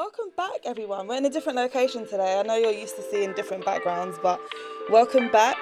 Welcome 0.00 0.30
back, 0.34 0.60
everyone. 0.64 1.08
We're 1.08 1.18
in 1.18 1.26
a 1.26 1.30
different 1.30 1.58
location 1.58 2.06
today. 2.06 2.40
I 2.40 2.42
know 2.42 2.56
you're 2.56 2.70
used 2.70 2.96
to 2.96 3.02
seeing 3.02 3.34
different 3.34 3.66
backgrounds, 3.66 4.16
but 4.22 4.40
welcome 4.88 5.30
back 5.30 5.58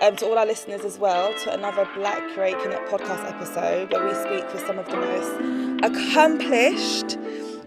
um, 0.00 0.16
to 0.16 0.26
all 0.26 0.36
our 0.36 0.46
listeners 0.46 0.80
as 0.80 0.98
well 0.98 1.32
to 1.44 1.54
another 1.54 1.88
Black 1.94 2.20
Create 2.34 2.58
Connect 2.60 2.90
podcast 2.90 3.24
episode 3.32 3.92
where 3.92 4.04
we 4.04 4.14
speak 4.14 4.52
with 4.52 4.66
some 4.66 4.80
of 4.80 4.86
the 4.86 4.96
most 4.96 5.94
accomplished, 5.94 7.18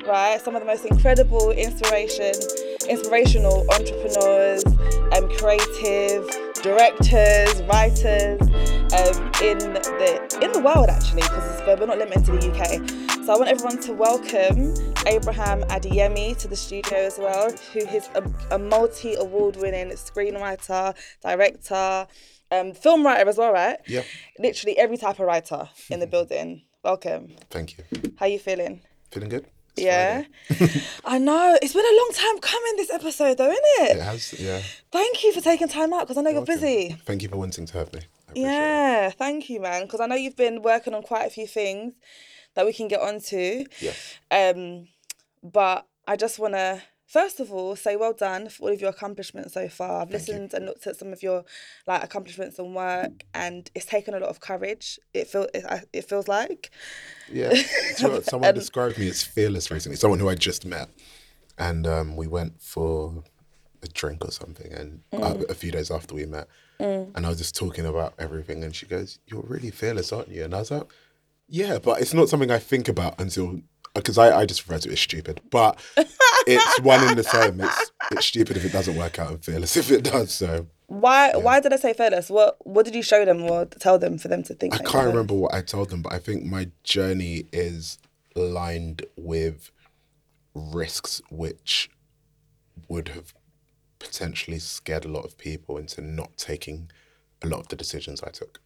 right, 0.05 0.37
some 0.41 0.53
of 0.53 0.59
the 0.59 0.65
most 0.65 0.83
incredible 0.83 1.51
inspiration, 1.51 2.33
inspirational 2.89 3.65
entrepreneurs, 3.71 4.65
um, 5.15 5.29
creative 5.37 6.28
directors, 6.62 7.63
writers 7.71 8.41
um, 8.41 9.31
in 9.41 9.59
the 9.71 10.39
in 10.41 10.51
the 10.51 10.59
world 10.62 10.89
actually, 10.89 11.21
because 11.21 11.79
we're 11.79 11.85
not 11.85 11.97
limited 11.97 12.25
to 12.25 12.31
the 12.33 12.51
UK. 12.51 13.25
So 13.25 13.33
I 13.33 13.37
want 13.37 13.49
everyone 13.49 13.79
to 13.83 13.93
welcome 13.93 14.90
Abraham 15.08 15.63
Adeyemi 15.63 16.38
to 16.38 16.48
the 16.48 16.55
studio 16.55 16.98
as 16.99 17.18
well, 17.18 17.52
who 17.73 17.80
is 17.80 18.08
a, 18.14 18.23
a 18.52 18.59
multi 18.59 19.16
award 19.16 19.55
winning 19.55 19.90
screenwriter, 19.92 20.96
director, 21.23 22.08
um, 22.52 22.73
film 22.73 23.04
writer 23.04 23.28
as 23.28 23.38
well, 23.38 23.52
right? 23.52 23.78
Yeah. 23.88 24.04
Literally 24.38 24.78
every 24.78 24.98
type 24.98 25.20
of 25.20 25.26
writer 25.26 25.68
in 25.90 26.00
the 26.00 26.08
building. 26.08 26.64
Welcome. 26.84 27.34
Thank 27.50 27.78
you. 27.78 27.84
How 28.18 28.28
you 28.28 28.38
feeling? 28.38 28.82
Feeling 29.12 29.30
good? 29.30 29.48
It's 29.76 29.84
yeah. 29.86 30.23
I 31.06 31.18
know. 31.18 31.58
It's 31.62 31.73
been 31.73 31.86
a 31.86 31.98
long 31.98 32.09
time 32.14 32.40
coming 32.40 32.76
this 32.78 32.92
episode 32.92 33.38
though, 33.38 33.50
isn't 33.50 33.64
it? 33.80 33.98
It 33.98 34.04
has, 34.04 34.40
yeah. 34.40 34.62
Thank 34.92 35.23
you 35.23 35.34
for 35.34 35.42
taking 35.42 35.68
time 35.68 35.94
out 35.94 36.02
because 36.02 36.18
I 36.18 36.22
know 36.22 36.30
you're 36.30 36.42
Welcome. 36.42 36.56
busy. 36.56 36.98
Thank 37.06 37.23
you 37.23 37.30
for 37.30 37.38
wanting 37.38 37.66
to 37.66 37.73
have 37.80 37.92
me. 37.94 38.02
Appreciate 38.28 38.50
it. 38.50 38.54
Yeah, 38.54 39.09
thank 39.09 39.50
you, 39.50 39.62
man. 39.62 39.84
Because 39.84 40.00
I 40.00 40.06
know 40.06 40.16
you've 40.16 40.38
been 40.38 40.62
working 40.62 40.94
on 40.94 41.02
quite 41.02 41.26
a 41.26 41.30
few 41.31 41.48
things 41.48 41.94
that 42.55 42.66
we 42.66 42.73
can 42.73 42.88
get 42.88 43.02
onto. 43.02 43.66
Yeah. 43.80 43.94
Um, 44.32 44.88
but 45.44 45.88
I 46.08 46.16
just 46.16 46.40
want 46.40 46.54
to 46.55 46.82
first 47.08 47.42
of 47.42 47.52
all 47.52 47.76
say 47.76 47.98
well 47.98 48.14
done 48.14 48.48
for 48.48 48.64
all 48.64 48.73
of 48.73 48.80
your 48.80 48.90
accomplishments 48.90 49.54
so 49.54 49.68
far. 49.68 50.02
I've 50.03 50.09
Thank 50.09 50.28
you. 50.28 50.34
listened 50.34 50.53
and 50.53 50.66
looked 50.66 50.88
at 50.88 50.95
some 50.95 51.12
of 51.12 51.22
your 51.22 51.44
like 51.88 52.03
accomplishments 52.03 52.58
and 52.59 52.73
work, 52.75 53.23
and 53.34 53.70
it's 53.75 53.86
taken 53.86 54.14
a 54.14 54.20
lot 54.20 54.30
of 54.30 54.40
courage. 54.40 55.00
It 55.14 55.28
feel 55.28 55.48
it, 55.53 55.66
it 55.94 56.06
feels 56.08 56.28
like. 56.28 56.72
Yeah. 57.31 57.53
So 57.98 58.22
someone 58.22 58.50
Um, 58.50 58.56
described 58.56 58.97
me 58.97 59.09
as 59.09 59.22
fearless 59.23 59.70
recently, 59.72 59.97
someone 59.97 60.20
who 60.20 60.30
I 60.30 60.36
just 60.36 60.66
met. 60.66 60.90
And 61.58 61.86
um, 61.86 62.16
we 62.16 62.28
went 62.28 62.62
for 62.62 63.23
a 63.84 63.88
drink 63.88 64.23
or 64.25 64.31
something, 64.31 64.72
and 64.72 65.02
uh, 65.14 65.34
Mm. 65.34 65.50
a 65.50 65.53
few 65.53 65.72
days 65.72 65.92
after 65.92 66.16
we 66.16 66.25
met, 66.25 66.47
and 66.80 67.25
I 67.25 67.30
was 67.30 67.38
just 67.38 67.56
talking 67.56 67.86
about 67.86 68.14
everything, 68.18 68.64
and 68.64 68.73
she 68.75 68.86
goes, 68.86 69.20
"You're 69.28 69.44
really 69.47 69.70
fearless, 69.70 70.12
aren't 70.14 70.30
you?" 70.30 70.44
And 70.45 70.53
I 70.56 70.59
was 70.59 70.72
like, 70.72 70.84
"Yeah, 71.52 71.77
but 71.77 72.02
it's 72.02 72.13
not 72.13 72.30
something 72.30 72.49
I 72.49 72.57
think 72.57 72.88
about 72.88 73.19
until 73.19 73.61
because 73.94 74.17
I, 74.17 74.39
I 74.39 74.45
just 74.45 74.67
refer 74.67 74.80
to 74.80 74.89
it 74.89 74.94
as 74.94 74.99
stupid, 74.99 75.41
but 75.49 75.80
it's 76.47 76.80
one 76.81 77.07
in 77.09 77.17
the 77.17 77.23
same. 77.23 77.59
It's 77.59 77.91
it's 78.11 78.25
stupid 78.25 78.57
if 78.57 78.66
it 78.66 78.71
doesn't 78.71 78.95
work 78.95 79.19
out, 79.19 79.31
and 79.31 79.44
fearless 79.44 79.75
if 79.83 79.91
it 79.91 80.03
does. 80.03 80.33
So 80.33 80.67
Why? 80.88 81.35
Why 81.35 81.59
did 81.59 81.73
I 81.73 81.75
say 81.75 81.94
fearless? 81.94 82.29
What? 82.29 82.57
What 82.66 82.85
did 82.85 82.95
you 82.95 83.03
show 83.03 83.25
them 83.25 83.44
or 83.44 83.66
tell 83.66 83.99
them 83.99 84.17
for 84.17 84.29
them 84.29 84.44
to 84.44 84.53
think? 84.53 84.73
I 84.73 84.77
you're 84.77 84.89
can't 84.89 85.07
remember 85.07 85.33
what 85.33 85.53
I 85.53 85.61
told 85.61 85.89
them, 85.89 86.02
but 86.02 86.13
I 86.13 86.19
think 86.19 86.45
my 86.45 86.69
journey 86.83 87.45
is 87.52 87.97
lined 88.35 89.05
with 89.17 89.72
risks 90.53 91.22
which 91.29 91.89
would 92.88 93.09
have 93.09 93.33
potentially 93.99 94.59
scared 94.59 95.05
a 95.05 95.07
lot 95.07 95.25
of 95.25 95.38
people 95.38 95.77
into 95.77 96.02
not 96.02 96.35
taking 96.38 96.89
a 97.41 97.47
lot 97.47 97.59
of 97.59 97.67
the 97.67 97.75
decisions 97.75 98.22
I 98.23 98.29
took. 98.29 98.59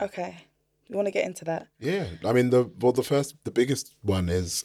Okay, 0.00 0.44
you 0.88 0.96
want 0.96 1.06
to 1.06 1.12
get 1.12 1.26
into 1.26 1.44
that? 1.46 1.68
Yeah, 1.78 2.06
I 2.24 2.32
mean 2.32 2.50
the 2.50 2.70
well 2.80 2.92
the 2.92 3.02
first 3.02 3.36
the 3.44 3.50
biggest 3.50 3.94
one 4.02 4.28
is 4.28 4.64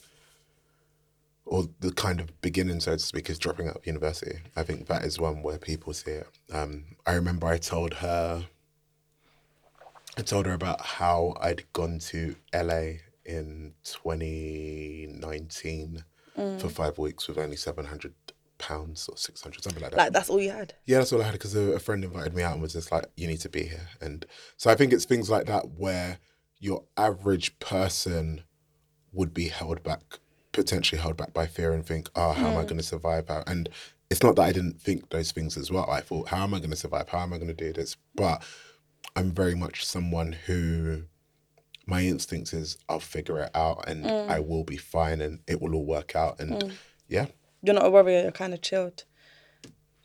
or 1.46 1.70
the 1.80 1.92
kind 1.92 2.20
of 2.20 2.42
beginning 2.42 2.82
so 2.82 2.92
to 2.94 3.00
speak 3.00 3.30
is 3.30 3.40
dropping 3.40 3.70
out 3.70 3.78
of 3.78 3.88
university. 3.88 4.40
I 4.56 4.64
think 4.64 4.88
that 4.88 5.06
is 5.06 5.20
one 5.20 5.44
where 5.44 5.58
people 5.58 5.94
see 5.94 6.12
it. 6.12 6.28
Um, 6.52 6.98
I 7.06 7.14
remember 7.14 7.48
I 7.48 7.58
told 7.58 7.94
her 7.95 8.45
I 10.17 10.22
told 10.23 10.45
her 10.48 10.54
about 10.54 10.82
how 10.82 11.36
I'd 11.39 11.72
gone 11.73 12.00
to 12.00 12.36
LA 12.54 12.94
in 13.23 13.76
2019 13.83 16.04
for 16.60 16.70
five 16.70 16.98
weeks 16.98 17.27
with 17.27 17.38
only 17.38 17.56
700 17.56 18.14
pounds 18.58 19.08
or 19.10 19.18
600 19.18 19.64
something 19.64 19.82
like 19.82 19.92
that 19.92 19.98
Like 19.98 20.14
that's 20.14 20.30
all 20.30 20.42
you 20.42 20.52
had. 20.52 20.73
yeah, 20.86 20.98
that's 20.98 21.14
all 21.14 21.22
I 21.22 21.26
had 21.26 21.34
because 21.34 21.56
a, 21.56 21.73
a 21.73 21.80
friend 21.80 22.04
invited 22.04 22.36
me 22.36 22.44
out 22.44 22.54
and 22.54 22.62
was 22.62 22.73
just 22.73 22.92
like, 22.92 23.06
"You 23.16 23.28
need 23.28 23.42
to 23.42 23.50
be 23.50 23.64
here." 23.64 23.90
And 24.02 24.26
so 24.58 24.70
I 24.70 24.76
think 24.76 24.94
it's 24.94 25.06
things 25.06 25.30
like 25.30 25.45
that 25.48 25.72
where 25.78 26.20
your 26.60 26.84
average 26.95 27.60
person 27.60 28.42
would 29.12 29.34
be 29.34 29.48
held 29.50 29.84
back, 29.84 30.20
potentially 30.52 31.02
held 31.02 31.18
back 31.18 31.34
by 31.34 31.48
fear, 31.48 31.73
and 31.73 31.86
think, 31.86 32.10
"Oh, 32.16 32.32
how 32.32 32.48
am 32.48 32.58
I 32.58 32.62
hmm. 32.62 32.68
going 32.68 32.78
to 32.78 32.84
survive?" 32.84 33.30
out 33.30 33.48
And 33.48 33.70
it's 34.10 34.23
not 34.23 34.36
that 34.38 34.44
I 34.44 34.52
didn't 34.52 34.82
think 34.82 35.10
those 35.10 35.32
things 35.32 35.58
as 35.58 35.72
well. 35.72 35.89
I 35.89 36.02
thought, 36.02 36.30
"How 36.30 36.44
am 36.44 36.54
I 36.54 36.60
going 36.60 36.72
to 36.72 36.76
survive? 36.76 37.10
How 37.10 37.20
am 37.20 37.34
I 37.34 37.38
going 37.38 37.48
to 37.48 37.54
do 37.54 37.74
this?" 37.74 37.95
But 38.16 38.44
I'm 39.16 39.32
very 39.32 39.56
much 39.56 39.86
someone 39.86 40.34
who 40.34 41.04
my 41.88 42.02
instinct 42.02 42.54
is 42.54 42.78
I'll 42.89 43.00
figure 43.00 43.39
it 43.39 43.52
out 43.56 43.88
and 43.88 44.04
hmm. 44.04 44.30
I 44.30 44.39
will 44.39 44.64
be 44.64 44.78
fine 44.78 45.22
and 45.22 45.39
it 45.48 45.62
will 45.62 45.74
all 45.74 45.86
work 45.86 46.16
out. 46.16 46.39
And 46.39 46.62
hmm. 46.62 46.70
yeah, 47.08 47.28
You're 47.62 47.76
not 47.76 47.86
a 47.86 47.90
warrior. 47.90 48.23
You're 48.23 48.32
kind 48.32 48.54
of 48.54 48.62
chilled. 48.62 49.04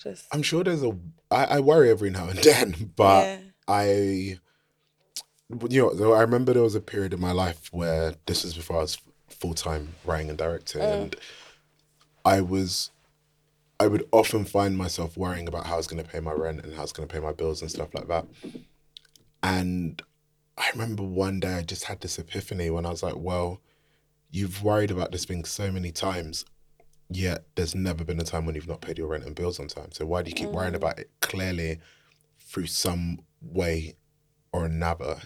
Just 0.03 0.27
I'm 0.33 0.43
sure 0.43 0.65
there's 0.65 0.83
a. 0.83 0.97
I, 1.31 1.45
I 1.45 1.61
worry 1.61 1.91
every 1.91 2.11
now 2.11 2.29
and 2.29 2.39
then, 2.43 2.93
but 2.97 3.25
Yeah. 3.25 3.39
I, 3.69 4.39
you 5.69 5.83
know, 5.83 5.95
though 5.95 6.15
I 6.15 6.21
remember 6.23 6.53
there 6.53 6.63
was 6.63 6.75
a 6.75 6.81
period 6.81 7.13
in 7.13 7.21
my 7.21 7.33
life 7.33 7.69
where 7.73 8.15
this 8.27 8.45
is 8.45 8.55
before 8.55 8.79
I 8.79 8.81
was 8.81 8.99
full 9.29 9.55
time 9.55 9.95
writing 10.05 10.29
and 10.29 10.39
directing, 10.39 10.83
mm. 10.83 10.93
and 10.93 11.17
I 12.25 12.41
was, 12.41 12.91
I 13.79 13.87
would 13.87 14.09
often 14.13 14.45
find 14.45 14.77
myself 14.77 15.17
worrying 15.17 15.47
about 15.47 15.67
how 15.67 15.75
I 15.75 15.77
was 15.77 15.87
going 15.87 16.03
to 16.03 16.09
pay 16.09 16.21
my 16.21 16.33
rent 16.33 16.65
and 16.65 16.73
how 16.73 16.81
I 16.81 16.83
was 16.83 16.93
going 16.93 17.09
to 17.09 17.13
pay 17.13 17.21
my 17.21 17.33
bills 17.33 17.63
and 17.63 17.71
stuff 17.71 17.95
like 17.95 18.09
that. 18.09 18.27
And 19.43 20.03
I 20.57 20.71
remember 20.73 21.03
one 21.03 21.41
day 21.41 21.55
I 21.55 21.63
just 21.63 21.85
had 21.85 22.01
this 22.01 22.19
epiphany 22.19 22.71
when 22.71 22.87
I 22.87 22.91
was 22.91 23.03
like, 23.03 23.17
well, 23.17 23.61
you've 24.31 24.63
worried 24.63 24.91
about 24.91 25.13
this 25.13 25.25
thing 25.25 25.45
so 25.45 25.71
many 25.71 25.93
times 25.93 26.45
yet 27.17 27.45
there's 27.55 27.75
never 27.75 28.05
been 28.05 28.21
a 28.21 28.25
time 28.25 28.47
when 28.47 28.55
you've 28.55 28.69
not 28.69 28.81
paid 28.81 28.99
your 28.99 29.09
rent 29.09 29.25
and 29.25 29.35
bills 29.35 29.59
on 29.61 29.69
time. 29.69 29.93
So 29.93 30.07
why 30.07 30.23
do 30.23 30.31
you 30.31 30.35
keep 30.35 30.49
mm. 30.49 30.53
worrying 30.53 30.75
about 30.75 30.99
it? 30.99 31.11
Clearly, 31.21 31.79
through 32.39 32.67
some 32.67 33.21
way 33.41 33.95
or 34.53 34.65
another, 34.65 35.19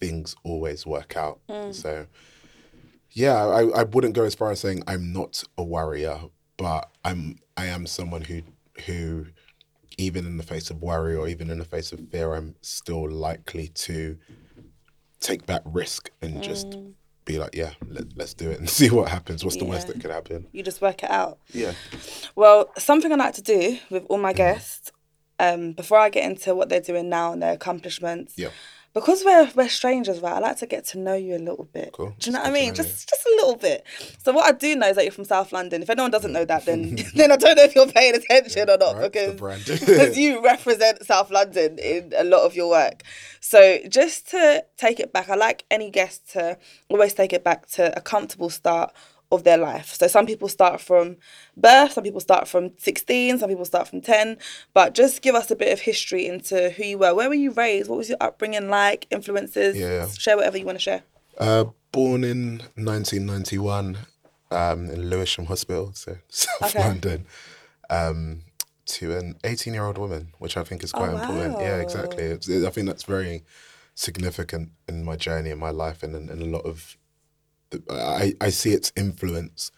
things 0.00 0.34
always 0.44 0.86
work 0.86 1.16
out. 1.16 1.40
Mm. 1.48 1.74
So 1.74 2.06
yeah, 3.10 3.44
I, 3.46 3.80
I 3.80 3.82
wouldn't 3.84 4.14
go 4.14 4.24
as 4.24 4.34
far 4.34 4.50
as 4.50 4.60
saying 4.60 4.82
I'm 4.86 5.12
not 5.12 5.44
a 5.56 5.62
worrier, 5.62 6.18
but 6.56 6.90
I'm 7.04 7.38
I 7.56 7.66
am 7.66 7.86
someone 7.86 8.22
who 8.22 8.42
who 8.86 9.26
even 9.98 10.26
in 10.26 10.38
the 10.38 10.42
face 10.42 10.70
of 10.70 10.82
worry 10.82 11.14
or 11.14 11.28
even 11.28 11.50
in 11.50 11.58
the 11.58 11.64
face 11.64 11.92
of 11.92 12.00
fear, 12.10 12.34
I'm 12.34 12.54
still 12.62 13.10
likely 13.10 13.68
to 13.68 14.18
take 15.20 15.46
that 15.46 15.62
risk 15.64 16.10
and 16.20 16.42
just 16.42 16.70
mm. 16.70 16.94
Be 17.24 17.38
like, 17.38 17.54
yeah, 17.54 17.72
let, 17.88 18.16
let's 18.16 18.34
do 18.34 18.50
it 18.50 18.58
and 18.58 18.68
see 18.78 18.90
what 18.90 19.08
happens. 19.08 19.44
What's 19.44 19.56
the 19.56 19.64
worst 19.64 19.86
that 19.88 20.00
could 20.00 20.10
happen? 20.10 20.46
you 20.52 20.62
just 20.62 20.80
work 20.80 21.02
it 21.02 21.10
out. 21.10 21.38
Yeah. 21.52 21.72
Well, 22.34 22.70
something 22.78 23.12
I 23.12 23.16
like 23.16 23.34
to 23.34 23.42
do 23.42 23.78
with 23.90 24.04
all 24.08 24.18
my 24.18 24.32
guests, 24.32 24.90
um, 25.38 25.72
before 25.72 25.98
I 25.98 26.08
get 26.08 26.24
into 26.24 26.54
what 26.54 26.68
they're 26.68 26.80
doing 26.80 27.08
now 27.08 27.32
and 27.32 27.42
their 27.42 27.52
accomplishments, 27.52 28.34
Yeah. 28.36 28.50
Because 28.94 29.22
we're 29.24 29.50
we're 29.54 29.68
strangers, 29.68 30.20
right? 30.20 30.34
I 30.34 30.38
like 30.38 30.58
to 30.58 30.66
get 30.66 30.84
to 30.88 30.98
know 30.98 31.14
you 31.14 31.36
a 31.36 31.38
little 31.38 31.68
bit. 31.72 31.92
Cool. 31.92 32.14
Do 32.18 32.30
you 32.30 32.32
know 32.32 32.40
It's 32.40 32.48
what 32.48 32.56
I 32.56 32.60
mean? 32.60 32.74
Just 32.74 33.08
just 33.08 33.26
a 33.26 33.30
little 33.36 33.56
bit. 33.56 33.84
So 34.22 34.32
what 34.32 34.46
I 34.46 34.56
do 34.56 34.76
know 34.76 34.88
is 34.88 34.96
that 34.96 35.04
you're 35.04 35.12
from 35.12 35.24
South 35.24 35.52
London. 35.52 35.82
If 35.82 35.90
anyone 35.90 36.10
doesn't 36.10 36.32
know 36.32 36.44
that, 36.44 36.66
then 36.66 36.96
then 37.14 37.32
I 37.32 37.36
don't 37.36 37.56
know 37.56 37.64
if 37.64 37.74
you're 37.74 37.86
paying 37.86 38.14
attention 38.14 38.68
or 38.68 38.76
not 38.76 38.96
right, 38.96 39.12
because 39.12 39.80
because 39.80 40.18
you 40.22 40.42
represent 40.44 41.04
South 41.06 41.30
London 41.30 41.78
in 41.78 42.12
a 42.16 42.24
lot 42.24 42.42
of 42.42 42.54
your 42.54 42.68
work. 42.68 43.02
So 43.40 43.78
just 43.88 44.28
to 44.30 44.64
take 44.76 45.00
it 45.00 45.12
back, 45.12 45.28
I 45.28 45.36
like 45.36 45.64
any 45.70 45.90
guest 45.90 46.30
to 46.32 46.58
always 46.88 47.14
take 47.14 47.32
it 47.32 47.42
back 47.42 47.68
to 47.70 47.96
a 47.96 48.00
comfortable 48.00 48.50
start 48.50 48.92
of 49.32 49.44
their 49.44 49.58
life. 49.58 49.94
So 49.94 50.06
some 50.06 50.26
people 50.26 50.48
start 50.48 50.80
from 50.80 51.16
birth, 51.56 51.92
some 51.92 52.04
people 52.04 52.20
start 52.20 52.46
from 52.46 52.70
16, 52.78 53.38
some 53.38 53.48
people 53.48 53.64
start 53.64 53.88
from 53.88 54.00
10, 54.00 54.36
but 54.74 54.94
just 54.94 55.22
give 55.22 55.34
us 55.34 55.50
a 55.50 55.56
bit 55.56 55.72
of 55.72 55.80
history 55.80 56.26
into 56.26 56.70
who 56.70 56.84
you 56.84 56.98
were. 56.98 57.14
Where 57.14 57.28
were 57.28 57.34
you 57.34 57.50
raised? 57.52 57.88
What 57.88 57.98
was 57.98 58.08
your 58.08 58.18
upbringing 58.20 58.68
like? 58.68 59.06
Influences? 59.10 59.76
Yeah. 59.76 60.06
Share 60.08 60.36
whatever 60.36 60.58
you 60.58 60.66
want 60.66 60.76
to 60.76 60.82
share. 60.82 61.02
Uh, 61.38 61.64
born 61.92 62.22
in 62.24 62.58
1991 62.76 63.98
um, 64.50 64.90
in 64.90 65.08
Lewisham 65.10 65.46
Hospital, 65.46 65.92
so 65.94 66.18
South 66.28 66.62
Okay. 66.76 66.80
London, 66.80 67.26
um, 67.90 68.42
to 68.84 69.16
an 69.16 69.36
18 69.44 69.72
year 69.72 69.84
old 69.84 69.96
woman, 69.98 70.32
which 70.38 70.56
I 70.56 70.64
think 70.64 70.82
is 70.84 70.92
quite 70.92 71.10
Oh, 71.10 71.16
important. 71.16 71.60
Yeah, 71.60 71.78
exactly. 71.80 72.24
It's, 72.24 72.50
I 72.50 72.68
think 72.70 72.86
that's 72.86 73.04
very 73.04 73.44
significant 73.94 74.70
in 74.88 75.04
my 75.04 75.16
journey, 75.16 75.50
in 75.50 75.58
my 75.58 75.70
life, 75.70 76.02
and 76.02 76.14
in, 76.14 76.28
in 76.28 76.42
a 76.42 76.44
lot 76.56 76.66
of. 76.66 76.96
The, 77.72 77.82
I, 77.90 78.34
I 78.40 78.50
see 78.50 78.72
its 78.72 78.92
influence 78.96 79.72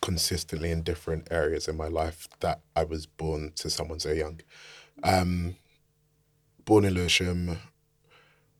consistently 0.00 0.70
in 0.70 0.82
different 0.82 1.28
areas 1.30 1.68
in 1.68 1.76
my 1.76 1.88
life 1.88 2.28
that 2.40 2.60
I 2.74 2.84
was 2.84 3.06
born 3.06 3.52
to 3.56 3.70
someone 3.70 4.00
so 4.00 4.12
young. 4.12 4.40
Um, 5.02 5.56
born 6.64 6.84
in 6.84 6.94
Lewisham, 6.94 7.58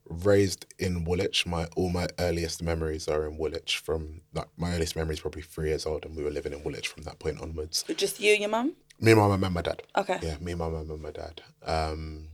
raised 0.08 0.66
in 0.78 1.04
Woolwich. 1.04 1.46
My 1.46 1.66
all 1.76 1.90
my 1.90 2.08
earliest 2.18 2.62
memories 2.62 3.08
are 3.08 3.26
in 3.26 3.36
Woolwich. 3.38 3.78
From 3.78 4.22
like 4.34 4.48
my 4.56 4.74
earliest 4.74 4.96
memories, 4.96 5.20
probably 5.20 5.42
three 5.42 5.68
years 5.68 5.86
old, 5.86 6.04
and 6.04 6.16
we 6.16 6.22
were 6.22 6.30
living 6.30 6.52
in 6.52 6.62
Woolwich 6.62 6.88
from 6.88 7.02
that 7.04 7.18
point 7.18 7.40
onwards. 7.40 7.84
Just 7.96 8.20
you 8.20 8.32
and 8.32 8.40
your 8.40 8.50
mum? 8.50 8.74
Me, 9.00 9.14
my 9.14 9.28
mum, 9.28 9.44
and 9.44 9.54
my 9.54 9.62
dad. 9.62 9.82
Okay. 9.96 10.18
Yeah, 10.22 10.36
me, 10.40 10.54
my 10.54 10.68
mum, 10.68 10.90
and 10.90 11.02
my 11.02 11.10
dad. 11.10 11.42
Um, 11.64 12.28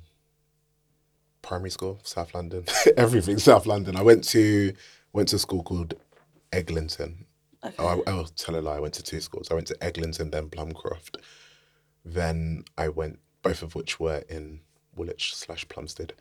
primary 1.40 1.70
school, 1.70 1.98
South 2.04 2.34
London, 2.34 2.64
everything 2.96 3.38
South 3.38 3.66
London. 3.66 3.96
I 3.96 4.02
went 4.02 4.24
to 4.28 4.72
went 5.12 5.28
to 5.28 5.36
a 5.36 5.38
school 5.38 5.62
called 5.62 5.94
Eglinton. 6.52 7.26
Okay. 7.64 7.74
Oh, 7.78 8.02
I, 8.06 8.10
I'll 8.10 8.24
tell 8.24 8.56
a 8.56 8.60
lie. 8.60 8.76
I 8.76 8.80
went 8.80 8.94
to 8.94 9.02
two 9.02 9.20
schools. 9.20 9.48
I 9.50 9.54
went 9.54 9.66
to 9.68 9.76
Eglinton, 9.82 10.30
then 10.30 10.48
Plumcroft. 10.48 11.16
Then 12.04 12.64
I 12.76 12.88
went, 12.88 13.18
both 13.42 13.62
of 13.62 13.74
which 13.74 14.00
were 14.00 14.24
in 14.28 14.60
Woolwich 14.96 15.34
slash 15.36 15.66
Plumstead. 15.68 16.12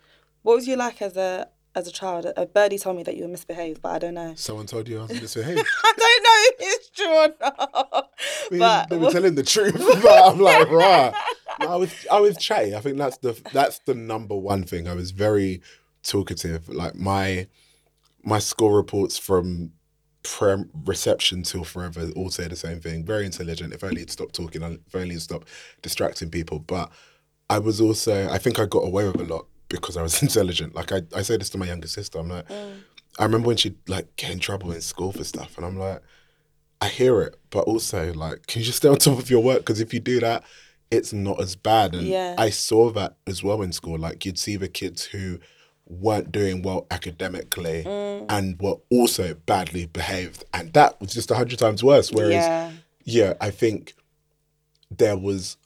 What 0.43 0.55
was 0.55 0.67
you 0.67 0.75
like 0.75 1.01
as 1.01 1.17
a 1.17 1.47
as 1.73 1.87
a 1.87 1.91
child? 1.91 2.27
A 2.37 2.45
birdie 2.45 2.77
told 2.77 2.97
me 2.97 3.03
that 3.03 3.15
you 3.15 3.23
were 3.23 3.29
misbehaved, 3.29 3.81
but 3.81 3.89
I 3.93 3.99
don't 3.99 4.13
know. 4.13 4.33
Someone 4.35 4.65
told 4.67 4.87
you 4.87 4.99
I 4.99 5.01
was 5.03 5.21
misbehaved. 5.21 5.59
I 5.83 5.93
don't 5.97 6.23
know 6.23 6.41
if 6.45 6.55
it's 6.59 6.89
true 6.91 7.07
or 7.07 7.29
not. 7.41 8.09
We- 8.51 8.59
but 8.59 8.89
they 8.89 8.97
were 8.97 9.11
telling 9.11 9.35
the 9.35 9.43
truth, 9.55 9.75
but 10.03 10.31
I'm 10.31 10.39
like, 10.39 10.69
right. 10.69 11.13
No, 11.59 11.67
I 11.69 11.75
was 11.75 11.93
I 12.11 12.19
was 12.19 12.37
chatty. 12.37 12.75
I 12.75 12.79
think 12.81 12.97
that's 12.97 13.17
the 13.17 13.39
that's 13.53 13.79
the 13.79 13.93
number 13.95 14.35
one 14.35 14.63
thing. 14.63 14.87
I 14.87 14.93
was 14.93 15.11
very 15.11 15.61
talkative. 16.03 16.69
Like 16.69 16.95
my 16.95 17.47
my 18.23 18.39
school 18.39 18.71
reports 18.71 19.17
from 19.17 19.71
prem 20.23 20.69
reception 20.85 21.43
till 21.43 21.63
forever 21.63 22.09
all 22.15 22.29
say 22.29 22.47
the 22.47 22.55
same 22.55 22.79
thing. 22.79 23.03
Very 23.03 23.25
intelligent. 23.25 23.73
If 23.73 23.83
only 23.83 24.01
he'd 24.01 24.11
stop 24.11 24.31
talking. 24.31 24.61
If 24.61 24.95
only 24.95 25.11
he'd 25.11 25.21
stop 25.21 25.45
distracting 25.81 26.29
people. 26.29 26.59
But 26.59 26.91
I 27.49 27.59
was 27.59 27.81
also 27.81 28.29
I 28.29 28.37
think 28.37 28.59
I 28.59 28.65
got 28.65 28.85
away 28.85 29.05
with 29.07 29.21
a 29.21 29.25
lot 29.25 29.47
because 29.69 29.97
I 29.97 30.01
was 30.01 30.21
intelligent. 30.23 30.75
Like 30.75 30.91
I, 30.91 31.01
I 31.15 31.21
say 31.21 31.37
this 31.37 31.49
to 31.51 31.57
my 31.57 31.65
younger 31.67 31.87
sister. 31.87 32.19
I'm 32.19 32.29
like 32.29 32.47
mm. 32.47 32.79
I 33.19 33.23
remember 33.23 33.47
when 33.47 33.57
she'd 33.57 33.77
like 33.87 34.15
get 34.15 34.31
in 34.31 34.39
trouble 34.39 34.71
in 34.71 34.81
school 34.81 35.11
for 35.11 35.23
stuff 35.23 35.57
and 35.57 35.65
I'm 35.65 35.77
like 35.77 36.01
I 36.81 36.87
hear 36.87 37.21
it, 37.21 37.35
but 37.51 37.61
also 37.61 38.11
like, 38.13 38.47
can 38.47 38.61
you 38.61 38.65
just 38.65 38.79
stay 38.79 38.89
on 38.89 38.97
top 38.97 39.19
of 39.19 39.29
your 39.29 39.43
work? 39.43 39.59
Because 39.59 39.79
if 39.81 39.93
you 39.93 39.99
do 39.99 40.19
that, 40.19 40.43
it's 40.89 41.13
not 41.13 41.39
as 41.39 41.55
bad. 41.55 41.93
And 41.93 42.07
Yeah. 42.07 42.35
I 42.37 42.49
saw 42.49 42.89
that 42.91 43.17
as 43.27 43.43
well 43.43 43.61
in 43.61 43.71
school. 43.71 43.99
Like 43.99 44.25
you'd 44.25 44.39
see 44.39 44.55
the 44.55 44.67
kids 44.67 45.05
who 45.05 45.39
weren't 45.91 46.31
doing 46.31 46.61
well 46.61 46.87
academically 46.89 47.83
Mm. 47.83 48.25
and 48.29 48.59
were 48.61 48.77
also 48.89 49.33
badly 49.33 49.85
behaved, 49.85 50.43
and 50.53 50.73
that 50.73 50.99
was 51.01 51.13
just 51.13 51.29
a 51.31 51.35
hundred 51.35 51.59
times 51.59 51.83
worse. 51.83 52.11
Whereas, 52.11 52.31
yeah. 52.45 52.71
yeah. 53.03 53.33
I 53.41 53.49
think 53.51 53.93
there 54.89 55.17
was, 55.17 55.57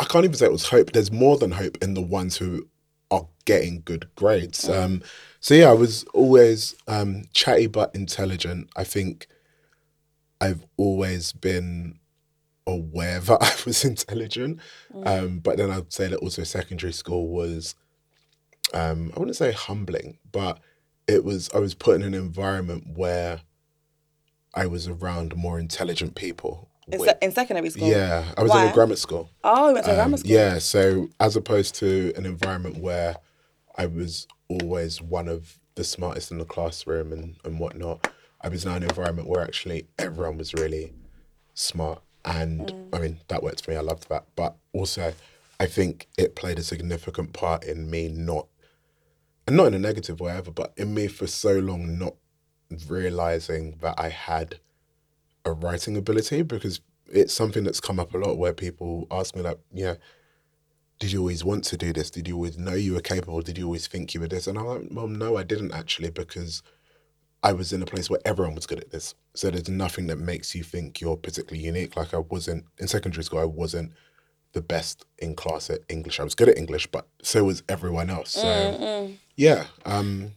I 0.00 0.04
can't 0.04 0.24
even 0.24 0.36
say 0.36 0.46
it 0.46 0.52
was 0.52 0.68
hope. 0.68 0.92
There's 0.92 1.12
more 1.12 1.36
than 1.38 1.52
hope 1.52 1.78
in 1.82 1.94
the 1.94 2.02
ones 2.02 2.36
who 2.36 2.68
are 3.10 3.26
getting 3.44 3.82
good 3.84 4.08
grades. 4.16 4.64
Mm. 4.68 4.82
Um, 4.84 5.02
so 5.40 5.54
yeah, 5.54 5.70
I 5.70 5.74
was 5.74 6.04
always 6.12 6.74
um, 6.88 7.24
chatty 7.32 7.66
but 7.68 7.94
intelligent. 7.94 8.68
I 8.76 8.84
think 8.84 9.26
I've 10.40 10.66
always 10.76 11.32
been 11.32 11.98
aware 12.66 13.20
that 13.28 13.42
I 13.42 13.54
was 13.64 13.84
intelligent. 13.84 14.60
Um, 15.04 15.38
but 15.38 15.56
then 15.56 15.70
I'd 15.70 15.92
say 15.92 16.08
that 16.08 16.18
also 16.18 16.42
secondary 16.42 16.92
school 16.92 17.28
was, 17.28 17.74
um, 18.74 19.12
I 19.14 19.18
wouldn't 19.18 19.36
say 19.36 19.52
humbling, 19.52 20.18
but 20.32 20.58
it 21.06 21.24
was, 21.24 21.50
I 21.54 21.58
was 21.58 21.74
put 21.74 21.96
in 21.96 22.02
an 22.02 22.14
environment 22.14 22.84
where 22.96 23.40
I 24.54 24.66
was 24.66 24.88
around 24.88 25.36
more 25.36 25.58
intelligent 25.58 26.14
people. 26.14 26.68
In, 26.88 27.00
Wh- 27.00 27.04
se- 27.04 27.18
in 27.22 27.32
secondary 27.32 27.70
school. 27.70 27.88
yeah, 27.88 28.24
I 28.36 28.42
was 28.42 28.52
in 28.52 28.68
a 28.68 28.72
grammar 28.72 28.96
school. 28.96 29.28
Oh, 29.44 29.68
you 29.68 29.74
went 29.74 29.84
to 29.86 29.90
Um, 29.92 29.96
grammar 29.96 30.16
school. 30.16 30.30
Yeah, 30.30 30.58
so 30.58 31.08
as 31.20 31.36
opposed 31.36 31.74
to 31.76 32.12
an 32.16 32.26
environment 32.26 32.78
where 32.78 33.16
I 33.76 33.86
was 33.86 34.26
always 34.48 35.02
one 35.02 35.28
of 35.28 35.58
the 35.74 35.84
smartest 35.84 36.30
in 36.30 36.38
the 36.38 36.44
classroom 36.44 37.12
and, 37.12 37.36
and 37.44 37.58
whatnot, 37.60 38.08
I 38.40 38.48
was 38.48 38.64
now 38.64 38.76
in 38.76 38.82
an 38.82 38.88
environment 38.88 39.28
where 39.28 39.42
actually 39.42 39.88
everyone 39.98 40.38
was 40.38 40.54
really 40.54 40.92
smart. 41.54 42.02
And 42.24 42.68
Mm. 42.68 42.88
I 42.92 42.98
mean, 42.98 43.18
that 43.28 43.42
worked 43.42 43.64
for 43.64 43.70
me. 43.72 43.76
I 43.76 43.80
loved 43.80 44.08
that. 44.08 44.24
But 44.34 44.56
also, 44.72 45.12
I 45.60 45.66
think 45.66 46.08
it 46.16 46.34
played 46.34 46.58
a 46.58 46.62
significant 46.62 47.32
part 47.32 47.62
in 47.64 47.88
me 47.90 48.08
not, 48.08 48.46
and 49.46 49.56
not 49.56 49.68
in 49.68 49.74
a 49.74 49.78
negative 49.78 50.20
way 50.20 50.32
ever, 50.32 50.50
but 50.50 50.72
in 50.76 50.94
me 50.94 51.06
for 51.06 51.26
so 51.26 51.58
long 51.58 51.98
not 51.98 52.14
realizing 52.88 53.76
that 53.80 53.94
I 53.98 54.08
had 54.08 54.60
a 55.44 55.52
writing 55.52 55.96
ability 55.96 56.42
because 56.42 56.80
it's 57.12 57.32
something 57.32 57.64
that's 57.64 57.80
come 57.80 58.00
up 58.00 58.14
a 58.14 58.18
lot 58.18 58.36
where 58.36 58.52
people 58.52 59.06
ask 59.10 59.36
me 59.36 59.42
like, 59.42 59.60
yeah, 59.72 59.94
did 60.98 61.12
you 61.12 61.20
always 61.20 61.44
want 61.44 61.64
to 61.64 61.76
do 61.76 61.92
this? 61.92 62.10
Did 62.10 62.26
you 62.26 62.34
always 62.34 62.58
know 62.58 62.74
you 62.74 62.94
were 62.94 63.00
capable? 63.00 63.40
Did 63.42 63.58
you 63.58 63.66
always 63.66 63.86
think 63.86 64.14
you 64.14 64.20
were 64.20 64.28
this? 64.28 64.46
And 64.46 64.58
I'm 64.58 64.66
like, 64.66 64.88
well, 64.90 65.06
no, 65.06 65.36
I 65.36 65.42
didn't 65.42 65.72
actually 65.72 66.10
because 66.10 66.62
I 67.42 67.52
was 67.52 67.72
in 67.72 67.82
a 67.82 67.86
place 67.86 68.10
where 68.10 68.20
everyone 68.24 68.54
was 68.54 68.66
good 68.66 68.80
at 68.80 68.90
this. 68.90 69.14
So 69.34 69.50
there's 69.50 69.68
nothing 69.68 70.06
that 70.08 70.16
makes 70.16 70.54
you 70.54 70.64
think 70.64 71.00
you're 71.00 71.16
particularly 71.16 71.64
unique. 71.64 71.96
Like 71.96 72.14
I 72.14 72.18
wasn't 72.18 72.64
in 72.78 72.88
secondary 72.88 73.22
school, 73.22 73.38
I 73.38 73.44
wasn't 73.44 73.92
the 74.52 74.62
best 74.62 75.04
in 75.18 75.36
class 75.36 75.68
at 75.68 75.80
English. 75.88 76.18
I 76.18 76.24
was 76.24 76.34
good 76.34 76.48
at 76.48 76.56
English, 76.56 76.86
but 76.86 77.06
so 77.22 77.44
was 77.44 77.62
everyone 77.68 78.08
else. 78.08 78.30
So 78.30 78.42
mm-hmm. 78.42 79.12
Yeah, 79.36 79.66
um, 79.84 80.32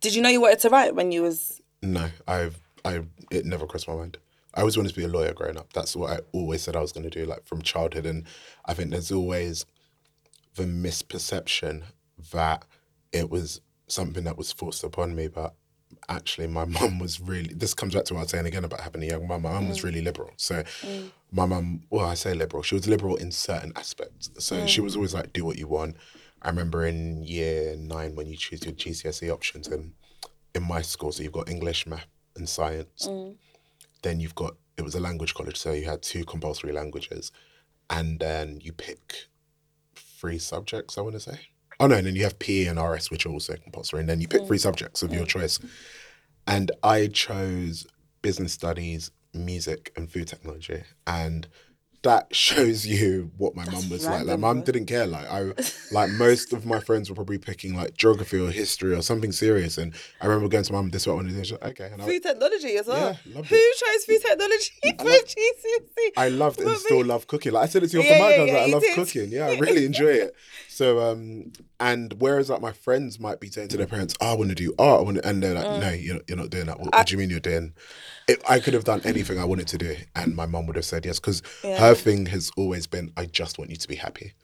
Did 0.00 0.14
you 0.14 0.22
know 0.22 0.28
you 0.28 0.40
wanted 0.40 0.60
to 0.60 0.70
write 0.70 0.94
when 0.94 1.12
you 1.12 1.22
was? 1.22 1.60
no, 1.82 2.10
I've 2.26 2.60
I 2.84 3.02
it 3.30 3.46
never 3.46 3.66
crossed 3.66 3.88
my 3.88 3.94
mind. 3.94 4.18
I 4.54 4.60
always 4.60 4.76
wanted 4.76 4.90
to 4.90 4.96
be 4.96 5.04
a 5.04 5.08
lawyer 5.08 5.32
growing 5.32 5.56
up. 5.56 5.72
That's 5.72 5.94
what 5.94 6.10
I 6.10 6.20
always 6.32 6.62
said 6.62 6.74
I 6.74 6.80
was 6.80 6.92
going 6.92 7.08
to 7.08 7.10
do, 7.10 7.24
like 7.24 7.46
from 7.46 7.62
childhood. 7.62 8.06
And 8.06 8.24
I 8.64 8.74
think 8.74 8.90
there's 8.90 9.12
always 9.12 9.64
the 10.56 10.64
misperception 10.64 11.82
that 12.32 12.64
it 13.12 13.30
was 13.30 13.60
something 13.86 14.24
that 14.24 14.36
was 14.36 14.50
forced 14.50 14.82
upon 14.82 15.14
me, 15.14 15.28
but 15.28 15.54
actually 16.08 16.46
my 16.46 16.64
mum 16.80 16.98
was 16.98 17.20
really 17.20 17.52
this 17.54 17.74
comes 17.74 17.94
back 17.94 18.04
to 18.06 18.14
what 18.14 18.20
I 18.20 18.22
was 18.24 18.30
saying 18.30 18.46
again 18.46 18.64
about 18.64 18.80
having 18.80 19.02
a 19.02 19.06
young 19.06 19.28
mum. 19.28 19.42
My 19.42 19.52
mum 19.52 19.68
was 19.68 19.80
mm. 19.80 19.84
really 19.84 20.00
liberal. 20.00 20.32
So 20.36 20.62
mm. 20.82 21.10
my 21.30 21.46
mum 21.46 21.84
well, 21.90 22.06
I 22.06 22.14
say 22.14 22.34
liberal, 22.34 22.62
she 22.62 22.74
was 22.74 22.88
liberal 22.88 23.16
in 23.16 23.30
certain 23.30 23.72
aspects. 23.76 24.30
So 24.38 24.66
she 24.66 24.80
was 24.80 24.94
mm. 24.94 24.96
always 24.96 25.14
like, 25.14 25.32
do 25.32 25.44
what 25.44 25.58
you 25.58 25.68
want. 25.68 25.96
I 26.42 26.48
remember 26.48 26.86
in 26.86 27.22
year 27.22 27.76
nine 27.76 28.14
when 28.14 28.26
you 28.26 28.36
choose 28.36 28.64
your 28.64 28.74
GCSE 28.74 29.30
options 29.30 29.68
and 29.68 29.92
in 30.54 30.62
my 30.62 30.82
school, 30.82 31.12
so 31.12 31.22
you've 31.22 31.32
got 31.32 31.48
English, 31.48 31.86
math 31.86 32.06
and 32.36 32.48
science. 32.48 33.06
Mm. 33.06 33.36
Then 34.02 34.20
you've 34.20 34.34
got 34.34 34.54
it 34.76 34.82
was 34.82 34.94
a 34.94 35.00
language 35.00 35.34
college, 35.34 35.58
so 35.58 35.72
you 35.72 35.84
had 35.84 36.02
two 36.02 36.24
compulsory 36.24 36.72
languages. 36.72 37.32
And 37.90 38.18
then 38.18 38.60
you 38.62 38.72
pick 38.72 39.26
three 39.94 40.38
subjects, 40.38 40.96
I 40.96 41.02
want 41.02 41.14
to 41.14 41.20
say. 41.20 41.40
Oh 41.78 41.86
no, 41.86 41.96
and 41.96 42.06
then 42.06 42.16
you 42.16 42.22
have 42.24 42.38
PE 42.38 42.66
and 42.66 42.80
RS, 42.80 43.10
which 43.10 43.26
are 43.26 43.30
also 43.30 43.56
compulsory, 43.56 44.00
and 44.00 44.08
then 44.08 44.20
you 44.20 44.28
pick 44.28 44.46
three 44.46 44.58
mm. 44.58 44.62
subjects 44.62 45.02
of 45.02 45.12
your 45.12 45.24
mm. 45.24 45.28
choice. 45.28 45.58
And 46.46 46.72
I 46.82 47.08
chose 47.08 47.86
business 48.22 48.52
studies, 48.52 49.10
music, 49.34 49.92
and 49.96 50.10
food 50.10 50.28
technology. 50.28 50.82
And 51.06 51.48
that 52.02 52.34
shows 52.34 52.86
you 52.86 53.30
what 53.36 53.54
my 53.54 53.64
mum 53.66 53.88
was 53.90 54.06
like. 54.06 54.24
Like 54.26 54.38
mum 54.38 54.62
didn't 54.62 54.86
care. 54.86 55.06
Like 55.06 55.26
I 55.28 55.52
like 55.92 56.10
most 56.12 56.52
of 56.52 56.64
my 56.64 56.80
friends 56.80 57.08
were 57.10 57.14
probably 57.14 57.38
picking 57.38 57.74
like 57.74 57.94
geography 57.96 58.38
or 58.38 58.50
history 58.50 58.94
or 58.94 59.02
something 59.02 59.32
serious. 59.32 59.76
And 59.78 59.94
I 60.20 60.26
remember 60.26 60.48
going 60.48 60.64
to 60.64 60.72
mum, 60.72 60.90
this 60.90 61.02
is 61.02 61.06
what 61.08 61.12
I 61.14 61.16
want 61.16 61.28
to 61.30 61.42
do. 61.42 61.56
Okay. 61.62 61.90
And 61.92 62.00
I, 62.02 62.06
Food 62.06 62.22
technology 62.22 62.76
as 62.76 62.86
well. 62.86 63.18
Yeah, 63.26 63.42
Who 63.42 63.54
it. 63.56 63.76
chose 63.76 64.04
food 64.06 64.22
technology 64.22 64.70
for 64.98 65.04
GCSE? 65.04 66.10
I 66.16 66.28
loved 66.30 66.60
it 66.60 66.66
and 66.66 66.76
still 66.78 67.04
love 67.04 67.26
cooking. 67.26 67.52
Like 67.52 67.64
I 67.64 67.66
said 67.66 67.82
it 67.82 67.88
to 67.88 67.96
you 67.98 68.00
off 68.02 68.06
Yeah, 68.06 68.18
the 68.18 68.24
mic, 68.24 68.36
yeah, 68.36 68.36
I 68.36 68.42
was 68.44 68.48
yeah, 68.48 68.54
like, 68.54 68.62
I 68.62 68.66
you 68.66 68.72
love 68.74 68.82
did. 68.82 68.94
cooking. 68.94 69.30
Yeah, 69.32 69.46
I 69.46 69.58
really 69.58 69.84
enjoy 69.84 70.06
it. 70.10 70.34
So 70.68 71.00
um 71.00 71.52
and 71.78 72.14
whereas 72.18 72.48
like 72.50 72.60
my 72.62 72.72
friends 72.72 73.18
might 73.20 73.40
be 73.40 73.48
saying 73.48 73.68
to 73.68 73.76
their 73.76 73.86
parents, 73.86 74.14
oh, 74.20 74.32
I 74.32 74.36
want 74.36 74.48
to 74.50 74.54
do 74.54 74.74
art, 74.78 75.00
I 75.00 75.02
want 75.02 75.16
to, 75.18 75.28
and 75.28 75.42
they're 75.42 75.54
like, 75.54 75.66
Mm. 75.66 75.80
no, 75.80 75.90
you're 75.90 76.14
not, 76.14 76.22
you're 76.28 76.38
not 76.38 76.50
doing 76.50 76.66
that. 76.66 76.80
What, 76.80 76.94
what 76.94 77.06
do 77.06 77.12
you 77.12 77.18
mean 77.18 77.30
you're 77.30 77.40
doing? 77.40 77.74
It, 78.30 78.42
I 78.48 78.60
could 78.60 78.74
have 78.74 78.84
done 78.84 79.00
anything 79.04 79.38
I 79.38 79.44
wanted 79.44 79.66
to 79.68 79.78
do, 79.78 79.96
and 80.14 80.36
my 80.36 80.46
mum 80.46 80.66
would 80.66 80.76
have 80.76 80.84
said 80.84 81.04
yes 81.04 81.18
because 81.18 81.42
her 81.64 81.94
thing 81.94 82.26
has 82.26 82.50
always 82.56 82.86
been, 82.86 83.12
I 83.16 83.26
just 83.26 83.58
want 83.58 83.70
you 83.70 83.76
to 83.76 83.88
be 83.88 83.96
happy. 83.96 84.34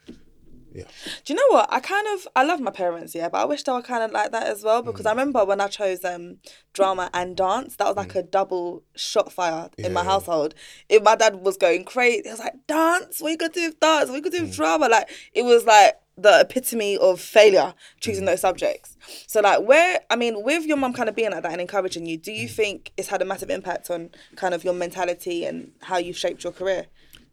Yeah. 0.74 0.84
Do 1.24 1.32
you 1.32 1.36
know 1.36 1.56
what? 1.56 1.72
I 1.72 1.80
kind 1.80 2.06
of 2.14 2.28
I 2.36 2.42
love 2.44 2.60
my 2.60 2.70
parents, 2.70 3.14
yeah, 3.14 3.28
but 3.30 3.38
I 3.38 3.44
wish 3.46 3.62
they 3.62 3.72
were 3.72 3.80
kind 3.80 4.02
of 4.02 4.10
like 4.10 4.30
that 4.32 4.46
as 4.46 4.62
well 4.62 4.82
because 4.82 5.06
I 5.06 5.10
Mm. 5.10 5.18
remember 5.18 5.44
when 5.44 5.60
I 5.60 5.68
chose 5.68 6.04
um 6.04 6.38
drama 6.74 7.08
and 7.14 7.34
dance, 7.36 7.76
that 7.76 7.86
was 7.86 7.96
like 7.96 8.14
a 8.14 8.22
double 8.22 8.82
shot 8.94 9.32
fire 9.32 9.70
in 9.78 9.92
my 9.94 10.02
household. 10.04 10.54
If 10.90 11.02
my 11.02 11.14
dad 11.16 11.36
was 11.36 11.56
going 11.56 11.84
crazy, 11.84 12.22
he 12.24 12.30
was 12.30 12.40
like, 12.40 12.66
"Dance? 12.66 13.20
What 13.22 13.30
you 13.30 13.38
gonna 13.38 13.52
do 13.52 13.66
with 13.68 13.80
dance? 13.80 14.08
What 14.10 14.16
you 14.16 14.22
gonna 14.22 14.36
do 14.36 14.42
with 14.42 14.52
Mm. 14.52 14.56
drama?" 14.56 14.88
Like 14.88 15.08
it 15.32 15.44
was 15.44 15.64
like 15.64 15.94
the 16.18 16.40
epitome 16.40 16.96
of 16.96 17.20
failure 17.20 17.74
choosing 18.00 18.24
Mm. 18.24 18.28
those 18.28 18.40
subjects. 18.40 18.96
So 19.26 19.40
like 19.40 19.60
where 19.62 20.00
I 20.08 20.16
mean, 20.16 20.42
with 20.42 20.64
your 20.64 20.76
mum 20.78 20.92
kind 20.94 21.08
of 21.08 21.14
being 21.14 21.30
like 21.30 21.42
that 21.42 21.52
and 21.52 21.60
encouraging 21.60 22.06
you, 22.06 22.16
do 22.16 22.30
Mm. 22.32 22.38
you 22.38 22.48
think 22.48 22.92
it's 22.96 23.08
had 23.08 23.20
a 23.20 23.24
massive 23.26 23.50
impact 23.50 23.90
on 23.90 24.10
kind 24.34 24.54
of 24.54 24.64
your 24.64 24.72
mentality 24.74 25.44
and 25.44 25.72
how 25.82 25.98
you've 25.98 26.16
shaped 26.16 26.42
your 26.42 26.52
career? 26.52 26.86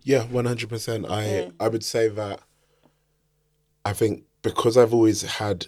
Yeah, 0.03 0.23
one 0.25 0.45
hundred 0.45 0.69
percent. 0.69 1.05
I 1.09 1.23
Mm. 1.23 1.53
I 1.59 1.67
would 1.69 1.83
say 1.83 2.09
that 2.09 2.41
I 3.85 3.93
think 3.93 4.25
because 4.41 4.75
I've 4.77 4.93
always 4.93 5.21
had 5.21 5.67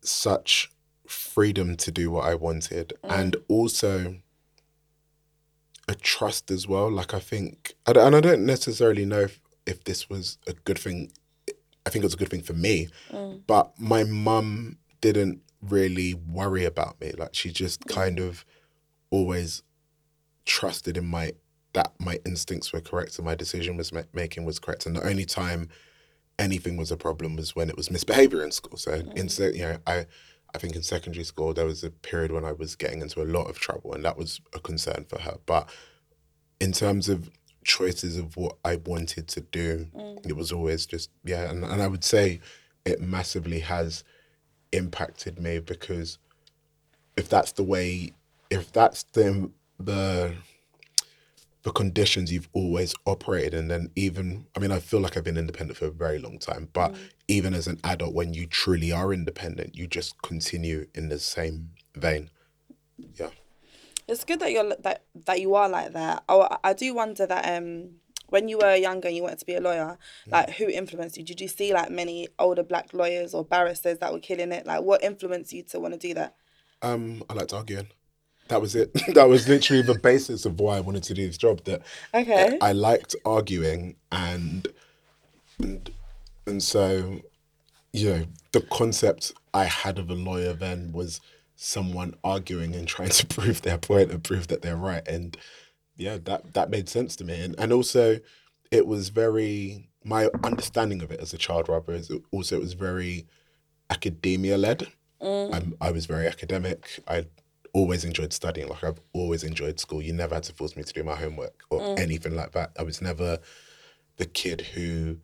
such 0.00 0.70
freedom 1.06 1.76
to 1.76 1.90
do 1.92 2.10
what 2.10 2.24
I 2.24 2.34
wanted, 2.34 2.94
Mm. 3.04 3.10
and 3.20 3.36
also 3.48 4.16
a 5.86 5.94
trust 5.94 6.50
as 6.50 6.66
well. 6.66 6.90
Like 6.90 7.14
I 7.14 7.20
think, 7.20 7.74
I 7.86 7.92
don't- 7.92 8.06
and 8.06 8.16
I 8.16 8.20
don't 8.20 8.44
necessarily 8.46 9.04
know 9.04 9.20
if, 9.20 9.38
if 9.66 9.84
this 9.84 10.08
was 10.10 10.38
a 10.46 10.54
good 10.54 10.78
thing. 10.78 11.12
I 11.86 11.90
think 11.90 12.02
it 12.02 12.06
was 12.06 12.14
a 12.14 12.18
good 12.18 12.30
thing 12.30 12.42
for 12.42 12.54
me, 12.54 12.88
Mm. 13.10 13.42
but 13.46 13.78
my 13.78 14.04
mum 14.04 14.78
didn't 15.00 15.42
really 15.60 16.14
worry 16.14 16.64
about 16.64 17.00
me. 17.00 17.12
Like 17.12 17.34
she 17.34 17.50
just 17.52 17.86
kind 17.86 18.18
of 18.18 18.44
always 19.10 19.62
trusted 20.44 20.96
in 20.96 21.06
my 21.06 21.32
that 21.72 21.92
my 21.98 22.20
instincts 22.24 22.72
were 22.72 22.80
correct 22.80 23.18
and 23.18 23.24
my 23.26 23.34
decision 23.34 23.76
was 23.76 23.92
ma- 23.92 24.02
making 24.12 24.44
was 24.44 24.58
correct. 24.60 24.86
And 24.86 24.94
the 24.94 25.04
only 25.06 25.24
time 25.24 25.68
anything 26.38 26.76
was 26.76 26.92
a 26.92 26.96
problem 26.96 27.34
was 27.36 27.56
when 27.56 27.68
it 27.68 27.76
was 27.76 27.90
misbehavior 27.90 28.44
in 28.44 28.52
school. 28.52 28.76
So 28.76 28.92
in 29.16 29.28
se- 29.28 29.54
you 29.54 29.62
know, 29.62 29.78
I 29.86 30.06
I 30.54 30.58
think 30.58 30.76
in 30.76 30.82
secondary 30.84 31.24
school 31.24 31.52
there 31.52 31.66
was 31.66 31.82
a 31.82 31.90
period 31.90 32.30
when 32.30 32.44
I 32.44 32.52
was 32.52 32.76
getting 32.76 33.02
into 33.02 33.20
a 33.22 33.24
lot 33.24 33.50
of 33.50 33.58
trouble, 33.58 33.92
and 33.92 34.04
that 34.04 34.16
was 34.16 34.40
a 34.54 34.60
concern 34.60 35.04
for 35.08 35.20
her. 35.20 35.38
But 35.46 35.68
in 36.60 36.70
terms 36.72 37.08
of 37.08 37.28
choices 37.64 38.16
of 38.16 38.36
what 38.36 38.56
I 38.64 38.76
wanted 38.76 39.28
to 39.28 39.40
do, 39.40 39.88
mm. 39.94 40.26
it 40.26 40.36
was 40.36 40.52
always 40.52 40.86
just 40.86 41.10
yeah, 41.24 41.50
and, 41.50 41.64
and 41.64 41.82
I 41.82 41.88
would 41.88 42.04
say 42.04 42.40
it 42.84 43.00
massively 43.00 43.60
has 43.60 44.04
impacted 44.72 45.38
me 45.38 45.58
because 45.58 46.18
if 47.16 47.28
that's 47.28 47.52
the 47.52 47.62
way, 47.62 48.12
if 48.50 48.72
that's 48.72 49.04
the 49.04 49.50
the 49.78 50.34
the 51.62 51.72
conditions 51.72 52.30
you've 52.30 52.48
always 52.52 52.94
operated 53.06 53.54
in, 53.54 53.68
then 53.68 53.90
even 53.96 54.46
I 54.56 54.60
mean 54.60 54.70
I 54.70 54.80
feel 54.80 55.00
like 55.00 55.16
I've 55.16 55.24
been 55.24 55.38
independent 55.38 55.78
for 55.78 55.86
a 55.86 55.90
very 55.90 56.18
long 56.18 56.38
time, 56.38 56.68
but 56.72 56.92
mm. 56.92 56.98
even 57.28 57.54
as 57.54 57.66
an 57.66 57.80
adult, 57.84 58.14
when 58.14 58.34
you 58.34 58.46
truly 58.46 58.92
are 58.92 59.12
independent, 59.12 59.76
you 59.76 59.86
just 59.86 60.20
continue 60.22 60.86
in 60.94 61.08
the 61.08 61.18
same 61.18 61.70
vein. 61.96 62.30
Yeah. 63.14 63.30
It's 64.06 64.24
good 64.24 64.40
that 64.40 64.52
you're 64.52 64.74
that 64.80 65.04
that 65.26 65.40
you 65.40 65.54
are 65.54 65.68
like 65.68 65.92
that. 65.92 66.24
Oh, 66.28 66.48
I 66.62 66.72
do 66.72 66.94
wonder 66.94 67.26
that 67.26 67.58
um 67.58 67.90
when 68.28 68.48
you 68.48 68.58
were 68.58 68.74
younger 68.74 69.08
and 69.08 69.16
you 69.16 69.22
wanted 69.22 69.38
to 69.38 69.46
be 69.46 69.54
a 69.54 69.60
lawyer, 69.60 69.96
like 70.30 70.50
who 70.50 70.68
influenced 70.68 71.16
you? 71.16 71.24
Did 71.24 71.40
you 71.40 71.48
see 71.48 71.72
like 71.72 71.90
many 71.90 72.28
older 72.38 72.62
black 72.62 72.92
lawyers 72.92 73.34
or 73.34 73.44
barristers 73.44 73.98
that 73.98 74.12
were 74.12 74.18
killing 74.18 74.52
it? 74.52 74.66
Like 74.66 74.82
what 74.82 75.02
influenced 75.04 75.52
you 75.52 75.62
to 75.64 75.80
want 75.80 75.94
to 75.94 76.08
do 76.08 76.14
that? 76.14 76.34
Um, 76.82 77.22
I 77.30 77.34
liked 77.34 77.52
arguing. 77.52 77.88
That 78.48 78.60
was 78.60 78.74
it. 78.74 78.92
that 79.14 79.28
was 79.28 79.48
literally 79.48 79.82
the 79.82 79.98
basis 79.98 80.44
of 80.44 80.60
why 80.60 80.76
I 80.76 80.80
wanted 80.80 81.02
to 81.04 81.14
do 81.14 81.26
this 81.26 81.38
job. 81.38 81.64
That 81.64 81.82
Okay. 82.12 82.58
I 82.60 82.72
liked 82.72 83.16
arguing 83.24 83.96
and 84.10 84.68
and 85.60 85.90
and 86.46 86.62
so 86.62 87.20
you 87.92 88.10
know 88.10 88.24
the 88.52 88.60
concept 88.62 89.32
I 89.52 89.64
had 89.64 89.98
of 89.98 90.10
a 90.10 90.14
lawyer 90.14 90.52
then 90.52 90.92
was 90.92 91.20
someone 91.56 92.14
arguing 92.24 92.74
and 92.74 92.88
trying 92.88 93.10
to 93.10 93.26
prove 93.28 93.62
their 93.62 93.78
point 93.78 94.10
and 94.10 94.22
prove 94.22 94.48
that 94.48 94.62
they're 94.62 94.76
right. 94.76 95.06
And 95.06 95.36
yeah 95.96 96.18
that 96.24 96.54
that 96.54 96.70
made 96.70 96.88
sense 96.88 97.16
to 97.16 97.24
me. 97.24 97.40
And 97.40 97.54
and 97.58 97.72
also 97.72 98.18
it 98.70 98.86
was 98.86 99.08
very 99.10 99.88
my 100.04 100.28
understanding 100.42 101.02
of 101.02 101.10
it 101.10 101.20
as 101.20 101.32
a 101.32 101.38
child 101.38 101.68
rather 101.68 101.92
is 101.92 102.10
also 102.30 102.56
it 102.56 102.60
was 102.60 102.74
very 102.74 103.26
academia 103.90 104.58
led 104.58 104.88
mm. 105.24 105.54
I'm, 105.54 105.74
I 105.80 105.90
was 105.90 106.06
very 106.06 106.26
academic. 106.26 107.00
I 107.08 107.26
always 107.72 108.04
enjoyed 108.04 108.32
studying. 108.32 108.68
Like 108.68 108.84
I've 108.84 109.00
always 109.12 109.42
enjoyed 109.42 109.80
school. 109.80 110.02
You 110.02 110.12
never 110.12 110.34
had 110.34 110.44
to 110.44 110.52
force 110.52 110.76
me 110.76 110.82
to 110.82 110.92
do 110.92 111.02
my 111.02 111.16
homework 111.16 111.62
or 111.70 111.80
mm. 111.80 111.98
anything 111.98 112.36
like 112.36 112.52
that. 112.52 112.72
I 112.78 112.82
was 112.82 113.00
never 113.00 113.38
the 114.16 114.26
kid 114.26 114.60
who 114.74 115.18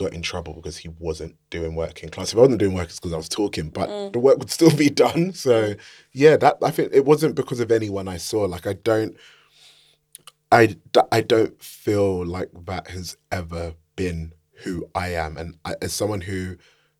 got 0.00 0.14
in 0.14 0.22
trouble 0.22 0.54
because 0.54 0.78
he 0.78 0.88
wasn't 0.88 1.36
doing 1.50 1.74
work 1.74 2.02
in 2.02 2.08
class. 2.08 2.32
If 2.32 2.38
I 2.38 2.40
wasn't 2.40 2.58
doing 2.58 2.74
work, 2.74 2.88
it's 2.88 2.98
because 2.98 3.12
I 3.12 3.18
was 3.18 3.28
talking, 3.28 3.68
but 3.68 3.88
mm. 3.88 4.12
the 4.12 4.18
work 4.18 4.38
would 4.38 4.50
still 4.50 4.74
be 4.74 4.88
done. 4.88 5.34
So 5.34 5.74
mm. 5.74 5.78
yeah, 6.12 6.36
that 6.38 6.56
I 6.62 6.70
think 6.70 6.90
it 6.92 7.04
wasn't 7.04 7.34
because 7.34 7.60
of 7.60 7.70
anyone 7.70 8.08
I 8.08 8.16
saw. 8.16 8.44
Like 8.44 8.66
I 8.66 8.72
don't, 8.72 9.16
I 10.50 10.76
I 11.12 11.20
don't 11.20 11.62
feel 11.62 12.24
like 12.24 12.48
that 12.64 12.88
has 12.88 13.16
ever 13.30 13.74
been 13.94 14.32
who 14.64 14.86
I 14.94 15.08
am, 15.08 15.36
and 15.36 15.56
I, 15.64 15.74
as 15.82 15.92
someone 15.92 16.22
who 16.22 16.56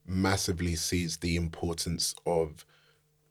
massively 0.07 0.75
sees 0.75 1.19
the 1.19 1.37
importance 1.37 2.15
of 2.27 2.67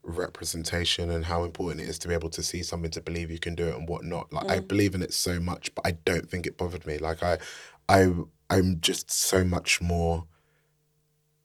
representation 0.01 1.11
and 1.11 1.25
how 1.25 1.43
important 1.43 1.81
it 1.81 1.89
is 1.89 1.99
to 1.99 2.07
be 2.07 2.13
able 2.13 2.29
to 2.29 2.41
see 2.41 2.63
something 2.63 2.89
to 2.91 3.01
believe 3.01 3.29
you 3.29 3.37
can 3.37 3.53
do 3.53 3.67
it 3.67 3.75
and 3.75 3.87
whatnot. 3.87 4.31
Like 4.33 4.49
I 4.49 4.59
mm. 4.59 4.67
believe 4.67 4.95
in 4.95 5.03
it 5.03 5.13
so 5.13 5.39
much, 5.39 5.73
but 5.75 5.85
I 5.85 5.91
don't 5.91 6.27
think 6.29 6.47
it 6.47 6.57
bothered 6.57 6.87
me. 6.87 6.97
Like 6.97 7.21
I, 7.21 7.37
I, 7.89 8.13
I'm 8.49 8.79
just 8.79 9.11
so 9.11 9.43
much 9.43 9.81
more 9.81 10.25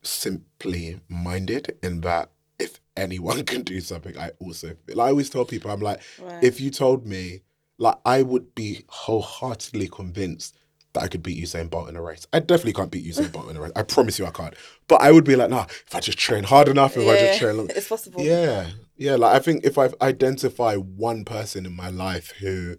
simply 0.03 1.01
minded 1.09 1.77
in 1.83 2.03
that 2.03 2.31
if 2.59 2.81
anyone 2.97 3.45
can 3.51 3.63
do 3.63 3.81
something, 3.81 4.17
I 4.19 4.31
also 4.39 4.75
feel. 4.87 5.01
I 5.01 5.09
always 5.09 5.31
tell 5.31 5.45
people, 5.45 5.71
I'm 5.71 5.81
like, 5.81 6.01
Right. 6.21 6.43
if 6.45 6.61
you 6.61 6.71
told 6.71 7.07
me, 7.07 7.41
like 7.79 7.97
I 8.05 8.23
would 8.23 8.55
be 8.55 8.85
wholeheartedly 8.89 9.89
convinced 9.89 10.57
that 10.93 11.03
I 11.03 11.09
could 11.09 11.25
beat 11.25 11.43
Usain 11.43 11.69
Bolt 11.69 11.89
in 11.89 11.97
a 11.97 12.03
race. 12.03 12.25
I 12.33 12.39
definitely 12.39 12.75
can't 12.75 12.91
beat 12.91 13.05
Usain 13.05 13.33
Bolt 13.33 13.51
in 13.51 13.57
a 13.57 13.61
race. 13.61 13.73
I 13.75 13.83
promise 13.95 14.19
you 14.19 14.27
I 14.27 14.31
can't. 14.31 14.55
But 14.87 15.03
I 15.03 15.11
would 15.11 15.25
be 15.25 15.35
like, 15.35 15.51
nah, 15.51 15.65
if 15.69 15.95
I 15.95 15.99
just 15.99 16.19
train 16.19 16.45
hard 16.45 16.69
enough, 16.69 16.97
if 16.97 17.09
I 17.09 17.17
just 17.17 17.41
train 17.41 17.57
long, 17.57 17.67
it's 17.75 17.89
possible. 17.89 18.23
yeah, 18.23 18.71
yeah. 18.97 19.17
Like 19.17 19.35
I 19.35 19.39
think 19.41 19.65
if 19.65 19.77
I 19.77 19.89
identify 20.01 20.77
one 20.77 21.25
person 21.25 21.67
in 21.67 21.75
my 21.75 21.89
life 21.89 22.31
who, 22.39 22.77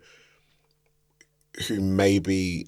who 1.67 1.81
maybe, 1.81 2.67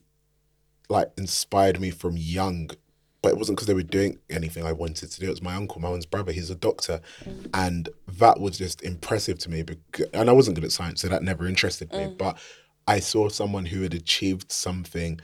like 0.89 1.11
inspired 1.17 1.79
me 1.79 1.89
from 1.89 2.17
young, 2.17 2.69
but 3.21 3.29
it 3.29 3.37
wasn't 3.37 3.57
because 3.57 3.67
they 3.67 3.73
were 3.73 3.83
doing 3.83 4.19
anything 4.29 4.65
I 4.65 4.71
wanted 4.71 5.11
to 5.11 5.19
do. 5.19 5.27
It 5.27 5.31
was 5.31 5.41
my 5.41 5.55
uncle, 5.55 5.81
my 5.81 5.89
own 5.89 6.01
brother. 6.09 6.31
He's 6.31 6.49
a 6.49 6.55
doctor, 6.55 7.01
mm. 7.23 7.49
and 7.53 7.89
that 8.07 8.39
was 8.39 8.57
just 8.57 8.81
impressive 8.83 9.39
to 9.39 9.49
me. 9.49 9.63
Because, 9.63 10.07
and 10.13 10.29
I 10.29 10.33
wasn't 10.33 10.55
good 10.55 10.63
at 10.63 10.71
science, 10.71 11.01
so 11.01 11.09
that 11.09 11.23
never 11.23 11.47
interested 11.47 11.91
me. 11.91 11.99
Mm. 11.99 12.17
But 12.17 12.37
I 12.87 12.99
saw 12.99 13.29
someone 13.29 13.65
who 13.65 13.81
had 13.81 13.93
achieved 13.93 14.51
something 14.51 15.19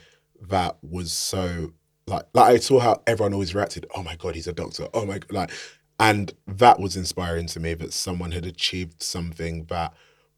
that 0.49 0.77
was 0.81 1.13
so 1.13 1.71
like 2.07 2.25
like 2.33 2.53
I 2.53 2.57
saw 2.57 2.79
how 2.79 3.01
everyone 3.07 3.33
always 3.33 3.55
reacted. 3.55 3.85
Oh 3.95 4.03
my 4.03 4.15
god, 4.15 4.35
he's 4.35 4.47
a 4.47 4.53
doctor. 4.53 4.87
Oh 4.93 5.05
my 5.05 5.19
god, 5.19 5.31
like, 5.31 5.51
and 5.99 6.33
that 6.47 6.79
was 6.79 6.97
inspiring 6.97 7.47
to 7.47 7.59
me 7.59 7.73
that 7.75 7.93
someone 7.93 8.31
had 8.31 8.45
achieved 8.45 9.01
something 9.01 9.65
that 9.65 9.93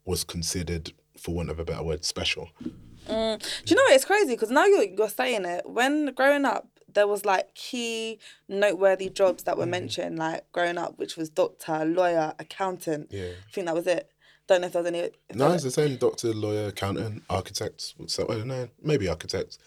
was 0.06 0.24
considered, 0.24 0.94
for 1.18 1.34
want 1.34 1.50
of 1.50 1.60
a 1.60 1.66
better 1.66 1.84
word, 1.84 2.06
special. 2.06 2.50
Do 3.08 3.14
you 3.68 3.76
know 3.76 3.84
what? 3.84 3.94
It's 3.94 4.06
crazy 4.06 4.34
because 4.34 4.50
now 4.52 4.66
you're 4.66 4.84
you're 4.84 5.10
saying 5.10 5.46
it. 5.46 5.70
When 5.70 6.14
growing 6.14 6.46
up, 6.46 6.68
there 6.94 7.08
was 7.08 7.26
like 7.26 7.54
key 7.56 8.20
noteworthy 8.48 9.10
jobs 9.10 9.44
that 9.44 9.56
Mm. 9.56 9.60
were 9.60 9.66
mentioned, 9.66 10.18
like 10.20 10.52
growing 10.52 10.78
up, 10.78 10.98
which 10.98 11.18
was 11.18 11.30
doctor, 11.30 11.86
lawyer, 11.86 12.34
accountant. 12.40 13.08
Yeah. 13.12 13.24
I 13.48 13.52
think 13.52 13.68
that 13.68 13.76
was 13.76 13.88
it. 13.88 14.10
Don't 14.48 14.62
know 14.62 14.68
if 14.68 14.74
there 14.74 14.82
was 14.84 14.88
any. 14.92 15.10
No, 15.34 15.52
it's 15.52 15.64
the 15.64 15.72
same. 15.72 15.98
Doctor, 15.98 16.32
lawyer, 16.34 16.68
accountant, 16.68 17.24
architect. 17.30 17.94
So 18.08 18.26
I 18.30 18.36
don't 18.36 18.48
know, 18.48 18.70
maybe 18.82 19.08
architect. 19.08 19.58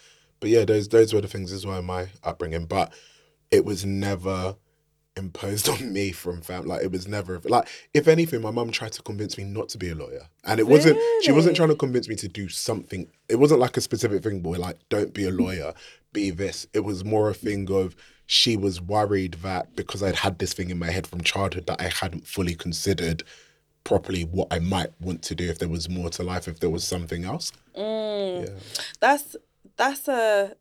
But 0.41 0.51
yeah, 0.51 0.65
those 0.65 0.89
those 0.89 1.13
were 1.13 1.21
the 1.21 1.29
things 1.29 1.53
as 1.53 1.67
well 1.67 1.79
in 1.81 1.85
my 1.85 2.09
upbringing. 2.23 2.67
But 2.67 2.93
it 3.51 3.65
was 3.65 3.85
never 3.85 4.57
imposed 5.19 5.69
on 5.69 5.93
me 5.93 6.13
from 6.13 6.41
family. 6.41 6.69
Like 6.69 6.83
it 6.83 6.91
was 6.91 7.07
never 7.07 7.39
like 7.45 7.69
if 7.93 8.09
anything, 8.09 8.41
my 8.41 8.51
mum 8.51 8.71
tried 8.71 8.93
to 8.93 9.03
convince 9.03 9.37
me 9.37 9.45
not 9.45 9.69
to 9.71 9.79
be 9.79 9.91
a 9.91 9.95
lawyer, 9.95 10.29
and 10.45 10.59
it 10.59 10.67
wasn't. 10.67 10.99
She 11.23 11.33
wasn't 11.33 11.57
trying 11.57 11.69
to 11.69 11.77
convince 11.77 12.09
me 12.09 12.15
to 12.17 12.29
do 12.29 12.49
something. 12.49 13.09
It 13.29 13.37
wasn't 13.37 13.61
like 13.61 13.77
a 13.77 13.81
specific 13.83 14.23
thing, 14.23 14.41
boy. 14.41 14.59
Like 14.59 14.79
don't 14.89 15.13
be 15.13 15.27
a 15.27 15.31
mm. 15.31 15.41
lawyer, 15.41 15.75
be 16.13 16.31
this. 16.31 16.67
It 16.73 16.81
was 16.81 17.05
more 17.05 17.29
a 17.29 17.35
thing 17.35 17.71
of 17.71 17.95
she 18.27 18.57
was 18.57 18.81
worried 18.81 19.35
that 19.43 19.75
because 19.75 20.03
I'd 20.03 20.17
had 20.17 20.39
this 20.39 20.53
thing 20.53 20.71
in 20.71 20.79
my 20.79 20.91
head 20.91 21.07
from 21.07 21.23
childhood 21.23 21.67
that 21.67 21.81
I 21.81 21.89
hadn't 21.89 22.27
fully 22.27 22.55
considered 22.55 23.23
properly 23.85 24.23
what 24.23 24.49
I 24.51 24.59
might 24.59 24.91
want 25.01 25.23
to 25.23 25.35
do 25.35 25.49
if 25.49 25.59
there 25.59 25.69
was 25.69 25.89
more 25.89 26.11
to 26.11 26.23
life, 26.23 26.47
if 26.47 26.61
there 26.61 26.69
was 26.69 26.85
something 26.85 27.25
else. 27.25 27.53
Mm. 27.77 28.47
Yeah. 28.47 28.81
that's 29.01 29.37
that's 29.77 30.09
a 30.09 30.55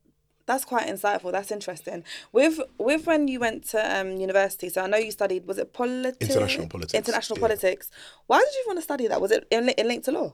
that's 0.47 0.65
quite 0.65 0.87
insightful. 0.87 1.31
That's 1.31 1.51
interesting. 1.51 2.03
With 2.31 2.59
with 2.79 3.05
when 3.05 3.27
you 3.27 3.39
went 3.39 3.65
to 3.69 3.99
um, 3.99 4.17
university, 4.17 4.69
so 4.69 4.81
I 4.81 4.87
know 4.87 4.97
you 4.97 5.11
studied. 5.11 5.45
Was 5.45 5.59
it 5.59 5.73
politics? 5.73 6.17
International 6.27 6.67
politics, 6.67 6.93
International 6.95 7.37
yeah. 7.37 7.41
politics. 7.41 7.91
Why 8.25 8.39
did 8.39 8.53
you 8.55 8.63
want 8.65 8.77
to 8.79 8.83
study 8.83 9.07
that? 9.07 9.21
Was 9.21 9.31
it 9.31 9.45
in, 9.51 9.69
in 9.69 9.87
linked 9.87 10.05
to 10.05 10.11
law? 10.11 10.33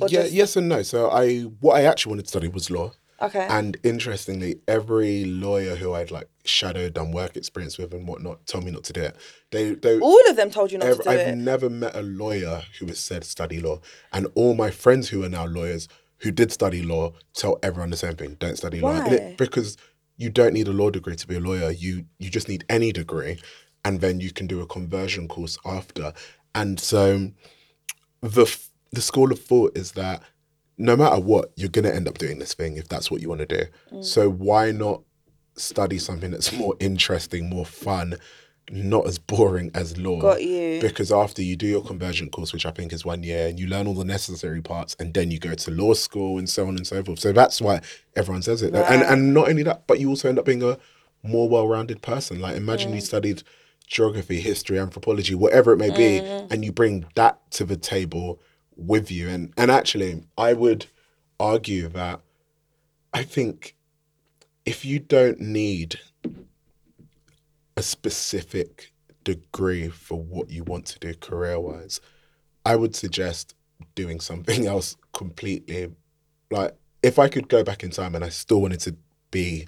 Or 0.00 0.08
yeah, 0.08 0.22
just- 0.22 0.32
yes 0.32 0.56
and 0.56 0.68
no. 0.68 0.82
So 0.82 1.10
I 1.10 1.40
what 1.60 1.76
I 1.76 1.84
actually 1.84 2.10
wanted 2.10 2.26
to 2.26 2.28
study 2.28 2.48
was 2.48 2.70
law. 2.70 2.92
Okay. 3.20 3.46
And 3.48 3.76
interestingly, 3.84 4.60
every 4.66 5.24
lawyer 5.24 5.76
who 5.76 5.92
I'd 5.92 6.10
like 6.10 6.28
shadowed, 6.44 6.94
done 6.94 7.12
work 7.12 7.36
experience 7.36 7.78
with 7.78 7.94
and 7.94 8.06
whatnot, 8.08 8.44
told 8.46 8.64
me 8.64 8.72
not 8.72 8.82
to 8.84 8.92
do 8.92 9.00
it. 9.02 9.16
They 9.52 9.74
they 9.74 10.00
All 10.00 10.28
of 10.28 10.34
them 10.34 10.50
told 10.50 10.72
you 10.72 10.78
not 10.78 10.88
ev- 10.88 10.96
to 10.98 11.02
do 11.04 11.10
it. 11.10 11.28
I've 11.28 11.36
never 11.36 11.70
met 11.70 11.94
a 11.94 12.02
lawyer 12.02 12.64
who 12.80 12.86
has 12.86 12.98
said 12.98 13.24
study 13.24 13.60
law. 13.60 13.80
And 14.12 14.26
all 14.34 14.54
my 14.54 14.72
friends 14.72 15.10
who 15.10 15.22
are 15.22 15.28
now 15.28 15.46
lawyers 15.46 15.88
who 16.22 16.30
did 16.30 16.52
study 16.52 16.82
law 16.82 17.12
tell 17.34 17.58
everyone 17.62 17.90
the 17.90 17.96
same 17.96 18.16
thing. 18.16 18.36
Don't 18.38 18.56
study 18.56 18.80
law. 18.80 19.04
It- 19.12 19.36
because 19.38 19.76
you 20.16 20.30
don't 20.30 20.52
need 20.54 20.68
a 20.68 20.72
law 20.72 20.90
degree 20.90 21.16
to 21.16 21.26
be 21.26 21.36
a 21.36 21.40
lawyer. 21.40 21.70
You 21.70 22.04
you 22.18 22.30
just 22.30 22.48
need 22.48 22.64
any 22.68 22.92
degree 22.92 23.40
and 23.84 24.00
then 24.00 24.20
you 24.20 24.30
can 24.32 24.46
do 24.46 24.60
a 24.60 24.66
conversion 24.66 25.26
course 25.28 25.58
after. 25.64 26.12
And 26.54 26.78
so 26.78 27.30
the 28.20 28.46
the 28.92 29.00
school 29.00 29.32
of 29.32 29.40
thought 29.40 29.76
is 29.76 29.92
that 29.92 30.22
no 30.78 30.96
matter 30.96 31.20
what, 31.20 31.52
you're 31.56 31.68
gonna 31.68 31.90
end 31.90 32.08
up 32.08 32.18
doing 32.18 32.38
this 32.38 32.54
thing 32.54 32.76
if 32.76 32.88
that's 32.88 33.10
what 33.10 33.20
you 33.20 33.28
want 33.28 33.40
to 33.40 33.46
do. 33.46 33.64
Mm. 33.92 34.04
So 34.04 34.30
why 34.30 34.70
not 34.70 35.02
study 35.56 35.98
something 35.98 36.30
that's 36.30 36.52
more 36.52 36.74
interesting, 36.80 37.48
more 37.48 37.66
fun, 37.66 38.16
not 38.70 39.06
as 39.06 39.18
boring 39.18 39.70
as 39.74 39.98
law? 39.98 40.20
Got 40.20 40.42
you. 40.42 40.78
Because 40.80 41.12
after 41.12 41.42
you 41.42 41.56
do 41.56 41.66
your 41.66 41.82
conversion 41.82 42.30
course, 42.30 42.52
which 42.52 42.66
I 42.66 42.70
think 42.70 42.92
is 42.92 43.04
one 43.04 43.22
year, 43.22 43.48
and 43.48 43.58
you 43.58 43.66
learn 43.66 43.86
all 43.86 43.94
the 43.94 44.04
necessary 44.04 44.60
parts, 44.62 44.96
and 44.98 45.12
then 45.14 45.30
you 45.30 45.38
go 45.38 45.54
to 45.54 45.70
law 45.70 45.94
school 45.94 46.38
and 46.38 46.48
so 46.48 46.66
on 46.66 46.76
and 46.76 46.86
so 46.86 47.02
forth. 47.04 47.18
So 47.18 47.32
that's 47.32 47.60
why 47.60 47.80
everyone 48.16 48.42
says 48.42 48.62
it. 48.62 48.74
And 48.74 49.00
Right. 49.00 49.02
and 49.10 49.34
not 49.34 49.48
only 49.48 49.62
that, 49.64 49.86
but 49.86 50.00
you 50.00 50.08
also 50.08 50.28
end 50.28 50.38
up 50.38 50.44
being 50.44 50.62
a 50.62 50.78
more 51.22 51.48
well-rounded 51.48 52.02
person. 52.02 52.40
Like 52.40 52.56
imagine 52.56 52.92
you 52.92 53.00
Mm. 53.00 53.06
studied 53.06 53.42
geography, 53.86 54.40
history, 54.40 54.78
anthropology, 54.78 55.34
whatever 55.34 55.72
it 55.72 55.76
may 55.78 55.90
be, 55.90 56.20
Mm. 56.20 56.46
and 56.50 56.64
you 56.64 56.72
bring 56.72 57.04
that 57.14 57.38
to 57.52 57.64
the 57.64 57.76
table 57.76 58.40
with 58.76 59.10
you. 59.10 59.28
And 59.28 59.52
and 59.56 59.70
actually, 59.70 60.22
I 60.38 60.52
would 60.54 60.86
argue 61.38 61.88
that 61.88 62.20
I 63.12 63.22
think 63.22 63.76
if 64.64 64.84
you 64.84 64.98
don't 64.98 65.40
need 65.40 66.00
a 67.76 67.82
specific 67.82 68.92
degree 69.24 69.88
for 69.88 70.20
what 70.20 70.50
you 70.50 70.64
want 70.64 70.86
to 70.86 70.98
do 70.98 71.14
career 71.14 71.58
wise, 71.58 72.00
I 72.64 72.76
would 72.76 72.94
suggest 72.94 73.54
doing 73.94 74.20
something 74.20 74.66
else 74.74 74.96
completely. 75.12 75.92
Like, 76.50 76.76
if 77.02 77.18
I 77.18 77.28
could 77.28 77.48
go 77.48 77.64
back 77.64 77.82
in 77.82 77.90
time 77.90 78.14
and 78.14 78.24
I 78.24 78.28
still 78.28 78.60
wanted 78.60 78.80
to 78.80 78.96
be 79.30 79.66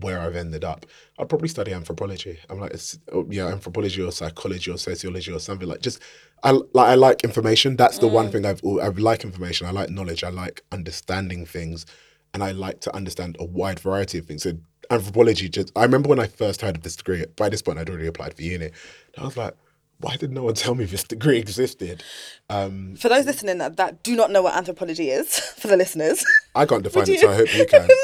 where 0.00 0.20
I've 0.20 0.36
ended 0.36 0.64
up, 0.64 0.86
I'd 1.18 1.28
probably 1.28 1.48
study 1.48 1.72
anthropology. 1.72 2.38
I'm 2.50 2.60
like, 2.60 2.76
oh, 3.12 3.26
yeah, 3.30 3.46
anthropology 3.46 4.02
or 4.02 4.12
psychology 4.12 4.70
or 4.70 4.78
sociology 4.78 5.32
or 5.32 5.40
something 5.40 5.68
like 5.68 5.80
just. 5.80 6.02
I 6.44 6.52
like 6.52 6.68
I 6.76 6.94
like 6.94 7.24
information. 7.24 7.74
That's 7.74 7.98
the 7.98 8.06
one 8.06 8.28
mm. 8.28 8.32
thing 8.32 8.46
I've 8.46 8.62
I 8.64 8.88
like 9.00 9.24
information. 9.24 9.66
I 9.66 9.72
like 9.72 9.90
knowledge. 9.90 10.22
I 10.22 10.28
like 10.28 10.62
understanding 10.70 11.44
things, 11.44 11.84
and 12.32 12.44
I 12.44 12.52
like 12.52 12.80
to 12.82 12.94
understand 12.94 13.36
a 13.40 13.44
wide 13.44 13.80
variety 13.80 14.18
of 14.18 14.26
things. 14.26 14.44
So 14.44 14.52
anthropology 14.90 15.48
just. 15.48 15.72
I 15.76 15.82
remember 15.84 16.08
when 16.08 16.18
I 16.18 16.26
first 16.26 16.60
heard 16.62 16.76
of 16.76 16.82
this 16.82 16.96
degree. 16.96 17.24
By 17.36 17.48
this 17.48 17.62
point, 17.62 17.78
I'd 17.78 17.88
already 17.88 18.06
applied 18.06 18.34
for 18.34 18.42
uni. 18.42 18.66
And 18.66 18.74
I 19.16 19.24
was 19.24 19.36
like, 19.36 19.54
why 20.00 20.16
did 20.16 20.32
no 20.32 20.44
one 20.44 20.54
tell 20.54 20.74
me 20.74 20.84
this 20.84 21.02
degree 21.02 21.38
existed? 21.38 22.04
Um, 22.48 22.94
For 22.96 23.08
those 23.08 23.26
listening 23.26 23.58
that, 23.58 23.76
that 23.78 24.02
do 24.02 24.14
not 24.14 24.30
know 24.30 24.42
what 24.42 24.56
anthropology 24.56 25.10
is, 25.10 25.38
for 25.56 25.66
the 25.68 25.76
listeners. 25.76 26.24
I 26.54 26.66
can't 26.66 26.82
define 26.82 27.04
it, 27.08 27.20
so 27.20 27.30
I 27.30 27.34
hope 27.34 27.54
you 27.54 27.66
can. 27.70 27.86
no, 27.86 27.94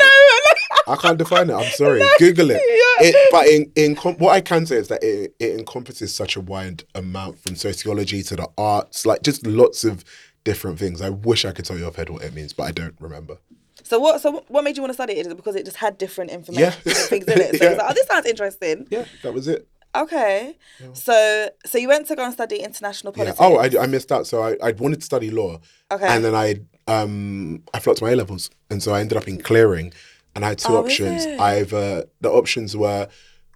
I 0.92 0.96
can't 0.96 1.18
define 1.18 1.50
it. 1.50 1.54
I'm 1.54 1.70
sorry. 1.72 2.02
Google 2.18 2.50
it. 2.50 2.60
it 2.60 3.30
but 3.30 3.46
in, 3.46 3.72
in 3.76 3.96
what 4.18 4.32
I 4.32 4.40
can 4.40 4.66
say 4.66 4.76
is 4.76 4.88
that 4.88 5.02
it, 5.02 5.34
it 5.38 5.58
encompasses 5.58 6.14
such 6.14 6.36
a 6.36 6.40
wide 6.40 6.84
amount 6.94 7.38
from 7.38 7.54
sociology 7.54 8.22
to 8.24 8.36
the 8.36 8.48
arts, 8.58 9.06
like 9.06 9.22
just 9.22 9.46
lots 9.46 9.84
of 9.84 10.04
different 10.42 10.78
things. 10.78 11.00
I 11.00 11.10
wish 11.10 11.44
I 11.44 11.52
could 11.52 11.64
tell 11.64 11.78
you 11.78 11.86
off 11.86 11.96
head 11.96 12.10
what 12.10 12.22
it 12.22 12.34
means, 12.34 12.52
but 12.52 12.64
I 12.64 12.72
don't 12.72 12.96
remember. 13.00 13.38
So 13.84 13.98
what? 14.00 14.20
So 14.20 14.44
what 14.48 14.64
made 14.64 14.76
you 14.76 14.82
want 14.82 14.90
to 14.90 14.94
study 14.94 15.12
it? 15.14 15.26
Is 15.26 15.32
it 15.32 15.36
because 15.36 15.54
it 15.56 15.64
just 15.64 15.76
had 15.76 15.96
different 15.98 16.30
information, 16.32 16.72
Yeah. 16.84 16.92
things 16.94 17.26
in 17.26 17.40
it? 17.40 17.56
So 17.58 17.64
Yeah. 17.64 17.70
it's 17.70 17.78
like, 17.78 17.90
oh, 17.90 17.94
this 17.94 18.06
sounds 18.08 18.26
interesting. 18.26 18.86
Yeah, 18.90 19.04
that 19.22 19.32
was 19.32 19.46
it. 19.48 19.66
Okay. 19.96 20.56
So 20.94 21.48
so 21.64 21.78
you 21.78 21.88
went 21.88 22.06
to 22.08 22.16
go 22.16 22.24
and 22.24 22.32
study 22.32 22.56
international 22.56 23.12
Yeah. 23.16 23.32
politics. 23.34 23.40
Oh, 23.40 23.78
I, 23.78 23.84
I 23.84 23.86
missed 23.86 24.10
out. 24.10 24.26
So 24.26 24.42
I, 24.42 24.56
I 24.62 24.72
wanted 24.72 25.00
to 25.00 25.06
study 25.06 25.30
law, 25.30 25.60
Okay. 25.92 26.06
and 26.08 26.24
then 26.24 26.34
I 26.34 26.60
um 26.88 27.62
I 27.72 27.78
flopped 27.78 28.02
my 28.02 28.10
A 28.10 28.16
levels, 28.16 28.50
and 28.70 28.82
so 28.82 28.92
I 28.92 29.00
ended 29.00 29.16
up 29.18 29.28
in 29.28 29.40
clearing, 29.40 29.92
and 30.34 30.44
I 30.44 30.48
had 30.48 30.58
two 30.58 30.74
Oh, 30.74 30.80
options. 30.80 31.26
it? 31.26 31.38
Either 31.38 32.06
the 32.20 32.30
options 32.30 32.76
were 32.76 33.06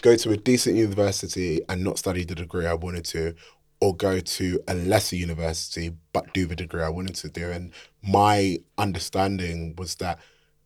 go 0.03 0.15
to 0.15 0.31
a 0.31 0.37
decent 0.37 0.77
university 0.77 1.61
and 1.69 1.83
not 1.83 1.99
study 1.99 2.25
the 2.25 2.37
degree 2.37 2.67
I 2.67 2.75
wanted 2.75 3.05
to, 3.07 3.35
or 3.81 3.95
go 3.95 4.19
to 4.21 4.61
a 4.67 4.75
lesser 4.75 5.17
university 5.17 5.93
but 6.13 6.33
do 6.35 6.47
the 6.47 6.57
degree 6.57 6.83
I 6.83 6.89
wanted 6.89 7.15
to 7.17 7.29
do. 7.29 7.51
And 7.51 7.73
my 8.03 8.59
understanding 8.77 9.75
was 9.77 9.97
that, 9.97 10.19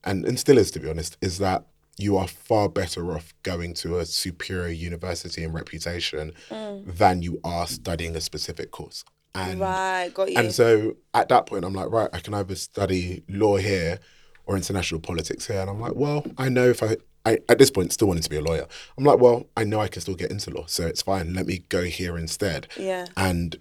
and 0.04 0.24
and 0.24 0.38
still 0.38 0.58
is 0.58 0.70
to 0.72 0.80
be 0.80 0.88
honest, 0.88 1.16
is 1.20 1.38
that 1.38 1.66
you 1.98 2.16
are 2.16 2.26
far 2.26 2.68
better 2.68 3.14
off 3.14 3.34
going 3.42 3.74
to 3.74 3.98
a 3.98 4.06
superior 4.06 4.72
university 4.72 5.44
in 5.44 5.52
reputation 5.52 6.32
mm. 6.50 6.96
than 6.96 7.22
you 7.22 7.38
are 7.44 7.66
studying 7.66 8.16
a 8.16 8.20
specific 8.20 8.70
course. 8.70 9.04
And 9.34 9.60
right, 9.60 10.10
got 10.12 10.30
you. 10.30 10.38
and 10.38 10.52
so 10.52 10.96
at 11.14 11.28
that 11.28 11.46
point, 11.46 11.64
I'm 11.64 11.72
like, 11.72 11.90
right, 11.90 12.08
I 12.12 12.18
can 12.18 12.34
either 12.34 12.54
study 12.54 13.22
law 13.28 13.56
here 13.56 13.98
or 14.46 14.56
international 14.56 15.00
politics 15.00 15.46
here. 15.46 15.60
And 15.60 15.70
I'm 15.70 15.80
like, 15.80 15.94
well, 15.94 16.24
I 16.36 16.48
know 16.48 16.68
if 16.68 16.82
I, 16.82 16.96
I 17.24 17.38
at 17.48 17.58
this 17.58 17.70
point 17.70 17.92
still 17.92 18.08
wanted 18.08 18.24
to 18.24 18.30
be 18.30 18.36
a 18.36 18.42
lawyer. 18.42 18.66
I'm 18.98 19.04
like, 19.04 19.18
well, 19.18 19.46
I 19.56 19.64
know 19.64 19.80
I 19.80 19.88
can 19.88 20.02
still 20.02 20.14
get 20.14 20.30
into 20.30 20.50
law, 20.50 20.64
so 20.66 20.86
it's 20.86 21.02
fine. 21.02 21.34
Let 21.34 21.46
me 21.46 21.64
go 21.68 21.84
here 21.84 22.16
instead 22.16 22.68
yeah. 22.76 23.06
and 23.16 23.56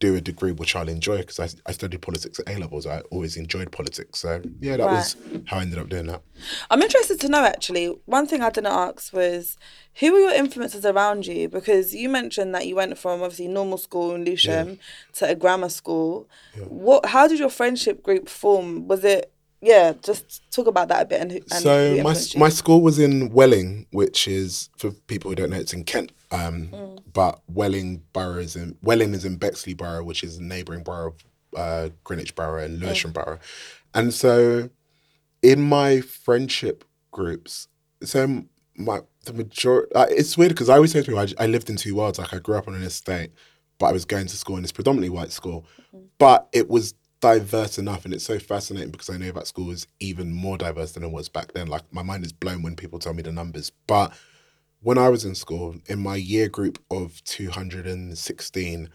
do 0.00 0.16
a 0.16 0.20
degree 0.20 0.50
which 0.50 0.74
I'll 0.74 0.88
enjoy 0.88 1.18
because 1.18 1.38
I, 1.38 1.48
I 1.66 1.72
studied 1.72 2.00
politics 2.00 2.40
at 2.40 2.48
A 2.48 2.58
levels. 2.58 2.86
I 2.86 3.00
always 3.10 3.36
enjoyed 3.36 3.70
politics. 3.70 4.18
So 4.18 4.42
yeah, 4.58 4.78
that 4.78 4.86
was 4.86 5.14
how 5.46 5.58
I 5.58 5.62
ended 5.62 5.78
up 5.78 5.90
doing 5.90 6.06
that. 6.06 6.22
I'm 6.70 6.80
interested 6.80 7.20
to 7.20 7.28
know 7.28 7.44
actually. 7.44 7.86
One 8.06 8.26
thing 8.26 8.40
I 8.40 8.48
didn't 8.48 8.72
ask 8.72 9.12
was 9.12 9.58
who 9.94 10.12
were 10.12 10.18
your 10.18 10.32
influences 10.32 10.86
around 10.86 11.26
you? 11.26 11.48
Because 11.48 11.94
you 11.94 12.08
mentioned 12.08 12.54
that 12.54 12.66
you 12.66 12.74
went 12.74 12.96
from 12.96 13.22
obviously 13.22 13.48
normal 13.48 13.76
school 13.76 14.14
in 14.14 14.24
Lewisham 14.24 14.78
to 15.14 15.28
a 15.28 15.34
grammar 15.34 15.68
school. 15.68 16.28
What? 16.56 17.06
How 17.06 17.28
did 17.28 17.38
your 17.38 17.50
friendship 17.50 18.02
group 18.02 18.28
form? 18.28 18.88
Was 18.88 19.04
it? 19.04 19.32
Yeah, 19.62 19.92
just 20.02 20.50
talk 20.50 20.66
about 20.66 20.88
that 20.88 21.02
a 21.02 21.04
bit. 21.04 21.20
And, 21.20 21.32
and 21.32 21.52
so 21.52 22.02
my 22.02 22.16
my 22.36 22.48
school 22.48 22.80
was 22.80 22.98
in 22.98 23.30
Welling, 23.30 23.86
which 23.90 24.26
is 24.26 24.70
for 24.78 24.90
people 24.90 25.30
who 25.30 25.34
don't 25.34 25.50
know, 25.50 25.56
it's 25.58 25.72
in 25.74 25.84
Kent. 25.84 26.12
Um, 26.30 26.68
Mm. 26.68 26.98
But 27.12 27.40
Welling 27.48 28.02
borough 28.12 28.38
is 28.38 28.54
in 28.56 28.76
Welling 28.82 29.14
is 29.14 29.24
in 29.24 29.36
Bexley 29.36 29.74
borough, 29.74 30.04
which 30.04 30.22
is 30.22 30.38
a 30.38 30.42
neighbouring 30.42 30.82
borough 30.84 31.08
of 31.08 31.24
uh, 31.56 31.88
Greenwich 32.04 32.34
borough 32.36 32.62
and 32.62 32.78
Lewisham 32.78 33.12
borough, 33.12 33.38
and 33.94 34.14
so 34.14 34.70
in 35.42 35.60
my 35.60 36.00
friendship 36.00 36.84
groups, 37.10 37.66
so 38.02 38.44
my 38.76 39.00
the 39.24 39.32
majority, 39.32 39.92
uh, 39.94 40.06
it's 40.08 40.38
weird 40.38 40.52
because 40.52 40.68
I 40.68 40.76
always 40.76 40.92
say 40.92 41.00
to 41.00 41.04
people, 41.06 41.20
I, 41.20 41.44
I 41.44 41.46
lived 41.48 41.68
in 41.68 41.76
two 41.76 41.94
worlds. 41.96 42.18
Like 42.18 42.32
I 42.32 42.38
grew 42.38 42.54
up 42.56 42.68
on 42.68 42.74
an 42.74 42.82
estate, 42.82 43.32
but 43.78 43.86
I 43.86 43.92
was 43.92 44.04
going 44.04 44.26
to 44.26 44.36
school 44.36 44.56
in 44.56 44.62
this 44.62 44.72
predominantly 44.72 45.10
white 45.10 45.32
school, 45.32 45.66
but 46.18 46.48
it 46.52 46.70
was 46.70 46.94
diverse 47.20 47.78
enough, 47.78 48.04
and 48.04 48.14
it's 48.14 48.24
so 48.24 48.38
fascinating 48.38 48.90
because 48.90 49.10
I 49.10 49.16
know 49.16 49.30
that 49.32 49.46
school 49.46 49.70
is 49.70 49.86
even 50.00 50.32
more 50.32 50.58
diverse 50.58 50.92
than 50.92 51.04
it 51.04 51.12
was 51.12 51.28
back 51.28 51.52
then. 51.52 51.66
Like 51.68 51.82
my 51.92 52.02
mind 52.02 52.24
is 52.24 52.32
blown 52.32 52.62
when 52.62 52.76
people 52.76 52.98
tell 52.98 53.14
me 53.14 53.22
the 53.22 53.32
numbers, 53.32 53.70
but 53.86 54.12
when 54.82 54.98
I 54.98 55.08
was 55.08 55.24
in 55.24 55.34
school, 55.34 55.76
in 55.86 56.00
my 56.00 56.16
year 56.16 56.48
group 56.48 56.78
of 56.90 57.22
216, 57.24 58.88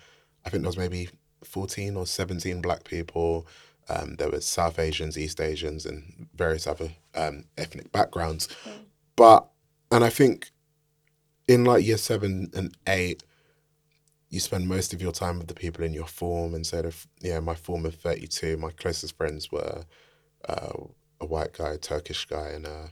I 0.44 0.50
think 0.50 0.64
there 0.64 0.70
was 0.70 0.78
maybe 0.78 1.10
14 1.44 1.96
or 1.96 2.08
17 2.08 2.62
black 2.62 2.84
people. 2.84 3.48
Um, 3.88 4.16
there 4.16 4.30
was 4.30 4.46
South 4.46 4.80
Asians, 4.80 5.18
East 5.18 5.40
Asians, 5.40 5.86
and 5.86 6.28
various 6.36 6.66
other 6.66 6.90
um, 7.14 7.46
ethnic 7.58 7.92
backgrounds. 7.92 8.50
But, 9.16 9.48
and 9.92 10.04
I 10.04 10.10
think 10.10 10.50
in 11.48 11.66
like 11.66 11.86
year 11.86 11.98
seven 11.98 12.50
and 12.56 12.76
eight, 12.88 13.24
you 14.36 14.42
spend 14.42 14.68
most 14.68 14.94
of 14.94 15.02
your 15.02 15.14
time 15.14 15.40
with 15.40 15.48
the 15.48 15.54
people 15.54 15.84
in 15.84 15.94
your 15.94 16.06
form. 16.06 16.54
And 16.54 16.66
so, 16.66 16.82
the, 16.82 16.94
yeah, 17.22 17.40
my 17.40 17.56
form 17.56 17.86
of 17.86 17.96
32, 17.96 18.58
my 18.58 18.70
closest 18.72 19.18
friends 19.18 19.52
were 19.52 19.86
uh, 20.48 20.74
a 21.22 21.26
white 21.26 21.54
guy, 21.54 21.72
a 21.72 21.78
Turkish 21.78 22.26
guy, 22.26 22.50
and 22.50 22.68
uh, 22.68 22.88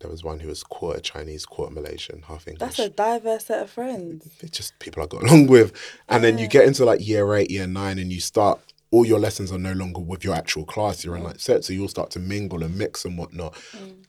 there 0.00 0.10
was 0.10 0.24
one 0.24 0.40
who 0.40 0.48
was 0.48 0.64
quarter 0.64 1.00
Chinese, 1.00 1.44
quarter 1.44 1.72
Malaysian, 1.72 2.22
half 2.22 2.48
English. 2.48 2.60
That's 2.60 2.78
a 2.78 2.88
diverse 2.88 3.44
set 3.44 3.62
of 3.62 3.70
friends. 3.70 4.26
it's 4.40 4.56
just 4.56 4.78
people 4.78 5.02
I 5.02 5.06
got 5.06 5.22
along 5.28 5.48
with. 5.48 5.72
And 6.08 6.24
then 6.24 6.38
you 6.38 6.48
get 6.48 6.66
into 6.66 6.84
like 6.84 7.06
year 7.06 7.34
eight, 7.34 7.50
year 7.50 7.66
nine, 7.66 7.98
and 7.98 8.10
you 8.10 8.20
start 8.20 8.60
all 8.90 9.04
your 9.04 9.18
lessons 9.18 9.52
are 9.52 9.58
no 9.58 9.72
longer 9.72 10.00
with 10.00 10.24
your 10.24 10.34
actual 10.34 10.64
class. 10.64 11.04
You're 11.04 11.16
in 11.16 11.24
like 11.24 11.40
set, 11.40 11.64
so 11.64 11.74
you'll 11.74 11.88
start 11.88 12.10
to 12.12 12.18
mingle 12.18 12.62
and 12.62 12.78
mix 12.78 13.04
and 13.04 13.18
whatnot. 13.18 13.54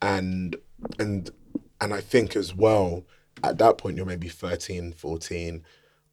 And 0.01 0.55
and 0.99 1.29
and 1.81 1.93
I 1.93 1.99
think 1.99 2.35
as 2.37 2.55
well, 2.55 3.03
at 3.43 3.57
that 3.57 3.77
point 3.77 3.97
you're 3.97 4.05
maybe 4.05 4.29
13, 4.29 4.93
14. 4.93 5.63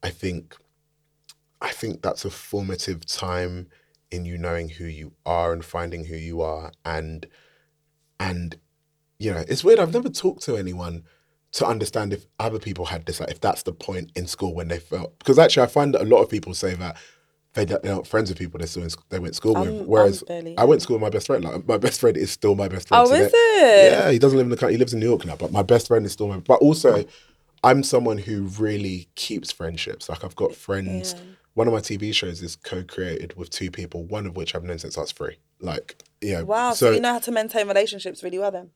I 0.04 0.10
think 0.10 0.56
I 1.60 1.70
think 1.70 2.02
that's 2.02 2.24
a 2.26 2.30
formative 2.30 3.06
time 3.06 3.68
in 4.10 4.24
you 4.26 4.36
knowing 4.38 4.68
who 4.68 4.84
you 4.84 5.12
are 5.24 5.52
and 5.52 5.64
finding 5.64 6.04
who 6.04 6.16
you 6.16 6.42
are 6.42 6.70
and 6.84 7.26
and 8.20 8.58
you 9.18 9.32
know, 9.32 9.44
it's 9.48 9.64
weird. 9.64 9.78
I've 9.78 9.92
never 9.94 10.08
talked 10.10 10.42
to 10.42 10.56
anyone 10.56 11.04
to 11.52 11.64
understand 11.66 12.12
if 12.12 12.26
other 12.38 12.58
people 12.58 12.86
had 12.86 13.06
this, 13.06 13.20
like 13.20 13.30
if 13.30 13.40
that's 13.40 13.62
the 13.62 13.72
point 13.72 14.10
in 14.16 14.26
school 14.26 14.54
when 14.54 14.68
they 14.68 14.78
felt. 14.78 15.18
Because 15.20 15.38
actually, 15.38 15.62
I 15.62 15.66
find 15.66 15.94
that 15.94 16.02
a 16.02 16.04
lot 16.04 16.20
of 16.20 16.28
people 16.28 16.52
say 16.52 16.74
that 16.74 16.96
they 17.54 17.64
don't- 17.64 17.80
they're 17.82 17.94
not 17.94 18.08
friends 18.08 18.28
with 18.28 18.38
people 18.38 18.58
they 18.58 18.66
still 18.66 18.82
in, 18.82 18.90
they 19.10 19.20
went 19.20 19.34
to 19.34 19.36
school 19.36 19.56
I'm- 19.56 19.78
with. 19.78 19.86
Whereas 19.86 20.24
I 20.58 20.64
went 20.64 20.80
to 20.80 20.82
school 20.82 20.96
with 20.96 21.02
my 21.02 21.10
best 21.10 21.28
friend. 21.28 21.44
Like 21.44 21.66
my 21.66 21.78
best 21.78 22.00
friend 22.00 22.16
is 22.16 22.30
still 22.32 22.56
my 22.56 22.66
best 22.68 22.88
friend. 22.88 23.06
Oh, 23.08 23.12
is 23.14 23.32
it? 23.32 23.92
Yeah, 23.92 24.10
he 24.10 24.18
doesn't 24.18 24.36
live 24.36 24.46
in 24.46 24.50
the 24.50 24.56
country. 24.56 24.74
He 24.74 24.78
lives 24.78 24.92
in 24.92 25.00
New 25.00 25.06
York 25.08 25.24
now. 25.24 25.36
But 25.36 25.52
my 25.52 25.62
best 25.62 25.86
friend 25.86 26.04
is 26.04 26.12
still 26.12 26.26
my. 26.28 26.38
But 26.38 26.60
also, 26.60 27.04
I'm 27.64 27.82
someone 27.82 28.18
who 28.18 28.42
really 28.42 29.08
keeps 29.14 29.50
friendships. 29.50 30.08
Like 30.08 30.22
I've 30.22 30.36
got 30.36 30.54
friends. 30.54 31.14
One 31.54 31.66
of 31.66 31.72
my 31.72 31.80
TV 31.80 32.12
shows 32.12 32.42
is 32.42 32.56
co-created 32.56 33.36
with 33.36 33.48
two 33.48 33.70
people, 33.70 34.04
one 34.04 34.26
of 34.26 34.36
which 34.36 34.54
I've 34.54 34.64
known 34.64 34.78
since 34.78 34.98
I 34.98 35.02
was 35.02 35.12
three. 35.12 35.38
Like, 35.60 36.02
yeah. 36.20 36.42
Wow. 36.42 36.72
So, 36.72 36.90
you 36.90 37.00
know 37.00 37.12
how 37.12 37.20
to 37.20 37.32
maintain 37.32 37.68
relationships 37.68 38.22
really 38.22 38.38
well 38.38 38.50
then. 38.50 38.70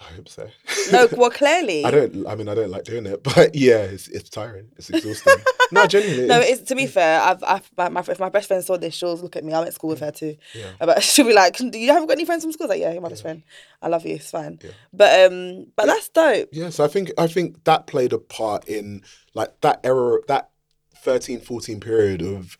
I 0.00 0.14
hope 0.14 0.28
so. 0.28 0.48
No, 0.90 1.08
well, 1.16 1.30
clearly. 1.30 1.84
I 1.84 1.90
don't. 1.90 2.26
I 2.26 2.34
mean, 2.34 2.48
I 2.48 2.54
don't 2.54 2.70
like 2.70 2.84
doing 2.84 3.04
it, 3.04 3.22
but 3.34 3.54
yeah, 3.54 3.78
it's 3.78 4.08
it's 4.08 4.30
tiring. 4.30 4.68
It's 4.76 4.88
exhausting. 4.88 5.34
no, 5.72 5.86
genuinely. 5.86 6.26
No, 6.26 6.40
it's, 6.40 6.62
to 6.62 6.74
be 6.74 6.86
fair. 6.86 7.20
I've, 7.20 7.42
I've 7.44 7.70
my, 7.76 7.88
my 7.90 8.00
if 8.00 8.18
my 8.18 8.30
best 8.30 8.48
friend 8.48 8.64
saw 8.64 8.78
this, 8.78 8.94
she'll 8.94 9.16
look 9.16 9.36
at 9.36 9.44
me. 9.44 9.52
I 9.52 9.58
went 9.58 9.68
to 9.68 9.74
school 9.74 9.90
with 9.90 10.00
her 10.00 10.10
too. 10.10 10.36
Yeah. 10.54 10.70
But 10.78 11.02
she'll 11.02 11.26
be 11.26 11.34
like, 11.34 11.56
"Do 11.58 11.78
you 11.78 11.88
haven't 11.88 12.06
got 12.08 12.14
any 12.14 12.24
friends 12.24 12.44
from 12.44 12.52
school?" 12.52 12.64
I 12.64 12.68
was 12.68 12.76
Like, 12.76 12.80
yeah, 12.80 12.92
you're 12.92 13.02
my 13.02 13.10
best 13.10 13.22
friend. 13.22 13.42
I 13.82 13.88
love 13.88 14.06
you. 14.06 14.14
It's 14.14 14.30
fine. 14.30 14.58
But 14.92 15.30
um, 15.30 15.66
but 15.76 15.86
that's 15.86 16.08
dope. 16.08 16.48
Yes, 16.52 16.80
I 16.80 16.88
think 16.88 17.10
I 17.18 17.26
think 17.26 17.64
that 17.64 17.86
played 17.86 18.14
a 18.14 18.18
part 18.18 18.66
in 18.66 19.02
like 19.34 19.60
that 19.60 19.80
era, 19.84 20.20
that 20.28 20.50
13, 20.96 21.40
14 21.40 21.78
period 21.80 22.22
of 22.22 22.56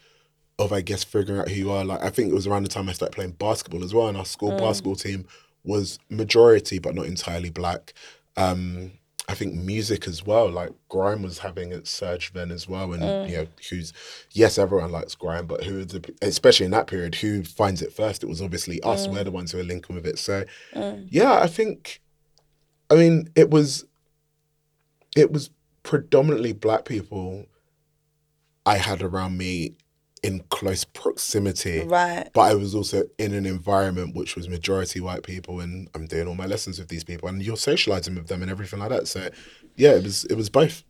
of 0.58 0.72
I 0.74 0.82
guess 0.82 1.04
figuring 1.04 1.40
out 1.40 1.48
who 1.48 1.54
you 1.54 1.70
are. 1.70 1.84
Like 1.86 2.02
I 2.02 2.10
think 2.10 2.30
it 2.30 2.34
was 2.34 2.46
around 2.46 2.64
the 2.64 2.68
time 2.68 2.88
I 2.90 2.92
started 2.92 3.14
playing 3.14 3.32
basketball 3.32 3.82
as 3.82 3.94
well, 3.94 4.08
and 4.08 4.18
our 4.18 4.26
school 4.26 4.56
basketball 4.58 4.94
team 4.96 5.26
was 5.64 5.98
majority 6.08 6.78
but 6.78 6.94
not 6.94 7.06
entirely 7.06 7.50
black. 7.50 7.92
Um, 8.36 8.92
I 9.30 9.34
think 9.34 9.54
music 9.54 10.08
as 10.08 10.26
well. 10.26 10.50
Like 10.50 10.70
grime 10.88 11.22
was 11.22 11.38
having 11.38 11.70
its 11.72 11.88
surge 11.88 12.32
then 12.32 12.50
as 12.50 12.68
well, 12.68 12.92
and 12.92 13.02
mm. 13.02 13.30
you 13.30 13.36
know 13.36 13.46
who's 13.70 13.92
yes, 14.32 14.58
everyone 14.58 14.90
likes 14.90 15.14
grime, 15.14 15.46
but 15.46 15.62
who 15.62 15.84
the 15.84 16.02
especially 16.20 16.66
in 16.66 16.72
that 16.72 16.88
period, 16.88 17.14
who 17.14 17.44
finds 17.44 17.80
it 17.80 17.92
first? 17.92 18.24
It 18.24 18.28
was 18.28 18.42
obviously 18.42 18.82
us. 18.82 19.06
Mm. 19.06 19.12
We're 19.12 19.24
the 19.24 19.30
ones 19.30 19.52
who 19.52 19.60
are 19.60 19.64
linking 19.64 19.94
with 19.94 20.04
it. 20.04 20.18
So 20.18 20.44
mm. 20.74 21.06
yeah, 21.08 21.34
I 21.34 21.46
think. 21.46 22.00
I 22.90 22.96
mean, 22.96 23.28
it 23.36 23.50
was. 23.50 23.84
It 25.16 25.30
was 25.32 25.50
predominantly 25.84 26.52
black 26.52 26.84
people. 26.84 27.46
I 28.66 28.78
had 28.78 29.00
around 29.00 29.38
me 29.38 29.76
in 30.22 30.40
close 30.50 30.84
proximity. 30.84 31.80
Right. 31.80 32.28
But 32.32 32.40
I 32.42 32.54
was 32.54 32.74
also 32.74 33.04
in 33.18 33.32
an 33.32 33.46
environment 33.46 34.14
which 34.14 34.36
was 34.36 34.48
majority 34.48 35.00
white 35.00 35.22
people, 35.22 35.60
and 35.60 35.88
I'm 35.94 36.06
doing 36.06 36.28
all 36.28 36.34
my 36.34 36.46
lessons 36.46 36.78
with 36.78 36.88
these 36.88 37.04
people, 37.04 37.28
and 37.28 37.42
you're 37.42 37.56
socializing 37.56 38.14
with 38.14 38.28
them 38.28 38.42
and 38.42 38.50
everything 38.50 38.80
like 38.80 38.90
that. 38.90 39.08
So, 39.08 39.28
yeah, 39.76 39.92
it 39.92 40.02
was 40.02 40.24
it 40.24 40.34
was 40.34 40.50
both. 40.50 40.84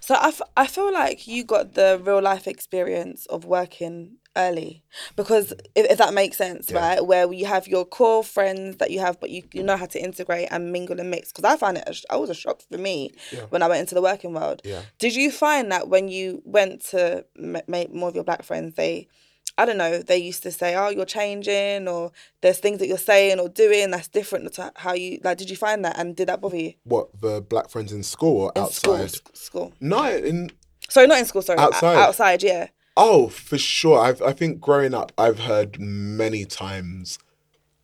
So 0.00 0.14
I, 0.14 0.28
f- 0.28 0.42
I 0.56 0.66
feel 0.66 0.92
like 0.92 1.26
you 1.26 1.44
got 1.44 1.74
the 1.74 2.00
real 2.02 2.22
life 2.22 2.46
experience 2.46 3.26
of 3.26 3.44
working 3.44 4.18
early 4.36 4.82
because 5.16 5.52
if, 5.74 5.90
if 5.92 5.98
that 5.98 6.14
makes 6.14 6.36
sense, 6.36 6.70
Yeah. 6.70 6.78
right? 6.78 7.06
Where 7.06 7.32
you 7.32 7.46
have 7.46 7.68
your 7.68 7.84
core 7.84 8.24
friends 8.24 8.76
that 8.78 8.90
you 8.90 9.00
have, 9.00 9.20
but 9.20 9.30
you, 9.30 9.42
you 9.52 9.62
know 9.62 9.76
how 9.76 9.86
to 9.86 10.02
integrate 10.02 10.48
and 10.50 10.72
mingle 10.72 10.98
and 11.00 11.10
mix. 11.10 11.32
Because 11.32 11.44
I 11.44 11.56
found 11.56 11.78
it, 11.78 11.84
a 11.88 12.12
I 12.12 12.16
was 12.16 12.30
a 12.30 12.34
shock 12.34 12.60
for 12.70 12.78
me 12.78 13.12
when 13.50 13.62
I 13.62 13.68
went 13.68 13.80
into 13.80 13.94
the 13.94 14.02
working 14.02 14.32
world. 14.34 14.60
Yeah. 14.64 14.82
Did 14.98 15.14
you 15.14 15.30
find 15.30 15.70
that 15.72 15.88
when 15.88 16.08
you 16.08 16.42
went 16.44 16.82
to 16.86 17.24
m- 17.38 17.62
make 17.66 17.92
more 17.92 18.08
of 18.08 18.14
your 18.14 18.24
black 18.24 18.42
friends, 18.42 18.74
they, 18.74 19.08
I 19.56 19.64
don't 19.66 19.76
know, 19.78 19.98
they 20.02 20.18
used 20.18 20.42
to 20.42 20.50
say, 20.50 20.74
"Oh, 20.74 20.88
you're 20.88 21.04
changing," 21.04 21.86
or 21.86 22.10
"There's 22.40 22.58
things 22.58 22.78
that 22.80 22.88
you're 22.88 22.98
saying 22.98 23.38
or 23.38 23.48
doing 23.48 23.90
that's 23.92 24.08
different 24.08 24.52
to 24.54 24.72
how 24.76 24.94
you 24.94 25.20
like." 25.22 25.38
Did 25.38 25.48
you 25.50 25.56
find 25.56 25.84
that, 25.84 25.96
and 25.98 26.16
did 26.16 26.28
that 26.28 26.40
bother 26.40 26.56
you? 26.56 26.74
What 26.84 27.20
the 27.20 27.40
black 27.40 27.70
friends 27.70 27.92
in 27.92 28.02
school 28.02 28.42
or 28.42 28.52
In 28.56 28.62
outside? 28.62 29.10
School, 29.12 29.30
school. 29.34 29.72
No, 29.80 30.04
in 30.10 30.50
Sorry, 30.88 31.06
not 31.06 31.18
in 31.18 31.24
school. 31.24 31.42
Sorry, 31.42 31.58
Outside. 31.58 31.96
Outside, 31.96 32.42
yeah. 32.42 32.66
Oh, 32.96 33.28
for 33.28 33.58
sure. 33.58 33.98
I've 33.98 34.22
I 34.22 34.32
think 34.32 34.60
growing 34.60 34.94
up, 34.94 35.12
I've 35.18 35.40
heard 35.40 35.80
many 35.80 36.44
times 36.44 37.18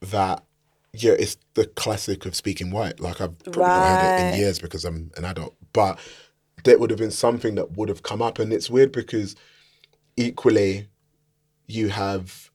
that 0.01 0.45
yeah, 0.93 1.13
it's 1.13 1.37
the 1.55 1.67
classic 1.67 2.27
of 2.27 2.35
speaking 2.35 2.71
white. 2.71 3.01
Like 3.01 3.21
I've 3.21 3.39
probably 3.51 3.73
not 3.73 3.87
heard 3.87 4.03
it 4.03 4.13
Right. 4.17 4.19
in 4.19 4.33
years 4.33 4.59
because 4.59 4.85
I'm 4.85 5.11
an 5.17 5.25
adult, 5.25 5.57
but 5.73 5.99
that 6.65 6.79
would 6.81 6.91
have 6.91 6.99
been 6.99 7.11
something 7.11 7.55
that 7.57 7.77
would 7.77 7.89
have 7.89 8.03
come 8.03 8.23
up, 8.23 8.39
and 8.39 8.53
it's 8.53 8.71
weird 8.71 8.93
because 8.93 9.35
equally, 10.17 10.89
you 11.67 11.89
have 11.89 12.51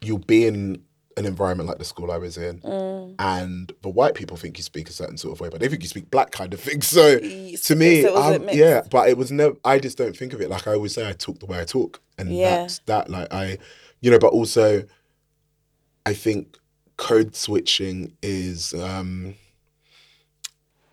you'll 0.00 0.18
be 0.18 0.46
in 0.46 0.82
an 1.16 1.26
environment 1.26 1.68
like 1.68 1.78
the 1.78 1.84
school 1.84 2.10
I 2.10 2.18
was 2.18 2.36
in, 2.38 2.60
Mm. 2.60 3.14
and 3.18 3.72
the 3.82 3.88
white 3.88 4.14
people 4.14 4.36
think 4.36 4.56
you 4.58 4.62
speak 4.62 4.88
a 4.88 4.92
certain 4.92 5.16
sort 5.18 5.34
of 5.36 5.40
way, 5.40 5.48
but 5.50 5.60
they 5.60 5.68
think 5.68 5.82
you 5.82 5.88
speak 5.88 6.10
black 6.10 6.30
kind 6.30 6.52
of 6.54 6.60
thing. 6.60 6.80
So 6.82 7.18
to 7.18 7.74
me, 7.76 8.02
so 8.02 8.08
it 8.08 8.14
was 8.14 8.24
a 8.24 8.32
I'm- 8.32 8.46
mix. 8.46 8.56
yeah, 8.56 8.82
but 8.90 9.08
it 9.08 9.16
was 9.16 9.30
never. 9.30 9.56
I 9.64 9.78
just 9.78 9.98
don't 9.98 10.16
think 10.16 10.32
of 10.32 10.40
it 10.40 10.48
like 10.50 10.66
I 10.66 10.74
always 10.74 10.94
say. 10.94 11.08
I 11.08 11.12
talk 11.12 11.38
the 11.40 11.46
way 11.46 11.60
I 11.60 11.64
talk, 11.64 12.00
and 12.18 12.34
Yeah. 12.34 12.56
that's 12.62 12.78
that. 12.86 13.10
Like 13.10 13.28
I, 13.32 13.58
you 14.00 14.10
know, 14.10 14.18
but 14.18 14.32
also, 14.32 14.84
I 16.06 16.14
think 16.14 16.56
code 16.96 17.34
switching 17.36 18.12
is 18.22 18.72
um 18.74 19.34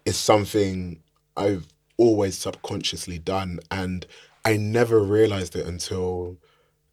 is 0.05 0.17
something 0.17 1.01
I've 1.37 1.67
always 1.97 2.37
subconsciously 2.37 3.19
done, 3.19 3.59
and 3.71 4.05
I 4.45 4.57
never 4.57 4.99
realized 4.99 5.55
it 5.55 5.65
until 5.65 6.37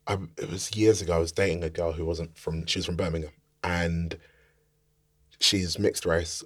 I, 0.07 0.19
it 0.39 0.51
was 0.51 0.75
years 0.77 1.03
ago. 1.03 1.15
I 1.15 1.19
was 1.19 1.33
dating 1.33 1.65
a 1.65 1.71
girl 1.71 1.93
who 1.93 2.05
wasn't 2.05 2.37
from. 2.39 2.67
She 2.67 2.79
was 2.79 2.87
from 2.87 2.97
Birmingham, 2.97 3.33
and 3.65 4.19
she's 5.41 5.79
mixed 5.79 6.07
race. 6.07 6.45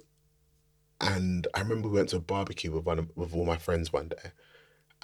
And 0.99 1.47
I 1.55 1.61
remember 1.61 1.87
we 1.87 1.95
went 1.95 2.09
to 2.09 2.17
a 2.17 2.21
barbecue 2.21 2.71
with 2.71 2.85
one 2.85 2.99
of, 2.99 3.09
with 3.15 3.33
all 3.33 3.45
my 3.45 3.57
friends 3.57 3.91
one 3.91 4.09
day, 4.09 4.31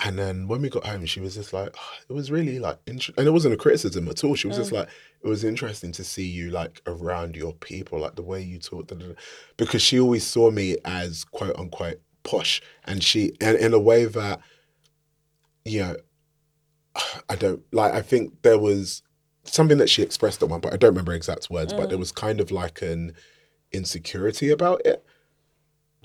and 0.03 0.17
then 0.17 0.47
when 0.47 0.61
we 0.61 0.69
got 0.69 0.85
home, 0.85 1.05
she 1.05 1.19
was 1.19 1.35
just 1.35 1.53
like, 1.53 1.75
"Oh, 1.75 1.93
it 2.09 2.13
was 2.13 2.29
really 2.29 2.59
like, 2.59 2.77
inter-, 2.85 3.13
and 3.17 3.27
it 3.27 3.31
wasn't 3.31 3.55
a 3.55 3.57
criticism 3.57 4.07
at 4.07 4.23
all. 4.23 4.35
She 4.35 4.47
was 4.47 4.57
just 4.57 4.71
mm. 4.71 4.77
like, 4.77 4.89
it 5.23 5.27
was 5.27 5.43
interesting 5.43 5.91
to 5.93 6.03
see 6.03 6.25
you 6.27 6.51
like 6.51 6.81
around 6.85 7.35
your 7.35 7.53
people, 7.53 7.99
like 7.99 8.15
the 8.15 8.21
way 8.21 8.41
you 8.41 8.59
talk, 8.59 8.87
da, 8.87 8.95
da, 8.95 9.07
da." 9.07 9.13
because 9.57 9.81
she 9.81 9.99
always 9.99 10.25
saw 10.25 10.51
me 10.51 10.77
as 10.85 11.23
quote 11.23 11.55
unquote 11.57 11.99
posh, 12.23 12.61
and 12.85 13.03
she, 13.03 13.33
and 13.41 13.57
in 13.57 13.73
a 13.73 13.79
way 13.79 14.05
that, 14.05 14.39
you 15.65 15.79
know, 15.79 15.95
I 17.29 17.35
don't 17.35 17.61
like. 17.71 17.93
I 17.93 18.01
think 18.01 18.41
there 18.41 18.59
was 18.59 19.01
something 19.43 19.77
that 19.77 19.89
she 19.89 20.01
expressed 20.01 20.41
at 20.43 20.49
one 20.49 20.61
point. 20.61 20.73
I 20.73 20.77
don't 20.77 20.91
remember 20.91 21.13
exact 21.13 21.49
words, 21.49 21.73
but 21.73 21.89
there 21.89 21.97
mm. 21.97 22.01
was 22.01 22.11
kind 22.11 22.39
of 22.39 22.51
like 22.51 22.81
an 22.81 23.13
insecurity 23.71 24.49
about 24.49 24.81
it. 24.85 25.03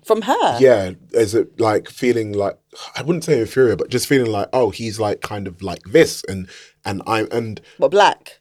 From 0.04 0.22
her. 0.22 0.58
Yeah, 0.58 0.92
as 1.14 1.34
it 1.34 1.60
like 1.60 1.88
feeling 1.88 2.32
like 2.32 2.58
I 2.96 3.02
wouldn't 3.02 3.24
say 3.24 3.40
inferior, 3.40 3.76
but 3.76 3.88
just 3.88 4.08
feeling 4.08 4.30
like 4.30 4.48
oh, 4.52 4.70
he's 4.70 4.98
like 4.98 5.20
kind 5.20 5.46
of 5.46 5.62
like 5.62 5.82
this, 5.84 6.24
and 6.28 6.48
and 6.84 7.02
I'm 7.06 7.28
and 7.30 7.60
But 7.78 7.90
black. 7.90 8.40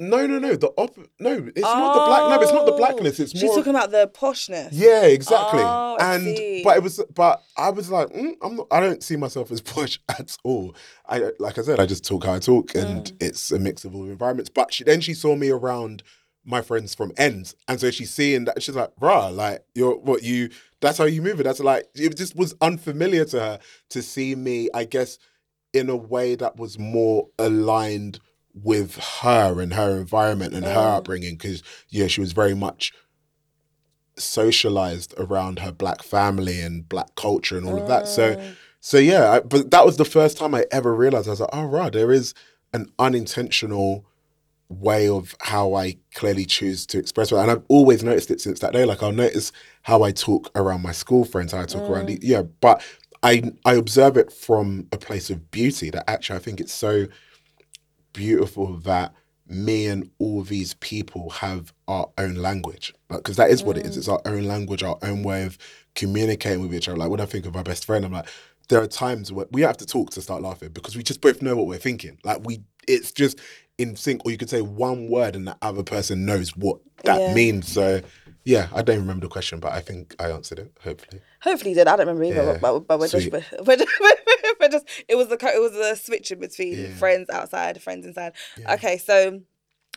No, 0.00 0.26
no, 0.26 0.38
no, 0.38 0.56
the 0.56 0.68
op, 0.76 0.96
no, 1.20 1.32
it's 1.54 1.60
not 1.62 1.94
the 1.94 2.00
black. 2.06 2.28
No, 2.28 2.40
it's 2.40 2.52
not 2.52 2.66
the 2.66 2.72
blackness. 2.72 3.20
It's 3.20 3.32
Oh, 3.34 3.38
She's 3.38 3.44
more. 3.48 3.56
talking 3.58 3.74
about 3.74 3.90
the 3.90 4.10
poshness. 4.12 4.70
yeah, 4.72 5.04
exactly. 5.04 5.62
Oh, 5.62 5.96
I 6.00 6.14
and 6.14 6.22
see. 6.24 6.62
but 6.64 6.76
it 6.78 6.82
was, 6.82 7.00
but 7.14 7.42
I 7.56 7.70
was 7.70 7.90
like, 7.90 8.08
mm, 8.08 8.32
I'm 8.42 8.56
not. 8.56 8.66
I 8.70 8.80
don't 8.80 9.02
see 9.02 9.16
myself 9.16 9.52
as 9.52 9.60
posh 9.72 10.00
at 10.08 10.36
all. 10.42 10.74
I 11.06 11.30
like 11.38 11.58
I 11.58 11.62
said, 11.62 11.78
I 11.78 11.86
just 11.86 12.04
talk 12.04 12.24
how 12.24 12.32
I 12.34 12.38
talk, 12.40 12.74
and 12.74 13.04
Mm. 13.04 13.12
it's 13.20 13.52
a 13.52 13.58
mix 13.58 13.84
of 13.84 13.94
all 13.94 14.04
environments. 14.04 14.50
But 14.50 14.72
she 14.74 14.82
then 14.84 15.00
she 15.00 15.14
saw 15.14 15.36
me 15.36 15.50
around 15.50 16.02
my 16.44 16.62
friends 16.62 16.94
from 16.94 17.12
ends, 17.18 17.54
and 17.68 17.78
so 17.78 17.90
she's 17.90 18.10
seeing 18.10 18.46
that 18.46 18.62
she's 18.62 18.74
like, 18.74 18.96
"Bruh, 19.00 19.34
like 19.34 19.64
you're 19.74 19.96
what 19.98 20.22
you. 20.22 20.48
That's 20.80 20.96
how 20.96 21.04
you 21.04 21.20
move 21.20 21.38
it. 21.40 21.42
That's 21.44 21.60
like 21.60 21.84
it 21.94 22.16
just 22.16 22.34
was 22.34 22.54
unfamiliar 22.62 23.26
to 23.26 23.38
her 23.40 23.58
to 23.90 24.00
see 24.02 24.34
me. 24.34 24.70
I 24.72 24.84
guess 24.84 25.18
in 25.74 25.90
a 25.90 25.96
way 25.96 26.34
that 26.36 26.56
was 26.56 26.78
more 26.78 27.28
aligned 27.38 28.18
with 28.54 28.96
her 29.22 29.60
and 29.60 29.74
her 29.74 29.96
environment 29.98 30.54
and 30.54 30.64
her 30.64 30.74
Mm. 30.74 30.96
upbringing 30.98 31.36
because 31.36 31.62
yeah 31.88 32.06
she 32.08 32.20
was 32.20 32.32
very 32.32 32.54
much 32.54 32.92
socialized 34.16 35.14
around 35.18 35.60
her 35.60 35.72
black 35.72 36.02
family 36.02 36.60
and 36.60 36.88
black 36.88 37.14
culture 37.14 37.56
and 37.56 37.66
all 37.66 37.78
of 37.78 37.86
that 37.86 38.06
so 38.06 38.34
Mm. 38.34 38.56
so 38.80 38.98
yeah 38.98 39.30
I, 39.32 39.40
but 39.40 39.70
that 39.70 39.86
was 39.86 39.96
the 39.96 40.04
first 40.04 40.36
time 40.36 40.54
i 40.54 40.66
ever 40.70 40.94
realized 40.94 41.26
i 41.28 41.30
was 41.30 41.40
like 41.40 41.48
oh 41.52 41.64
right 41.64 41.92
there 41.92 42.12
is 42.12 42.34
an 42.74 42.86
unintentional 42.98 44.04
way 44.68 45.08
of 45.08 45.34
how 45.40 45.74
i 45.74 45.96
clearly 46.14 46.44
choose 46.44 46.84
to 46.86 46.98
express 46.98 47.32
it 47.32 47.36
and 47.36 47.50
i've 47.50 47.62
always 47.68 48.02
noticed 48.04 48.30
it 48.30 48.40
since 48.40 48.58
that 48.60 48.72
day 48.72 48.84
like 48.84 49.02
i'll 49.02 49.12
notice 49.12 49.52
how 49.82 50.02
i 50.02 50.10
talk 50.10 50.50
around 50.54 50.82
my 50.82 50.92
school 50.92 51.24
friends 51.24 51.52
how 51.52 51.60
i 51.60 51.64
talk 51.66 51.88
around 51.88 52.10
yeah 52.22 52.42
but 52.60 52.82
i 53.22 53.42
i 53.64 53.74
observe 53.74 54.16
it 54.16 54.30
from 54.32 54.86
a 54.92 54.98
place 54.98 55.30
of 55.30 55.50
beauty 55.50 55.88
that 55.90 56.04
actually 56.10 56.36
i 56.36 56.40
think 56.40 56.60
it's 56.60 56.74
so 56.74 57.06
beautiful 58.12 58.76
that 58.78 59.14
me 59.46 59.86
and 59.86 60.08
all 60.18 60.42
these 60.42 60.74
people 60.74 61.28
have 61.30 61.72
our 61.88 62.08
own 62.18 62.34
language 62.34 62.94
because 63.08 63.36
that 63.36 63.50
is 63.50 63.62
what 63.64 63.76
it 63.76 63.84
is 63.84 63.94
mm. 63.96 63.98
it's 63.98 64.08
our 64.08 64.20
own 64.24 64.44
language 64.44 64.82
our 64.82 64.96
own 65.02 65.22
way 65.24 65.44
of 65.44 65.58
communicating 65.96 66.60
with 66.62 66.72
each 66.72 66.88
other 66.88 66.96
like 66.96 67.10
when 67.10 67.20
i 67.20 67.26
think 67.26 67.44
of 67.46 67.54
my 67.54 67.62
best 67.62 67.84
friend 67.84 68.04
i'm 68.04 68.12
like 68.12 68.28
there 68.68 68.80
are 68.80 68.86
times 68.86 69.32
where 69.32 69.46
we 69.50 69.62
have 69.62 69.76
to 69.76 69.84
talk 69.84 70.10
to 70.10 70.22
start 70.22 70.40
laughing 70.40 70.68
because 70.68 70.96
we 70.96 71.02
just 71.02 71.20
both 71.20 71.42
know 71.42 71.56
what 71.56 71.66
we're 71.66 71.78
thinking 71.78 72.16
like 72.22 72.38
we 72.44 72.60
it's 72.86 73.10
just 73.10 73.40
in 73.76 73.96
sync 73.96 74.24
or 74.24 74.30
you 74.30 74.38
could 74.38 74.50
say 74.50 74.62
one 74.62 75.08
word 75.08 75.34
and 75.34 75.48
the 75.48 75.56
other 75.62 75.82
person 75.82 76.24
knows 76.24 76.56
what 76.56 76.78
that 77.02 77.20
Yeah. 77.20 77.34
means 77.34 77.66
so 77.66 78.00
yeah 78.44 78.68
i 78.72 78.82
don't 78.82 78.98
remember 79.00 79.26
the 79.26 79.30
question 79.30 79.58
but 79.58 79.72
i 79.72 79.80
think 79.80 80.14
i 80.20 80.30
answered 80.30 80.60
it 80.60 80.72
hopefully 80.84 81.20
Hopefully 81.42 81.70
you 81.70 81.74
did. 81.76 81.88
I 81.88 81.96
don't 81.96 82.06
remember 82.06 82.24
either. 82.24 82.52
Yeah. 82.52 82.58
But, 82.60 82.80
but 82.80 82.98
we're 82.98 83.08
just, 83.08 83.28
Sweet. 83.28 83.32
we're 83.66 83.76
just, 83.76 84.00
we're 84.00 84.10
just, 84.10 84.29
it 85.10 85.16
was 85.16 85.28
the 85.28 85.34
it 85.58 85.60
was 85.60 85.72
the 85.72 85.94
switching 85.96 86.40
between 86.40 86.78
Yeah. 86.78 86.94
friends 86.94 87.28
outside, 87.30 87.82
friends 87.82 88.06
inside. 88.06 88.32
Yeah. 88.56 88.74
Okay, 88.74 88.96
so 88.98 89.40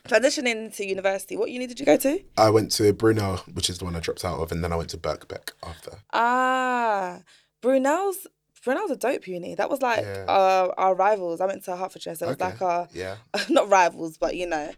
transitioning 0.08 0.74
to 0.76 0.84
university, 0.86 1.36
what 1.36 1.50
uni 1.50 1.66
did 1.66 1.80
you 1.80 1.86
go 1.86 1.96
to? 1.96 2.20
i 2.36 2.50
went 2.50 2.70
to 2.72 2.92
brunel 2.92 3.38
which 3.54 3.70
is 3.70 3.78
the 3.78 3.84
one 3.86 3.96
i 3.96 4.00
dropped 4.00 4.22
out 4.24 4.38
of 4.38 4.52
and 4.52 4.62
then 4.62 4.70
i 4.72 4.76
went 4.76 4.90
to 4.90 4.98
birkbeck 4.98 5.52
after 5.62 5.92
Ah, 6.12 7.20
Brunel's 7.62 8.26
Brunel's 8.64 8.90
a 8.90 8.96
dope 8.96 9.26
uni. 9.26 9.54
That 9.54 9.68
was 9.70 9.82
like 9.82 10.04
Yeah. 10.04 10.24
uh, 10.26 10.72
our 10.78 10.94
rivals. 10.94 11.40
I 11.42 11.46
went 11.46 11.64
to 11.64 11.76
Hertfordshire, 11.76 12.14
so 12.14 12.26
it 12.26 12.28
was 12.30 12.36
Okay. 12.36 12.46
like 12.46 12.62
our 12.62 12.88
yeah 12.94 13.16
not 13.50 13.68
rivals, 13.70 14.16
but 14.18 14.36
you 14.36 14.46
know. 14.46 14.70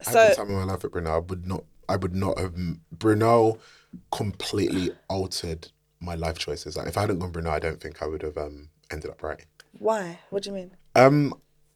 I 0.00 0.12
So 0.12 0.18
had 0.18 0.30
the 0.32 0.36
time 0.36 0.50
of 0.50 0.56
my 0.66 0.72
life 0.72 0.84
at 0.84 0.90
Brunel. 0.90 1.14
I 1.14 1.18
would 1.30 1.46
not. 1.46 1.64
I 1.88 1.96
would 1.96 2.14
not 2.14 2.38
have. 2.40 2.54
Brunel 2.90 3.58
completely 4.10 4.90
altered 5.08 5.68
my 6.00 6.14
life 6.14 6.38
choices. 6.38 6.76
Like 6.76 6.88
if 6.88 6.96
I 6.96 7.02
hadn't 7.02 7.18
gone 7.20 7.30
Brunel, 7.30 7.52
I 7.52 7.58
don't 7.60 7.80
think 7.80 8.02
I 8.02 8.06
would 8.06 8.22
have 8.22 8.36
um, 8.38 8.70
ended 8.90 9.10
up 9.10 9.22
writing. 9.22 9.46
Why? 9.80 10.20
What 10.28 10.42
do 10.42 10.50
you 10.50 10.56
mean? 10.56 10.76
Um, 10.94 11.34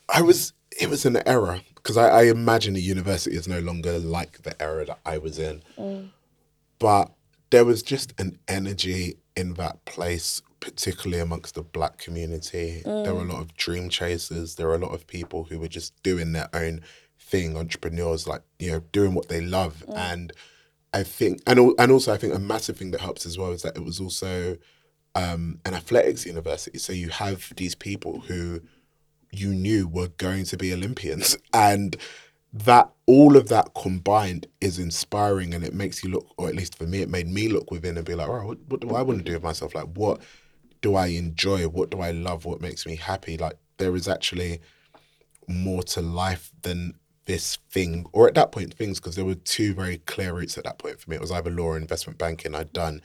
I 0.08 0.22
was. 0.22 0.52
It 0.78 0.90
was 0.90 1.06
an 1.06 1.16
era 1.26 1.62
because 1.76 1.96
I, 1.96 2.08
I 2.08 2.22
imagine 2.24 2.74
the 2.74 2.82
university 2.82 3.36
is 3.36 3.48
no 3.48 3.60
longer 3.60 3.98
like 3.98 4.42
the 4.42 4.60
era 4.60 4.84
that 4.86 4.98
I 5.06 5.18
was 5.18 5.38
in. 5.38 5.62
Mm. 5.78 6.10
But 6.78 7.12
there 7.50 7.64
was 7.64 7.82
just 7.82 8.12
an 8.20 8.38
energy 8.46 9.18
in 9.36 9.54
that 9.54 9.84
place, 9.84 10.42
particularly 10.60 11.22
amongst 11.22 11.54
the 11.54 11.62
black 11.62 11.98
community. 11.98 12.82
There 12.84 13.14
were 13.14 13.22
a 13.22 13.24
mm. 13.24 13.32
lot 13.32 13.40
of 13.40 13.54
dream 13.54 13.88
chasers. 13.88 14.56
There 14.56 14.66
were 14.66 14.74
a 14.74 14.78
lot 14.78 14.92
of 14.92 15.06
people 15.06 15.44
who 15.44 15.58
were 15.58 15.68
just 15.68 16.00
doing 16.02 16.32
their 16.32 16.48
own 16.52 16.82
thing, 17.18 17.56
entrepreneurs, 17.56 18.26
like, 18.26 18.42
you 18.58 18.72
know, 18.72 18.80
doing 18.92 19.14
what 19.14 19.28
they 19.28 19.40
love. 19.40 19.84
Mm. 19.88 19.96
And 19.96 20.32
I 20.92 21.04
think, 21.04 21.40
and 21.46 21.58
and 21.78 21.92
also 21.92 22.12
I 22.12 22.18
think 22.18 22.34
a 22.34 22.38
massive 22.38 22.76
thing 22.76 22.90
that 22.90 23.00
helps 23.00 23.24
as 23.24 23.38
well 23.38 23.52
is 23.52 23.62
that 23.62 23.76
it 23.76 23.84
was 23.84 24.00
also 24.00 24.58
um, 25.14 25.60
an 25.64 25.74
athletics 25.74 26.26
university. 26.26 26.78
So 26.78 26.92
you 26.92 27.08
have 27.08 27.52
these 27.56 27.74
people 27.74 28.20
who 28.20 28.60
you 29.30 29.52
knew 29.52 29.88
were 29.88 30.08
going 30.08 30.44
to 30.44 30.56
be 30.56 30.72
Olympians, 30.72 31.36
and 31.52 31.96
that 32.52 32.88
all 33.06 33.36
of 33.36 33.48
that 33.48 33.74
combined 33.74 34.46
is 34.60 34.78
inspiring, 34.78 35.54
and 35.54 35.64
it 35.64 35.74
makes 35.74 36.04
you 36.04 36.10
look, 36.10 36.26
or 36.36 36.48
at 36.48 36.54
least 36.54 36.78
for 36.78 36.84
me, 36.84 37.02
it 37.02 37.08
made 37.08 37.26
me 37.26 37.48
look 37.48 37.70
within 37.70 37.96
and 37.96 38.06
be 38.06 38.14
like, 38.14 38.28
oh, 38.28 38.46
what, 38.46 38.58
what 38.68 38.80
do 38.80 38.90
I 38.90 39.02
want 39.02 39.18
to 39.18 39.24
do 39.24 39.32
with 39.32 39.42
myself? 39.42 39.74
Like, 39.74 39.88
what 39.94 40.20
do 40.80 40.94
I 40.94 41.08
enjoy? 41.08 41.66
What 41.66 41.90
do 41.90 42.00
I 42.00 42.12
love? 42.12 42.44
What 42.44 42.60
makes 42.60 42.86
me 42.86 42.94
happy? 42.94 43.36
Like, 43.36 43.54
there 43.78 43.96
is 43.96 44.06
actually 44.06 44.60
more 45.48 45.82
to 45.82 46.00
life 46.00 46.52
than 46.62 46.94
this 47.26 47.58
thing, 47.70 48.06
or 48.12 48.28
at 48.28 48.34
that 48.34 48.52
point, 48.52 48.74
things, 48.74 49.00
because 49.00 49.16
there 49.16 49.24
were 49.24 49.34
two 49.34 49.74
very 49.74 49.98
clear 49.98 50.34
routes 50.34 50.56
at 50.56 50.64
that 50.64 50.78
point 50.78 51.00
for 51.00 51.10
me. 51.10 51.16
It 51.16 51.22
was 51.22 51.32
either 51.32 51.50
law 51.50 51.68
or 51.68 51.76
investment 51.76 52.18
banking. 52.18 52.54
I'd 52.54 52.72
done 52.72 53.00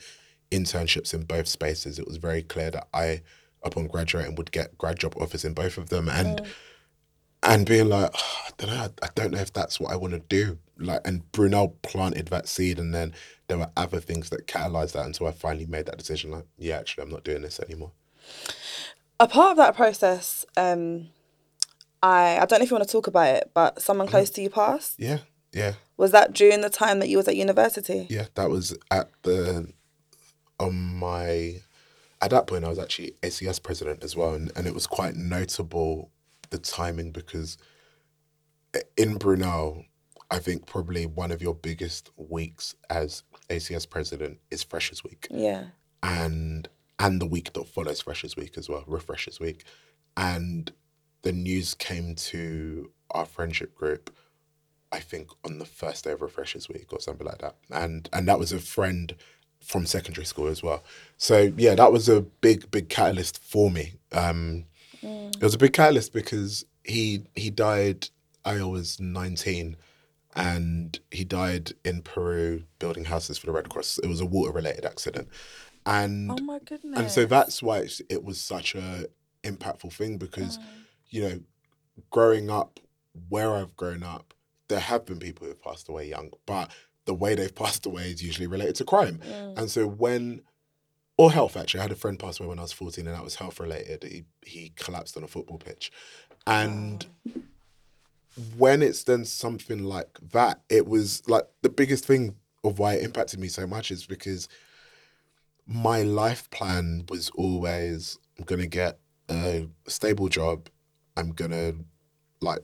internships 0.50 1.14
in 1.14 1.22
both 1.22 1.48
spaces. 1.48 1.98
It 1.98 2.06
was 2.06 2.16
very 2.16 2.42
clear 2.42 2.70
that 2.70 2.88
I, 2.92 3.22
upon 3.62 3.86
graduating, 3.86 4.34
would 4.36 4.52
get 4.52 4.76
grad 4.78 4.98
job 4.98 5.14
offers 5.16 5.44
in 5.44 5.54
both 5.54 5.78
of 5.78 5.88
them, 5.90 6.08
and 6.08 6.42
and 7.42 7.66
being 7.66 7.88
like, 7.88 8.10
"Oh, 8.14 8.38
I 8.46 8.50
don't 8.58 8.70
know, 8.70 8.88
I 9.02 9.08
don't 9.14 9.30
know 9.32 9.40
if 9.40 9.52
that's 9.52 9.80
what 9.80 9.92
I 9.92 9.96
want 9.96 10.12
to 10.12 10.20
do. 10.20 10.58
Like, 10.78 11.00
and 11.06 11.30
Brunel 11.32 11.76
planted 11.82 12.28
that 12.28 12.48
seed, 12.48 12.78
and 12.78 12.94
then 12.94 13.14
there 13.48 13.58
were 13.58 13.70
other 13.76 14.00
things 14.00 14.30
that 14.30 14.46
catalyzed 14.46 14.92
that 14.92 15.06
until 15.06 15.26
I 15.26 15.32
finally 15.32 15.66
made 15.66 15.86
that 15.86 15.98
decision. 15.98 16.30
Like, 16.30 16.46
yeah, 16.58 16.78
actually, 16.78 17.04
I'm 17.04 17.10
not 17.10 17.24
doing 17.24 17.42
this 17.42 17.60
anymore. 17.60 17.92
A 19.18 19.26
part 19.28 19.52
of 19.52 19.56
that 19.58 19.76
process, 19.76 20.44
um, 20.56 21.08
I 22.02 22.38
I 22.38 22.44
don't 22.46 22.58
know 22.60 22.64
if 22.64 22.70
you 22.70 22.76
want 22.76 22.88
to 22.88 22.92
talk 22.92 23.06
about 23.06 23.34
it, 23.36 23.50
but 23.54 23.80
someone 23.82 24.06
Mm. 24.06 24.10
close 24.10 24.30
to 24.30 24.42
you 24.42 24.50
passed. 24.50 24.94
Yeah, 24.98 25.18
yeah. 25.52 25.74
Was 25.96 26.12
that 26.12 26.32
during 26.32 26.60
the 26.62 26.70
time 26.70 26.98
that 27.00 27.08
you 27.08 27.18
was 27.18 27.28
at 27.28 27.36
university? 27.36 28.06
Yeah, 28.08 28.26
that 28.34 28.48
was 28.48 28.76
at 28.90 29.10
the 29.22 29.72
on 30.60 30.74
my 30.76 31.56
at 32.22 32.30
that 32.30 32.46
point 32.46 32.64
I 32.64 32.68
was 32.68 32.78
actually 32.78 33.14
ACS 33.22 33.62
president 33.62 34.04
as 34.04 34.14
well, 34.16 34.34
and, 34.34 34.52
and 34.56 34.66
it 34.68 34.74
was 34.74 34.86
quite 34.86 35.16
notable 35.16 36.10
the 36.50 36.58
timing 36.58 37.12
because 37.12 37.58
in 38.96 39.16
Brunel, 39.16 39.84
I 40.30 40.38
think 40.38 40.66
probably 40.66 41.06
one 41.06 41.32
of 41.32 41.42
your 41.42 41.54
biggest 41.54 42.10
weeks 42.16 42.74
as 42.90 43.24
ACS 43.48 43.88
president 43.88 44.38
is 44.50 44.62
Freshers 44.62 45.02
Week, 45.02 45.26
Yeah. 45.30 45.66
and 46.02 46.68
and 46.98 47.20
the 47.20 47.26
week 47.26 47.54
that 47.54 47.66
follows 47.66 48.02
Freshers 48.02 48.36
Week 48.36 48.58
as 48.58 48.68
well, 48.68 48.84
Refreshers 48.86 49.40
Week, 49.40 49.64
and 50.16 50.72
the 51.22 51.32
news 51.32 51.74
came 51.74 52.14
to 52.14 52.90
our 53.12 53.24
friendship 53.26 53.74
group 53.74 54.14
I 54.92 54.98
think 55.00 55.30
on 55.44 55.58
the 55.58 55.64
first 55.64 56.04
day 56.04 56.12
of 56.12 56.20
Refreshers 56.22 56.68
Week 56.68 56.92
or 56.92 57.00
something 57.00 57.26
like 57.26 57.38
that. 57.38 57.56
And 57.70 58.08
and 58.12 58.26
that 58.28 58.38
was 58.40 58.52
a 58.52 58.58
friend 58.58 59.14
from 59.60 59.86
secondary 59.86 60.24
school 60.24 60.48
as 60.48 60.62
well. 60.62 60.82
So 61.16 61.52
yeah, 61.56 61.74
that 61.74 61.92
was 61.92 62.08
a 62.08 62.20
big, 62.22 62.70
big 62.70 62.88
catalyst 62.88 63.42
for 63.42 63.70
me. 63.70 63.94
Um 64.12 64.64
it 65.02 65.42
was 65.42 65.54
a 65.54 65.58
big 65.58 65.72
catalyst 65.72 66.12
because 66.12 66.64
he 66.84 67.22
he 67.34 67.50
died 67.50 68.08
I 68.44 68.62
was 68.64 69.00
nineteen 69.00 69.76
and 70.36 70.98
he 71.10 71.24
died 71.24 71.72
in 71.84 72.02
Peru 72.02 72.64
building 72.78 73.04
houses 73.06 73.38
for 73.38 73.46
the 73.46 73.52
Red 73.52 73.68
Cross. 73.68 73.98
It 74.02 74.06
was 74.08 74.20
a 74.20 74.26
water 74.26 74.52
related 74.52 74.84
accident. 74.84 75.28
And 75.86 76.30
Oh 76.30 76.36
my 76.42 76.58
goodness. 76.60 76.98
and 76.98 77.10
so 77.10 77.24
that's 77.24 77.62
why 77.62 77.78
it's, 77.78 78.00
it 78.08 78.22
was 78.22 78.40
such 78.40 78.74
a 78.74 79.06
impactful 79.42 79.92
thing 79.92 80.18
because 80.18 80.58
you 81.08 81.22
know 81.22 81.40
growing 82.10 82.50
up 82.50 82.78
where 83.30 83.54
i've 83.54 83.74
grown 83.74 84.02
up 84.02 84.34
there 84.68 84.78
have 84.80 85.06
been 85.06 85.18
people 85.18 85.44
who 85.46 85.50
have 85.50 85.62
passed 85.62 85.88
away 85.88 86.06
young 86.06 86.30
but 86.44 86.70
the 87.10 87.14
way 87.14 87.34
they've 87.34 87.54
passed 87.54 87.84
away 87.86 88.04
is 88.04 88.22
usually 88.22 88.46
related 88.46 88.76
to 88.76 88.84
crime. 88.84 89.18
Mm. 89.28 89.58
And 89.58 89.68
so 89.68 89.84
when 89.84 90.42
or 91.18 91.32
health 91.32 91.56
actually 91.56 91.80
i 91.80 91.82
had 91.82 91.90
a 91.90 91.96
friend 91.96 92.18
pass 92.18 92.38
away 92.38 92.48
when 92.48 92.58
i 92.58 92.62
was 92.62 92.72
14 92.72 93.04
and 93.04 93.16
that 93.16 93.24
was 93.24 93.34
health 93.34 93.58
related. 93.58 94.04
He, 94.04 94.22
he 94.46 94.72
collapsed 94.76 95.16
on 95.16 95.24
a 95.24 95.26
football 95.26 95.58
pitch. 95.58 95.90
And 96.46 97.04
when 98.56 98.80
it's 98.80 99.02
then 99.02 99.24
something 99.24 99.82
like 99.82 100.18
that 100.32 100.60
it 100.68 100.86
was 100.86 101.28
like 101.28 101.46
the 101.62 101.68
biggest 101.68 102.04
thing 102.04 102.36
of 102.62 102.78
why 102.78 102.94
it 102.94 103.02
impacted 103.02 103.40
me 103.40 103.48
so 103.48 103.66
much 103.66 103.90
is 103.90 104.06
because 104.06 104.48
my 105.66 106.02
life 106.02 106.48
plan 106.50 107.06
was 107.08 107.28
always 107.30 108.18
I'm 108.38 108.44
gonna 108.44 108.68
get 108.68 109.00
a 109.28 109.66
stable 109.88 110.28
job. 110.28 110.68
I'm 111.16 111.32
gonna 111.32 111.72
like 112.40 112.60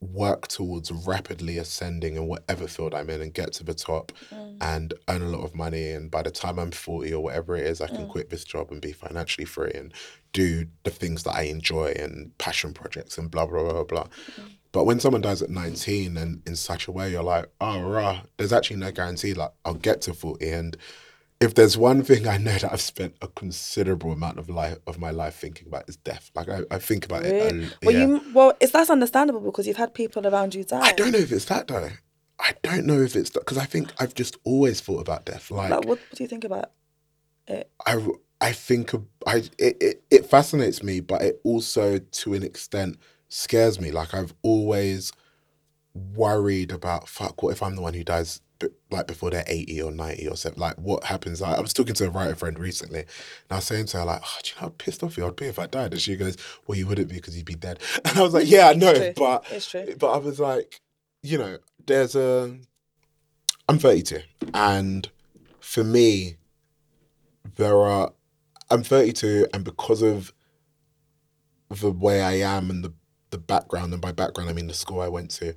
work 0.00 0.46
towards 0.46 0.92
rapidly 0.92 1.58
ascending 1.58 2.16
in 2.16 2.26
whatever 2.26 2.68
field 2.68 2.94
I'm 2.94 3.10
in 3.10 3.20
and 3.20 3.34
get 3.34 3.52
to 3.54 3.64
the 3.64 3.74
top 3.74 4.12
mm. 4.32 4.56
and 4.60 4.94
earn 5.08 5.22
a 5.22 5.28
lot 5.28 5.44
of 5.44 5.54
money. 5.54 5.90
And 5.90 6.10
by 6.10 6.22
the 6.22 6.30
time 6.30 6.58
I'm 6.58 6.70
40 6.70 7.12
or 7.12 7.22
whatever 7.22 7.56
it 7.56 7.66
is, 7.66 7.80
I 7.80 7.88
can 7.88 8.06
mm. 8.06 8.08
quit 8.08 8.30
this 8.30 8.44
job 8.44 8.70
and 8.70 8.80
be 8.80 8.92
financially 8.92 9.44
free 9.44 9.72
and 9.74 9.92
do 10.32 10.66
the 10.84 10.90
things 10.90 11.24
that 11.24 11.34
I 11.34 11.42
enjoy 11.42 11.94
and 11.98 12.36
passion 12.38 12.72
projects 12.72 13.18
and 13.18 13.30
blah, 13.30 13.46
blah, 13.46 13.62
blah, 13.62 13.72
blah, 13.72 13.84
blah. 13.84 14.06
But 14.70 14.84
when 14.84 15.00
someone 15.00 15.22
dies 15.22 15.42
at 15.42 15.50
19 15.50 16.16
and 16.16 16.42
in 16.46 16.54
such 16.54 16.86
a 16.86 16.92
way, 16.92 17.10
you're 17.10 17.22
like, 17.22 17.46
oh, 17.60 17.80
rah, 17.82 18.20
there's 18.36 18.52
actually 18.52 18.76
no 18.76 18.92
guarantee. 18.92 19.34
Like, 19.34 19.50
I'll 19.64 19.74
get 19.74 20.02
to 20.02 20.14
40. 20.14 20.48
And 20.48 20.76
if 21.40 21.54
there's 21.54 21.76
one 21.76 22.02
thing 22.02 22.26
I 22.26 22.36
know 22.38 22.52
that 22.58 22.72
I've 22.72 22.80
spent 22.80 23.16
a 23.22 23.28
considerable 23.28 24.12
amount 24.12 24.38
of 24.38 24.48
life 24.48 24.78
of 24.86 24.98
my 24.98 25.10
life 25.10 25.34
thinking 25.34 25.68
about 25.68 25.88
is 25.88 25.96
death. 25.96 26.30
Like, 26.34 26.48
I, 26.48 26.62
I 26.70 26.78
think 26.78 27.04
about 27.04 27.24
it. 27.24 27.52
Really? 27.52 27.68
Well, 27.82 27.94
yeah. 27.94 28.06
you 28.06 28.22
well, 28.34 28.52
it's 28.60 28.72
that's 28.72 28.90
understandable 28.90 29.40
because 29.40 29.66
you've 29.66 29.76
had 29.76 29.94
people 29.94 30.26
around 30.26 30.54
you 30.54 30.64
die. 30.64 30.80
I 30.80 30.92
don't 30.92 31.12
know 31.12 31.18
if 31.18 31.32
it's 31.32 31.46
that 31.46 31.68
though. 31.68 31.90
I 32.40 32.54
don't 32.62 32.86
know 32.86 33.00
if 33.00 33.16
it's 33.16 33.30
that 33.30 33.40
because 33.40 33.58
I 33.58 33.64
think 33.64 33.92
I've 33.98 34.14
just 34.14 34.36
always 34.44 34.80
thought 34.80 35.00
about 35.00 35.24
death. 35.24 35.50
Like, 35.50 35.70
Like, 35.70 35.80
what, 35.80 35.98
what 35.98 36.14
do 36.14 36.22
you 36.22 36.28
think 36.28 36.44
about 36.44 36.70
it? 37.48 37.70
I, 37.84 38.06
I 38.40 38.52
think 38.52 38.94
I 39.26 39.36
it, 39.58 39.76
it, 39.80 40.02
it 40.10 40.26
fascinates 40.26 40.82
me, 40.82 41.00
but 41.00 41.22
it 41.22 41.40
also 41.44 41.98
to 41.98 42.34
an 42.34 42.42
extent 42.42 42.98
scares 43.28 43.80
me. 43.80 43.90
Like 43.90 44.14
I've 44.14 44.34
always 44.42 45.12
worried 45.94 46.70
about 46.70 47.08
fuck. 47.08 47.42
What 47.42 47.50
if 47.50 47.62
I'm 47.62 47.76
the 47.76 47.82
one 47.82 47.94
who 47.94 48.04
dies? 48.04 48.40
Like 48.90 49.06
before 49.06 49.30
they're 49.30 49.44
eighty 49.46 49.80
or 49.80 49.92
ninety 49.92 50.26
or 50.26 50.36
something. 50.36 50.60
Like 50.60 50.76
what 50.76 51.04
happens? 51.04 51.40
Like, 51.40 51.58
I 51.58 51.60
was 51.60 51.72
talking 51.72 51.94
to 51.94 52.06
a 52.06 52.10
writer 52.10 52.34
friend 52.34 52.58
recently, 52.58 53.00
and 53.00 53.08
I 53.50 53.56
was 53.56 53.64
saying 53.64 53.86
to 53.86 53.98
her 53.98 54.04
like, 54.04 54.20
"Oh, 54.24 54.38
do 54.42 54.48
you 54.50 54.54
know 54.56 54.60
how 54.62 54.74
pissed 54.78 55.02
off 55.02 55.18
I'd 55.18 55.36
be 55.36 55.46
if 55.46 55.58
I 55.58 55.66
died?" 55.66 55.92
And 55.92 56.00
she 56.00 56.16
goes, 56.16 56.36
"Well, 56.66 56.76
you 56.76 56.86
wouldn't 56.86 57.08
be 57.08 57.16
because 57.16 57.36
you'd 57.36 57.46
be 57.46 57.54
dead." 57.54 57.78
And 58.04 58.18
I 58.18 58.22
was 58.22 58.34
like, 58.34 58.48
"Yeah, 58.48 58.68
I 58.68 58.74
know, 58.74 58.94
true. 58.94 59.12
but 59.16 59.44
It's 59.50 59.70
true. 59.70 59.94
but 59.98 60.10
I 60.10 60.18
was 60.18 60.40
like, 60.40 60.80
you 61.22 61.38
know, 61.38 61.58
there's 61.86 62.16
a. 62.16 62.56
I'm 63.68 63.78
32, 63.78 64.20
and 64.54 65.08
for 65.60 65.84
me, 65.84 66.36
there 67.56 67.76
are. 67.76 68.12
I'm 68.70 68.82
32, 68.82 69.46
and 69.54 69.64
because 69.64 70.02
of 70.02 70.32
the 71.70 71.90
way 71.90 72.22
I 72.22 72.32
am 72.34 72.70
and 72.70 72.82
the 72.82 72.92
the 73.30 73.38
background, 73.38 73.92
and 73.92 74.00
by 74.00 74.12
background 74.12 74.48
I 74.48 74.52
mean 74.54 74.68
the 74.68 74.74
school 74.74 75.00
I 75.00 75.08
went 75.08 75.30
to, 75.32 75.54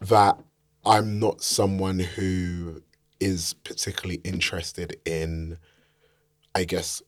that 0.00 0.36
I'm 0.86 1.18
not 1.18 1.42
someone 1.42 1.98
who 1.98 2.82
is 3.20 3.54
particularly 3.64 4.20
interested 4.24 4.96
in, 5.04 5.58
I 6.54 6.64
guess, 6.64 7.02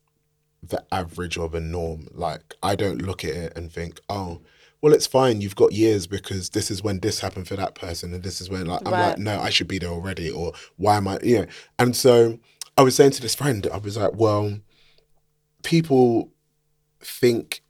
the 0.62 0.84
average 0.90 1.36
or 1.36 1.48
the 1.48 1.60
norm. 1.60 2.08
Like 2.12 2.54
I 2.62 2.74
don't 2.76 3.02
look 3.02 3.24
at 3.24 3.34
it 3.34 3.52
and 3.56 3.70
think, 3.72 4.00
oh, 4.08 4.40
well, 4.82 4.92
it's 4.92 5.06
fine. 5.06 5.40
You've 5.40 5.56
got 5.56 5.72
years 5.72 6.06
because 6.06 6.50
this 6.50 6.70
is 6.70 6.82
when 6.82 7.00
this 7.00 7.20
happened 7.20 7.48
for 7.48 7.56
that 7.56 7.74
person, 7.74 8.12
and 8.14 8.22
this 8.22 8.40
is 8.40 8.50
when 8.50 8.66
like 8.66 8.82
I'm 8.86 8.92
Right. 8.92 9.08
like, 9.08 9.18
no, 9.18 9.40
I 9.40 9.50
should 9.50 9.68
be 9.68 9.78
there 9.78 9.90
already, 9.90 10.30
or 10.30 10.52
why 10.76 10.96
am 10.96 11.08
I? 11.08 11.18
You 11.22 11.40
know. 11.40 11.46
And 11.78 11.96
so 11.96 12.38
I 12.76 12.82
was 12.82 12.94
saying 12.94 13.12
to 13.12 13.22
this 13.22 13.34
friend, 13.34 13.66
I 13.72 13.78
was 13.78 13.96
like, 13.96 14.14
well, 14.14 14.58
people 15.62 16.30
think 17.00 17.62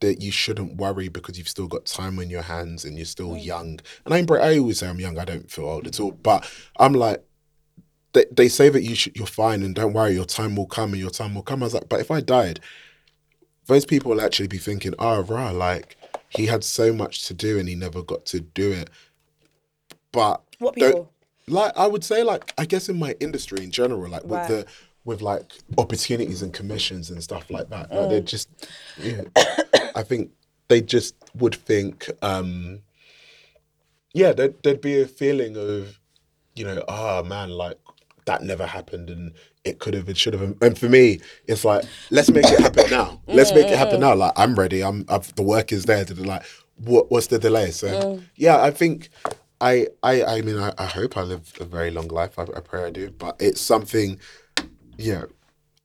that 0.00 0.20
you 0.20 0.30
shouldn't 0.30 0.76
worry 0.76 1.08
because 1.08 1.38
you've 1.38 1.48
still 1.48 1.68
got 1.68 1.84
time 1.84 2.18
on 2.18 2.30
your 2.30 2.42
hands 2.42 2.84
and 2.84 2.96
you're 2.96 3.04
still 3.04 3.36
young. 3.36 3.80
And 4.04 4.14
I, 4.30 4.34
I 4.36 4.58
always 4.58 4.78
say 4.78 4.88
I'm 4.88 5.00
young. 5.00 5.18
I 5.18 5.24
don't 5.24 5.50
feel 5.50 5.66
old 5.66 5.86
at 5.86 6.00
all. 6.00 6.12
But 6.12 6.50
I'm 6.78 6.94
like, 6.94 7.22
they, 8.12 8.24
they 8.32 8.48
say 8.48 8.68
that 8.70 8.82
you 8.82 8.94
should, 8.94 9.16
you're 9.16 9.26
fine 9.26 9.62
and 9.62 9.74
don't 9.74 9.92
worry, 9.92 10.12
your 10.14 10.24
time 10.24 10.56
will 10.56 10.66
come 10.66 10.92
and 10.92 11.00
your 11.00 11.10
time 11.10 11.34
will 11.34 11.42
come. 11.42 11.62
I 11.62 11.66
was 11.66 11.74
like, 11.74 11.88
but 11.88 12.00
if 12.00 12.10
I 12.10 12.20
died, 12.20 12.60
those 13.66 13.84
people 13.84 14.10
will 14.10 14.20
actually 14.20 14.48
be 14.48 14.58
thinking, 14.58 14.94
oh, 14.98 15.22
rah, 15.22 15.50
like 15.50 15.96
he 16.28 16.46
had 16.46 16.64
so 16.64 16.92
much 16.92 17.26
to 17.26 17.34
do 17.34 17.58
and 17.58 17.68
he 17.68 17.74
never 17.74 18.02
got 18.02 18.24
to 18.26 18.40
do 18.40 18.72
it. 18.72 18.90
But 20.12 20.42
What 20.58 20.74
people? 20.74 21.12
like 21.46 21.76
I 21.76 21.86
would 21.86 22.04
say, 22.04 22.22
like 22.22 22.52
I 22.58 22.64
guess 22.64 22.88
in 22.88 22.98
my 22.98 23.14
industry 23.20 23.62
in 23.62 23.70
general, 23.70 24.08
like 24.10 24.24
with 24.24 24.32
Right. 24.32 24.48
the 24.48 24.66
with 25.04 25.22
like 25.22 25.52
opportunities 25.78 26.42
and 26.42 26.52
commissions 26.52 27.10
and 27.10 27.22
stuff 27.22 27.50
like 27.50 27.68
that, 27.70 27.90
like, 27.90 28.00
Mm. 28.00 28.10
they 28.10 28.20
just, 28.20 28.48
yeah, 28.98 29.22
I 29.94 30.02
think 30.02 30.30
they 30.68 30.80
just 30.80 31.14
would 31.34 31.54
think, 31.54 32.08
um 32.22 32.80
yeah, 34.12 34.32
there'd, 34.32 34.60
there'd 34.62 34.80
be 34.80 35.00
a 35.00 35.06
feeling 35.06 35.56
of, 35.56 35.98
you 36.54 36.64
know, 36.64 36.82
ah 36.88 37.22
man, 37.22 37.50
like 37.50 37.78
that 38.26 38.42
never 38.42 38.66
happened 38.66 39.08
and 39.08 39.32
it 39.64 39.78
could 39.78 39.94
have, 39.94 40.08
it 40.08 40.16
should 40.16 40.34
have. 40.34 40.54
And 40.60 40.78
for 40.78 40.88
me, 40.88 41.20
it's 41.46 41.64
like 41.64 41.84
let's 42.10 42.30
make 42.30 42.44
it 42.46 42.60
happen 42.60 42.90
now. 42.90 43.20
Let's 43.26 43.52
make 43.52 43.66
it 43.66 43.78
happen 43.78 44.00
now. 44.00 44.14
Like 44.14 44.32
I'm 44.36 44.54
ready. 44.54 44.82
I'm. 44.82 45.04
I've, 45.08 45.32
the 45.34 45.42
work 45.42 45.70
is 45.72 45.84
there. 45.84 46.04
To 46.04 46.14
like, 46.14 46.42
what? 46.76 47.10
What's 47.10 47.28
the 47.28 47.38
delay? 47.38 47.70
So 47.70 48.20
yeah, 48.36 48.60
I 48.60 48.70
think 48.70 49.10
I, 49.60 49.86
I, 50.02 50.24
I 50.24 50.40
mean, 50.40 50.58
I, 50.58 50.72
I 50.78 50.86
hope 50.86 51.16
I 51.18 51.22
live 51.22 51.52
a 51.60 51.64
very 51.64 51.90
long 51.90 52.08
life. 52.08 52.38
I, 52.38 52.42
I 52.42 52.60
pray 52.60 52.84
I 52.84 52.90
do, 52.90 53.10
but 53.10 53.36
it's 53.38 53.60
something, 53.60 54.18
you 55.00 55.14
know. 55.14 55.26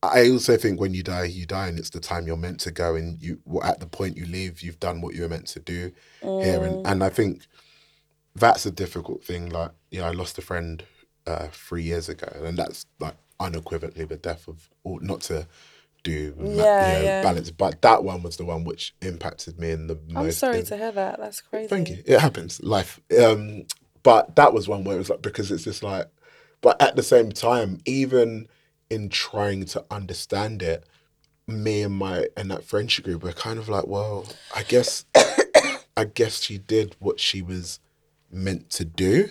I 0.04 0.30
also 0.30 0.58
think 0.58 0.80
when 0.80 0.94
you 0.94 1.04
die, 1.04 1.26
you 1.26 1.46
die, 1.48 1.68
and 1.68 1.80
it's 1.80 1.92
the 1.92 2.00
time 2.00 2.28
you're 2.28 2.38
meant 2.38 2.60
to 2.62 2.72
go, 2.72 2.96
and 2.96 3.22
you 3.22 3.40
at 3.64 3.80
the 3.82 3.88
point 3.88 4.18
you 4.18 4.26
leave, 4.26 4.62
you've 4.62 4.80
done 4.80 5.02
what 5.02 5.16
you 5.16 5.24
were 5.24 5.30
meant 5.30 5.48
to 5.48 5.60
do 5.60 5.92
here, 6.38 6.64
and 6.64 6.80
and 6.86 7.04
I 7.04 7.10
think 7.10 7.44
that's 8.36 8.66
a 8.66 8.72
difficult 8.72 9.24
thing. 9.24 9.50
Like, 9.50 9.72
yeah, 9.92 10.08
I 10.08 10.12
lost 10.12 10.38
a 10.38 10.42
friend 10.42 10.84
uh, 11.28 11.48
three 11.52 11.84
years 11.84 12.10
ago, 12.10 12.28
and 12.44 12.58
that's 12.58 12.86
like 13.00 13.16
unequivocally 13.40 14.06
the 14.06 14.18
death 14.18 14.48
of, 14.48 14.70
or 14.84 15.00
not 15.02 15.22
to 15.24 15.48
do 16.04 16.36
Yeah, 16.40 16.80
you 16.80 16.94
know, 16.94 17.06
yeah. 17.06 17.22
balance, 17.22 17.52
but 17.52 17.82
that 17.82 18.04
one 18.04 18.24
was 18.24 18.38
the 18.38 18.46
one 18.46 18.64
which 18.64 18.96
impacted 19.02 19.60
me 19.60 19.72
in 19.72 19.88
the 19.88 20.00
I'm 20.16 20.26
most. 20.26 20.42
sorry 20.42 20.60
in- 20.60 20.66
to 20.68 20.78
hear 20.78 20.92
that. 20.94 21.20
That's 21.20 21.42
crazy. 21.42 21.70
Thank 21.70 21.90
you. 21.90 22.04
It 22.06 22.20
happens, 22.20 22.62
life. 22.64 23.02
Um, 23.20 23.66
but 24.04 24.36
that 24.36 24.54
was 24.54 24.68
one 24.68 24.84
where 24.84 24.96
it 24.96 25.00
was 25.00 25.10
like 25.10 25.22
because 25.24 25.52
it's 25.52 25.64
just 25.64 25.84
like, 25.84 26.08
but 26.62 26.82
at 26.82 26.96
the 26.96 27.04
same 27.04 27.32
time, 27.32 27.80
even 27.86 28.48
in 28.96 29.10
trying 29.10 29.66
to 29.66 29.86
understand 29.92 30.64
it, 30.64 30.86
me 31.48 31.82
and 31.84 31.94
my 31.94 32.28
and 32.36 32.50
that 32.50 32.64
friendship 32.64 33.06
group 33.06 33.22
were 33.24 33.34
kind 33.34 33.60
of 33.60 33.70
like, 33.70 33.86
well, 33.86 34.26
I 34.56 34.64
guess, 34.64 35.06
I 35.98 36.06
guess 36.06 36.42
she 36.42 36.58
did 36.58 36.96
what 37.00 37.20
she 37.20 37.42
was 37.42 37.80
meant 38.32 38.70
to 38.72 38.86
do. 38.86 39.30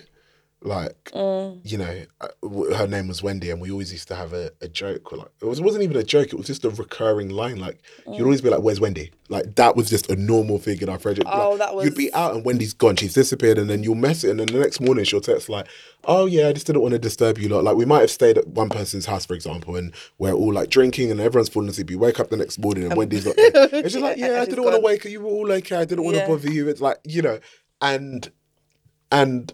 Like, 0.64 1.10
you 1.14 1.76
know, 1.76 2.04
uh, 2.22 2.28
her 2.74 2.86
name 2.86 3.06
was 3.06 3.22
Wendy, 3.22 3.50
and 3.50 3.60
we 3.60 3.70
always 3.70 3.92
used 3.92 4.08
to 4.08 4.14
have 4.14 4.32
a, 4.32 4.50
a 4.62 4.66
joke. 4.68 5.12
Or 5.12 5.18
like, 5.18 5.28
it 5.42 5.44
was, 5.44 5.60
wasn't 5.60 5.84
even 5.84 5.98
a 5.98 6.02
joke; 6.02 6.28
it 6.28 6.36
was 6.36 6.46
just 6.46 6.64
a 6.64 6.70
recurring 6.70 7.28
line. 7.28 7.58
Like, 7.58 7.82
you'd 8.10 8.22
always 8.22 8.40
be 8.40 8.48
like, 8.48 8.62
"Where's 8.62 8.80
Wendy?" 8.80 9.10
Like 9.28 9.56
that 9.56 9.76
was 9.76 9.90
just 9.90 10.10
a 10.10 10.16
normal 10.16 10.58
thing 10.58 10.80
in 10.80 10.88
our 10.88 10.98
friendship. 10.98 11.26
Oh, 11.30 11.50
Like, 11.50 11.58
that 11.58 11.84
You'd 11.84 11.94
be 11.94 12.12
out, 12.14 12.34
and 12.34 12.44
Wendy's 12.46 12.72
gone. 12.72 12.96
She's 12.96 13.12
disappeared, 13.12 13.58
and 13.58 13.68
then 13.68 13.82
you'll 13.82 13.94
mess 13.94 14.24
it, 14.24 14.30
and 14.30 14.40
then 14.40 14.46
the 14.46 14.58
next 14.58 14.80
morning 14.80 15.04
she'll 15.04 15.20
text 15.20 15.50
like, 15.50 15.66
"Oh 16.04 16.24
yeah, 16.24 16.48
I 16.48 16.54
just 16.54 16.66
didn't 16.66 16.80
want 16.80 16.92
to 16.92 16.98
disturb 16.98 17.36
you." 17.36 17.50
Lot. 17.50 17.64
Like 17.64 17.76
we 17.76 17.84
might 17.84 18.00
have 18.00 18.10
stayed 18.10 18.38
at 18.38 18.48
one 18.48 18.70
person's 18.70 19.04
house, 19.04 19.26
for 19.26 19.34
example, 19.34 19.76
and 19.76 19.92
we're 20.18 20.32
all 20.32 20.52
like 20.54 20.70
drinking, 20.70 21.10
and 21.10 21.20
everyone's 21.20 21.50
falling 21.50 21.68
asleep. 21.68 21.90
You 21.90 21.98
wake 21.98 22.18
up 22.20 22.30
the 22.30 22.38
next 22.38 22.58
morning, 22.58 22.84
and 22.84 22.96
Wendy's 22.96 23.26
like, 23.26 23.34
it's 23.38 23.92
just 23.92 24.02
like, 24.02 24.16
Yeah, 24.16 24.36
"Yeah, 24.36 24.40
I 24.42 24.44
didn't 24.46 24.64
want 24.64 24.76
to 24.76 24.80
wake. 24.82 25.04
You 25.04 25.20
were 25.20 25.28
all 25.28 25.52
okay. 25.52 25.76
I 25.76 25.84
didn't 25.84 26.04
want 26.04 26.14
to 26.16 26.22
Yeah. 26.22 26.28
bother 26.28 26.50
you." 26.50 26.68
It's 26.70 26.80
like 26.80 27.00
you 27.04 27.20
know, 27.20 27.38
and 27.82 28.30
and 29.12 29.52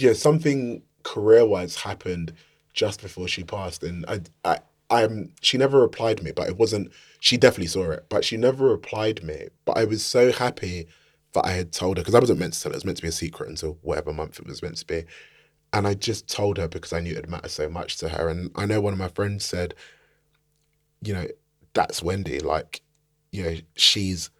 yeah, 0.00 0.12
something 0.12 0.82
career 1.02 1.46
wise 1.46 1.76
happened 1.76 2.32
just 2.72 3.00
before 3.02 3.28
she 3.28 3.44
passed, 3.44 3.82
and 3.82 4.04
I, 4.06 4.20
I, 4.44 4.58
I'm. 4.90 5.32
She 5.40 5.58
never 5.58 5.80
replied 5.80 6.22
me, 6.22 6.32
but 6.32 6.48
it 6.48 6.56
wasn't. 6.56 6.92
She 7.20 7.36
definitely 7.36 7.68
saw 7.68 7.90
it, 7.92 8.06
but 8.08 8.24
she 8.24 8.36
never 8.36 8.68
replied 8.68 9.22
me. 9.24 9.48
But 9.64 9.78
I 9.78 9.84
was 9.84 10.04
so 10.04 10.32
happy 10.32 10.86
that 11.32 11.46
I 11.46 11.52
had 11.52 11.72
told 11.72 11.96
her 11.96 12.02
because 12.02 12.14
I 12.14 12.20
wasn't 12.20 12.38
meant 12.40 12.54
to 12.54 12.62
tell 12.62 12.70
her. 12.70 12.74
It 12.74 12.78
was 12.78 12.84
meant 12.84 12.98
to 12.98 13.02
be 13.02 13.08
a 13.08 13.12
secret 13.12 13.48
until 13.48 13.78
whatever 13.82 14.12
month 14.12 14.38
it 14.38 14.46
was 14.46 14.62
meant 14.62 14.76
to 14.76 14.86
be, 14.86 15.04
and 15.72 15.86
I 15.86 15.94
just 15.94 16.28
told 16.28 16.58
her 16.58 16.68
because 16.68 16.92
I 16.92 17.00
knew 17.00 17.16
it 17.16 17.28
mattered 17.28 17.50
so 17.50 17.68
much 17.68 17.98
to 17.98 18.08
her. 18.10 18.28
And 18.28 18.50
I 18.56 18.66
know 18.66 18.80
one 18.80 18.92
of 18.92 18.98
my 18.98 19.08
friends 19.08 19.44
said, 19.44 19.74
you 21.02 21.14
know, 21.14 21.26
that's 21.74 22.02
Wendy. 22.02 22.40
Like, 22.40 22.82
you 23.32 23.42
know, 23.42 23.56
she's 23.74 24.30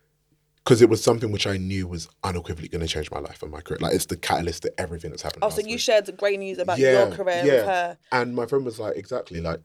because 0.66 0.82
it 0.82 0.90
was 0.90 1.00
something 1.00 1.30
which 1.30 1.46
I 1.46 1.58
knew 1.58 1.86
was 1.86 2.08
unequivocally 2.24 2.66
going 2.66 2.84
to 2.84 2.88
change 2.88 3.08
my 3.12 3.20
life 3.20 3.40
and 3.40 3.52
my 3.52 3.60
career. 3.60 3.78
Like 3.80 3.94
it's 3.94 4.06
the 4.06 4.16
catalyst 4.16 4.62
to 4.62 4.80
everything 4.80 5.10
that's 5.10 5.22
happened. 5.22 5.44
Oh, 5.44 5.48
so 5.48 5.60
you 5.60 5.74
week. 5.74 5.80
shared 5.80 6.16
great 6.16 6.40
news 6.40 6.58
about 6.58 6.76
your 6.80 7.08
career 7.12 7.44
with 7.44 7.64
her. 7.64 7.96
And 8.10 8.34
my 8.34 8.46
friend 8.46 8.64
was 8.64 8.80
like, 8.80 8.96
exactly, 8.96 9.40
like 9.40 9.60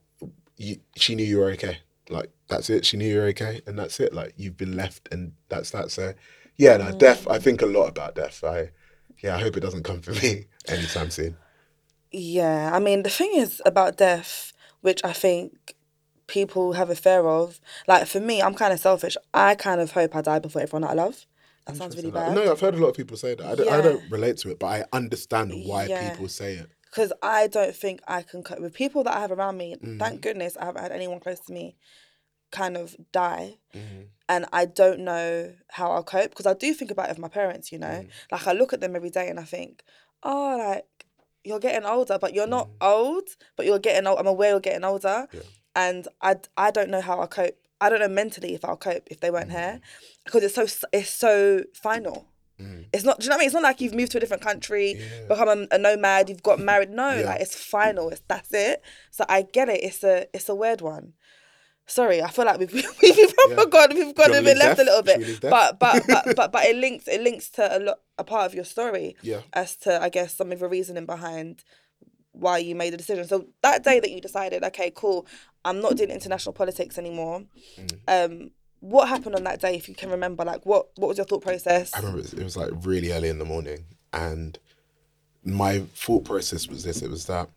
you, 0.58 0.78
she 0.96 1.16
knew 1.16 1.24
you 1.24 1.40
were 1.40 1.50
okay. 1.54 1.80
Like 2.08 2.30
that's 2.50 2.70
it. 2.70 2.86
She 2.86 2.98
knew 2.98 3.08
you 3.08 3.18
were 3.18 3.26
okay, 3.28 3.62
and 3.66 3.80
that's 3.80 4.00
it. 4.00 4.14
Like 4.14 4.34
you've 4.38 4.58
been 4.58 4.76
left, 4.76 5.10
and 5.12 5.32
that's 5.50 5.72
that. 5.72 5.90
So, 5.90 6.14
yeah, 6.58 6.78
no, 6.78 6.92
mm. 6.92 6.98
death. 7.00 7.28
I 7.28 7.40
think 7.40 7.64
a 7.64 7.66
lot 7.66 7.88
about 7.88 8.14
death. 8.14 8.44
I, 8.44 8.70
yeah, 9.24 9.38
I 9.38 9.40
hope 9.40 9.58
it 9.58 9.62
doesn't 9.62 9.84
come 9.84 10.02
for 10.02 10.12
me 10.12 10.46
anytime 10.68 11.10
soon. 11.10 11.36
Yeah, 12.12 12.70
I 12.72 12.80
mean, 12.80 13.02
the 13.02 13.10
thing 13.10 13.32
is 13.34 13.60
about 13.66 13.98
death, 13.98 14.54
which 14.82 15.02
I 15.04 15.14
think 15.14 15.76
people 16.38 16.74
have 16.80 16.90
a 16.90 16.96
fear 16.96 17.24
of. 17.40 17.60
Like 17.92 18.08
for 18.08 18.20
me, 18.30 18.36
I'm 18.42 18.56
kind 18.56 18.74
of 18.74 18.80
selfish. 18.80 19.16
I 19.34 19.56
kind 19.56 19.80
of 19.82 19.92
hope 19.92 20.16
I 20.16 20.22
die 20.22 20.40
before 20.40 20.62
everyone 20.62 20.84
that 20.84 20.92
I 20.92 20.94
love. 21.06 21.18
That 21.68 21.76
sounds 21.78 21.96
really 21.98 22.12
bad. 22.12 22.34
no, 22.34 22.44
I've 22.52 22.60
heard 22.66 22.74
a 22.76 22.78
lot 22.84 22.88
of 22.94 22.98
people 23.02 23.18
say 23.18 23.36
that. 23.36 23.46
I 23.46 23.54
don't, 23.56 23.70
I 23.78 23.82
don't 23.82 24.04
relate 24.10 24.38
to 24.38 24.50
it, 24.52 24.58
but 24.64 24.68
I 24.68 24.86
understand 24.94 25.48
why 25.70 25.86
Yeah. 25.86 26.10
people 26.10 26.28
say 26.42 26.52
it. 26.62 26.70
because 26.90 27.12
I 27.22 27.48
don't 27.48 27.76
think 27.84 28.02
I 28.18 28.22
can 28.30 28.40
cope 28.44 28.60
with 28.66 28.74
people 28.74 29.02
that 29.06 29.16
I 29.18 29.20
have 29.26 29.32
around 29.38 29.56
me. 29.64 29.76
Mm. 29.76 30.00
Thank 30.04 30.22
goodness 30.22 30.58
I 30.60 30.66
haven't 30.66 30.82
had 30.82 30.92
anyone 30.92 31.20
close 31.26 31.40
to 31.48 31.54
me 31.54 31.66
kind 32.52 32.76
of 32.76 32.88
die, 33.14 33.58
Mm-hmm. 33.74 34.02
and 34.28 34.46
I 34.52 34.64
don't 34.82 35.00
know 35.12 35.54
how 35.78 35.88
I'll 35.92 36.04
cope 36.16 36.32
because 36.32 36.46
I 36.54 36.54
do 36.54 36.74
think 36.74 36.92
about 36.92 37.06
it 37.08 37.14
with 37.16 37.20
my 37.28 37.30
parents. 37.30 37.72
You 37.74 37.80
know, 37.86 37.98
Mm. 38.04 38.10
like 38.34 38.46
I 38.48 38.54
look 38.54 38.74
at 38.74 38.82
them 38.82 38.96
every 38.96 39.10
day 39.20 39.28
and 39.30 39.40
I 39.40 39.44
think, 39.56 39.84
oh, 40.24 40.56
like 40.68 40.88
you're 41.46 41.60
getting 41.68 41.86
older, 41.96 42.18
but 42.24 42.34
you're 42.36 42.54
not 42.58 42.68
Mm. 42.68 42.88
old, 42.94 43.28
but 43.56 43.66
you're 43.68 43.80
getting 43.88 44.06
old. 44.08 44.20
I'm 44.20 44.28
aware 44.36 44.50
you're 44.52 44.60
getting 44.70 44.84
older, 44.84 45.28
Yeah. 45.32 45.40
And 45.76 46.08
I 46.22 46.36
I 46.58 46.72
don't 46.72 46.90
know 46.90 47.02
how 47.02 47.20
I'll 47.20 47.28
cope. 47.28 47.58
I 47.80 47.90
don't 47.90 48.00
know 48.00 48.08
mentally 48.08 48.54
if 48.54 48.64
I'll 48.64 48.78
cope 48.78 49.08
if 49.10 49.20
they 49.22 49.32
weren't 49.32 49.52
here, 49.52 49.82
because 50.26 50.44
it's 50.44 50.56
so 50.56 50.66
it's 50.94 51.10
so 51.10 51.64
final. 51.74 52.28
It's 52.94 53.04
not. 53.04 53.18
Do 53.20 53.24
you 53.24 53.30
know 53.32 53.38
what 53.38 53.40
I 53.40 53.42
mean? 53.42 53.46
It's 53.48 53.54
not 53.56 53.64
like 53.64 53.82
you've 53.82 53.96
moved 53.96 54.12
to 54.12 54.20
a 54.20 54.22
different 54.22 54.44
country, 54.44 54.94
Yeah. 54.94 55.28
become 55.28 55.48
a, 55.50 55.68
a 55.72 55.80
nomad, 55.80 56.30
you've 56.30 56.44
got 56.44 56.60
married. 56.60 56.92
No, 56.92 57.12
Yeah. 57.12 57.26
like 57.26 57.42
it's 57.42 57.56
final. 57.56 58.10
It's 58.10 58.22
that's 58.28 58.54
it. 58.54 58.84
So 59.10 59.26
I 59.28 59.42
get 59.42 59.68
it. 59.68 59.84
It's 59.84 60.04
a 60.04 60.28
it's 60.32 60.48
a 60.48 60.54
weird 60.54 60.80
one. 60.82 61.14
Sorry, 61.88 62.22
I 62.22 62.30
feel 62.30 62.46
like 62.46 62.60
we've 62.60 62.72
we've 63.02 63.34
Yeah. 63.50 63.66
gone 63.68 63.96
we've 63.96 64.14
gone 64.14 64.36
a 64.36 64.44
bit 64.44 64.58
left 64.58 64.80
a 64.80 64.84
little 64.84 65.02
bit, 65.02 65.42
but 65.42 65.80
but 65.80 66.04
but 66.08 66.24
but 66.36 66.52
but 66.52 66.66
it 66.66 66.76
links 66.76 67.08
it 67.08 67.22
links 67.22 67.50
to 67.52 67.78
a 67.78 67.80
lot 67.80 67.98
a 68.20 68.24
part 68.24 68.46
of 68.46 68.54
your 68.54 68.64
story 68.66 69.16
Yeah. 69.24 69.42
as 69.54 69.76
to 69.78 70.00
I 70.00 70.10
guess 70.10 70.36
some 70.36 70.52
of 70.52 70.60
the 70.60 70.68
reasoning 70.68 71.08
behind 71.08 71.64
why 72.34 72.58
you 72.58 72.76
made 72.76 72.94
the 72.94 72.98
decision. 72.98 73.28
So 73.28 73.48
that 73.62 73.84
day 73.84 74.00
that 74.00 74.12
you 74.12 74.22
decided, 74.22 74.64
okay, 74.64 74.92
cool, 74.94 75.26
I'm 75.66 75.82
not 75.82 75.96
doing 75.96 76.10
international 76.10 76.54
politics 76.54 76.98
anymore. 76.98 77.44
Mm. 77.78 78.00
Um, 78.08 78.52
what 78.80 79.10
happened 79.10 79.36
on 79.36 79.44
that 79.44 79.62
day, 79.62 79.76
if 79.76 79.88
you 79.88 79.96
can 79.96 80.10
remember? 80.10 80.44
Like, 80.44 80.66
what 80.66 80.88
what 80.96 81.08
was 81.08 81.18
your 81.18 81.26
thought 81.26 81.44
process? 81.44 81.94
I 81.94 82.00
remember 82.00 82.20
it 82.20 82.24
was, 82.24 82.34
it 82.34 82.44
was 82.44 82.58
like 82.58 82.72
really 82.82 83.12
early 83.12 83.30
in 83.30 83.38
the 83.38 83.46
morning, 83.46 83.86
and 84.12 84.58
my 85.44 85.80
thought 85.94 86.26
process 86.26 86.68
was 86.68 86.84
this: 86.84 87.02
it 87.02 87.10
was 87.10 87.26
that 87.28 87.50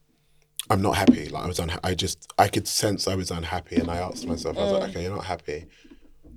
I'm 0.70 0.82
not 0.82 0.96
happy. 0.96 1.28
Like 1.28 1.44
I 1.44 1.46
was 1.46 1.58
unha- 1.58 1.80
I 1.82 1.94
just 1.94 2.30
I 2.38 2.48
could 2.48 2.68
sense 2.68 3.08
I 3.08 3.14
was 3.14 3.30
unhappy, 3.30 3.76
and 3.76 3.90
I 3.90 3.96
asked 3.96 4.26
myself, 4.26 4.58
I 4.58 4.64
was 4.64 4.72
like, 4.72 4.90
okay, 4.90 5.02
you're 5.02 5.14
not 5.14 5.24
happy. 5.24 5.66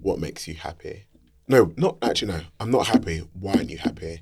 What 0.01 0.19
makes 0.19 0.47
you 0.47 0.53
happy? 0.53 1.05
No, 1.49 1.73
not 1.77 1.97
actually. 2.01 2.33
No, 2.33 2.41
I'm 2.59 2.71
not 2.71 2.87
happy. 2.87 3.19
Why 3.33 3.53
aren't 3.53 3.69
you 3.69 3.77
happy? 3.77 4.21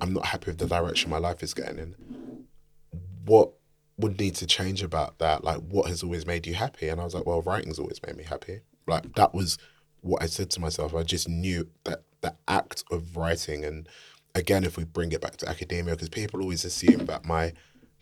I'm 0.00 0.12
not 0.12 0.26
happy 0.26 0.46
with 0.50 0.58
the 0.58 0.66
direction 0.66 1.10
my 1.10 1.18
life 1.18 1.42
is 1.42 1.54
getting 1.54 1.78
in. 1.78 1.94
What 3.24 3.52
would 3.96 4.18
need 4.18 4.34
to 4.36 4.46
change 4.46 4.82
about 4.82 5.18
that? 5.18 5.44
Like, 5.44 5.58
what 5.58 5.88
has 5.88 6.02
always 6.02 6.26
made 6.26 6.46
you 6.46 6.54
happy? 6.54 6.88
And 6.88 7.00
I 7.00 7.04
was 7.04 7.14
like, 7.14 7.26
well, 7.26 7.42
writing's 7.42 7.78
always 7.78 8.00
made 8.06 8.16
me 8.16 8.24
happy. 8.24 8.60
Like, 8.86 9.14
that 9.14 9.34
was 9.34 9.58
what 10.00 10.22
I 10.22 10.26
said 10.26 10.50
to 10.50 10.60
myself. 10.60 10.94
I 10.94 11.02
just 11.02 11.28
knew 11.28 11.68
that 11.84 12.02
the 12.20 12.34
act 12.48 12.84
of 12.90 13.16
writing, 13.16 13.64
and 13.64 13.88
again, 14.34 14.64
if 14.64 14.76
we 14.76 14.84
bring 14.84 15.12
it 15.12 15.20
back 15.20 15.36
to 15.38 15.48
academia, 15.48 15.94
because 15.94 16.08
people 16.08 16.40
always 16.40 16.64
assume 16.64 17.06
that 17.06 17.24
my 17.24 17.52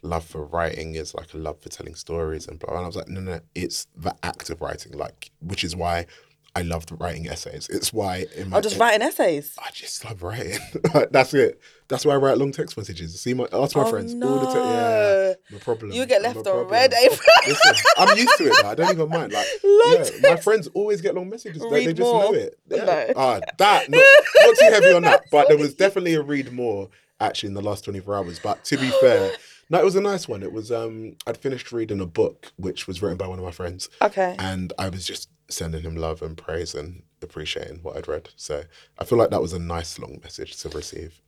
love 0.02 0.24
for 0.24 0.44
writing 0.44 0.94
is 0.96 1.14
like 1.14 1.32
a 1.32 1.38
love 1.38 1.60
for 1.60 1.68
telling 1.68 1.94
stories 1.94 2.48
and 2.48 2.58
blah. 2.58 2.74
And 2.76 2.84
I 2.84 2.86
was 2.86 2.96
like, 2.96 3.08
no, 3.08 3.20
no, 3.20 3.40
it's 3.54 3.86
the 3.96 4.14
act 4.22 4.50
of 4.50 4.60
writing, 4.60 4.92
like, 4.92 5.30
which 5.40 5.62
is 5.62 5.76
why 5.76 6.06
I 6.54 6.60
loved 6.62 6.92
writing 7.00 7.28
essays. 7.28 7.66
It's 7.70 7.94
why 7.94 8.26
in 8.36 8.50
my 8.50 8.58
Or 8.58 8.60
just 8.60 8.78
writing 8.78 9.00
essays? 9.00 9.54
I 9.58 9.70
just 9.72 10.04
love 10.04 10.22
writing. 10.22 10.58
That's 11.10 11.32
it. 11.32 11.58
That's 11.88 12.04
why 12.04 12.12
I 12.12 12.16
write 12.16 12.36
long 12.36 12.52
text 12.52 12.76
messages. 12.76 13.18
See 13.20 13.32
my 13.32 13.44
ask 13.52 13.74
my 13.74 13.82
Oh, 13.82 13.90
friends 13.90 14.12
all 14.12 14.38
the 14.38 14.46
time. 14.46 14.56
Yeah, 14.56 14.72
no. 14.72 15.34
no 15.52 15.58
problem. 15.58 15.92
You 15.92 16.04
get 16.04 16.24
I'm 16.24 16.34
left 16.34 16.46
on 16.46 16.68
red, 16.68 16.92
April. 16.92 17.18
Listen, 17.46 17.74
I'm 17.96 18.18
used 18.18 18.36
to 18.36 18.44
it 18.48 18.62
now. 18.62 18.70
I 18.70 18.74
don't 18.74 18.90
even 18.92 19.08
mind. 19.08 19.32
Like, 19.32 19.46
yeah, 19.64 20.04
my 20.30 20.36
friends 20.36 20.68
always 20.74 21.00
get 21.00 21.14
long 21.14 21.30
messages. 21.30 21.62
They, 21.62 21.68
they 21.70 21.86
Read 21.86 21.96
just 21.96 22.12
more. 22.12 22.24
know 22.24 22.32
it. 22.34 22.58
Yeah. 22.68 22.84
No. 22.84 23.12
Ah, 23.16 23.40
that 23.58 23.88
not, 23.90 24.02
not 24.42 24.56
too 24.58 24.64
heavy 24.70 24.92
on 24.92 25.02
that, 25.04 25.24
but 25.30 25.48
there 25.48 25.56
was 25.58 25.74
definitely 25.74 26.14
a 26.14 26.22
read 26.22 26.52
more 26.52 26.88
actually 27.20 27.48
in 27.48 27.54
the 27.54 27.62
last 27.62 27.84
24 27.84 28.14
hours. 28.16 28.38
But 28.40 28.62
to 28.64 28.76
be 28.76 28.90
fair, 29.00 29.32
no, 29.72 29.78
it 29.78 29.84
was 29.84 29.96
a 29.96 30.00
nice 30.02 30.28
one. 30.28 30.42
It 30.42 30.52
was 30.52 30.70
um, 30.70 31.16
I'd 31.26 31.38
finished 31.38 31.72
reading 31.72 32.00
a 32.00 32.06
book 32.06 32.52
which 32.56 32.86
was 32.86 33.00
written 33.02 33.16
by 33.16 33.26
one 33.26 33.38
of 33.38 33.44
my 33.44 33.50
friends, 33.50 33.88
Okay. 34.02 34.36
and 34.38 34.72
I 34.78 34.90
was 34.90 35.06
just 35.06 35.30
sending 35.48 35.82
him 35.82 35.96
love 35.96 36.22
and 36.22 36.36
praise 36.36 36.74
and 36.74 37.02
appreciating 37.22 37.80
what 37.82 37.96
I'd 37.96 38.06
read. 38.06 38.28
So 38.36 38.64
I 38.98 39.04
feel 39.04 39.18
like 39.18 39.30
that 39.30 39.42
was 39.42 39.52
a 39.54 39.58
nice 39.58 39.98
long 39.98 40.20
message 40.22 40.56
to 40.58 40.68
receive. 40.68 41.20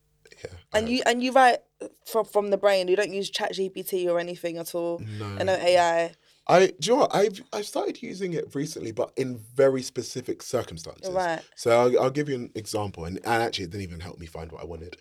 Yeah. 0.44 0.50
And 0.74 0.84
hope. 0.86 0.92
you 0.92 1.02
and 1.06 1.22
you 1.22 1.32
write 1.32 1.58
from 2.06 2.26
from 2.26 2.50
the 2.50 2.56
brain. 2.58 2.88
You 2.88 2.96
don't 2.96 3.12
use 3.12 3.30
Chat 3.30 3.54
GPT 3.54 4.08
or 4.08 4.18
anything 4.20 4.58
at 4.58 4.74
all. 4.74 5.00
No. 5.18 5.36
Know 5.42 5.54
AI. 5.54 6.12
I 6.46 6.66
do 6.66 6.72
you 6.82 6.92
know 6.92 7.00
what? 7.00 7.14
I've 7.14 7.42
I've 7.52 7.64
started 7.66 8.02
using 8.02 8.34
it 8.34 8.54
recently, 8.54 8.92
but 8.92 9.12
in 9.16 9.38
very 9.54 9.82
specific 9.82 10.42
circumstances. 10.42 11.10
Right. 11.10 11.40
So 11.56 11.70
I'll, 11.80 12.02
I'll 12.02 12.10
give 12.10 12.28
you 12.28 12.34
an 12.34 12.50
example, 12.54 13.06
and, 13.06 13.16
and 13.18 13.42
actually, 13.42 13.64
it 13.64 13.70
didn't 13.70 13.84
even 13.84 14.00
help 14.00 14.18
me 14.18 14.26
find 14.26 14.52
what 14.52 14.60
I 14.60 14.66
wanted. 14.66 14.98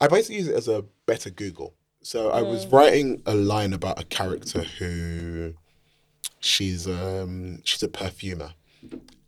I 0.00 0.06
basically 0.06 0.36
use 0.36 0.48
it 0.48 0.54
as 0.54 0.68
a 0.68 0.84
better 1.06 1.30
Google. 1.30 1.74
So 2.04 2.30
I 2.30 2.42
was 2.42 2.66
writing 2.66 3.22
a 3.24 3.34
line 3.34 3.72
about 3.72 3.98
a 3.98 4.04
character 4.04 4.62
who 4.62 5.54
she's 6.38 6.86
um 6.86 7.62
she's 7.64 7.82
a 7.82 7.88
perfumer, 7.88 8.52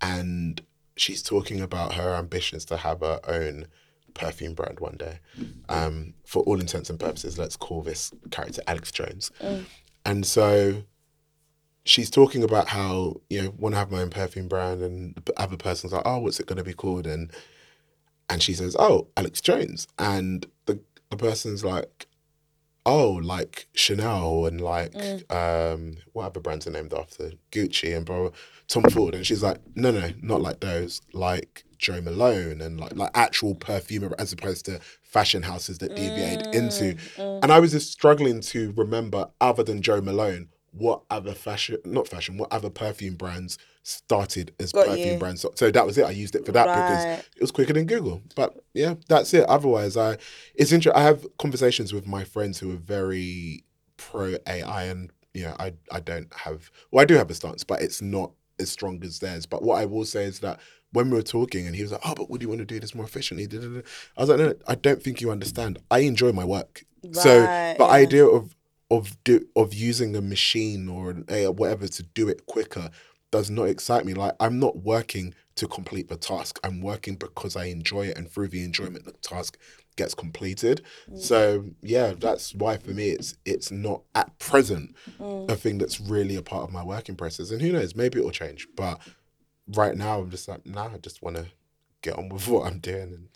and 0.03 0.61
she's 0.95 1.23
talking 1.23 1.61
about 1.63 1.95
her 1.95 2.15
ambitions 2.15 2.67
to 2.67 2.77
have 2.77 3.01
her 3.01 3.19
own 3.27 3.67
perfume 4.13 4.53
brand 4.55 4.79
one 4.81 4.97
day. 4.99 5.21
Um, 5.71 6.13
for 6.27 6.43
all 6.43 6.61
intents 6.61 6.91
and 6.91 7.01
purposes, 7.01 7.39
let's 7.39 7.57
call 7.57 7.81
this 7.83 8.13
character 8.31 8.63
Alex 8.67 8.93
Jones. 8.93 9.31
And 10.05 10.27
so 10.27 10.83
she's 11.85 12.11
talking 12.11 12.43
about 12.45 12.69
how 12.69 13.21
you 13.31 13.43
know 13.43 13.55
want 13.57 13.75
to 13.75 13.79
have 13.79 13.91
my 13.91 14.03
own 14.03 14.11
perfume 14.11 14.49
brand, 14.49 14.83
and 14.83 15.15
the 15.25 15.33
other 15.41 15.57
person's 15.57 15.95
like, 15.95 16.03
"Oh, 16.05 16.19
what's 16.19 16.41
it 16.41 16.47
going 16.47 16.59
to 16.59 16.65
be 16.65 16.75
called?" 16.75 17.07
and 17.07 17.31
and 18.29 18.43
she 18.43 18.53
says, 18.53 18.77
"Oh, 18.79 19.09
Alex 19.17 19.41
Jones," 19.41 19.89
and 19.99 20.45
the 20.67 20.79
the 21.11 21.17
person's 21.17 21.65
like, 21.65 22.07
"Oh, 22.87 23.21
like 23.23 23.69
Chanel 23.75 24.47
and 24.47 24.61
like 24.61 24.93
mm. 24.93 25.31
um, 25.31 25.99
what 26.13 26.27
other 26.27 26.41
brands 26.41 26.67
are 26.67 26.71
named 26.71 26.95
after? 26.95 27.33
Gucci 27.53 27.95
and 27.95 28.07
blah, 28.07 28.31
Tom 28.69 28.85
Ford," 28.85 29.15
and 29.15 29.27
she's 29.27 29.43
like, 29.43 29.59
"No, 29.75 29.91
no, 29.91 30.11
not 30.23 30.41
like 30.41 30.61
those, 30.61 31.03
like." 31.13 31.65
Jo 31.79 32.01
Malone 32.01 32.63
and 32.63 32.81
like 32.81 32.97
like 32.97 33.11
actual 33.13 33.55
perfume 33.55 34.15
as 34.19 34.33
opposed 34.33 34.65
to 34.65 34.81
fashion 35.03 35.43
houses 35.43 35.77
that 35.77 35.95
deviate 35.95 36.47
into, 36.55 36.95
mm, 36.95 37.17
mm. 37.17 37.41
and 37.43 37.53
I 37.53 37.61
was 37.61 37.73
just 37.73 37.93
struggling 37.93 38.41
to 38.41 38.73
remember 38.75 39.29
other 39.43 39.63
than 39.63 39.83
Jo 39.83 40.01
Malone 40.01 40.49
what 40.79 41.03
other 41.11 41.33
fashion 41.35 41.79
not 41.85 42.07
fashion 42.09 42.37
what 42.39 42.53
other 42.53 42.71
perfume 42.71 43.15
brands 43.15 43.59
started 43.83 44.53
as 44.59 44.73
Got 44.73 44.87
perfume 44.89 45.13
you. 45.15 45.19
brands. 45.19 45.41
So, 45.41 45.53
so 45.55 45.71
that 45.71 45.87
was 45.87 45.97
it. 45.97 46.05
I 46.05 46.11
used 46.11 46.35
it 46.35 46.45
for 46.45 46.53
that 46.53 46.67
Right. 46.67 46.75
because 46.75 47.25
it 47.37 47.41
was 47.41 47.51
quicker 47.53 47.73
than 47.73 47.87
google. 47.87 48.21
But 48.35 48.55
yeah 48.75 48.95
that's 49.09 49.33
it. 49.35 49.45
Otherwise 49.49 49.97
i 49.97 50.17
it's 50.55 50.73
interesting 50.73 51.01
i 51.01 51.05
have 51.05 51.27
conversations 51.39 51.93
with 51.93 52.07
my 52.07 52.25
friends 52.25 52.59
who 52.59 52.73
are 52.73 52.77
very 52.77 53.65
pro 53.97 54.37
ai 54.47 54.85
and 54.85 55.11
you 55.35 55.43
know 55.45 55.55
i 55.59 55.73
i 55.91 56.01
don't 56.01 56.33
have 56.35 56.71
well 56.91 57.03
i 57.03 57.07
do 57.07 57.15
have 57.15 57.31
a 57.31 57.35
stance 57.35 57.65
but 57.65 57.81
it's 57.81 58.03
not 58.03 58.33
as 58.59 58.71
strong 58.71 59.03
as 59.05 59.19
theirs. 59.21 59.47
But 59.47 59.63
what 59.63 59.77
i 59.81 59.85
will 59.85 60.05
say 60.05 60.25
is 60.25 60.41
that 60.41 60.61
when 60.93 61.11
we 61.11 61.17
were 61.17 61.23
talking 61.23 61.67
and 61.67 61.77
he 61.77 61.83
was 61.83 61.93
like 61.93 62.01
oh 62.05 62.15
but 62.15 62.29
would 62.31 62.43
you 62.43 62.49
want 62.49 62.61
to 62.61 62.65
do 62.65 62.81
this 62.81 62.95
more 62.95 63.05
efficiently? 63.05 63.47
I 64.17 64.21
was 64.21 64.29
like 64.31 64.39
no 64.39 64.55
i 64.67 64.75
don't 64.75 65.03
think 65.03 65.21
you 65.21 65.31
understand. 65.31 65.79
I 65.91 66.01
enjoy 66.01 66.33
my 66.33 66.45
work. 66.45 66.85
So 67.13 67.41
the 67.43 67.77
yeah. 67.79 67.85
idea 67.85 68.27
of 68.27 68.55
of 68.91 69.23
do 69.25 69.47
of 69.57 69.75
using 69.75 70.15
a 70.15 70.21
machine 70.23 70.89
or 70.89 71.11
an 71.11 71.25
AI 71.29 71.49
whatever 71.49 71.89
to 71.89 72.03
do 72.03 72.29
it 72.29 72.47
quicker 72.47 72.91
does 73.33 73.51
not 73.51 73.65
excite 73.65 74.07
me. 74.07 74.15
Like 74.15 74.35
I'm 74.39 74.59
not 74.59 74.79
working 74.79 75.35
to 75.57 75.67
complete 75.67 76.09
the 76.09 76.17
task. 76.17 76.61
I'm 76.63 76.81
working 76.81 77.17
because 77.17 77.57
I 77.57 77.65
enjoy 77.67 78.07
it, 78.07 78.19
and 78.19 78.31
through 78.31 78.49
the 78.49 78.63
enjoyment, 78.63 79.05
the 79.05 79.13
task 79.13 79.59
gets 79.97 80.15
completed. 80.15 80.83
Mm. 81.11 81.19
So 81.19 81.65
yeah, 81.83 82.13
that's 82.17 82.55
why 82.55 82.77
for 82.77 82.91
me 82.91 83.11
it's 83.11 83.37
it's 83.45 83.71
not 83.71 84.03
at 84.15 84.39
present 84.39 84.95
Mm. 85.19 85.51
a 85.51 85.57
thing 85.57 85.79
that's 85.79 86.01
really 86.01 86.37
a 86.37 86.43
part 86.43 86.65
of 86.65 86.73
my 86.73 86.85
working 86.85 87.17
process. 87.17 87.51
And 87.51 87.61
who 87.63 87.73
knows, 87.73 87.95
maybe 87.97 88.19
it'll 88.19 88.31
change. 88.31 88.69
But 88.77 89.01
right 89.75 89.97
now, 89.97 90.21
I'm 90.21 90.31
just 90.31 90.47
like, 90.49 90.65
nah, 90.67 90.93
I 90.95 90.99
just 90.99 91.23
want 91.23 91.37
to 91.37 91.47
get 92.03 92.17
on 92.17 92.29
with 92.29 92.47
what 92.47 92.67
I'm 92.67 92.79
doing. 92.79 93.13
And 93.15 93.29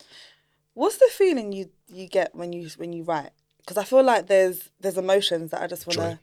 What's 0.75 0.99
the 0.99 1.09
feeling 1.11 1.53
you 1.53 1.71
you 1.89 2.07
get 2.07 2.35
when 2.35 2.53
you 2.53 2.69
when 2.77 2.93
you 2.93 3.03
write? 3.03 3.31
Because 3.61 3.77
I 3.77 3.85
feel 3.85 4.03
like 4.03 4.27
there's 4.27 4.71
there's 4.81 4.99
emotions 4.99 5.51
that 5.51 5.63
I 5.63 5.67
just 5.67 5.87
want 5.87 5.99
to 5.99 6.19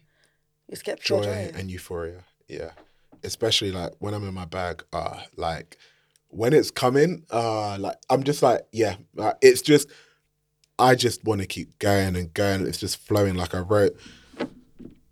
just 0.69 0.83
get 0.83 0.99
joy 0.99 1.23
joy. 1.23 1.51
and 1.55 1.71
euphoria. 1.71 2.23
Yeah. 2.47 2.71
Especially 3.23 3.71
like 3.71 3.93
when 3.99 4.13
I'm 4.13 4.27
in 4.27 4.33
my 4.33 4.45
bag, 4.45 4.83
uh, 4.93 5.21
like 5.35 5.77
when 6.29 6.53
it's 6.53 6.71
coming, 6.71 7.25
uh, 7.31 7.77
like 7.79 7.95
I'm 8.09 8.23
just 8.23 8.43
like, 8.43 8.61
yeah, 8.71 8.95
like, 9.15 9.35
it's 9.41 9.61
just, 9.61 9.89
I 10.77 10.95
just 10.95 11.23
want 11.23 11.41
to 11.41 11.47
keep 11.47 11.79
going 11.79 12.15
and 12.15 12.33
going. 12.33 12.67
It's 12.67 12.77
just 12.77 12.97
flowing. 12.97 13.35
Like 13.35 13.55
I 13.55 13.59
wrote, 13.59 13.97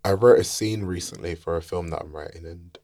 I 0.04 0.12
wrote 0.12 0.38
a 0.38 0.44
scene 0.44 0.84
recently 0.84 1.34
for 1.34 1.56
a 1.56 1.62
film 1.62 1.88
that 1.88 2.00
I'm 2.00 2.14
writing, 2.14 2.46
and 2.46 2.78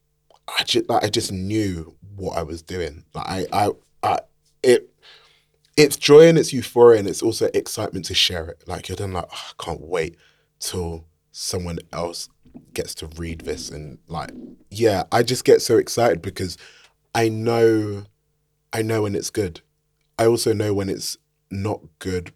I 0.49 0.65
just, 0.65 0.89
like, 0.89 1.05
I 1.05 1.09
just 1.09 1.31
knew 1.31 1.95
what 2.17 2.37
I 2.37 2.43
was 2.43 2.63
doing. 2.63 3.05
Like 3.15 3.27
I, 3.29 3.47
I, 3.53 3.71
I, 4.03 4.19
it, 4.63 4.92
it's 5.77 5.97
joy 5.97 6.29
and 6.29 6.39
it's 6.39 6.53
euphoria 6.53 6.99
and 6.99 7.09
it's 7.09 7.23
also 7.23 7.49
excitement 7.55 8.05
to 8.07 8.15
share 8.15 8.47
it. 8.49 8.65
Like 8.67 8.89
you're 8.89 8.97
then 8.97 9.13
like, 9.13 9.27
"Oh, 9.33 9.53
I 9.59 9.63
can't 9.65 9.81
wait 9.81 10.17
till 10.59 11.07
someone 11.33 11.79
else 11.93 12.29
gets 12.75 12.95
to 12.97 13.07
read 13.17 13.43
this 13.43 13.71
and 13.71 13.99
like, 14.09 14.31
yeah, 14.71 15.05
I 15.11 15.23
just 15.23 15.45
get 15.45 15.63
so 15.63 15.79
excited 15.79 16.23
because 16.23 16.59
I 17.15 17.29
know, 17.29 18.05
I 18.73 18.83
know 18.83 19.03
when 19.03 19.15
it's 19.15 19.31
good. 19.31 19.61
I 20.19 20.27
also 20.27 20.53
know 20.53 20.75
when 20.75 20.89
it's 20.89 21.17
not 21.51 21.81
good, 21.99 22.33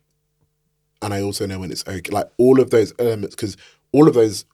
and 1.02 1.12
I 1.12 1.22
also 1.22 1.46
know 1.46 1.60
when 1.60 1.70
it's 1.70 1.86
okay. 1.86 2.10
Like 2.10 2.28
all 2.38 2.60
of 2.60 2.70
those 2.70 2.92
elements, 2.98 3.36
because 3.36 3.56
all 3.92 4.08
of 4.08 4.14
those 4.14 4.44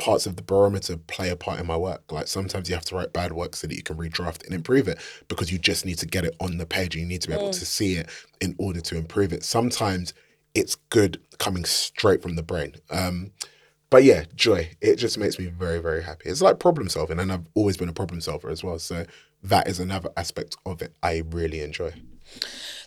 parts 0.00 0.26
of 0.26 0.36
the 0.36 0.42
barometer 0.42 0.96
play 0.96 1.28
a 1.28 1.36
part 1.36 1.60
in 1.60 1.66
my 1.66 1.76
work. 1.76 2.10
Like 2.10 2.26
sometimes 2.26 2.68
you 2.68 2.74
have 2.74 2.86
to 2.86 2.96
write 2.96 3.12
bad 3.12 3.32
work 3.32 3.54
so 3.54 3.66
that 3.66 3.74
you 3.74 3.82
can 3.82 3.96
redraft 3.96 4.44
and 4.46 4.54
improve 4.54 4.88
it 4.88 4.98
because 5.28 5.52
you 5.52 5.58
just 5.58 5.84
need 5.84 5.98
to 5.98 6.06
get 6.06 6.24
it 6.24 6.34
on 6.40 6.56
the 6.56 6.66
page. 6.66 6.94
and 6.94 7.02
You 7.02 7.08
need 7.08 7.20
to 7.22 7.28
be 7.28 7.34
able 7.34 7.50
to 7.50 7.66
see 7.66 7.94
it 7.94 8.08
in 8.40 8.56
order 8.58 8.80
to 8.80 8.96
improve 8.96 9.32
it. 9.32 9.44
Sometimes 9.44 10.14
it's 10.54 10.74
good 10.88 11.20
coming 11.38 11.64
straight 11.64 12.22
from 12.22 12.34
the 12.34 12.42
brain. 12.42 12.74
Um, 12.90 13.32
but 13.90 14.04
yeah, 14.04 14.24
joy. 14.34 14.70
It 14.80 14.96
just 14.96 15.18
makes 15.18 15.38
me 15.38 15.46
very, 15.46 15.78
very 15.78 16.02
happy. 16.02 16.30
It's 16.30 16.40
like 16.40 16.58
problem 16.58 16.88
solving, 16.88 17.18
and 17.18 17.30
I've 17.30 17.46
always 17.54 17.76
been 17.76 17.88
a 17.88 17.92
problem 17.92 18.20
solver 18.20 18.48
as 18.48 18.64
well. 18.64 18.78
So 18.78 19.04
that 19.42 19.68
is 19.68 19.80
another 19.80 20.10
aspect 20.16 20.56
of 20.64 20.80
it 20.80 20.94
I 21.02 21.22
really 21.30 21.60
enjoy. 21.60 21.92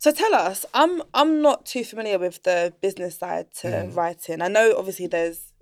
So 0.03 0.11
tell 0.11 0.35
us, 0.35 0.65
I'm 0.73 1.01
I'm 1.13 1.41
not 1.41 1.65
too 1.65 1.85
familiar 1.85 2.19
with 2.19 2.43
the 2.43 2.73
business 2.81 3.17
side 3.17 3.47
to 3.61 3.67
Mm. 3.67 3.95
writing. 3.95 4.41
I 4.41 4.49
know 4.49 4.75
obviously 4.77 5.07
there's 5.07 5.53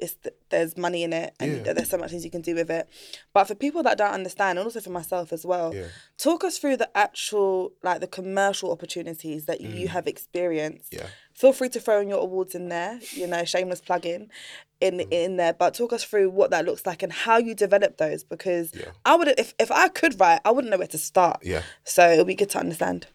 there's 0.50 0.76
money 0.76 1.04
in 1.04 1.14
it 1.14 1.36
and 1.40 1.64
Yeah. 1.64 1.74
there's 1.74 1.92
so 1.92 1.98
much 2.00 2.10
things 2.10 2.26
you 2.26 2.32
can 2.32 2.42
do 2.42 2.56
with 2.56 2.72
it. 2.72 2.88
But 3.34 3.44
for 3.48 3.54
people 3.54 3.84
that 3.84 4.00
don't 4.00 4.16
understand, 4.22 4.58
and 4.58 4.66
also 4.66 4.82
for 4.82 4.90
myself 4.90 5.32
as 5.32 5.46
well, 5.46 5.76
Yeah. 5.76 5.90
talk 6.18 6.44
us 6.44 6.58
through 6.58 6.78
the 6.78 6.90
actual 6.98 7.74
like 7.84 8.00
the 8.00 8.08
commercial 8.08 8.72
opportunities 8.72 9.46
that 9.46 9.62
you 9.62 9.90
have 9.90 10.08
experienced. 10.08 10.92
Mm. 10.92 10.98
Yeah. 11.02 11.08
Feel 11.36 11.54
free 11.54 11.70
to 11.70 11.80
throw 11.80 12.02
in 12.02 12.10
your 12.10 12.22
awards 12.28 12.56
in 12.56 12.70
there, 12.70 13.00
you 13.12 13.28
know, 13.28 13.46
shameless 13.46 13.82
plug 13.82 14.08
in 14.08 14.32
in 14.80 14.94
Mm. 15.02 15.08
in 15.14 15.38
there. 15.38 15.54
But 15.54 15.76
talk 15.76 15.94
us 15.94 16.04
through 16.04 16.32
what 16.32 16.50
that 16.50 16.66
looks 16.66 16.84
like 16.88 17.04
and 17.04 17.14
how 17.14 17.38
you 17.38 17.54
develop 17.54 17.98
those 17.98 18.24
because 18.24 18.72
Yeah. 18.74 18.86
I 19.06 19.14
would 19.18 19.28
if 19.40 19.54
if 19.60 19.70
I 19.70 19.88
could 19.90 20.20
write, 20.20 20.42
I 20.44 20.50
wouldn't 20.50 20.72
know 20.72 20.80
where 20.80 20.88
to 20.98 20.98
start. 20.98 21.42
Yeah. 21.44 21.62
So 21.84 22.10
it'll 22.12 22.26
be 22.26 22.40
good 22.44 22.50
to 22.56 22.58
understand. 22.58 23.06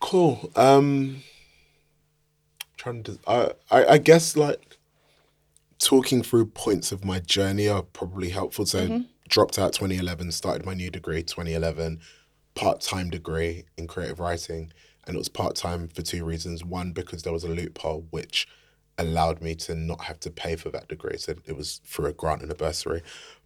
Cool. 0.00 0.50
Um 0.56 1.22
trying 2.76 3.02
to 3.04 3.18
I, 3.26 3.52
I 3.70 3.86
I 3.86 3.98
guess 3.98 4.36
like 4.36 4.78
talking 5.78 6.22
through 6.22 6.46
points 6.46 6.92
of 6.92 7.04
my 7.04 7.18
journey 7.20 7.68
are 7.68 7.82
probably 7.82 8.30
helpful. 8.30 8.66
So 8.66 9.04
dropped 9.28 9.58
out 9.58 9.72
2011, 9.72 10.32
started 10.32 10.66
my 10.66 10.74
new 10.74 10.90
degree 10.90 11.22
2011, 11.22 12.00
part-time 12.54 13.10
degree 13.10 13.64
in 13.76 13.86
creative 13.86 14.20
writing, 14.20 14.72
and 15.06 15.14
it 15.14 15.18
was 15.18 15.28
part-time 15.28 15.88
for 15.88 16.02
two 16.02 16.24
reasons. 16.24 16.64
One 16.64 16.92
because 16.92 17.22
there 17.22 17.32
was 17.32 17.44
a 17.44 17.48
loophole 17.48 18.06
which 18.10 18.48
allowed 18.96 19.40
me 19.40 19.54
to 19.54 19.74
not 19.74 20.02
have 20.04 20.18
to 20.20 20.30
pay 20.30 20.56
for 20.56 20.70
that 20.70 20.88
degree. 20.88 21.16
So 21.18 21.34
it 21.46 21.56
was 21.56 21.80
through 21.84 22.06
a 22.06 22.12
grant 22.12 22.42
and 22.42 22.50
a 22.50 22.54
bursary. 22.54 23.02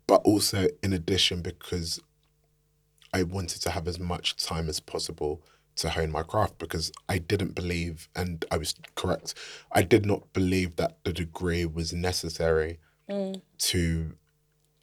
But 0.07 0.23
also 0.25 0.69
in 0.83 0.93
addition 0.93 1.43
because 1.43 2.01
I 3.13 3.23
wanted 3.23 3.61
to 3.63 3.71
have 3.71 3.87
as 3.87 4.01
much 4.01 4.37
time 4.37 4.69
as 4.69 4.81
possible 4.81 5.43
to 5.77 5.91
hone 5.91 6.11
my 6.11 6.23
craft 6.23 6.59
because 6.59 6.93
I 7.09 7.19
didn't 7.19 7.55
believe, 7.55 8.09
and 8.15 8.45
I 8.51 8.59
was 8.59 8.75
correct, 8.95 9.35
I 9.73 9.83
did 9.83 10.05
not 10.07 10.33
believe 10.33 10.77
that 10.77 10.99
the 11.05 11.13
degree 11.13 11.65
was 11.65 11.93
necessary 11.93 12.79
mm. 13.09 13.41
to 13.59 14.13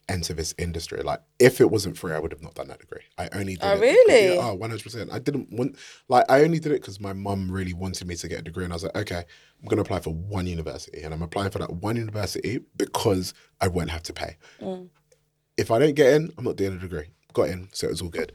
enter 0.08 0.34
this 0.34 0.52
industry. 0.58 1.02
Like, 1.02 1.20
if 1.38 1.60
it 1.60 1.70
wasn't 1.70 1.96
free, 1.96 2.12
I 2.12 2.18
would 2.18 2.32
have 2.32 2.42
not 2.42 2.54
done 2.54 2.66
that 2.68 2.80
degree. 2.80 3.02
I 3.16 3.28
only 3.32 3.54
did 3.54 3.62
Oh, 3.62 3.72
it 3.72 3.80
because- 3.80 3.94
really? 3.94 4.34
yeah, 4.34 4.50
oh, 4.50 4.56
100%. 4.56 5.12
I 5.12 5.20
didn't 5.20 5.52
want, 5.52 5.76
like, 6.08 6.24
I 6.28 6.42
only 6.42 6.58
did 6.58 6.72
it 6.72 6.80
because 6.80 6.98
my 6.98 7.12
mum 7.12 7.50
really 7.50 7.72
wanted 7.72 8.08
me 8.08 8.16
to 8.16 8.28
get 8.28 8.40
a 8.40 8.42
degree. 8.42 8.64
And 8.64 8.72
I 8.72 8.76
was 8.76 8.82
like, 8.82 8.96
okay, 8.96 9.18
I'm 9.60 9.68
going 9.68 9.76
to 9.76 9.82
apply 9.82 10.00
for 10.00 10.12
one 10.12 10.48
university. 10.48 11.02
And 11.02 11.14
I'm 11.14 11.22
applying 11.22 11.50
for 11.50 11.60
that 11.60 11.72
one 11.74 11.96
university 11.96 12.58
because 12.76 13.34
I 13.60 13.68
won't 13.68 13.90
have 13.90 14.02
to 14.04 14.12
pay 14.12 14.36
mm. 14.60 14.88
if 15.56 15.70
I 15.70 15.78
don't 15.78 15.94
get 15.94 16.14
in, 16.14 16.32
I'm 16.36 16.44
not 16.44 16.56
doing 16.56 16.72
a 16.74 16.78
degree. 16.78 17.10
Got 17.32 17.50
in, 17.50 17.68
so 17.72 17.86
it 17.86 17.90
was 17.90 18.02
all 18.02 18.08
good. 18.08 18.32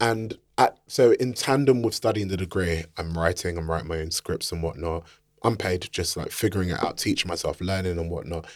And 0.00 0.36
at 0.58 0.78
so 0.86 1.12
in 1.12 1.32
tandem 1.32 1.82
with 1.82 1.94
studying 1.94 2.28
the 2.28 2.36
degree, 2.36 2.84
I'm 2.96 3.16
writing, 3.16 3.58
I'm 3.58 3.70
writing 3.70 3.88
my 3.88 3.98
own 3.98 4.10
scripts 4.10 4.52
and 4.52 4.62
whatnot. 4.62 5.04
I'm 5.42 5.56
paid 5.56 5.88
just 5.92 6.16
like 6.16 6.30
figuring 6.30 6.70
it 6.70 6.82
out, 6.82 6.96
teaching 6.96 7.28
myself, 7.28 7.60
learning 7.60 7.98
and 7.98 8.10
whatnot. 8.10 8.46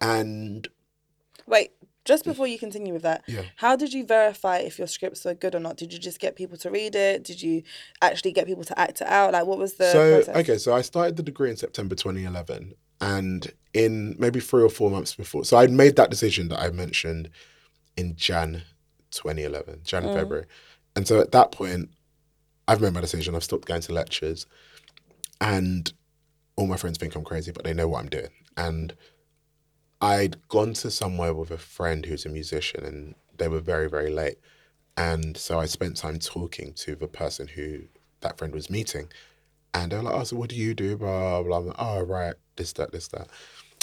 And 0.00 0.68
Wait, 1.46 1.70
just 2.04 2.24
before 2.24 2.46
you 2.46 2.58
continue 2.58 2.92
with 2.92 3.02
that, 3.02 3.22
Yeah. 3.26 3.42
how 3.56 3.76
did 3.76 3.92
you 3.92 4.04
verify 4.04 4.58
if 4.58 4.78
your 4.78 4.86
scripts 4.86 5.24
were 5.24 5.34
good 5.34 5.54
or 5.54 5.60
not? 5.60 5.76
Did 5.76 5.92
you 5.92 5.98
just 5.98 6.18
get 6.18 6.36
people 6.36 6.56
to 6.58 6.70
read 6.70 6.94
it? 6.94 7.24
Did 7.24 7.42
you 7.42 7.62
actually 8.02 8.32
get 8.32 8.46
people 8.46 8.64
to 8.64 8.78
act 8.78 9.00
it 9.00 9.06
out? 9.06 9.32
Like, 9.32 9.46
what 9.46 9.58
was 9.58 9.74
the 9.74 9.90
so 9.90 10.16
process? 10.16 10.36
okay, 10.36 10.58
so 10.58 10.72
I 10.72 10.82
started 10.82 11.16
the 11.16 11.22
degree 11.22 11.50
in 11.50 11.56
September 11.56 11.94
2011, 11.94 12.74
and 13.00 13.52
in 13.74 14.16
maybe 14.18 14.40
three 14.40 14.62
or 14.62 14.70
four 14.70 14.90
months 14.90 15.14
before, 15.14 15.44
so 15.44 15.56
I'd 15.56 15.70
made 15.70 15.96
that 15.96 16.10
decision 16.10 16.48
that 16.48 16.60
I 16.60 16.70
mentioned 16.70 17.28
in 17.96 18.16
Jan 18.16 18.62
2011, 19.10 19.80
Jan 19.84 20.04
mm. 20.04 20.14
February, 20.14 20.46
and 20.96 21.06
so 21.06 21.20
at 21.20 21.32
that 21.32 21.52
point, 21.52 21.90
I've 22.66 22.80
made 22.80 22.94
my 22.94 23.00
decision. 23.00 23.36
I've 23.36 23.44
stopped 23.44 23.68
going 23.68 23.82
to 23.82 23.92
lectures, 23.92 24.46
and 25.40 25.92
all 26.56 26.66
my 26.66 26.76
friends 26.76 26.98
think 26.98 27.14
I'm 27.14 27.24
crazy, 27.24 27.52
but 27.52 27.64
they 27.64 27.74
know 27.74 27.86
what 27.86 28.00
I'm 28.00 28.08
doing. 28.08 28.30
And 28.56 28.94
I'd 30.00 30.48
gone 30.48 30.72
to 30.74 30.90
somewhere 30.90 31.34
with 31.34 31.50
a 31.50 31.58
friend 31.58 32.04
who's 32.06 32.26
a 32.26 32.30
musician, 32.30 32.84
and 32.84 33.14
they 33.36 33.48
were 33.48 33.60
very, 33.60 33.88
very 33.88 34.10
late. 34.10 34.38
And 34.96 35.36
so 35.36 35.60
I 35.60 35.66
spent 35.66 35.96
time 35.96 36.18
talking 36.18 36.72
to 36.74 36.96
the 36.96 37.06
person 37.06 37.48
who 37.48 37.82
that 38.20 38.38
friend 38.38 38.54
was 38.54 38.70
meeting. 38.70 39.08
And 39.74 39.92
they 39.92 39.96
were 39.96 40.04
like, 40.04 40.14
oh, 40.14 40.24
so 40.24 40.36
what 40.36 40.48
do 40.48 40.56
you 40.56 40.74
do? 40.74 40.96
Blah, 40.96 41.42
blah, 41.42 41.60
blah. 41.60 41.74
Oh, 41.78 42.00
right, 42.02 42.34
this, 42.56 42.72
that, 42.74 42.92
this, 42.92 43.08
that. 43.08 43.28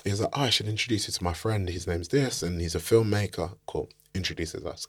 He 0.04 0.10
was 0.10 0.22
like, 0.22 0.32
oh, 0.34 0.42
I 0.42 0.50
should 0.50 0.68
introduce 0.68 1.08
you 1.08 1.14
to 1.14 1.24
my 1.24 1.34
friend. 1.34 1.70
His 1.70 1.86
name's 1.88 2.08
this, 2.08 2.42
and 2.42 2.60
he's 2.60 2.76
a 2.76 2.80
filmmaker. 2.80 3.56
Cool. 3.68 3.90
Introduces 4.16 4.66
us. 4.66 4.88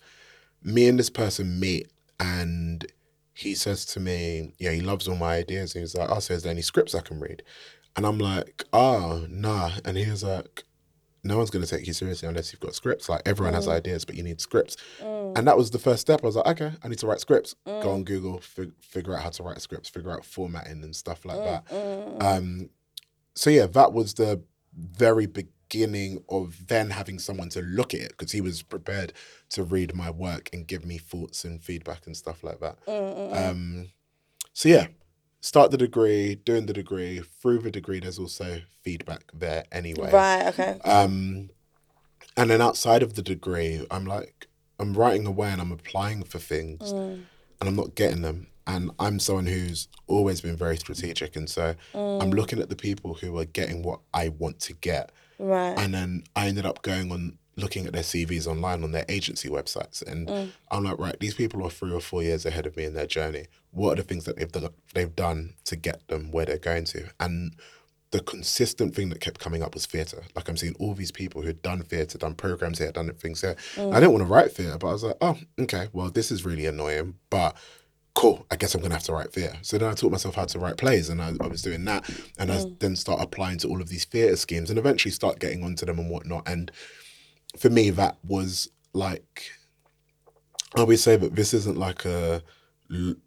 Me 0.63 0.89
and 0.89 0.99
this 0.99 1.11
person 1.11 1.61
meet, 1.61 1.91
and 2.19 2.87
he 3.35 3.55
says 3.55 3.85
to 3.87 4.01
me, 4.01 4.55
yeah, 4.59 4.71
he 4.71 4.81
loves 4.81 5.09
all 5.09 5.17
my 5.17 5.35
ideas. 5.37 5.75
And 5.75 5.83
he's 5.83 5.95
like, 5.95 6.09
oh, 6.11 6.21
so 6.21 6.35
is 6.35 6.45
there 6.45 6.53
any 6.53 6.63
scripts 6.63 6.95
I 6.95 7.01
can 7.01 7.19
read? 7.19 7.43
And 7.97 8.07
I'm 8.07 8.19
like, 8.19 8.65
oh, 8.73 9.27
nah. 9.29 9.73
And 9.85 9.97
he 9.97 10.09
was 10.09 10.23
like, 10.23 10.65
no 11.25 11.39
one's 11.39 11.51
going 11.51 11.65
to 11.65 11.71
take 11.71 11.87
you 11.87 11.93
seriously 11.93 12.29
unless 12.29 12.53
you've 12.53 12.61
got 12.61 12.75
scripts. 12.75 13.09
Like 13.09 13.23
everyone 13.27 13.55
has 13.55 13.67
mm. 13.67 13.73
ideas, 13.73 14.05
but 14.05 14.15
you 14.15 14.23
need 14.23 14.41
scripts. 14.41 14.77
Mm. 15.01 15.39
And 15.39 15.49
that 15.49 15.57
was 15.57 15.71
the 15.71 15.79
first 15.79 16.03
step. 16.03 16.21
I 16.23 16.27
was 16.27 16.37
like, 16.37 16.47
okay, 16.47 16.73
I 16.83 16.89
need 16.89 16.99
to 16.99 17.07
write 17.07 17.21
scripts. 17.21 17.57
Go 17.65 17.91
on 17.91 18.03
mm. 18.03 18.05
Google, 18.05 18.41
fig- 18.41 18.73
figure 18.81 19.17
out 19.17 19.23
how 19.23 19.31
to 19.31 19.43
write 19.43 19.61
scripts, 19.61 19.89
figure 19.89 20.13
out 20.13 20.25
formatting 20.25 20.85
and 20.85 20.95
stuff 20.95 21.25
like 21.25 21.39
that. 21.39 21.65
Um, 22.21 22.69
so 23.35 23.51
yeah, 23.51 23.67
that 23.67 23.93
was 23.93 24.15
the 24.15 24.43
very 24.77 25.27
beginning 25.27 25.51
of 26.29 26.67
then 26.69 26.91
having 26.91 27.19
someone 27.19 27.49
to 27.51 27.63
look 27.63 27.95
at 27.95 28.01
it 28.01 28.11
because 28.11 28.33
he 28.33 28.41
was 28.41 28.63
prepared 28.63 29.13
to 29.51 29.63
read 29.63 29.95
my 29.95 30.11
work 30.11 30.51
and 30.53 30.67
give 30.67 30.85
me 30.85 30.99
thoughts 30.99 31.45
and 31.45 31.63
feedback 31.63 32.07
and 32.07 32.17
stuff 32.17 32.45
like 32.45 32.61
that. 32.61 32.85
Mm, 32.87 33.17
mm, 33.17 33.33
mm. 33.33 33.51
Um, 33.51 33.89
so 34.53 34.69
yeah, 34.69 34.87
start 35.41 35.71
the 35.71 35.77
degree, 35.77 36.37
doing 36.37 36.67
the 36.67 36.73
degree. 36.73 37.21
Through 37.21 37.61
the 37.61 37.71
degree, 37.71 38.01
there's 38.01 38.19
also 38.19 38.61
feedback 38.83 39.31
there 39.33 39.65
anyway. 39.73 40.11
Right. 40.11 40.47
Okay. 40.47 40.79
Um, 40.85 41.51
and 42.37 42.51
then 42.51 42.61
outside 42.61 43.03
of 43.03 43.15
the 43.15 43.23
degree, 43.23 43.87
I'm 43.91 44.07
like, 44.07 44.49
I'm 44.79 44.95
writing 44.95 45.27
away 45.27 45.51
and 45.51 45.61
I'm 45.61 45.73
applying 45.73 46.25
for 46.25 46.39
things 46.39 46.91
and 46.91 47.27
I'm 47.61 47.77
not 47.77 47.95
getting 47.95 48.23
them. 48.23 48.49
And 48.67 48.91
I'm 48.99 49.19
someone 49.19 49.47
who's 49.47 49.89
always 50.07 50.41
been 50.41 50.57
very 50.57 50.79
strategic. 50.79 51.37
And 51.37 51.49
so 51.51 51.75
I'm 51.95 52.31
looking 52.31 52.61
at 52.61 52.71
the 52.71 52.77
people 52.77 53.15
who 53.15 53.39
are 53.39 53.45
getting 53.45 53.83
what 53.83 54.01
I 54.13 54.29
want 54.31 54.59
to 54.61 54.73
get. 54.73 55.13
Right. 55.39 55.79
And 55.79 55.93
then 55.95 56.25
I 56.37 56.49
ended 56.49 56.67
up 56.67 56.83
going 56.83 57.11
on 57.13 57.39
looking 57.57 57.87
at 57.87 57.93
their 57.93 58.03
CVs 58.03 58.47
online 58.47 58.83
on 58.83 58.93
their 58.93 59.05
agency 59.09 59.49
websites. 59.49 60.03
And 60.03 60.29
mm. 60.29 60.51
I'm 60.71 60.85
like, 60.85 60.99
right, 60.99 61.19
these 61.21 61.35
people 61.35 61.65
are 61.65 61.71
three 61.71 61.93
or 61.93 62.01
four 62.01 62.23
years 62.23 62.45
ahead 62.45 62.67
of 62.67 62.77
me 62.77 62.85
in 62.85 62.95
their 62.95 63.07
journey. 63.07 63.47
What 63.71 63.93
are 63.93 64.03
the 64.03 64.09
things 64.09 64.25
that 64.25 64.37
they've 64.37 64.51
done, 64.51 64.71
they've 64.95 65.15
done 65.15 65.55
to 65.65 65.77
get 65.77 66.07
them 66.09 66.31
where 66.33 66.47
they're 66.47 66.59
going 66.59 66.85
to? 66.87 67.11
And 67.21 67.55
the 68.11 68.21
consistent 68.21 68.95
thing 68.95 69.09
that 69.09 69.21
kept 69.21 69.41
coming 69.41 69.63
up 69.63 69.75
was 69.75 69.87
theatre. 69.87 70.23
Like 70.37 70.49
I'm 70.49 70.57
seeing 70.57 70.77
all 70.79 70.95
these 70.95 71.11
people 71.11 71.43
who'd 71.43 71.63
done 71.63 71.83
theatre, 71.83 72.19
done 72.19 72.35
programs 72.35 72.79
here, 72.79 72.93
done 72.93 73.13
things 73.15 73.41
here. 73.41 73.57
Mm. 73.75 73.93
I 73.93 74.01
didn't 74.01 74.13
want 74.13 74.25
to 74.25 74.33
write 74.33 74.53
theatre, 74.53 74.79
but 74.79 74.89
I 74.89 74.93
was 74.93 75.03
like, 75.03 75.17
oh, 75.21 75.39
okay, 75.61 75.89
well, 75.93 76.11
this 76.11 76.31
is 76.31 76.45
really 76.45 76.67
annoying, 76.67 77.15
but 77.31 77.57
cool, 78.15 78.47
I 78.51 78.57
guess 78.57 78.75
I'm 78.75 78.81
gonna 78.81 78.95
have 78.95 79.03
to 79.05 79.13
write 79.13 79.33
theatre. 79.33 79.59
So 79.63 79.77
then 79.77 79.91
I 79.91 79.95
taught 79.95 80.13
myself 80.13 80.37
how 80.37 80.45
to 80.45 80.59
write 80.59 80.77
plays 80.77 81.09
and 81.09 81.21
I, 81.21 81.33
I 81.41 81.47
was 81.49 81.63
doing 81.63 81.85
that. 81.87 82.09
And 82.39 82.51
I 82.53 82.57
mm. 82.57 82.79
then 82.79 82.97
start 82.97 83.21
applying 83.21 83.59
to 83.59 83.69
all 83.69 83.81
of 83.83 83.89
these 83.89 84.05
theatre 84.05 84.37
schemes 84.37 84.71
and 84.71 84.79
eventually 84.79 85.13
start 85.13 85.41
getting 85.41 85.65
onto 85.65 85.85
them 85.85 85.99
and 85.99 86.09
whatnot. 86.09 86.49
And 86.49 86.71
for 87.59 87.71
me, 87.71 87.91
that 87.91 88.17
was 88.23 88.71
like, 88.93 89.51
I 90.77 90.81
always 90.81 91.03
say 91.03 91.17
that 91.17 91.35
this 91.35 91.53
isn't 91.55 91.77
like 91.77 92.05
a, 92.05 92.43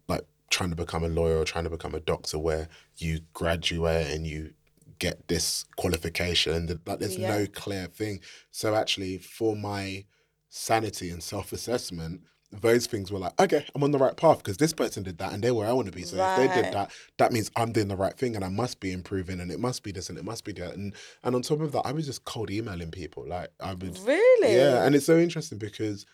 like 0.08 0.22
trying 0.50 0.70
to 0.70 0.76
become 0.76 1.04
a 1.04 1.08
lawyer 1.08 1.38
or 1.38 1.44
trying 1.44 1.64
to 1.64 1.70
become 1.70 1.94
a 1.94 2.00
doctor 2.00 2.38
where 2.38 2.68
you 2.96 3.20
graduate 3.34 4.08
and 4.08 4.26
you 4.26 4.54
get 4.98 5.28
this 5.28 5.64
qualification 5.76 6.80
like 6.86 6.98
there's 6.98 7.16
Yeah. 7.16 7.38
no 7.38 7.46
clear 7.46 7.86
thing. 7.86 8.20
So 8.50 8.74
actually 8.74 9.18
for 9.18 9.54
my 9.54 10.06
sanity 10.48 11.10
and 11.10 11.22
self-assessment, 11.22 12.22
those 12.50 12.86
things 12.86 13.12
were 13.12 13.18
like, 13.18 13.38
okay, 13.40 13.64
I'm 13.74 13.82
on 13.82 13.90
the 13.90 13.98
right 13.98 14.16
path 14.16 14.38
because 14.38 14.56
this 14.56 14.72
person 14.72 15.02
did 15.02 15.18
that 15.18 15.32
and 15.32 15.42
they're 15.42 15.54
where 15.54 15.68
I 15.68 15.72
want 15.72 15.86
to 15.86 15.92
be. 15.92 16.02
So 16.02 16.16
if 16.16 16.36
they 16.38 16.62
did 16.62 16.72
that, 16.72 16.90
that 17.18 17.30
means 17.30 17.50
I'm 17.56 17.72
doing 17.72 17.88
the 17.88 17.96
right 17.96 18.16
thing 18.16 18.36
and 18.36 18.44
I 18.44 18.48
must 18.48 18.80
be 18.80 18.90
improving 18.90 19.40
and 19.40 19.50
it 19.50 19.60
must 19.60 19.82
be 19.82 19.92
this 19.92 20.08
and 20.08 20.18
it 20.18 20.24
must 20.24 20.44
be 20.44 20.52
that. 20.52 20.74
And 20.74 20.94
and 21.22 21.34
on 21.34 21.42
top 21.42 21.60
of 21.60 21.72
that, 21.72 21.82
I 21.84 21.92
was 21.92 22.06
just 22.06 22.24
cold 22.24 22.50
emailing 22.50 22.90
people. 22.90 23.26
Like 23.26 23.50
I 23.60 23.74
would 23.74 23.98
Really? 23.98 24.54
yeah, 24.54 24.84
and 24.84 24.94
it's 24.94 25.04
so 25.04 25.18
interesting 25.18 25.58
because 25.58 26.06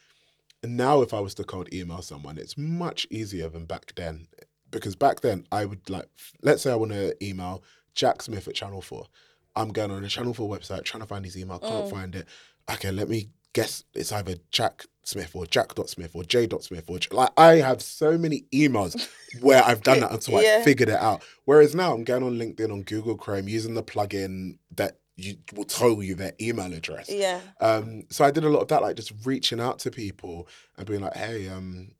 now 0.65 1.03
if 1.03 1.15
I 1.15 1.21
was 1.21 1.35
to 1.35 1.45
cold 1.45 1.73
email 1.73 2.03
someone, 2.03 2.37
it's 2.37 2.59
much 2.59 3.07
easier 3.11 3.49
than 3.49 3.65
back 3.65 3.93
then. 3.95 4.27
Because 4.71 4.97
back 4.97 5.21
then 5.21 5.47
I 5.53 5.65
would 5.65 5.89
like 5.89 6.07
let's 6.43 6.63
say 6.63 6.73
I 6.73 6.77
want 6.77 6.93
to 6.93 7.15
email 7.25 7.63
Jack 7.95 8.23
Smith 8.23 8.49
at 8.49 8.55
Channel 8.55 8.83
4. 8.83 9.07
I'm 9.55 9.69
going 9.69 9.93
on 9.93 10.03
the 10.03 10.09
Channel 10.09 10.35
4 10.35 10.49
website 10.49 10.83
trying 10.83 11.03
to 11.03 11.07
find 11.07 11.25
his 11.25 11.39
email, 11.39 11.61
can't 11.61 11.85
mm. 11.85 11.91
find 11.91 12.17
it. 12.17 12.27
Okay, 12.69 12.91
let 12.91 13.09
me 13.09 13.29
guess 13.55 13.85
it's 13.95 14.13
either 14.13 14.35
Jack 14.51 14.85
Smith 15.05 15.31
or 15.35 15.47
Jack.Smith 15.47 16.11
or 16.15 16.25
J.Smith 16.25 16.85
or 16.89 16.99
J- 16.99 17.09
like 17.13 17.31
I 17.37 17.57
have 17.57 17.81
so 17.83 18.19
many 18.19 18.45
emails 18.53 19.09
where 19.41 19.63
I've 19.63 19.83
done 19.83 20.01
that 20.01 20.13
until 20.13 20.43
Yeah. 20.43 20.59
I 20.61 20.65
figured 20.65 20.89
it 20.89 20.99
out. 20.99 21.23
Whereas 21.45 21.75
now 21.75 21.95
I'm 21.95 22.05
going 22.05 22.23
on 22.23 22.39
LinkedIn 22.39 22.71
on 22.73 22.83
Google 22.83 23.17
Chrome 23.17 23.49
using 23.49 23.75
the 23.75 23.83
plugin 23.83 24.59
that 24.77 24.99
you 25.17 25.37
will 25.55 25.65
tell 25.65 26.03
you 26.03 26.15
their 26.15 26.33
email 26.41 26.73
address. 26.73 27.09
Yeah. 27.09 27.41
Um, 27.61 28.05
so 28.11 28.25
I 28.25 28.31
did 28.31 28.45
a 28.45 28.49
lot 28.49 28.61
of 28.61 28.69
that, 28.69 28.83
like 28.83 28.97
just 28.97 29.13
reaching 29.25 29.61
out 29.61 29.79
to 29.81 29.91
people 29.91 30.49
and 30.77 30.87
being 30.87 31.03
like, 31.03 31.15
"Hey, 31.15 31.49
um, 31.49 31.93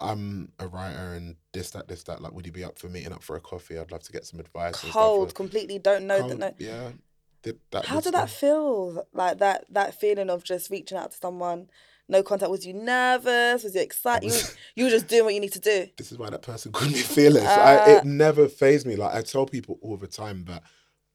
I'm 0.00 0.52
a 0.58 0.68
writer 0.68 1.14
and 1.14 1.36
this, 1.52 1.70
that, 1.70 1.88
this, 1.88 2.02
that. 2.04 2.20
Like, 2.20 2.32
would 2.32 2.44
you 2.44 2.52
be 2.52 2.64
up 2.64 2.78
for 2.78 2.88
meeting 2.88 3.12
up 3.12 3.22
for 3.22 3.36
a 3.36 3.40
coffee? 3.40 3.78
I'd 3.78 3.90
love 3.90 4.02
to 4.02 4.12
get 4.12 4.26
some 4.26 4.38
advice." 4.40 4.82
and 4.82 4.90
stuff." 4.90 4.92
Cold. 4.92 5.34
Completely 5.34 5.78
don't 5.78 6.06
know 6.06 6.20
cold, 6.20 6.32
that. 6.32 6.60
No. 6.60 6.66
Yeah. 6.66 6.90
Did 7.42 7.58
that 7.70 7.86
How 7.86 8.00
did 8.00 8.14
that 8.14 8.30
feel? 8.30 9.06
Like 9.12 9.38
that 9.38 9.64
that 9.70 9.98
feeling 10.00 10.30
of 10.30 10.44
just 10.44 10.70
reaching 10.70 10.98
out 10.98 11.12
to 11.12 11.16
someone, 11.18 11.68
no 12.08 12.22
contact. 12.22 12.50
Was 12.50 12.66
you 12.66 12.74
nervous? 12.74 13.62
Was 13.64 13.74
you 13.74 13.80
excited? 13.80 14.30
You, 14.32 14.40
you 14.76 14.84
were 14.84 14.90
just 14.90 15.08
doing 15.08 15.24
what 15.24 15.34
you 15.34 15.40
need 15.40 15.52
to 15.52 15.60
do. 15.60 15.86
This 15.96 16.10
is 16.12 16.18
why 16.18 16.30
that 16.30 16.42
person 16.42 16.72
called 16.72 16.92
me 16.92 16.98
fearless. 16.98 17.44
I, 17.46 17.76
Uh. 17.76 17.90
it 17.98 18.04
never 18.04 18.48
fazed 18.48 18.86
me. 18.86 18.96
Like 18.96 19.14
I 19.14 19.22
tell 19.22 19.46
people 19.46 19.78
all 19.82 19.96
the 19.96 20.06
time 20.08 20.44
that 20.46 20.62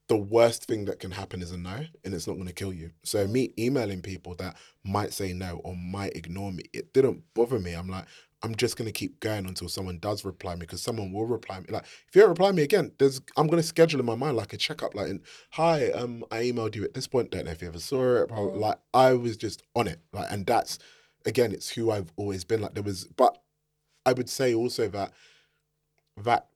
the 0.07 0.17
worst 0.17 0.65
thing 0.65 0.86
that 0.86 0.99
can 0.99 1.11
happen 1.11 1.41
is 1.41 1.51
a 1.51 1.57
no, 1.57 1.86
and 2.03 2.13
it's 2.13 2.28
not 2.28 2.34
going 2.34 2.47
to 2.47 2.53
kill 2.53 2.74
you. 2.74 2.91
So 3.03 3.26
me 3.26 3.53
emailing 3.57 4.01
people 4.01 4.36
that 4.36 4.57
might 4.84 5.13
say 5.13 5.32
no 5.34 5.61
or 5.63 5.76
might 5.76 6.15
ignore 6.15 6.51
me, 6.51 6.63
it 6.74 6.93
didn't 6.93 7.24
bother 7.34 7.57
me. 7.57 7.74
I'm 7.74 7.88
like, 7.88 8.05
I'm 8.44 8.56
just 8.56 8.76
going 8.78 8.88
to 8.88 8.91
keep 8.91 9.22
going 9.22 9.46
until 9.46 9.70
someone 9.70 10.00
does 10.00 10.26
reply 10.26 10.56
me 10.56 10.62
because 10.62 10.82
someone 10.82 11.14
will 11.14 11.26
reply 11.26 11.60
me. 11.62 11.68
Like 11.70 11.86
if 12.08 12.14
you 12.14 12.22
don't 12.22 12.30
reply 12.30 12.52
me 12.52 12.64
again, 12.64 12.91
there's 13.00 13.22
I'm 13.38 13.48
going 13.48 13.62
to 13.62 13.68
schedule 13.68 14.02
in 14.02 14.06
my 14.06 14.16
mind 14.16 14.36
like 14.36 14.52
a 14.52 14.58
checkup. 14.58 14.94
Like, 14.94 15.12
hi, 15.52 15.91
um, 15.91 16.26
I 16.30 16.44
emailed 16.44 16.76
you 16.76 16.84
at 16.84 16.94
this 16.94 17.08
point. 17.08 17.32
Don't 17.32 17.46
know 17.46 17.52
if 17.52 17.62
you 17.62 17.70
ever 17.70 17.80
saw 17.80 18.24
it. 18.24 18.28
blah, 18.28 18.38
blah, 18.38 18.68
Like 18.68 18.80
I 18.94 19.14
was 19.14 19.38
just 19.38 19.64
on 19.76 19.88
it. 19.88 20.02
Like, 20.12 20.28
and 20.30 20.46
that's 20.46 20.78
again, 21.26 21.54
it's 21.54 21.70
who 21.70 21.89
I've 21.89 22.12
always 22.18 22.44
been. 22.44 22.62
Like 22.62 22.74
there 22.74 22.84
was, 22.84 23.06
but 23.06 23.38
I 24.06 24.12
would 24.12 24.30
say 24.30 24.54
also 24.54 24.89
that 24.89 25.14
that 26.24 26.48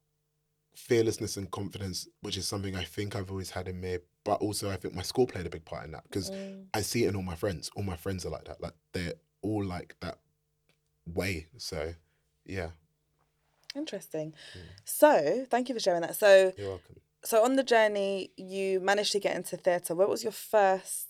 fearlessness 0.76 1.38
and 1.38 1.50
confidence, 1.50 2.08
which 2.22 2.36
is 2.36 2.46
something 2.48 2.76
I 2.76 2.84
think 2.84 3.16
I've 3.16 3.32
always 3.32 3.50
had 3.50 3.70
in 3.70 3.80
me, 3.80 4.00
but 4.26 4.42
also 4.42 4.70
I 4.70 4.76
think 4.76 4.94
my 4.94 5.02
school 5.04 5.26
played 5.26 5.46
a 5.46 5.50
big 5.50 5.64
part 5.64 5.86
in 5.86 5.92
that 5.94 6.04
because 6.04 6.32
I 6.74 6.82
see 6.82 7.06
it 7.06 7.10
in 7.10 7.16
all 7.16 7.24
my 7.24 7.36
friends. 7.36 7.72
All 7.78 7.84
my 7.84 7.96
friends 7.96 8.26
are 8.26 8.30
like 8.30 8.44
that. 8.46 8.62
Like 8.62 8.74
they're 8.92 9.14
all 9.42 9.64
like 9.64 9.96
that 10.02 10.18
way. 11.14 11.48
So 11.58 11.94
yeah, 12.46 12.70
Interesting. 13.76 14.34
So 14.86 15.46
thank 15.50 15.70
you 15.70 15.76
for 15.76 15.80
sharing 15.80 16.02
that. 16.02 16.16
So 16.16 16.54
you're 16.58 16.70
welcome. 16.70 16.96
so 17.24 17.44
on 17.44 17.56
the 17.56 17.64
journey, 17.64 18.32
you 18.38 18.80
managed 18.80 19.12
to 19.12 19.20
get 19.20 19.36
into 19.36 19.58
theatre. 19.58 19.94
What 19.96 20.10
was 20.10 20.24
your 20.24 20.32
first 20.32 21.08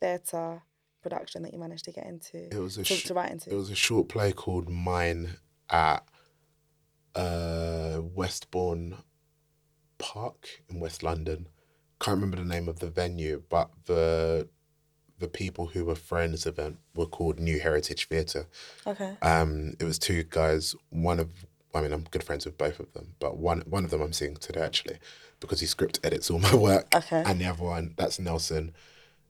theatre 0.00 0.62
production 1.02 1.42
that 1.42 1.52
you 1.52 1.58
managed 1.58 1.84
to 1.86 1.92
get 1.92 2.06
into? 2.06 2.54
It 2.54 2.60
was 2.60 2.78
a 2.78 2.84
to, 2.84 2.94
sh- 2.94 3.04
to 3.04 3.14
write 3.14 3.30
into. 3.32 3.50
it 3.50 3.56
was 3.56 3.70
a 3.70 3.74
short 3.74 4.08
play 4.08 4.32
called 4.32 4.68
Mine 4.68 5.36
at 5.70 6.04
uh, 7.14 8.00
Westbourne 8.02 8.96
Park 9.98 10.62
in 10.68 10.80
West 10.80 11.02
London. 11.02 11.48
Can't 12.00 12.16
remember 12.16 12.36
the 12.36 12.44
name 12.44 12.68
of 12.68 12.80
the 12.80 12.90
venue, 12.90 13.42
but 13.48 13.70
the 13.86 14.48
the 15.18 15.28
people 15.28 15.66
who 15.66 15.84
were 15.84 15.94
friends 15.94 16.46
of 16.46 16.58
event 16.58 16.78
were 16.94 17.06
called 17.06 17.38
New 17.38 17.60
Heritage 17.60 18.08
Theatre. 18.08 18.46
okay. 18.86 19.16
Um, 19.22 19.74
it 19.78 19.84
was 19.84 19.98
two 19.98 20.24
guys. 20.24 20.74
One 20.90 21.20
of, 21.20 21.46
I 21.74 21.80
mean, 21.80 21.92
I'm 21.92 22.04
good 22.10 22.24
friends 22.24 22.44
with 22.44 22.58
both 22.58 22.80
of 22.80 22.92
them, 22.92 23.14
but 23.18 23.36
one 23.36 23.62
one 23.66 23.84
of 23.84 23.90
them 23.90 24.00
I'm 24.02 24.12
seeing 24.12 24.36
today 24.36 24.60
actually, 24.62 24.98
because 25.40 25.60
he 25.60 25.66
script 25.66 26.00
edits 26.02 26.30
all 26.30 26.38
my 26.50 26.54
work. 26.54 26.94
Okay. 26.94 27.22
And 27.24 27.40
the 27.40 27.46
other 27.46 27.62
one, 27.64 27.94
that's 27.96 28.18
Nelson 28.18 28.72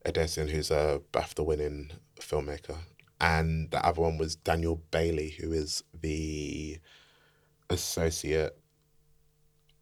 Edesian, 0.05 0.51
who's 0.51 0.71
a 0.71 1.01
BAFTA 1.13 1.45
winning 1.45 1.91
filmmaker, 2.21 2.77
and 3.21 3.71
the 3.71 3.85
other 3.85 4.03
one 4.03 4.19
was 4.19 4.37
Daniel 4.37 4.83
Bailey, 4.91 5.31
who 5.41 5.53
is 5.53 5.85
the 5.99 6.79
associate 7.71 8.59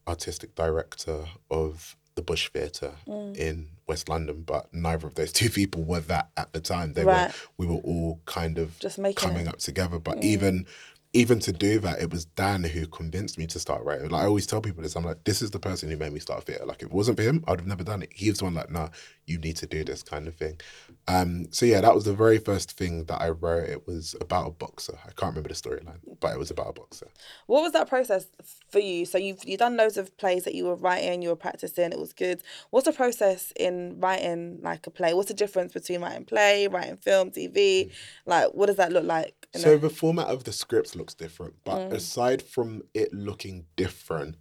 artistic 0.06 0.54
director 0.54 1.26
of 1.50 1.96
the 2.14 2.22
Bush 2.22 2.48
Theatre 2.50 2.92
Mm. 3.08 3.36
in 3.36 3.68
West 3.86 4.08
London. 4.08 4.42
But 4.42 4.72
neither 4.72 5.06
of 5.06 5.14
those 5.14 5.32
two 5.40 5.50
people 5.50 5.82
were 5.84 6.00
that 6.00 6.30
at 6.36 6.52
the 6.52 6.60
time. 6.60 6.92
They 6.94 7.04
Right. 7.04 7.28
were 7.28 7.34
we 7.58 7.66
were 7.66 7.80
all 7.82 8.20
kind 8.26 8.58
of 8.58 8.78
Just 8.78 8.98
making 8.98 9.16
coming 9.28 9.46
it. 9.46 9.50
Mm. 9.50 9.52
up 9.54 9.58
together. 9.58 9.98
But 9.98 10.22
even 10.24 10.66
even 11.14 11.38
to 11.40 11.52
do 11.52 11.78
that, 11.78 12.00
it 12.00 12.10
was 12.10 12.24
Dan 12.24 12.64
who 12.64 12.86
convinced 12.86 13.36
me 13.36 13.46
to 13.46 13.58
start 13.58 13.84
writing. 13.84 14.08
Like 14.08 14.22
I 14.22 14.26
always 14.26 14.46
tell 14.46 14.62
people 14.62 14.82
this, 14.82 14.96
I'm 14.96 15.04
like, 15.04 15.24
this 15.24 15.42
is 15.42 15.50
the 15.50 15.58
person 15.58 15.90
who 15.90 15.96
made 15.98 16.10
me 16.10 16.20
start 16.20 16.44
theatre. 16.44 16.64
Like 16.64 16.78
if 16.80 16.88
it 16.88 16.92
wasn't 16.94 17.18
for 17.18 17.22
him, 17.22 17.44
I'd 17.46 17.58
have 17.60 17.66
never 17.66 17.84
done 17.84 18.02
it. 18.02 18.08
He 18.14 18.30
was 18.30 18.38
the 18.38 18.44
one 18.44 18.54
like, 18.54 18.70
nah, 18.70 18.88
you 19.26 19.38
need 19.38 19.56
to 19.56 19.66
do 19.66 19.84
this 19.84 20.02
kind 20.02 20.26
of 20.26 20.34
thing. 20.34 20.60
Um, 21.08 21.46
so 21.52 21.64
yeah, 21.64 21.80
that 21.80 21.94
was 21.94 22.04
the 22.04 22.14
very 22.14 22.38
first 22.38 22.72
thing 22.72 23.04
that 23.04 23.20
I 23.20 23.30
wrote. 23.30 23.68
It 23.68 23.86
was 23.86 24.16
about 24.20 24.48
a 24.48 24.50
boxer. 24.50 24.98
I 25.04 25.12
can't 25.12 25.34
remember 25.34 25.48
the 25.48 25.54
storyline, 25.54 25.98
but 26.20 26.32
it 26.32 26.38
was 26.38 26.50
about 26.50 26.68
a 26.70 26.72
boxer. 26.72 27.08
What 27.46 27.62
was 27.62 27.72
that 27.72 27.88
process 27.88 28.26
for 28.70 28.78
you? 28.80 29.04
So 29.06 29.18
you've 29.18 29.44
you 29.44 29.56
done 29.56 29.76
loads 29.76 29.96
of 29.96 30.16
plays 30.16 30.44
that 30.44 30.54
you 30.54 30.64
were 30.64 30.74
writing, 30.74 31.22
you 31.22 31.28
were 31.28 31.36
practicing, 31.36 31.92
it 31.92 31.98
was 31.98 32.12
good. 32.12 32.42
What's 32.70 32.86
the 32.86 32.92
process 32.92 33.52
in 33.56 34.00
writing 34.00 34.58
like 34.62 34.86
a 34.86 34.90
play? 34.90 35.14
What's 35.14 35.28
the 35.28 35.34
difference 35.34 35.72
between 35.72 36.00
writing 36.02 36.24
play, 36.24 36.66
writing 36.68 36.96
film, 36.96 37.30
TV? 37.30 37.92
Like 38.26 38.52
what 38.54 38.66
does 38.66 38.76
that 38.76 38.92
look 38.92 39.04
like? 39.04 39.34
So 39.54 39.74
a- 39.74 39.78
the 39.78 39.90
format 39.90 40.28
of 40.28 40.44
the 40.44 40.52
script 40.52 40.96
looks 40.96 41.14
different, 41.14 41.54
but 41.64 41.90
Mm. 41.90 41.92
aside 41.92 42.42
from 42.42 42.82
it 42.94 43.12
looking 43.12 43.66
different, 43.76 44.36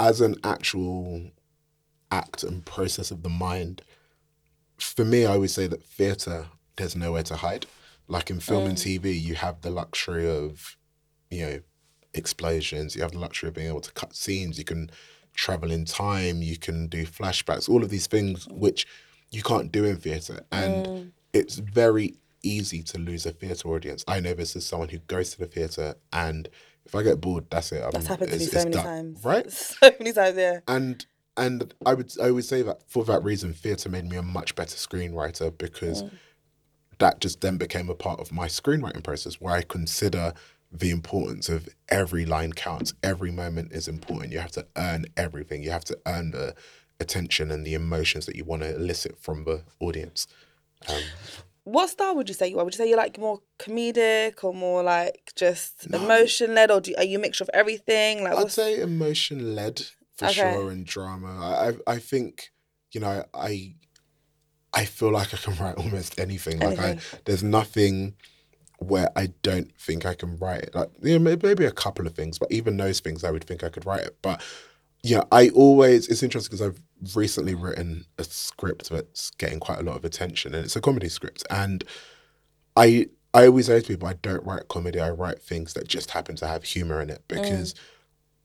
as 0.00 0.20
an 0.20 0.36
actual 0.44 1.30
act 2.12 2.44
and 2.44 2.64
process 2.64 3.10
of 3.10 3.22
the 3.24 3.28
mind, 3.28 3.82
for 4.78 5.04
me, 5.04 5.26
I 5.26 5.36
would 5.36 5.50
say 5.50 5.66
that 5.66 5.82
theatre, 5.84 6.46
there's 6.76 6.94
nowhere 6.94 7.22
to 7.24 7.36
hide. 7.36 7.66
Like 8.08 8.30
in 8.30 8.40
film 8.40 8.66
and 8.66 8.76
Mm. 8.76 9.00
TV, 9.00 9.20
you 9.20 9.34
have 9.36 9.62
the 9.62 9.70
luxury 9.70 10.28
of, 10.28 10.76
you 11.30 11.42
know, 11.46 11.60
explosions. 12.14 12.94
You 12.94 13.02
have 13.02 13.12
the 13.12 13.18
luxury 13.18 13.48
of 13.48 13.54
being 13.54 13.68
able 13.68 13.80
to 13.80 13.92
cut 13.92 14.14
scenes. 14.14 14.58
You 14.58 14.64
can 14.64 14.90
travel 15.34 15.70
in 15.70 15.84
time. 15.86 16.42
You 16.42 16.58
can 16.58 16.88
do 16.88 17.06
flashbacks. 17.06 17.68
All 17.68 17.82
of 17.82 17.90
these 17.90 18.06
things 18.06 18.46
which 18.48 18.86
you 19.30 19.42
can't 19.42 19.72
do 19.72 19.84
in 19.84 19.96
theatre, 19.96 20.44
and 20.52 20.86
Mm. 20.86 21.12
it's 21.32 21.56
very 21.56 22.16
easy 22.42 22.82
to 22.82 22.98
lose 22.98 23.24
a 23.24 23.32
theatre 23.32 23.68
audience. 23.68 24.04
I 24.06 24.20
know 24.20 24.34
this 24.34 24.54
is 24.56 24.66
someone 24.66 24.90
who 24.90 24.98
goes 24.98 25.30
to 25.30 25.38
the 25.38 25.46
theatre, 25.46 25.94
and 26.12 26.48
if 26.84 26.94
I 26.94 27.02
get 27.02 27.20
bored, 27.20 27.46
that's 27.48 27.72
it. 27.72 27.82
I'm, 27.82 27.92
That's 27.92 28.08
happened 28.08 28.32
to 28.32 28.38
me 28.38 28.44
so 28.44 28.58
many 28.58 28.72
done, 28.72 28.84
times. 28.84 29.24
right? 29.24 29.50
So 29.50 29.90
many 29.98 30.12
times, 30.12 30.36
yeah. 30.36 30.60
and 30.68 31.06
and 31.36 31.72
I 31.86 31.94
would 31.94 32.12
I 32.20 32.30
would 32.30 32.44
say 32.44 32.62
that 32.62 32.82
for 32.88 33.04
that 33.04 33.22
reason, 33.24 33.52
theatre 33.52 33.88
made 33.88 34.08
me 34.08 34.16
a 34.16 34.22
much 34.22 34.54
better 34.54 34.76
screenwriter 34.76 35.56
because 35.56 36.04
that 36.98 37.20
just 37.20 37.40
then 37.40 37.56
became 37.56 37.88
a 37.88 37.94
part 37.94 38.20
of 38.20 38.32
my 38.32 38.46
screenwriting 38.46 39.02
process 39.02 39.40
where 39.40 39.54
I 39.54 39.62
consider 39.62 40.34
the 40.70 40.90
importance 40.90 41.48
of 41.48 41.68
every 41.88 42.24
line 42.24 42.52
counts, 42.52 42.94
every 43.02 43.30
moment 43.30 43.72
is 43.72 43.88
important. 43.88 44.32
You 44.32 44.38
have 44.38 44.52
to 44.52 44.66
earn 44.76 45.06
everything. 45.16 45.62
You 45.62 45.70
have 45.70 45.84
to 45.84 45.98
earn 46.06 46.30
the 46.30 46.54
attention 47.00 47.50
and 47.50 47.66
the 47.66 47.74
emotions 47.74 48.26
that 48.26 48.36
you 48.36 48.44
want 48.44 48.62
to 48.62 48.74
elicit 48.74 49.18
from 49.18 49.44
the 49.44 49.62
audience. 49.80 50.26
Um, 50.88 51.02
What 51.64 51.90
style 51.90 52.14
would 52.16 52.28
you 52.28 52.34
say 52.34 52.48
you 52.48 52.58
are? 52.58 52.64
Would 52.64 52.74
you 52.74 52.78
say 52.78 52.88
you're 52.88 52.96
like 52.96 53.18
more 53.18 53.40
comedic 53.58 54.42
or 54.42 54.54
more 54.54 54.82
like 54.82 55.32
just 55.36 55.86
emotion 55.92 56.54
led, 56.54 56.70
or 56.70 56.80
do, 56.80 56.94
are 56.96 57.04
you 57.04 57.18
a 57.18 57.20
mixture 57.20 57.44
of 57.44 57.50
everything? 57.52 58.24
Like, 58.24 58.32
I'd 58.32 58.42
what's, 58.44 58.54
say 58.54 58.80
emotion 58.80 59.54
led 59.54 59.82
for 60.22 60.28
Okay. 60.30 60.40
sure 60.52 60.70
and 60.70 60.86
drama. 60.86 61.28
I 61.86 61.92
I 61.92 61.98
think 61.98 62.50
you 62.92 63.00
know 63.00 63.24
I 63.34 63.74
I 64.74 64.84
feel 64.84 65.12
like 65.12 65.34
I 65.34 65.36
can 65.38 65.56
write 65.60 65.76
almost 65.76 66.18
anything. 66.20 66.60
Like 66.60 66.78
I 66.78 66.96
there's 67.26 67.42
nothing 67.42 68.14
where 68.78 69.10
I 69.16 69.28
don't 69.42 69.74
think 69.78 70.06
I 70.06 70.14
can 70.14 70.38
write 70.38 70.64
it. 70.64 70.74
Like 70.74 70.90
you 71.02 71.18
know, 71.18 71.36
maybe 71.42 71.64
a 71.66 71.72
couple 71.72 72.06
of 72.06 72.14
things, 72.14 72.38
but 72.38 72.52
even 72.52 72.76
those 72.76 73.00
things 73.00 73.24
I 73.24 73.30
would 73.30 73.44
think 73.44 73.64
I 73.64 73.70
could 73.70 73.86
write 73.86 74.02
it. 74.02 74.18
But 74.22 74.42
yeah, 75.02 75.24
I 75.32 75.50
always 75.50 76.08
it's 76.08 76.22
interesting 76.22 76.56
because 76.56 76.66
I've 76.66 76.82
recently 77.16 77.54
written 77.54 78.06
a 78.18 78.24
script 78.24 78.90
that's 78.90 79.30
getting 79.32 79.60
quite 79.60 79.80
a 79.80 79.82
lot 79.84 79.96
of 79.96 80.04
attention 80.04 80.54
and 80.54 80.64
it's 80.64 80.76
a 80.76 80.80
comedy 80.80 81.08
script 81.08 81.44
and 81.50 81.84
I 82.76 83.08
I 83.34 83.46
always 83.46 83.66
say 83.66 83.80
to 83.80 83.88
people 83.88 84.08
I 84.08 84.14
don't 84.14 84.44
write 84.46 84.68
comedy, 84.68 85.00
I 85.00 85.10
write 85.10 85.40
things 85.42 85.74
that 85.74 85.88
just 85.88 86.10
happen 86.12 86.36
to 86.36 86.46
have 86.46 86.64
humor 86.64 87.00
in 87.00 87.10
it 87.10 87.22
mm. 87.34 87.42
because 87.42 87.74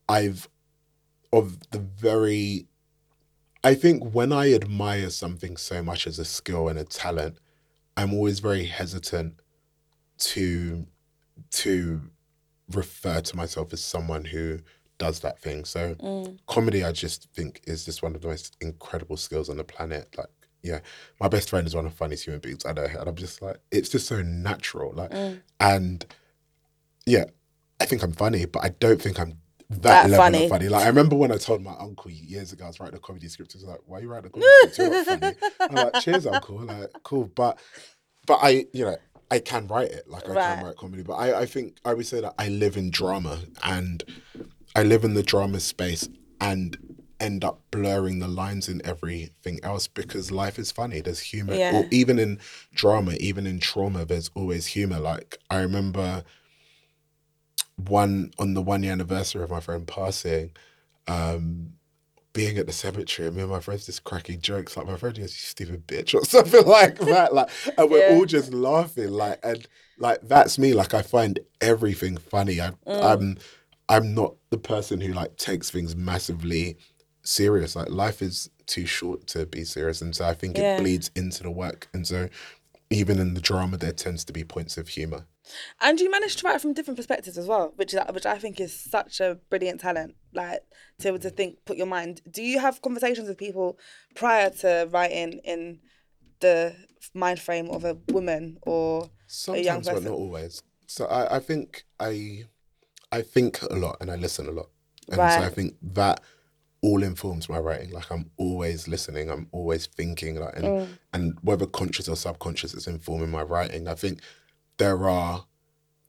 I've 0.10 0.48
of 1.34 1.70
the 1.72 1.80
very 1.80 2.68
I 3.64 3.74
think 3.74 4.14
when 4.14 4.32
I 4.32 4.54
admire 4.54 5.10
something 5.10 5.58
so 5.58 5.82
much 5.84 6.08
as 6.08 6.20
a 6.20 6.26
skill 6.26 6.70
and 6.70 6.80
a 6.80 6.84
talent, 6.86 7.38
I'm 7.98 8.14
always 8.14 8.40
very 8.40 8.66
hesitant 8.66 9.42
to 10.20 10.88
to 11.52 12.02
refer 12.72 13.22
to 13.22 13.36
myself 13.36 13.74
as 13.74 13.84
someone 13.84 14.26
who 14.26 14.60
does 14.98 15.20
that 15.22 15.40
thing. 15.40 15.66
So 15.66 15.96
Mm. 15.96 16.38
comedy 16.48 16.84
I 16.84 16.92
just 16.92 17.30
think 17.34 17.62
is 17.66 17.86
just 17.86 18.02
one 18.04 18.16
of 18.16 18.22
the 18.22 18.28
most 18.28 18.56
incredible 18.62 19.18
skills 19.18 19.50
on 19.50 19.58
the 19.58 19.64
planet. 19.64 20.16
Like 20.18 20.28
yeah, 20.64 20.80
my 21.20 21.28
best 21.28 21.50
friend 21.50 21.68
is 21.68 21.76
one 21.76 21.86
of 21.86 21.92
the 21.92 21.98
funniest 21.98 22.26
human 22.26 22.42
beings 22.42 22.66
I 22.66 22.74
know, 22.74 22.86
and 22.86 23.08
I'm 23.08 23.16
just 23.16 23.42
like, 23.42 23.58
it's 23.72 23.90
just 23.90 24.08
so 24.08 24.22
natural. 24.22 24.92
Like, 24.94 25.12
Mm. 25.12 25.42
and 25.60 26.06
yeah, 27.06 27.26
I 27.80 27.86
think 27.86 28.04
I'm 28.04 28.12
funny, 28.12 28.46
but 28.46 28.64
I 28.64 28.70
don't 28.70 29.02
think 29.02 29.20
I'm 29.20 29.40
that, 29.70 29.82
That 29.82 30.10
level 30.10 30.18
funny. 30.18 30.44
of 30.46 30.50
funny. 30.50 30.70
Like, 30.70 30.86
I 30.86 30.88
remember 30.88 31.16
when 31.16 31.32
I 31.32 31.38
told 31.38 31.62
my 31.62 31.76
uncle 31.80 32.10
years 32.12 32.54
ago 32.54 32.66
I 32.66 32.68
was 32.68 32.80
writing 32.80 32.96
a 32.96 33.00
comedy 33.00 33.28
script. 33.28 33.52
He 33.54 33.58
was 33.58 33.66
like, 33.66 33.80
"Why 33.86 33.98
are 33.98 34.02
you 34.02 34.10
writing 34.10 34.28
a 34.28 34.30
comedy 34.30 34.50
script? 34.72 34.78
You're 34.78 34.90
not 34.90 35.06
funny." 35.06 35.36
I'm 35.60 35.76
like, 35.94 36.04
"Cheers, 36.04 36.26
uncle." 36.26 36.60
Like, 36.62 36.90
cool, 37.04 37.30
but 37.36 37.60
but 38.26 38.40
I, 38.42 38.66
you 38.74 38.86
know, 38.86 38.98
I 39.30 39.40
can 39.40 39.68
write 39.68 39.92
it. 39.92 40.08
Like, 40.08 40.28
I 40.30 40.34
Right. 40.34 40.56
can 40.58 40.66
write 40.66 40.78
comedy, 40.78 41.04
but 41.04 41.14
I, 41.16 41.42
I 41.42 41.46
think 41.46 41.78
I 41.84 41.94
would 41.94 42.06
say 42.08 42.22
that 42.22 42.34
I 42.40 42.48
live 42.50 42.78
in 42.78 42.92
drama 42.92 43.40
and 43.64 44.04
I 44.76 44.84
live 44.84 45.04
in 45.04 45.14
the 45.16 45.24
drama 45.24 45.60
space 45.60 46.08
and 46.40 46.78
end 47.20 47.44
up 47.44 47.62
blurring 47.72 48.20
the 48.20 48.28
lines 48.28 48.70
in 48.70 48.80
everything 48.86 49.60
else 49.64 49.88
because 49.88 50.32
life 50.32 50.60
is 50.60 50.72
funny. 50.72 51.02
There's 51.02 51.20
humor. 51.20 51.56
Yeah. 51.56 51.76
Or 51.76 51.88
even 51.92 52.20
in 52.20 52.40
drama, 52.74 53.14
even 53.20 53.48
in 53.48 53.60
trauma, 53.60 54.06
there's 54.06 54.30
always 54.36 54.68
humor. 54.68 55.00
Like 55.00 55.38
I 55.50 55.60
remember 55.60 56.24
one 57.78 58.32
on 58.40 58.54
the 58.54 58.62
one 58.62 58.84
year 58.84 58.92
anniversary 58.92 59.44
of 59.44 59.50
my 59.52 59.60
friend 59.60 59.88
passing, 59.88 60.52
um, 61.08 61.74
being 62.34 62.58
at 62.58 62.68
the 62.68 62.74
cemetery, 62.74 63.28
and 63.28 63.36
me 63.38 63.44
and 63.44 63.52
my 63.52 63.60
friends 63.60 63.86
just 63.88 64.04
cracking 64.04 64.42
jokes. 64.42 64.78
Like 64.78 64.88
my 64.88 64.98
friend 64.98 65.16
goes, 65.18 65.32
"You 65.34 65.38
stupid 65.50 65.88
bitch," 65.88 66.14
or 66.20 66.26
something 66.26 66.66
like 66.66 67.00
that. 67.02 67.34
Like, 67.34 67.50
and 67.78 67.90
we're 67.90 68.00
Yeah. 68.00 68.08
all 68.08 68.26
just 68.26 68.54
laughing. 68.54 69.10
Like, 69.12 69.40
and 69.44 69.68
like 69.98 70.20
that's 70.24 70.60
me. 70.60 70.74
Like 70.74 70.94
I 70.94 71.02
find 71.02 71.40
everything 71.62 72.18
funny. 72.18 72.62
I, 72.62 72.72
I'm, 73.02 73.38
I'm 73.90 74.14
not 74.14 74.36
the 74.50 74.58
person 74.58 75.02
who 75.02 75.14
like 75.14 75.38
takes 75.38 75.70
things 75.70 75.96
massively 75.96 76.78
serious. 77.24 77.76
Like 77.76 77.90
life 77.90 78.22
is 78.22 78.50
too 78.66 78.86
short 78.86 79.28
to 79.28 79.46
be 79.46 79.64
serious, 79.64 80.02
and 80.02 80.16
so 80.16 80.26
I 80.26 80.34
think 80.34 80.58
Yeah. 80.58 80.60
it 80.60 80.76
bleeds 80.76 81.10
into 81.16 81.44
the 81.44 81.52
work. 81.52 81.88
And 81.94 82.06
so, 82.06 82.30
even 82.90 83.20
in 83.20 83.34
the 83.34 83.42
drama, 83.42 83.78
there 83.78 83.92
tends 83.92 84.24
to 84.26 84.34
be 84.34 84.44
points 84.44 84.78
of 84.78 84.90
humor. 84.90 85.26
And 85.82 86.00
you 86.00 86.10
managed 86.12 86.40
to 86.40 86.48
write 86.48 86.62
from 86.62 86.74
different 86.74 86.98
perspectives 86.98 87.38
as 87.38 87.48
well, 87.48 87.74
which 87.76 87.96
which 88.12 88.26
I 88.26 88.38
think 88.38 88.60
is 88.60 88.78
such 88.78 89.20
a 89.20 89.38
brilliant 89.50 89.82
talent. 89.82 90.16
Like 90.34 90.62
to 91.00 91.04
be 91.04 91.10
able 91.10 91.20
to 91.20 91.30
think, 91.30 91.58
put 91.66 91.78
your 91.78 91.88
mind. 91.88 92.22
Do 92.30 92.44
you 92.44 92.60
have 92.60 92.82
conversations 92.82 93.28
with 93.28 93.38
people 93.38 93.78
prior 94.16 94.50
to 94.62 94.90
writing 94.92 95.40
in 95.44 95.80
the 96.40 96.76
mind 97.14 97.40
frame 97.40 97.70
of 97.70 97.84
a 97.84 97.98
woman 98.10 98.58
or 98.62 99.04
a 99.04 99.58
young 99.58 99.84
Sometimes, 99.84 99.88
but 99.88 99.94
person? 99.96 100.12
not 100.12 100.18
always. 100.18 100.64
So 100.88 101.06
I, 101.06 101.38
I 101.38 101.40
think 101.40 101.86
I, 102.00 102.44
I 103.12 103.22
think 103.22 103.62
a 103.64 103.76
lot 103.76 103.98
and 104.00 104.12
I 104.12 104.16
listen 104.16 104.48
a 104.48 104.52
lot, 104.52 104.70
and 105.10 105.18
so 105.18 105.48
I 105.48 105.50
think 105.50 105.76
that 105.82 106.22
all 106.82 107.02
informs 107.04 107.50
my 107.50 107.58
writing. 107.60 107.92
Like 107.92 108.12
I'm 108.12 108.30
always 108.38 108.88
listening, 108.88 109.30
I'm 109.32 109.48
always 109.52 109.88
thinking, 109.88 110.36
like, 110.36 110.56
and 110.56 110.66
Mm. 110.66 110.88
and 111.14 111.38
whether 111.42 111.66
conscious 111.66 112.08
or 112.08 112.16
subconscious, 112.16 112.74
it's 112.74 112.88
informing 112.88 113.32
my 113.32 113.42
writing. 113.44 113.88
I 113.88 113.96
think 113.96 114.22
there 114.78 115.10
are 115.10 115.46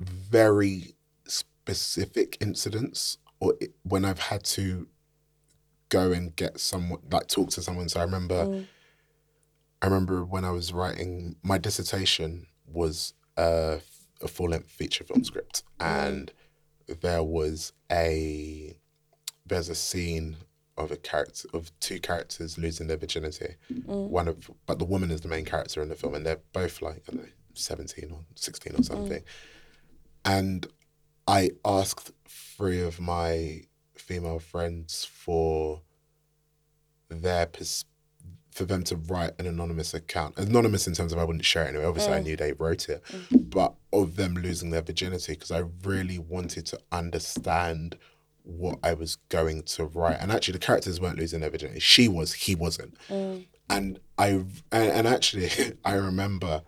very 0.01 0.95
specific 1.27 2.37
incidents, 2.41 3.19
or 3.41 3.55
i- 3.63 3.69
when 3.83 4.05
I've 4.05 4.19
had 4.19 4.45
to 4.45 4.89
go 5.89 6.13
and 6.13 6.35
get 6.37 6.61
someone, 6.61 7.01
like 7.11 7.29
talk 7.29 7.51
to 7.51 7.63
someone. 7.63 7.89
So 7.89 8.01
I 8.01 8.05
remember. 8.05 8.45
Mm. 8.47 8.67
I 9.81 9.87
remember 9.87 10.25
when 10.25 10.45
I 10.45 10.51
was 10.51 10.73
writing 10.73 11.37
my 11.45 11.57
dissertation 11.57 12.49
was 12.67 13.15
a, 13.37 13.79
a 14.21 14.27
full 14.27 14.49
length 14.49 14.69
feature 14.71 15.05
film 15.05 15.23
script, 15.23 15.63
and 15.79 16.33
there 17.01 17.23
was 17.23 17.73
a 17.91 18.77
there's 19.47 19.69
a 19.69 19.77
scene 19.77 20.37
of 20.79 20.91
a 20.91 20.97
character 20.97 21.49
of 21.53 21.71
two 21.81 22.01
characters 22.01 22.57
losing 22.57 22.87
their 22.87 22.97
virginity. 22.97 23.57
Mm. 23.73 24.09
One 24.09 24.29
of 24.29 24.51
but 24.67 24.79
the 24.79 24.85
woman 24.85 25.11
is 25.11 25.21
the 25.21 25.29
main 25.29 25.45
character 25.45 25.83
in 25.83 25.89
the 25.89 25.95
film, 25.95 26.15
and 26.15 26.25
they're 26.25 26.41
both 26.53 26.81
like 26.81 27.03
I 27.09 27.13
don't 27.13 27.25
know, 27.25 27.31
seventeen 27.55 28.11
or 28.13 28.21
sixteen 28.35 28.75
or 28.75 28.79
mm. 28.79 28.85
something. 28.85 29.23
And 30.25 30.67
I 31.27 31.51
asked 31.65 32.13
three 32.27 32.81
of 32.81 33.01
my 33.01 33.63
female 33.95 34.39
friends 34.39 35.05
for 35.05 35.83
their 37.09 37.47
pers- 37.47 37.85
for 38.53 38.65
them 38.65 38.83
to 38.85 38.97
write 38.97 39.33
an 39.39 39.47
anonymous 39.47 39.95
account. 39.95 40.37
Anonymous 40.39 40.87
in 40.87 40.95
terms 40.95 41.13
of 41.13 41.19
I 41.19 41.25
wouldn't 41.25 41.45
share 41.45 41.65
it 41.65 41.69
anyway. 41.69 41.85
Obviously, 41.85 42.15
I 42.15 42.21
mm. 42.21 42.25
knew 42.25 42.37
they 42.37 42.53
wrote 42.53 42.89
it, 42.89 43.03
but 43.31 43.75
of 43.93 44.17
them 44.17 44.35
losing 44.35 44.71
their 44.71 44.83
virginity 44.83 45.33
because 45.33 45.51
I 45.51 45.65
really 45.85 46.19
wanted 46.19 46.67
to 46.67 46.81
understand 46.91 47.97
what 48.49 48.79
I 48.83 48.95
was 48.95 49.17
going 49.29 49.63
to 49.63 49.85
write. 49.85 50.19
And 50.21 50.33
actually, 50.33 50.53
the 50.53 50.59
characters 50.59 51.01
weren't 51.01 51.19
losing 51.19 51.41
their 51.41 51.51
virginity. 51.51 51.81
She 51.81 52.09
was. 52.09 52.33
He 52.33 52.55
wasn't. 52.55 52.97
Mm. 53.09 53.47
And 53.71 54.01
I 54.17 54.29
and, 54.29 54.57
and 54.73 55.07
actually, 55.07 55.51
I 55.85 55.95
remember 55.95 56.63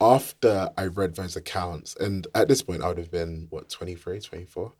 after 0.00 0.70
I 0.76 0.86
read 0.86 1.16
those 1.16 1.34
accounts, 1.34 1.96
and 1.96 2.26
at 2.34 2.48
this 2.48 2.62
point, 2.62 2.82
I 2.82 2.88
would 2.88 2.98
have 2.98 3.10
been 3.10 3.46
what 3.50 3.68
23, 3.68 4.20
24. 4.20 4.72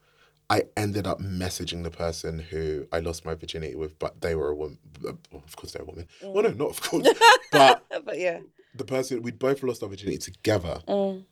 I 0.50 0.62
ended 0.76 1.06
up 1.06 1.20
messaging 1.20 1.82
the 1.82 1.90
person 1.90 2.38
who 2.38 2.86
I 2.90 3.00
lost 3.00 3.26
my 3.26 3.34
virginity 3.34 3.74
with, 3.74 3.98
but 3.98 4.20
they 4.20 4.34
were 4.34 4.48
a 4.48 4.54
woman. 4.54 4.78
Of 5.04 5.56
course, 5.56 5.72
they're 5.72 5.82
a 5.82 5.86
woman. 5.86 6.06
Mm. 6.22 6.32
Well, 6.32 6.42
no, 6.44 6.50
not 6.50 6.70
of 6.70 6.80
course. 6.80 7.08
but 7.52 7.84
but 8.04 8.18
yeah. 8.18 8.40
the 8.74 8.84
person 8.84 9.22
we'd 9.22 9.38
both 9.38 9.62
lost 9.62 9.82
our 9.82 9.88
virginity 9.88 10.18
together, 10.18 10.80
mm. 10.86 11.24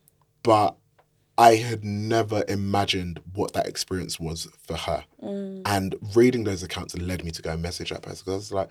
but 0.42 0.76
I 1.38 1.56
had 1.56 1.84
never 1.84 2.44
imagined 2.48 3.20
what 3.34 3.52
that 3.52 3.66
experience 3.66 4.18
was 4.18 4.48
for 4.66 4.76
her. 4.76 5.04
And 5.66 5.94
reading 6.14 6.44
those 6.44 6.62
accounts 6.62 6.96
led 6.96 7.24
me 7.24 7.30
to 7.32 7.42
go 7.42 7.50
and 7.52 7.62
message 7.62 7.90
that 7.90 8.02
person 8.02 8.22
because 8.24 8.32
I 8.32 8.36
was 8.36 8.52
like, 8.52 8.68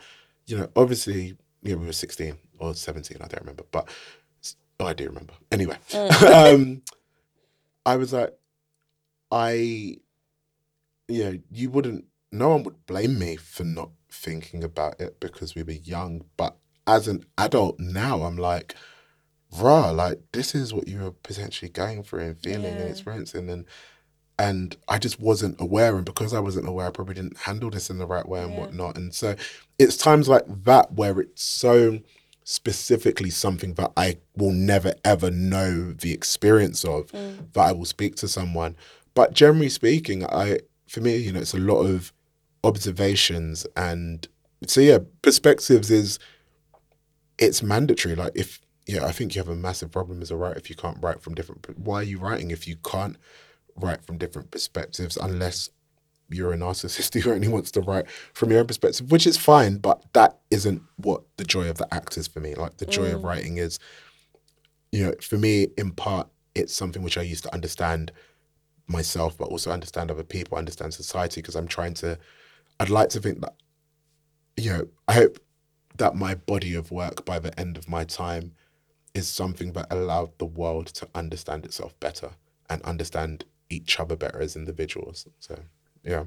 you 0.48 0.58
know, 0.58 0.70
obviously, 0.76 1.38
you 1.62 1.74
know, 1.74 1.78
we 1.78 1.86
were 1.86 1.94
16 1.94 2.38
or 2.60 2.74
17, 2.74 3.18
I 3.22 3.28
don't 3.28 3.42
remember, 3.42 3.64
but 3.72 3.88
oh, 4.80 4.86
I 4.86 4.94
do 4.94 5.06
remember. 5.06 5.34
Anyway, 5.52 5.78
um, 5.94 6.82
I 7.86 7.98
was 7.98 8.14
like, 8.14 8.36
I, 9.32 9.52
you 11.08 11.24
know, 11.24 11.40
you 11.52 11.70
wouldn't, 11.70 12.06
no 12.32 12.50
one 12.50 12.64
would 12.64 12.86
blame 12.86 13.20
me 13.20 13.36
for 13.36 13.64
not 13.64 13.90
thinking 14.12 14.64
about 14.64 15.00
it 15.00 15.20
because 15.20 15.56
we 15.56 15.64
were 15.64 15.72
young. 15.72 16.26
But 16.38 16.56
as 16.88 17.08
an 17.08 17.26
adult 17.38 17.80
now, 17.80 18.24
I'm 18.24 18.38
like, 18.38 18.76
rah, 19.62 19.92
like 19.92 20.20
this 20.32 20.56
is 20.56 20.74
what 20.74 20.88
you 20.88 21.00
were 21.00 21.12
potentially 21.12 21.70
going 21.70 22.04
through 22.04 22.22
and 22.22 22.40
feeling 22.40 22.76
and 22.78 22.90
experiencing. 22.90 23.50
And, 23.50 23.66
and 24.38 24.76
I 24.88 24.98
just 24.98 25.20
wasn't 25.20 25.60
aware. 25.60 25.96
And 25.96 26.06
because 26.06 26.34
I 26.34 26.40
wasn't 26.40 26.68
aware, 26.68 26.88
I 26.88 26.92
probably 26.92 27.16
didn't 27.16 27.38
handle 27.38 27.70
this 27.70 27.90
in 27.90 27.98
the 27.98 28.08
right 28.08 28.28
way 28.28 28.42
and 28.44 28.54
Yeah. 28.54 28.60
whatnot. 28.60 28.98
And 28.98 29.14
so 29.14 29.36
it's 29.80 29.98
times 29.98 30.28
like 30.28 30.44
that 30.66 30.94
where 30.94 31.20
it's 31.20 31.44
so 31.44 32.00
specifically 32.44 33.32
something 33.32 33.74
that 33.74 33.92
I 33.98 34.18
will 34.38 34.52
never 34.52 34.94
ever 35.04 35.32
know 35.32 35.92
the 35.92 36.14
experience 36.14 36.86
of 36.86 37.12
mm. 37.12 37.52
that 37.54 37.62
I 37.62 37.72
will 37.72 37.86
speak 37.86 38.16
to 38.18 38.28
someone. 38.28 38.76
But 39.16 39.34
generally 39.34 39.70
speaking, 39.70 40.24
I 40.26 40.60
for 40.88 41.02
me, 41.02 41.18
you 41.18 41.32
know, 41.32 41.40
it's 41.40 41.56
a 41.56 41.60
lot 41.60 41.82
of 41.84 42.14
observations 42.64 43.66
and 43.76 44.28
so 44.68 44.82
yeah, 44.82 45.00
perspectives 45.22 45.90
is 45.92 46.20
it's 47.38 47.64
mandatory. 47.64 48.16
Like 48.16 48.34
if 48.36 48.62
yeah, 48.88 49.06
I 49.06 49.12
think 49.12 49.36
you 49.36 49.40
have 49.40 49.50
a 49.50 49.56
massive 49.56 49.92
problem 49.92 50.22
as 50.22 50.32
a 50.32 50.36
writer 50.36 50.58
if 50.58 50.70
you 50.70 50.76
can't 50.76 51.02
write 51.02 51.22
from 51.22 51.34
different. 51.34 51.78
Why 51.78 51.98
are 51.98 52.04
you 52.04 52.20
writing 52.20 52.52
if 52.52 52.68
you 52.68 52.76
can't 52.76 53.18
write 53.76 54.04
from 54.04 54.18
different 54.18 54.52
perspectives 54.52 55.18
unless 55.18 55.70
you're 56.30 56.54
a 56.54 56.58
narcissist 56.58 57.20
who 57.22 57.32
only 57.32 57.48
wants 57.48 57.72
to 57.72 57.82
write 57.82 58.10
from 58.34 58.52
your 58.52 58.60
own 58.60 58.68
perspective, 58.68 59.12
which 59.12 59.26
is 59.26 59.38
fine, 59.38 59.78
but 59.78 60.04
that 60.14 60.38
isn't 60.52 60.82
what 60.98 61.24
the 61.38 61.44
joy 61.44 61.70
of 61.70 61.78
the 61.78 61.94
act 61.94 62.18
is 62.18 62.28
for 62.28 62.40
me. 62.40 62.54
Like 62.54 62.78
the 62.78 62.86
joy 62.86 63.14
of 63.14 63.22
mm. 63.22 63.26
writing 63.26 63.58
is, 63.58 63.80
you 64.92 65.04
know, 65.04 65.14
for 65.22 65.38
me, 65.38 65.68
in 65.78 65.92
part, 65.92 66.28
it's 66.54 66.74
something 66.74 67.02
which 67.02 67.18
I 67.18 67.22
used 67.22 67.44
to 67.44 67.54
understand 67.54 68.12
myself, 68.88 69.38
but 69.38 69.50
also 69.50 69.72
understand 69.72 70.12
other 70.12 70.24
people, 70.24 70.58
understand 70.58 70.94
society, 70.94 71.42
because 71.42 71.56
I'm 71.56 71.68
trying 71.68 71.96
to, 71.96 72.18
I'd 72.80 72.90
like 72.90 73.10
to 73.10 73.20
think 73.20 73.42
that, 73.42 73.56
you 74.58 74.72
know, 74.72 74.88
I 75.08 75.14
hope 75.14 75.40
that 75.98 76.16
my 76.16 76.36
body 76.36 76.76
of 76.76 76.92
work 76.92 77.26
by 77.26 77.40
the 77.40 77.58
end 77.60 77.78
of 77.78 77.90
my 77.90 78.04
time 78.04 78.54
is 79.16 79.28
something 79.28 79.72
that 79.72 79.88
allowed 79.90 80.38
the 80.38 80.46
world 80.46 80.88
to 80.88 81.08
understand 81.16 81.66
itself 81.66 82.00
better 82.00 82.32
and 82.70 82.82
understand 82.84 83.46
each 83.70 84.00
other 84.00 84.16
better 84.16 84.42
as 84.42 84.56
individuals. 84.56 85.28
So, 85.40 85.58
yeah. 86.04 86.26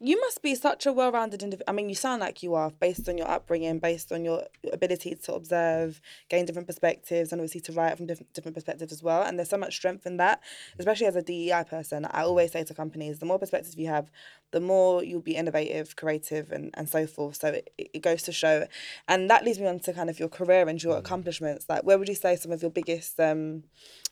You 0.00 0.20
must 0.20 0.42
be 0.42 0.54
such 0.54 0.86
a 0.86 0.92
well-rounded 0.92 1.42
individual. 1.42 1.64
I 1.68 1.72
mean, 1.72 1.88
you 1.88 1.94
sound 1.94 2.20
like 2.20 2.42
you 2.42 2.54
are, 2.54 2.70
based 2.70 3.08
on 3.08 3.18
your 3.18 3.28
upbringing, 3.28 3.78
based 3.78 4.12
on 4.12 4.24
your 4.24 4.44
ability 4.72 5.14
to 5.14 5.34
observe, 5.34 6.00
gain 6.28 6.44
different 6.46 6.68
perspectives, 6.68 7.32
and 7.32 7.40
obviously 7.40 7.60
to 7.62 7.72
write 7.72 7.96
from 7.96 8.06
different 8.06 8.32
different 8.32 8.54
perspectives 8.54 8.92
as 8.92 9.02
well. 9.02 9.22
And 9.22 9.38
there's 9.38 9.50
so 9.50 9.56
much 9.56 9.74
strength 9.74 10.06
in 10.06 10.16
that, 10.18 10.40
especially 10.78 11.06
as 11.06 11.16
a 11.16 11.22
DEI 11.22 11.64
person. 11.68 12.06
I 12.10 12.22
always 12.22 12.52
say 12.52 12.64
to 12.64 12.74
companies, 12.74 13.18
the 13.18 13.26
more 13.26 13.38
perspectives 13.38 13.76
you 13.76 13.88
have, 13.88 14.10
the 14.52 14.60
more 14.60 15.02
you'll 15.02 15.20
be 15.20 15.36
innovative, 15.36 15.96
creative, 15.96 16.52
and, 16.52 16.70
and 16.74 16.88
so 16.88 17.06
forth. 17.06 17.36
So 17.36 17.48
it, 17.48 17.70
it 17.76 18.02
goes 18.02 18.22
to 18.22 18.32
show, 18.32 18.66
and 19.08 19.28
that 19.30 19.44
leads 19.44 19.58
me 19.58 19.66
on 19.66 19.80
to 19.80 19.92
kind 19.92 20.10
of 20.10 20.18
your 20.18 20.28
career 20.28 20.68
and 20.68 20.82
your 20.82 20.96
accomplishments. 20.96 21.66
Like, 21.68 21.82
where 21.82 21.98
would 21.98 22.08
you 22.08 22.14
say 22.14 22.36
some 22.36 22.52
of 22.52 22.62
your 22.62 22.70
biggest? 22.70 23.18
Um, 23.20 23.64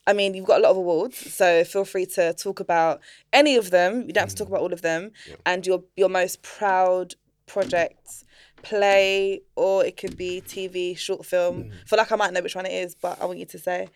I 0.07 0.13
mean, 0.13 0.35
you've 0.35 0.47
got 0.47 0.61
a 0.61 0.63
lot 0.63 0.71
of 0.71 0.77
awards, 0.77 1.33
so 1.33 1.65
feel 1.65 1.85
free 1.85 2.07
to 2.07 2.35
talk 2.35 2.61
about 2.61 3.01
any 3.33 3.57
of 3.57 3.71
them. 3.71 4.03
You 4.07 4.13
don't 4.13 4.23
have 4.23 4.29
to 4.31 4.37
talk 4.37 4.49
about 4.49 4.61
all 4.61 4.73
of 4.73 4.83
them, 4.83 5.13
and 5.47 5.67
your 5.67 5.83
your 5.97 6.09
most 6.09 6.43
proud 6.43 7.15
project, 7.47 8.25
play, 8.63 9.41
or 9.57 9.85
it 9.85 9.97
could 9.97 10.17
be 10.17 10.43
TV, 10.47 10.97
short 10.97 11.25
film. 11.25 11.71
I 11.73 11.89
feel 11.89 11.97
like 11.97 12.13
I 12.13 12.17
might 12.17 12.33
know 12.33 12.43
which 12.43 12.57
one 12.57 12.67
it 12.67 12.73
is, 12.73 12.95
but 12.95 13.21
I 13.21 13.25
want 13.25 13.39
you 13.39 13.47
to 13.47 13.59
say. 13.59 13.89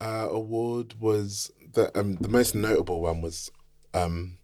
Uh, 0.00 0.28
award 0.30 0.94
was 1.00 1.50
the 1.72 1.96
um, 1.98 2.16
the 2.16 2.28
most 2.28 2.54
notable 2.54 3.00
one 3.00 3.22
was 3.22 3.50
um, 3.94 4.38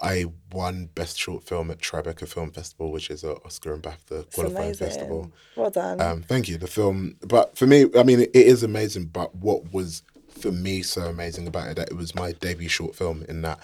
I 0.00 0.26
won 0.52 0.90
best 0.94 1.18
short 1.18 1.44
film 1.44 1.70
at 1.70 1.78
Tribeca 1.78 2.26
Film 2.26 2.50
Festival, 2.50 2.90
which 2.90 3.10
is 3.10 3.22
an 3.22 3.36
Oscar 3.44 3.74
and 3.74 3.82
BAFTA 3.82 4.22
It's 4.22 4.34
qualifying 4.34 4.64
amazing. 4.66 4.86
festival. 4.88 5.32
Well 5.56 5.70
done. 5.70 6.00
Um, 6.00 6.22
thank 6.22 6.48
you. 6.48 6.56
The 6.58 6.66
film, 6.66 7.16
but 7.26 7.56
for 7.56 7.66
me, 7.66 7.86
I 7.96 8.02
mean, 8.02 8.20
it, 8.20 8.30
it 8.34 8.46
is 8.46 8.62
amazing. 8.62 9.06
But 9.06 9.34
what 9.36 9.72
was 9.72 10.02
for 10.28 10.50
me 10.50 10.82
so 10.82 11.02
amazing 11.02 11.46
about 11.46 11.68
it 11.68 11.76
that 11.76 11.90
it 11.90 11.96
was 11.96 12.14
my 12.14 12.32
debut 12.32 12.68
short 12.68 12.96
film 12.96 13.24
in 13.28 13.42
that 13.42 13.60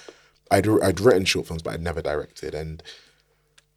I'd 0.51 0.69
I'd 0.69 1.01
written 1.01 1.25
short 1.25 1.47
films, 1.47 1.63
but 1.63 1.75
I'd 1.75 1.83
never 1.83 2.01
directed, 2.01 2.55
and 2.55 2.83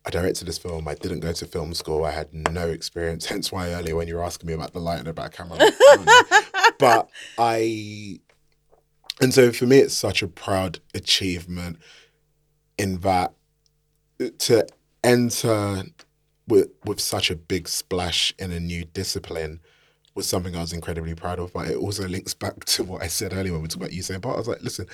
I 0.06 0.10
directed 0.12 0.48
this 0.48 0.58
film. 0.58 0.88
I 0.88 0.96
didn't 0.96 1.22
go 1.22 1.32
to 1.34 1.46
film 1.46 1.74
school. 1.74 2.06
I 2.06 2.12
had 2.12 2.34
no 2.34 2.68
experience. 2.70 3.26
Hence 3.28 3.52
why 3.52 3.72
earlier 3.72 3.96
when 3.96 4.08
you 4.08 4.16
were 4.16 4.24
asking 4.24 4.48
me 4.48 4.54
about 4.54 4.74
the 4.74 4.80
light 4.80 5.00
and 5.00 5.08
about 5.08 5.32
camera, 5.32 5.58
like, 5.58 5.74
I 5.74 5.96
don't 5.96 6.06
know. 6.06 6.72
but 6.80 7.10
I, 7.38 8.20
and 9.22 9.34
so 9.34 9.52
for 9.52 9.66
me, 9.66 9.78
it's 9.80 9.94
such 9.94 10.22
a 10.22 10.28
proud 10.28 10.80
achievement 10.94 11.78
in 12.78 13.00
that 13.00 13.34
uh, 14.22 14.26
to 14.40 14.66
enter 15.04 15.84
with 16.48 16.70
with 16.86 17.00
such 17.00 17.32
a 17.32 17.36
big 17.36 17.68
splash 17.68 18.34
in 18.40 18.52
a 18.52 18.60
new 18.60 18.86
discipline 18.86 19.60
was 20.16 20.28
something 20.28 20.56
I 20.56 20.62
was 20.62 20.74
incredibly 20.74 21.16
proud 21.16 21.40
of. 21.40 21.54
But 21.54 21.70
it 21.70 21.78
also 21.78 22.08
links 22.08 22.34
back 22.34 22.64
to 22.66 22.84
what 22.84 23.02
I 23.02 23.08
said 23.08 23.34
earlier 23.34 23.54
when 23.54 23.62
we 23.62 23.68
talked 23.68 23.78
about 23.78 23.92
Usain 23.92 24.22
Bolt. 24.22 24.36
I 24.36 24.40
was 24.40 24.48
like, 24.48 24.62
listen, 24.62 24.88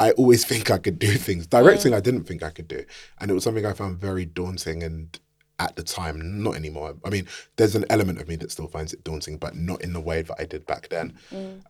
I 0.00 0.12
always 0.12 0.44
think 0.44 0.70
I 0.70 0.78
could 0.78 0.98
do 0.98 1.14
things. 1.14 1.46
Directing, 1.46 1.94
I 1.94 2.00
didn't 2.00 2.24
think 2.24 2.42
I 2.42 2.50
could 2.50 2.68
do, 2.68 2.84
and 3.20 3.30
it 3.30 3.34
was 3.34 3.44
something 3.44 3.66
I 3.66 3.72
found 3.72 3.98
very 3.98 4.24
daunting. 4.24 4.82
And 4.82 5.18
at 5.62 5.76
the 5.76 5.82
time, 5.82 6.42
not 6.42 6.56
anymore. 6.56 6.94
I 7.04 7.10
mean, 7.10 7.26
there's 7.56 7.76
an 7.76 7.84
element 7.88 8.20
of 8.20 8.26
me 8.26 8.34
that 8.36 8.50
still 8.50 8.66
finds 8.66 8.92
it 8.92 9.04
daunting, 9.04 9.36
but 9.38 9.54
not 9.54 9.80
in 9.80 9.92
the 9.92 10.00
way 10.00 10.22
that 10.22 10.36
I 10.40 10.44
did 10.44 10.66
back 10.66 10.88
then. 10.88 11.14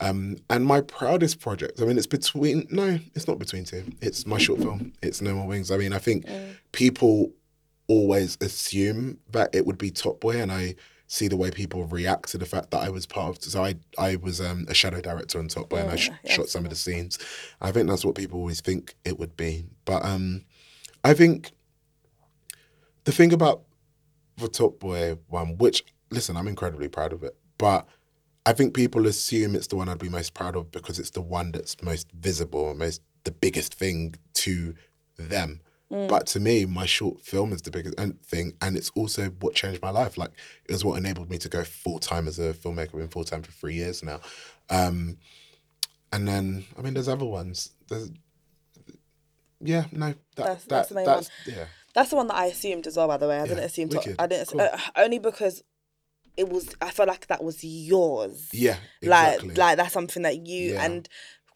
Um, 0.01 0.39
and 0.49 0.65
my 0.65 0.81
proudest 0.81 1.41
project, 1.41 1.81
I 1.81 1.85
mean, 1.85 1.99
it's 1.99 2.07
between 2.07 2.67
no, 2.71 2.99
it's 3.15 3.29
not 3.29 3.39
between 3.39 3.65
two. 3.65 3.85
It's 4.01 4.27
my 4.27 4.39
short 4.39 4.61
film. 4.61 4.93
It's 5.03 5.21
No 5.21 5.35
More 5.35 5.47
Wings. 5.47 5.71
I 5.71 5.77
mean, 5.77 5.93
I 5.93 5.99
think 5.99 6.25
people 6.73 7.33
always 7.87 8.39
assume 8.41 9.19
that 9.31 9.55
it 9.55 9.67
would 9.67 9.79
be 9.79 9.91
Top 9.91 10.21
Boy, 10.21 10.41
and 10.41 10.51
I 10.51 10.75
see 11.07 11.29
the 11.29 11.37
way 11.37 11.51
people 11.51 11.85
react 11.85 12.31
to 12.31 12.39
the 12.39 12.47
fact 12.47 12.71
that 12.71 12.79
I 12.79 12.89
was 12.89 13.05
part 13.05 13.37
of. 13.37 13.45
So 13.45 13.63
I 13.63 13.75
I 13.99 14.17
was 14.17 14.41
um, 14.41 14.65
a 14.69 14.75
shadow 14.75 15.03
director 15.03 15.39
on 15.39 15.49
Top 15.49 15.69
Boy, 15.69 15.79
and 15.79 15.91
I 15.91 15.97
sh- 15.97 16.11
yeah, 16.25 16.33
shot 16.33 16.49
some 16.49 16.65
of 16.65 16.71
the 16.71 16.77
scenes. 16.77 17.19
I 17.61 17.71
think 17.73 17.89
that's 17.89 18.05
what 18.05 18.15
people 18.15 18.39
always 18.39 18.63
think 18.63 18.95
it 19.05 19.19
would 19.19 19.37
be, 19.37 19.67
but 19.85 20.03
um, 20.05 20.45
I 21.05 21.13
think 21.13 21.51
the 23.05 23.13
thing 23.13 23.33
about 23.33 23.63
the 24.37 24.49
Top 24.49 24.79
Boy 24.79 25.17
one, 25.29 25.57
which 25.59 25.85
listen, 26.11 26.37
I'm 26.37 26.49
incredibly 26.49 26.89
proud 26.89 27.13
of 27.13 27.23
it, 27.23 27.37
but 27.59 27.87
I 28.45 28.53
think 28.53 28.75
people 28.75 29.07
assume 29.07 29.55
it's 29.55 29.69
the 29.69 29.77
one 29.77 29.89
I'd 29.89 29.99
be 29.99 30.09
most 30.09 30.35
proud 30.35 30.57
of 30.57 30.71
because 30.71 30.99
it's 30.99 31.11
the 31.11 31.21
one 31.23 31.53
that's 31.53 31.81
most 31.83 32.11
visible, 32.13 32.75
most 32.75 33.01
the 33.25 33.31
biggest 33.31 33.75
thing 33.75 34.15
to 34.35 34.75
them. 35.17 35.61
But 36.09 36.27
to 36.29 36.41
me, 36.41 36.65
my 36.65 36.87
short 36.87 37.21
film 37.21 37.53
is 37.53 37.61
the 37.61 37.71
biggest 37.71 37.95
and- 37.99 38.19
thing, 38.23 38.55
and 38.63 38.79
it's 38.79 38.89
also 38.95 39.29
what 39.41 39.55
changed 39.55 39.83
my 39.83 39.91
life. 39.91 40.17
Like 40.17 40.31
it 40.65 40.73
was 40.73 40.85
what 40.87 40.97
enabled 40.97 41.29
me 41.29 41.37
to 41.39 41.51
go 41.51 41.65
full 41.65 41.99
time 41.99 42.27
as 42.27 42.39
a 42.39 42.55
filmmaker. 42.55 42.95
I've 42.95 43.01
been 43.01 43.09
full 43.09 43.25
time 43.25 43.43
for 43.43 43.53
three 43.53 43.75
years 43.75 44.03
now, 44.03 44.21
um, 44.71 45.19
and 46.13 46.27
then 46.27 46.65
I 46.79 46.81
mean, 46.81 46.95
there's 46.95 47.09
other 47.11 47.27
ones. 47.27 47.73
There's, 47.89 48.11
yeah, 49.61 49.85
no, 49.93 50.09
that, 50.09 50.17
That's- 50.37 50.63
that, 50.65 50.69
that's 50.69 50.89
the 50.89 50.95
main 50.95 51.05
that's 51.05 51.31
yeah. 51.47 51.67
That's 51.95 52.11
the 52.11 52.17
one 52.17 52.27
that 52.29 52.37
I 52.37 52.47
assumed 52.47 52.87
as 52.87 52.97
well. 52.97 53.09
By 53.09 53.17
the 53.19 53.29
way, 53.29 53.39
I 53.39 53.47
didn't 53.47 53.65
assume. 53.65 53.89
Wicked. 53.91 54.17
I 54.19 54.27
didn't. 54.27 54.49
Cool. 54.49 54.61
Uh, 54.63 54.79
only 54.97 55.19
because 55.19 55.63
it 56.37 56.49
was. 56.49 56.75
I 56.81 56.91
felt 56.91 57.09
like 57.09 57.27
that 57.27 57.45
was 57.45 57.63
yours. 57.63 58.49
Yeah, 58.53 58.77
exactly. 59.03 59.49
Like, 59.51 59.59
like 59.59 59.77
that's 59.77 59.93
something 59.93 60.23
that 60.23 60.47
you 60.47 60.73
Yeah. 60.75 60.85
and 60.85 61.09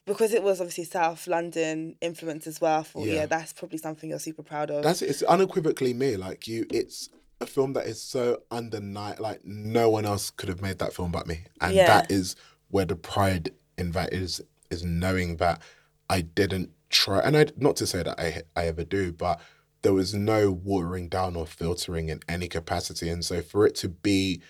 because 0.07 0.33
it 0.35 0.43
was 0.43 0.61
obviously 0.61 0.85
South 0.85 1.27
London 1.27 1.97
influence 2.01 2.47
as 2.47 2.61
well. 2.61 2.81
I 2.81 2.83
thought, 2.85 3.07
yeah. 3.07 3.15
Yeah. 3.15 3.27
that's 3.27 3.53
probably 3.53 3.79
something 3.79 4.09
you're 4.11 4.19
super 4.19 4.43
proud 4.43 4.71
of. 4.71 4.83
That's 4.83 5.03
it's 5.03 5.23
unequivocally 5.23 5.95
me. 5.95 6.17
Like 6.17 6.47
you, 6.47 6.67
it's 6.71 7.09
a 7.41 7.47
film 7.47 7.73
that 7.73 7.87
is 7.87 8.01
so 8.01 8.43
undeniable. 8.51 9.23
Like 9.23 9.41
no 9.45 9.89
one 9.91 10.05
else 10.05 10.31
could 10.31 10.49
have 10.49 10.61
made 10.63 10.79
that 10.81 10.93
film 10.93 11.11
but 11.13 11.27
me, 11.27 11.45
and 11.61 11.75
Yeah. 11.75 11.87
that 11.87 12.11
is 12.11 12.37
where 12.69 12.85
the 12.85 12.97
pride 12.97 13.51
in 13.79 13.93
that 13.93 14.13
is 14.13 14.43
is 14.71 14.85
knowing 14.85 15.37
that 15.37 15.63
I 16.11 16.21
didn't 16.21 16.71
try. 16.91 17.21
And 17.21 17.37
I 17.37 17.47
not 17.57 17.77
to 17.77 17.87
say 17.87 18.03
that 18.03 18.21
I 18.21 18.43
I 18.55 18.67
ever 18.67 18.85
do, 18.85 19.13
but 19.13 19.41
there 19.87 19.95
was 19.95 20.13
no 20.15 20.51
watering 20.51 21.09
down 21.09 21.37
or 21.37 21.47
filtering 21.47 22.09
in 22.09 22.19
any 22.29 22.49
capacity, 22.49 23.09
and 23.09 23.25
so 23.25 23.41
for 23.41 23.65
it 23.65 23.77
to 23.77 23.89
be 23.89 24.43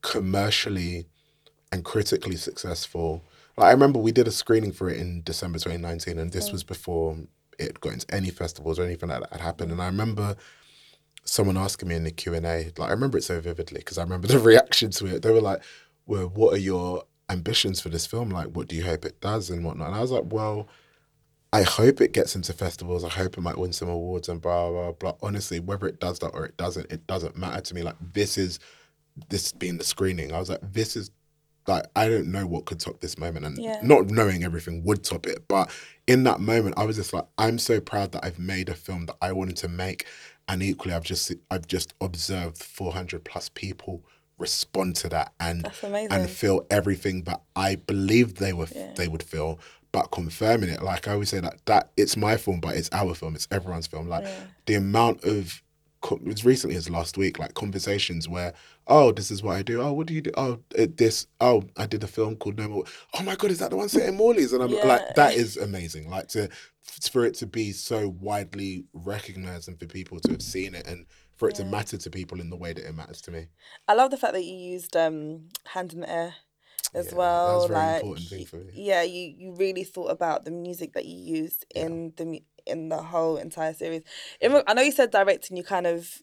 commercially 0.00 1.04
and 1.70 1.84
critically 1.84 2.36
successful. 2.36 3.22
Like 3.58 3.68
I 3.68 3.72
remember 3.72 3.98
we 3.98 4.12
did 4.12 4.26
a 4.26 4.30
screening 4.30 4.72
for 4.72 4.88
it 4.88 4.96
in 4.96 5.20
December 5.24 5.58
2019, 5.58 6.18
and 6.18 6.32
this 6.32 6.50
was 6.50 6.64
mm. 6.64 6.68
before 6.68 7.18
it 7.58 7.78
got 7.80 7.92
into 7.92 8.14
any 8.14 8.30
festivals 8.30 8.78
or 8.78 8.84
anything 8.84 9.10
like 9.10 9.20
that 9.20 9.30
had 9.30 9.42
happened. 9.42 9.72
And 9.72 9.82
I 9.82 9.86
remember 9.88 10.36
someone 11.24 11.58
asking 11.58 11.90
me 11.90 11.94
in 11.94 12.04
the 12.04 12.10
Q 12.10 12.32
and 12.32 12.46
A, 12.46 12.72
like 12.78 12.88
I 12.88 12.92
remember 12.92 13.18
it 13.18 13.24
so 13.24 13.42
vividly 13.42 13.80
because 13.80 13.98
I 13.98 14.04
remember 14.04 14.26
the 14.26 14.38
reaction 14.52 14.90
to 14.92 15.06
it. 15.16 15.20
They 15.20 15.32
were 15.32 15.42
like, 15.42 15.62
"Well, 16.06 16.28
what 16.28 16.54
are 16.54 16.64
your 16.72 17.04
ambitions 17.28 17.78
for 17.82 17.90
this 17.90 18.06
film? 18.06 18.30
Like, 18.30 18.56
what 18.56 18.68
do 18.68 18.74
you 18.74 18.84
hope 18.84 19.04
it 19.04 19.20
does 19.20 19.50
and 19.50 19.66
whatnot?" 19.66 19.88
And 19.88 19.96
I 19.96 20.00
was 20.00 20.12
like, 20.12 20.32
"Well." 20.32 20.66
I 21.52 21.62
hope 21.62 22.00
it 22.00 22.12
gets 22.12 22.36
into 22.36 22.52
festivals. 22.52 23.04
I 23.04 23.08
hope 23.08 23.38
it 23.38 23.40
might 23.40 23.56
win 23.58 23.72
some 23.72 23.88
awards 23.88 24.28
and 24.28 24.40
blah 24.40 24.70
blah 24.70 24.92
blah. 24.92 25.14
Honestly, 25.22 25.60
whether 25.60 25.86
it 25.86 25.98
does 26.00 26.18
that 26.20 26.28
or 26.30 26.44
it 26.44 26.56
doesn't, 26.56 26.90
it 26.92 27.06
doesn't 27.06 27.36
matter 27.36 27.60
to 27.60 27.74
me. 27.74 27.82
Like 27.82 27.96
this 28.12 28.36
is 28.36 28.58
this 29.30 29.52
being 29.52 29.78
the 29.78 29.84
screening. 29.84 30.32
I 30.32 30.38
was 30.38 30.50
like, 30.50 30.60
this 30.62 30.94
is 30.94 31.10
like 31.66 31.84
I 31.96 32.08
don't 32.08 32.28
know 32.30 32.46
what 32.46 32.66
could 32.66 32.80
top 32.80 33.00
this 33.00 33.16
moment, 33.18 33.46
and 33.46 33.58
Yeah. 33.58 33.80
not 33.82 34.08
knowing 34.10 34.44
everything 34.44 34.84
would 34.84 35.04
top 35.04 35.26
it. 35.26 35.48
But 35.48 35.70
in 36.06 36.24
that 36.24 36.40
moment, 36.40 36.74
I 36.78 36.84
was 36.84 36.96
just 36.96 37.12
like, 37.12 37.24
I'm 37.38 37.58
so 37.58 37.80
proud 37.80 38.12
that 38.12 38.24
I've 38.24 38.38
made 38.38 38.68
a 38.68 38.74
film 38.74 39.06
that 39.06 39.16
I 39.22 39.32
wanted 39.32 39.56
to 39.58 39.68
make, 39.68 40.06
and 40.48 40.62
equally, 40.62 40.94
I've 40.94 41.02
just 41.04 41.32
I've 41.50 41.66
just 41.66 41.94
observed 42.00 42.58
400 42.58 43.24
plus 43.24 43.48
people 43.48 44.04
respond 44.38 44.94
to 44.94 45.08
that 45.08 45.32
and 45.40 45.66
and 46.12 46.30
feel 46.30 46.64
everything 46.70 47.24
that 47.24 47.40
I 47.56 47.74
believed 47.74 48.36
they 48.36 48.52
were 48.52 48.68
Yeah. 48.74 48.92
they 48.94 49.08
would 49.08 49.22
feel. 49.22 49.58
But 49.90 50.10
confirming 50.10 50.68
it, 50.68 50.82
like 50.82 51.08
I 51.08 51.12
always 51.12 51.30
say, 51.30 51.40
that 51.40 51.64
that 51.66 51.90
it's 51.96 52.16
my 52.16 52.36
film, 52.36 52.60
but 52.60 52.76
it's 52.76 52.90
our 52.92 53.14
film. 53.14 53.34
It's 53.34 53.48
everyone's 53.50 53.86
film. 53.86 54.08
Like 54.08 54.24
Yeah. 54.24 54.40
the 54.66 54.74
amount 54.74 55.24
of 55.24 55.62
as 56.30 56.44
recently 56.44 56.76
as 56.76 56.88
last 56.88 57.18
week, 57.18 57.38
like 57.40 57.54
conversations 57.54 58.28
where, 58.28 58.54
oh, 58.86 59.10
this 59.10 59.32
is 59.32 59.42
what 59.42 59.56
I 59.56 59.62
do. 59.62 59.80
Oh, 59.82 59.92
what 59.92 60.06
do 60.06 60.14
you 60.14 60.20
do? 60.20 60.30
Oh, 60.36 60.60
it, 60.74 60.96
this. 60.96 61.26
Oh, 61.40 61.64
I 61.76 61.86
did 61.86 62.04
a 62.04 62.06
film 62.06 62.36
called 62.36 62.56
No 62.58 62.68
More. 62.68 62.84
Oh 63.18 63.22
my 63.24 63.34
god, 63.34 63.50
is 63.50 63.58
that 63.58 63.70
the 63.70 63.76
one 63.76 63.88
set 63.88 64.08
in 64.08 64.16
Morley's? 64.16 64.52
And 64.52 64.62
I'm 64.62 64.70
Yeah. 64.70 64.86
like, 64.86 65.14
that 65.16 65.34
is 65.34 65.56
amazing. 65.56 66.08
Like 66.08 66.28
to 66.28 66.48
for 67.10 67.24
it 67.26 67.34
to 67.34 67.46
be 67.46 67.72
so 67.72 68.08
widely 68.20 68.84
recognized 68.92 69.68
and 69.68 69.78
for 69.78 69.86
people 69.86 70.20
to 70.20 70.30
have 70.32 70.42
seen 70.42 70.74
it 70.74 70.86
and 70.86 71.04
for 71.36 71.48
it 71.48 71.54
to 71.56 71.64
matter 71.64 71.96
to 71.98 72.10
people 72.10 72.40
in 72.40 72.50
the 72.50 72.56
way 72.56 72.72
that 72.72 72.84
it 72.84 72.94
matters 72.94 73.20
to 73.22 73.30
me. 73.30 73.46
I 73.86 73.94
love 73.94 74.10
the 74.10 74.16
fact 74.16 74.32
that 74.32 74.44
you 74.44 74.54
used 74.56 74.96
um 74.96 75.48
hand 75.66 75.92
in 75.92 76.00
the 76.00 76.10
air 76.10 76.34
as 76.94 77.06
Yeah, 77.06 77.14
well. 77.14 77.60
was 77.60 77.70
like 77.70 78.02
important 78.02 78.28
thing 78.28 78.46
for 78.46 78.56
me. 78.56 78.72
yeah, 78.74 79.02
you 79.02 79.34
you 79.36 79.54
really 79.54 79.84
thought 79.84 80.10
about 80.10 80.44
the 80.44 80.50
music 80.50 80.92
that 80.94 81.04
you 81.06 81.18
used 81.42 81.64
Yeah. 81.74 81.86
in 81.86 82.12
the 82.16 82.42
in 82.66 82.88
the 82.88 82.98
whole 83.02 83.36
entire 83.38 83.72
series. 83.74 84.02
I 84.42 84.74
know 84.74 84.82
you 84.82 84.92
said 84.92 85.10
directing, 85.10 85.56
you 85.56 85.62
kind 85.64 85.86
of 85.86 86.22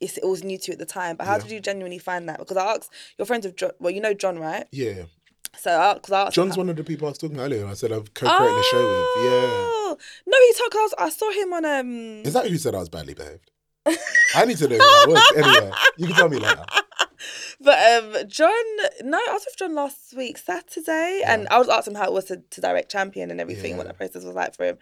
it's, 0.00 0.18
it 0.18 0.26
was 0.26 0.42
new 0.42 0.58
to 0.58 0.66
you 0.68 0.72
at 0.72 0.78
the 0.80 0.86
time, 0.86 1.16
but 1.16 1.26
how 1.26 1.36
Yeah. 1.36 1.42
did 1.42 1.50
you 1.52 1.60
genuinely 1.60 1.98
find 1.98 2.28
that? 2.28 2.38
Because 2.40 2.56
I 2.56 2.74
asked 2.74 2.90
your 3.18 3.26
friends 3.26 3.46
of 3.46 3.54
John. 3.56 3.70
Well, 3.78 3.92
you 3.92 4.00
know 4.00 4.14
John, 4.14 4.38
right? 4.38 4.66
Yeah. 4.72 5.04
So 5.58 5.70
I, 5.70 5.98
cause 5.98 6.12
I 6.12 6.22
asked 6.26 6.34
John's 6.34 6.56
one 6.56 6.68
of 6.68 6.76
the 6.76 6.84
people 6.84 7.06
I 7.06 7.10
was 7.10 7.18
talking 7.18 7.36
about 7.36 7.46
earlier. 7.46 7.66
I 7.66 7.74
said 7.74 7.92
I've 7.92 8.12
co-creating 8.14 8.58
a 8.58 8.62
show 8.64 8.88
with. 8.88 9.24
Yeah. 9.24 9.94
no, 10.26 10.36
he 10.46 10.52
told. 10.58 10.70
Cause 10.72 10.94
I 10.98 11.08
saw 11.10 11.30
him 11.32 11.52
on 11.52 11.64
um. 11.64 12.22
Is 12.24 12.32
that 12.34 12.46
who 12.48 12.56
said 12.56 12.74
I 12.74 12.78
was 12.78 12.88
badly 12.88 13.14
behaved? 13.14 13.50
I 14.34 14.44
need 14.44 14.58
to 14.58 14.68
know 14.68 14.76
who 14.76 14.78
that 14.78 15.06
was. 15.08 15.44
Anyway, 15.44 15.72
you 15.98 16.06
can 16.08 16.16
tell 16.16 16.28
me 16.28 16.38
later. 16.38 16.64
But 17.60 17.78
um, 18.04 18.28
John, 18.28 18.50
no, 19.02 19.18
I 19.18 19.32
was 19.32 19.44
with 19.46 19.56
John 19.58 19.74
last 19.74 20.14
week 20.16 20.38
Saturday, 20.38 21.22
and 21.26 21.46
I 21.50 21.58
was 21.58 21.68
asking 21.68 21.94
him 21.94 22.00
how 22.00 22.06
it 22.06 22.12
was 22.14 22.24
to, 22.26 22.38
to 22.38 22.60
direct 22.60 22.90
Champion 22.90 23.30
and 23.30 23.40
everything, 23.40 23.76
what 23.76 23.84
Yeah. 23.86 23.92
the 23.92 23.98
process 23.98 24.24
was 24.24 24.34
like 24.34 24.54
for 24.56 24.64
him. 24.64 24.78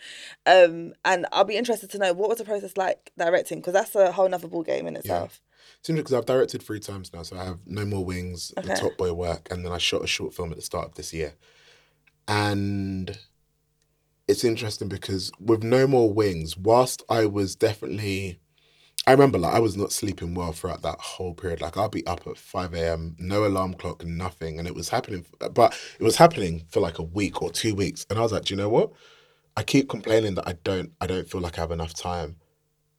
Um, 0.46 0.94
and 1.04 1.26
I'll 1.32 1.44
be 1.44 1.56
interested 1.56 1.90
to 1.90 1.98
know 1.98 2.12
what 2.12 2.28
was 2.28 2.38
the 2.38 2.44
process 2.44 2.76
like 2.76 3.10
directing, 3.18 3.58
because 3.58 3.72
that's 3.72 3.94
a 3.96 4.12
whole 4.12 4.28
nother 4.28 4.46
ball 4.48 4.62
game 4.62 4.86
in 4.86 4.94
itself. 4.96 5.40
It's 5.80 5.88
interesting 5.90 5.96
because 5.96 6.14
I've 6.14 6.26
directed 6.36 6.62
three 6.62 6.80
times 6.80 7.12
now, 7.12 7.22
so 7.24 7.36
I 7.36 7.44
have 7.44 7.58
No 7.66 7.84
More 7.84 8.04
Wings, 8.04 8.52
the 8.56 8.62
Top 8.74 8.96
Boy 8.96 9.12
work, 9.12 9.48
and 9.50 9.64
then 9.64 9.72
I 9.72 9.78
shot 9.78 10.02
a 10.04 10.06
short 10.06 10.32
film 10.34 10.50
at 10.50 10.56
the 10.56 10.62
start 10.62 10.86
of 10.88 10.94
this 10.94 11.12
year. 11.12 11.34
And 12.26 13.18
it's 14.26 14.44
interesting 14.44 14.88
because 14.88 15.32
with 15.40 15.62
No 15.62 15.86
More 15.86 16.12
Wings, 16.12 16.56
whilst 16.56 17.02
I 17.08 17.26
was 17.26 17.56
definitely, 17.56 18.40
I 19.08 19.12
remember 19.12 19.38
like 19.38 19.54
I 19.54 19.58
was 19.58 19.74
not 19.74 19.90
sleeping 19.90 20.34
well 20.34 20.52
throughout 20.52 20.82
that 20.82 21.00
whole 21.00 21.32
period. 21.32 21.62
Like 21.62 21.78
I'll 21.78 21.88
be 21.88 22.06
up 22.06 22.26
at 22.26 22.36
five 22.36 22.74
a.m., 22.74 23.16
no 23.18 23.46
alarm 23.46 23.72
clock, 23.72 24.04
nothing, 24.04 24.58
and 24.58 24.68
it 24.68 24.74
was 24.74 24.90
happening. 24.90 25.24
Uh, 25.40 25.48
but 25.48 25.74
it 25.98 26.04
was 26.04 26.16
happening 26.16 26.66
for 26.68 26.80
like 26.80 26.98
a 26.98 27.02
week 27.04 27.40
or 27.40 27.50
two 27.50 27.74
weeks, 27.74 28.04
and 28.10 28.18
I 28.18 28.22
was 28.22 28.32
like, 28.32 28.44
do 28.44 28.52
you 28.52 28.58
know 28.58 28.68
what? 28.68 28.92
I 29.56 29.62
keep 29.62 29.88
complaining 29.88 30.34
that 30.34 30.46
I 30.46 30.52
don't, 30.62 30.92
I 31.00 31.06
don't 31.06 31.26
feel 31.28 31.40
like 31.40 31.56
I 31.56 31.62
have 31.62 31.72
enough 31.72 31.94
time. 31.94 32.36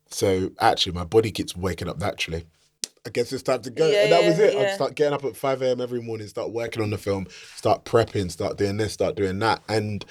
So 0.10 0.50
actually, 0.60 0.94
my 0.94 1.04
body 1.04 1.30
keeps 1.30 1.56
waking 1.56 1.88
up 1.88 2.00
naturally. 2.00 2.46
I 3.06 3.12
guess 3.12 3.32
it's 3.32 3.44
time 3.44 3.62
to 3.62 3.70
go. 3.70 3.88
Yeah, 3.88 4.06
and 4.06 4.12
that 4.12 4.26
was 4.26 4.40
it. 4.40 4.56
yeah. 4.56 4.62
I'd 4.62 4.74
start 4.74 4.96
getting 4.96 5.14
up 5.14 5.24
at 5.26 5.38
5 5.38 5.62
a.m. 5.62 5.80
every 5.80 6.02
morning, 6.02 6.28
start 6.28 6.52
working 6.52 6.82
on 6.82 6.90
the 6.90 6.98
film, 6.98 7.28
start 7.56 7.86
prepping, 7.86 8.32
start 8.32 8.58
doing 8.58 8.78
this, 8.78 8.94
start 8.94 9.16
doing 9.16 9.38
that. 9.40 9.62
And 9.70 10.04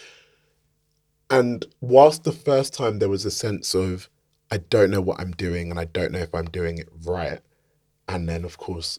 and 1.28 1.66
whilst 1.80 2.22
the 2.22 2.32
first 2.32 2.72
time 2.72 3.00
there 3.00 3.08
was 3.08 3.24
a 3.24 3.32
sense 3.32 3.74
of 3.74 4.08
I 4.50 4.58
don't 4.58 4.90
know 4.90 5.00
what 5.00 5.20
I'm 5.20 5.32
doing 5.32 5.70
and 5.70 5.78
I 5.78 5.84
don't 5.84 6.12
know 6.12 6.20
if 6.20 6.34
I'm 6.34 6.46
doing 6.46 6.78
it 6.78 6.88
right. 7.04 7.40
And 8.08 8.28
then 8.28 8.44
of 8.44 8.58
course 8.58 8.98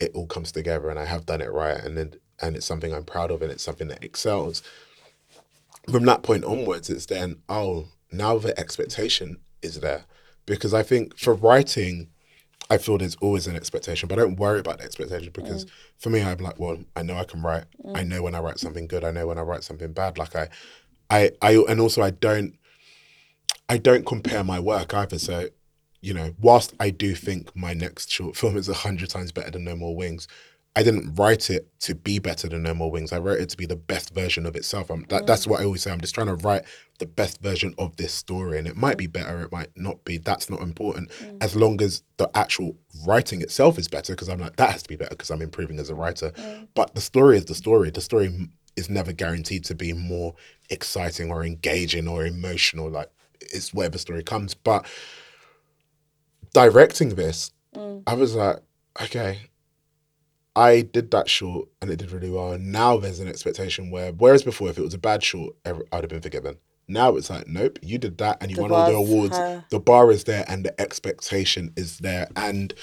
it 0.00 0.12
all 0.14 0.26
comes 0.26 0.52
together 0.52 0.88
and 0.90 0.98
I 0.98 1.04
have 1.04 1.26
done 1.26 1.40
it 1.40 1.52
right 1.52 1.78
and 1.78 1.96
then 1.96 2.14
and 2.40 2.56
it's 2.56 2.66
something 2.66 2.94
I'm 2.94 3.04
proud 3.04 3.30
of 3.30 3.42
and 3.42 3.50
it's 3.50 3.62
something 3.62 3.88
that 3.88 4.04
excels. 4.04 4.62
From 5.90 6.04
that 6.04 6.22
point 6.22 6.44
onwards, 6.44 6.90
it's 6.90 7.06
then, 7.06 7.36
oh, 7.48 7.88
now 8.12 8.38
the 8.38 8.58
expectation 8.58 9.38
is 9.62 9.80
there. 9.80 10.04
Because 10.46 10.72
I 10.72 10.82
think 10.82 11.18
for 11.18 11.34
writing, 11.34 12.08
I 12.70 12.78
feel 12.78 12.98
there's 12.98 13.16
always 13.16 13.46
an 13.46 13.56
expectation, 13.56 14.08
but 14.08 14.18
I 14.18 14.22
don't 14.22 14.38
worry 14.38 14.60
about 14.60 14.78
the 14.78 14.84
expectation 14.84 15.30
because 15.32 15.64
mm. 15.64 15.70
for 15.98 16.10
me, 16.10 16.22
I'm 16.22 16.38
like, 16.38 16.58
well, 16.58 16.78
I 16.94 17.02
know 17.02 17.16
I 17.16 17.24
can 17.24 17.42
write. 17.42 17.64
I 17.94 18.02
mm. 18.02 18.08
know 18.08 18.22
when 18.22 18.34
I 18.34 18.40
write 18.40 18.58
something 18.58 18.86
good. 18.86 19.04
I 19.04 19.10
know 19.10 19.26
when 19.26 19.38
I 19.38 19.42
write 19.42 19.64
something 19.64 19.92
bad. 19.92 20.18
Like 20.18 20.36
I, 20.36 20.48
I, 21.10 21.30
I, 21.40 21.64
and 21.68 21.80
also 21.80 22.02
I 22.02 22.10
don't, 22.10 22.54
I 23.68 23.78
don't 23.78 24.06
compare 24.06 24.42
my 24.44 24.58
work 24.60 24.94
either. 24.94 25.18
So, 25.18 25.48
you 26.00 26.14
know, 26.14 26.34
whilst 26.40 26.74
I 26.80 26.90
do 26.90 27.14
think 27.14 27.54
my 27.54 27.74
next 27.74 28.10
short 28.10 28.36
film 28.36 28.56
is 28.56 28.68
a 28.68 28.74
hundred 28.74 29.10
times 29.10 29.32
better 29.32 29.50
than 29.50 29.64
No 29.64 29.76
More 29.76 29.94
Wings, 29.94 30.26
I 30.76 30.82
didn't 30.82 31.16
write 31.16 31.50
it 31.50 31.68
to 31.80 31.94
be 31.94 32.18
better 32.20 32.48
than 32.48 32.62
No 32.62 32.72
More 32.72 32.90
Wings. 32.90 33.12
I 33.12 33.18
wrote 33.18 33.40
it 33.40 33.48
to 33.48 33.56
be 33.56 33.66
the 33.66 33.76
best 33.76 34.14
version 34.14 34.46
of 34.46 34.54
itself. 34.54 34.90
I'm, 34.90 35.04
that, 35.08 35.26
That's 35.26 35.44
mm. 35.44 35.50
what 35.50 35.60
I 35.60 35.64
always 35.64 35.82
say. 35.82 35.90
I'm 35.90 36.00
just 36.00 36.14
trying 36.14 36.28
to 36.28 36.36
write 36.36 36.62
the 36.98 37.06
best 37.06 37.42
version 37.42 37.74
of 37.78 37.96
this 37.96 38.12
story, 38.12 38.58
and 38.58 38.68
it 38.68 38.76
might 38.76 38.96
be 38.96 39.08
better, 39.08 39.40
it 39.42 39.50
might 39.50 39.70
not 39.76 40.04
be. 40.04 40.18
That's 40.18 40.48
not 40.48 40.60
important, 40.60 41.10
mm. 41.10 41.36
as 41.40 41.56
long 41.56 41.82
as 41.82 42.02
the 42.16 42.30
actual 42.36 42.76
writing 43.04 43.42
itself 43.42 43.76
is 43.76 43.88
better. 43.88 44.12
Because 44.12 44.28
I'm 44.28 44.38
like, 44.38 44.56
that 44.56 44.70
has 44.70 44.84
to 44.84 44.88
be 44.88 44.96
better 44.96 45.10
because 45.10 45.30
I'm 45.30 45.42
improving 45.42 45.80
as 45.80 45.90
a 45.90 45.94
writer. 45.94 46.30
Mm. 46.30 46.68
But 46.74 46.94
the 46.94 47.00
story 47.00 47.36
is 47.38 47.46
the 47.46 47.56
story. 47.56 47.90
The 47.90 48.00
story 48.00 48.48
is 48.76 48.88
never 48.88 49.12
guaranteed 49.12 49.64
to 49.64 49.74
be 49.74 49.92
more 49.92 50.36
exciting 50.70 51.32
or 51.32 51.44
engaging 51.44 52.06
or 52.06 52.24
emotional. 52.24 52.88
Like 52.88 53.10
it's 53.52 53.72
where 53.72 53.88
the 53.88 53.98
story 53.98 54.22
comes. 54.22 54.54
But 54.54 54.86
directing 56.52 57.10
this, 57.10 57.50
mm. 57.74 58.02
I 58.06 58.14
was 58.14 58.34
like, 58.34 58.58
okay, 59.02 59.38
I 60.56 60.82
did 60.82 61.10
that 61.12 61.28
short 61.28 61.68
and 61.80 61.90
it 61.90 61.96
did 61.96 62.10
really 62.10 62.30
well. 62.30 62.52
And 62.52 62.72
now 62.72 62.96
there's 62.96 63.20
an 63.20 63.28
expectation 63.28 63.90
where, 63.90 64.12
whereas 64.12 64.42
before, 64.42 64.68
if 64.68 64.78
it 64.78 64.82
was 64.82 64.94
a 64.94 64.98
bad 64.98 65.22
short, 65.22 65.54
I'd 65.64 65.76
have 65.92 66.08
been 66.08 66.20
forgiven. 66.20 66.56
Now 66.88 67.16
it's 67.16 67.30
like, 67.30 67.46
nope, 67.46 67.78
you 67.82 67.98
did 67.98 68.18
that 68.18 68.38
and 68.40 68.50
you 68.50 68.56
The 68.56 68.62
won 68.62 68.72
all 68.72 68.90
the 68.90 68.96
awards. 68.96 69.38
The 69.70 69.78
bar 69.78 70.10
is 70.10 70.24
there 70.24 70.44
and 70.48 70.64
the 70.64 70.80
expectation 70.80 71.72
is 71.76 71.98
there. 71.98 72.28
And 72.34 72.74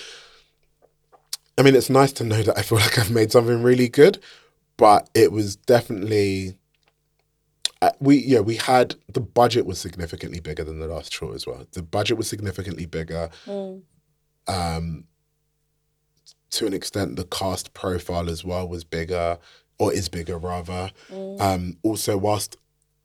I 1.58 1.64
mean, 1.64 1.76
it's 1.76 1.90
nice 1.90 2.12
to 2.14 2.24
know 2.24 2.42
that 2.44 2.58
I 2.58 2.62
feel 2.62 2.78
like 2.80 3.00
I've 3.00 3.12
made 3.12 3.32
something 3.32 3.64
really 3.64 3.90
good, 3.90 4.20
but 4.78 5.10
it 5.14 5.32
was 5.32 5.56
definitely. 5.56 6.58
Uh, 7.82 7.92
we 8.00 8.18
yeah 8.18 8.40
we 8.40 8.56
had 8.56 8.96
the 9.12 9.20
budget 9.22 9.66
was 9.66 9.80
significantly 9.80 10.40
bigger 10.40 10.64
than 10.64 10.80
the 10.80 10.88
last 10.88 11.14
short 11.14 11.36
as 11.36 11.46
well. 11.46 11.66
The 11.74 11.84
budget 11.84 12.18
was 12.18 12.30
significantly 12.30 12.86
bigger 12.86 13.30
Mm. 13.46 13.82
um, 14.48 15.06
to 16.52 16.66
an 16.66 16.74
extent, 16.74 17.16
the 17.18 17.26
cast 17.26 17.74
profile 17.74 18.30
as 18.30 18.46
well 18.46 18.68
was 18.68 18.84
bigger, 18.86 19.38
or 19.78 19.92
is 19.92 20.08
bigger 20.08 20.38
rather. 20.38 20.92
Mm. 21.12 21.42
Um, 21.42 21.78
also, 21.84 22.18
whilst 22.18 22.56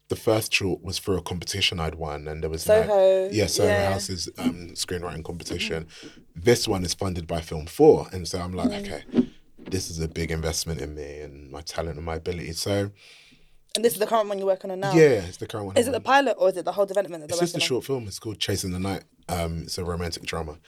the 0.08 0.14
first 0.16 0.52
short 0.54 0.82
was 0.82 0.98
for 0.98 1.16
a 1.16 1.22
competition 1.22 1.80
I'd 1.80 1.96
won, 1.96 2.28
and 2.28 2.42
there 2.42 2.50
was 2.50 2.62
Soho. 2.62 3.28
yeah, 3.30 3.46
Soho 3.46 3.68
yeah. 3.68 3.92
House's 3.92 4.28
um, 4.38 4.70
screenwriting 4.74 5.24
competition. 5.24 5.88
This 6.34 6.68
one 6.68 6.84
is 6.84 6.94
funded 6.94 7.26
by 7.26 7.40
Film 7.40 7.66
Four, 7.66 8.06
and 8.12 8.26
so 8.28 8.40
I'm 8.40 8.52
like, 8.52 8.70
Mm. 8.70 8.80
okay, 8.82 9.28
this 9.58 9.90
is 9.90 9.98
a 10.00 10.08
big 10.08 10.30
investment 10.30 10.80
in 10.80 10.94
me 10.94 11.18
and 11.20 11.50
my 11.50 11.60
talent 11.62 11.96
and 11.96 12.04
my 12.06 12.16
ability. 12.16 12.52
So 12.52 12.90
And 13.76 13.84
this 13.84 13.92
is 13.92 13.98
the 14.00 14.06
current 14.06 14.28
one 14.28 14.38
you're 14.38 14.46
working 14.46 14.70
on 14.70 14.80
now. 14.80 14.92
yeah, 14.92 15.22
it's 15.22 15.36
the 15.36 15.46
current 15.46 15.66
one. 15.66 15.76
Is 15.76 15.86
I'm 15.86 15.94
it 15.94 15.98
the 15.98 16.00
pilot 16.02 16.36
or 16.38 16.48
is 16.48 16.56
it 16.56 16.64
the 16.64 16.72
whole 16.72 16.86
development? 16.86 17.22
That 17.22 17.30
It's 17.30 17.38
just 17.38 17.54
a 17.54 17.56
working 17.58 17.66
short 17.66 17.84
film. 17.84 18.06
It's 18.08 18.18
called 18.18 18.38
Chasing 18.40 18.72
the 18.72 18.80
Night. 18.80 19.04
Um, 19.28 19.62
it's 19.62 19.78
a 19.78 19.84
romantic 19.84 20.24
drama. 20.24 20.58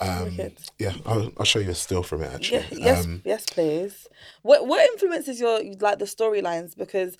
Um, 0.00 0.38
yeah, 0.78 0.94
I'll, 1.06 1.32
I'll 1.38 1.44
show 1.44 1.60
you 1.60 1.70
a 1.70 1.74
still 1.74 2.02
from 2.02 2.22
it 2.22 2.32
actually. 2.32 2.64
Yeah, 2.72 2.78
yes, 2.86 3.04
Um, 3.04 3.22
yes, 3.24 3.46
please. 3.46 4.08
What 4.42 4.66
what 4.66 4.84
influences 4.90 5.38
your 5.40 5.62
like 5.80 5.98
the 5.98 6.06
storylines? 6.06 6.76
Because 6.76 7.16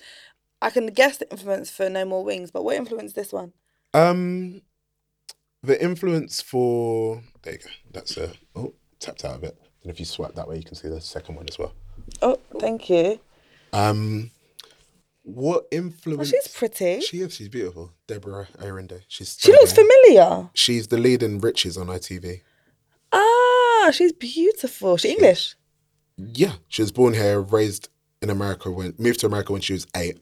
I 0.61 0.69
can 0.69 0.87
guess 0.87 1.17
the 1.17 1.29
influence 1.31 1.71
for 1.71 1.89
No 1.89 2.03
More 2.05 2.23
Wings, 2.23 2.51
but 2.51 2.63
what 2.63 2.75
influenced 2.75 3.15
this 3.15 3.31
one? 3.31 3.53
Um, 3.93 4.61
the 5.61 5.81
influence 5.81 6.41
for 6.41 7.23
there 7.43 7.53
you 7.53 7.59
go. 7.59 7.69
That's 7.91 8.17
a 8.17 8.33
oh 8.55 8.73
tapped 8.99 9.23
out 9.23 9.35
of 9.35 9.43
it. 9.43 9.57
And 9.81 9.91
if 9.91 9.99
you 9.99 10.05
swipe 10.05 10.35
that 10.35 10.47
way, 10.47 10.57
you 10.57 10.63
can 10.63 10.75
see 10.75 10.89
the 10.89 11.01
second 11.01 11.35
one 11.35 11.45
as 11.47 11.57
well. 11.57 11.73
Oh, 12.21 12.37
thank 12.59 12.89
you. 12.89 13.19
Um, 13.71 14.31
what 15.23 15.63
Oh, 15.63 15.67
influence? 15.71 16.29
she's 16.29 16.47
pretty. 16.47 17.01
She, 17.01 17.21
is. 17.21 17.33
She's 17.33 17.49
beautiful. 17.49 17.91
Deborah 18.07 18.47
Ayorinde. 18.59 19.01
She's. 19.07 19.37
She 19.39 19.51
looks 19.51 19.71
familiar. 19.73 20.49
She's 20.53 20.87
the 20.87 20.97
lead 20.97 21.23
in 21.23 21.39
Riches 21.39 21.77
on 21.77 21.87
ITV. 21.87 22.41
Ah, 23.11 23.91
she's 23.93 24.11
beautiful. 24.13 24.97
She 24.97 25.11
English. 25.11 25.55
Yeah, 26.17 26.53
she 26.67 26.81
was 26.81 26.91
born 26.91 27.13
here, 27.13 27.41
raised 27.41 27.89
in 28.21 28.29
America 28.29 28.71
when 28.71 28.93
moved 28.97 29.19
to 29.21 29.25
America 29.25 29.51
when 29.51 29.61
she 29.61 29.73
was 29.73 29.87
eight, 29.95 30.19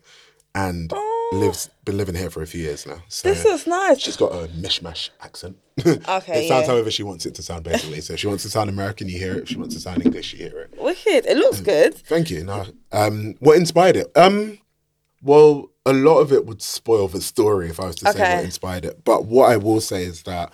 and 0.55 0.91
Oh. 0.93 1.29
lives 1.33 1.69
been 1.85 1.97
living 1.97 2.15
here 2.15 2.29
for 2.29 2.41
a 2.41 2.47
few 2.47 2.61
years 2.61 2.85
now. 2.85 3.01
So 3.09 3.29
This 3.29 3.45
is 3.45 3.67
nice. 3.67 3.99
she's 3.99 4.17
got 4.17 4.31
a 4.33 4.47
mishmash 4.49 5.09
accent. 5.21 5.57
Okay, 5.85 6.45
it 6.45 6.47
sounds 6.47 6.67
yeah. 6.67 6.67
however 6.67 6.91
she 6.91 7.03
wants 7.03 7.25
it 7.25 7.33
to 7.35 7.41
sound, 7.43 7.63
basically. 7.63 8.01
So 8.01 8.13
if 8.13 8.19
she 8.19 8.27
wants 8.27 8.43
to 8.43 8.49
sound 8.49 8.69
American, 8.69 9.09
you 9.09 9.17
hear 9.17 9.33
it. 9.33 9.43
If 9.43 9.49
she 9.49 9.57
wants 9.57 9.73
to 9.75 9.81
sound 9.81 10.05
English, 10.05 10.33
you 10.33 10.39
hear 10.49 10.59
it. 10.71 10.79
Wicked. 10.79 11.25
It 11.25 11.37
looks 11.37 11.59
good. 11.59 11.95
Thank 11.95 12.29
you. 12.29 12.43
No, 12.43 12.65
um, 12.91 13.35
what 13.39 13.57
inspired 13.57 13.95
it? 13.97 14.11
Um, 14.15 14.59
well, 15.21 15.69
a 15.85 15.93
lot 15.93 16.19
of 16.19 16.31
it 16.31 16.45
would 16.45 16.61
spoil 16.61 17.07
the 17.07 17.21
story 17.21 17.69
if 17.69 17.79
I 17.79 17.87
was 17.87 17.95
to 17.97 18.07
say 18.07 18.21
Okay. 18.21 18.35
what 18.35 18.45
inspired 18.45 18.85
it. 18.85 19.03
But 19.03 19.25
what 19.25 19.51
I 19.51 19.57
will 19.57 19.81
say 19.81 20.03
is 20.03 20.23
that 20.23 20.51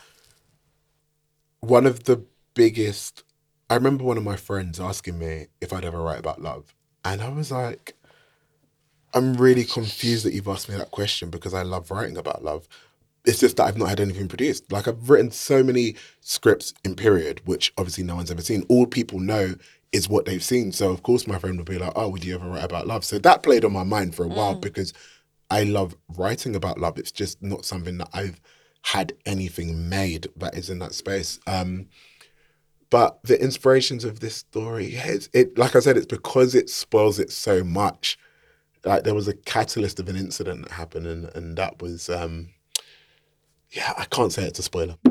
one 1.59 1.85
of 1.85 2.03
the 2.03 2.23
biggest. 2.53 3.23
I 3.69 3.75
remember 3.75 4.03
one 4.05 4.17
of 4.17 4.23
my 4.23 4.37
friends 4.37 4.79
asking 4.79 5.19
me 5.19 5.47
if 5.59 5.73
I'd 5.73 5.83
ever 5.83 6.01
write 6.01 6.19
about 6.19 6.41
love, 6.41 6.73
and 7.03 7.21
I 7.21 7.29
was 7.29 7.51
like, 7.51 7.95
"I'm 9.13 9.35
really 9.35 9.65
confused 9.65 10.25
that 10.25 10.33
you've 10.33 10.47
asked 10.47 10.69
me 10.69 10.75
that 10.77 10.91
question 10.91 11.29
because 11.29 11.53
I 11.53 11.63
love 11.63 11.91
writing 11.91 12.17
about 12.17 12.43
love." 12.43 12.67
It's 13.25 13.39
just 13.41 13.57
that 13.57 13.65
I've 13.65 13.77
not 13.77 13.89
had 13.89 13.99
anything 13.99 14.29
produced. 14.29 14.71
Like 14.71 14.87
I've 14.87 15.09
written 15.09 15.31
so 15.31 15.61
many 15.61 15.95
scripts 16.21 16.73
in 16.85 16.95
period, 16.95 17.41
which 17.45 17.73
obviously 17.77 18.05
no 18.05 18.15
one's 18.15 18.31
ever 18.31 18.41
seen. 18.41 18.63
All 18.69 18.87
people 18.87 19.19
know 19.19 19.55
is 19.91 20.09
what 20.09 20.25
they've 20.25 20.43
seen. 20.43 20.71
So 20.71 20.91
of 20.91 21.03
course 21.03 21.27
my 21.27 21.39
friend 21.39 21.57
would 21.57 21.69
be 21.69 21.77
like, 21.77 21.93
"Oh, 21.95 22.09
would 22.09 22.25
you 22.25 22.35
ever 22.35 22.47
write 22.47 22.63
about 22.63 22.87
love?" 22.87 23.05
So 23.05 23.19
that 23.19 23.43
played 23.43 23.65
on 23.65 23.73
my 23.73 23.83
mind 23.83 24.15
for 24.15 24.23
a 24.23 24.27
while 24.27 24.55
because 24.55 24.93
I 25.49 25.63
love 25.63 25.95
writing 26.09 26.55
about 26.55 26.79
love. 26.79 26.97
It's 26.97 27.11
just 27.11 27.41
not 27.41 27.65
something 27.65 27.97
that 27.99 28.09
I've 28.13 28.39
had 28.83 29.13
anything 29.25 29.89
made 29.89 30.27
that 30.37 30.55
is 30.55 30.69
in 30.69 30.79
that 30.79 30.93
space. 30.93 31.39
Um, 31.47 31.87
but 32.89 33.21
the 33.23 33.41
inspirations 33.41 34.05
of 34.05 34.19
this 34.19 34.37
story, 34.37 34.93
yeah, 34.93 35.07
it's, 35.07 35.29
it 35.33 35.57
like 35.57 35.75
I 35.75 35.79
said, 35.79 35.97
it's 35.97 36.05
because 36.05 36.55
it 36.55 36.69
spoils 36.69 37.19
it 37.19 37.31
so 37.31 37.63
much. 37.63 38.17
Like 38.85 39.03
there 39.03 39.15
was 39.15 39.27
a 39.27 39.33
catalyst 39.33 39.99
of 39.99 40.07
an 40.07 40.15
incident 40.15 40.63
that 40.63 40.71
happened, 40.71 41.07
and 41.07 41.25
and 41.35 41.57
that 41.57 41.81
was, 41.81 42.09
um, 42.09 42.49
yeah, 43.71 43.93
I 43.97 44.05
can't 44.05 44.31
say 44.31 44.43
it's 44.43 44.59
a 44.59 44.63
spoiler. 44.63 44.95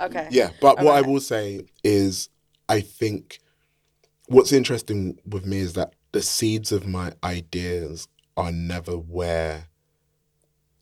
Okay. 0.00 0.28
Yeah, 0.30 0.50
but 0.62 0.80
what 0.80 0.96
I 0.96 1.02
will 1.02 1.20
say 1.20 1.66
is, 1.84 2.30
I 2.70 2.80
think 2.80 3.38
what's 4.30 4.52
interesting 4.52 5.18
with 5.26 5.44
me 5.44 5.58
is 5.58 5.72
that 5.72 5.92
the 6.12 6.22
seeds 6.22 6.70
of 6.70 6.86
my 6.86 7.12
ideas 7.22 8.06
are 8.36 8.52
never 8.52 8.92
where, 8.92 9.66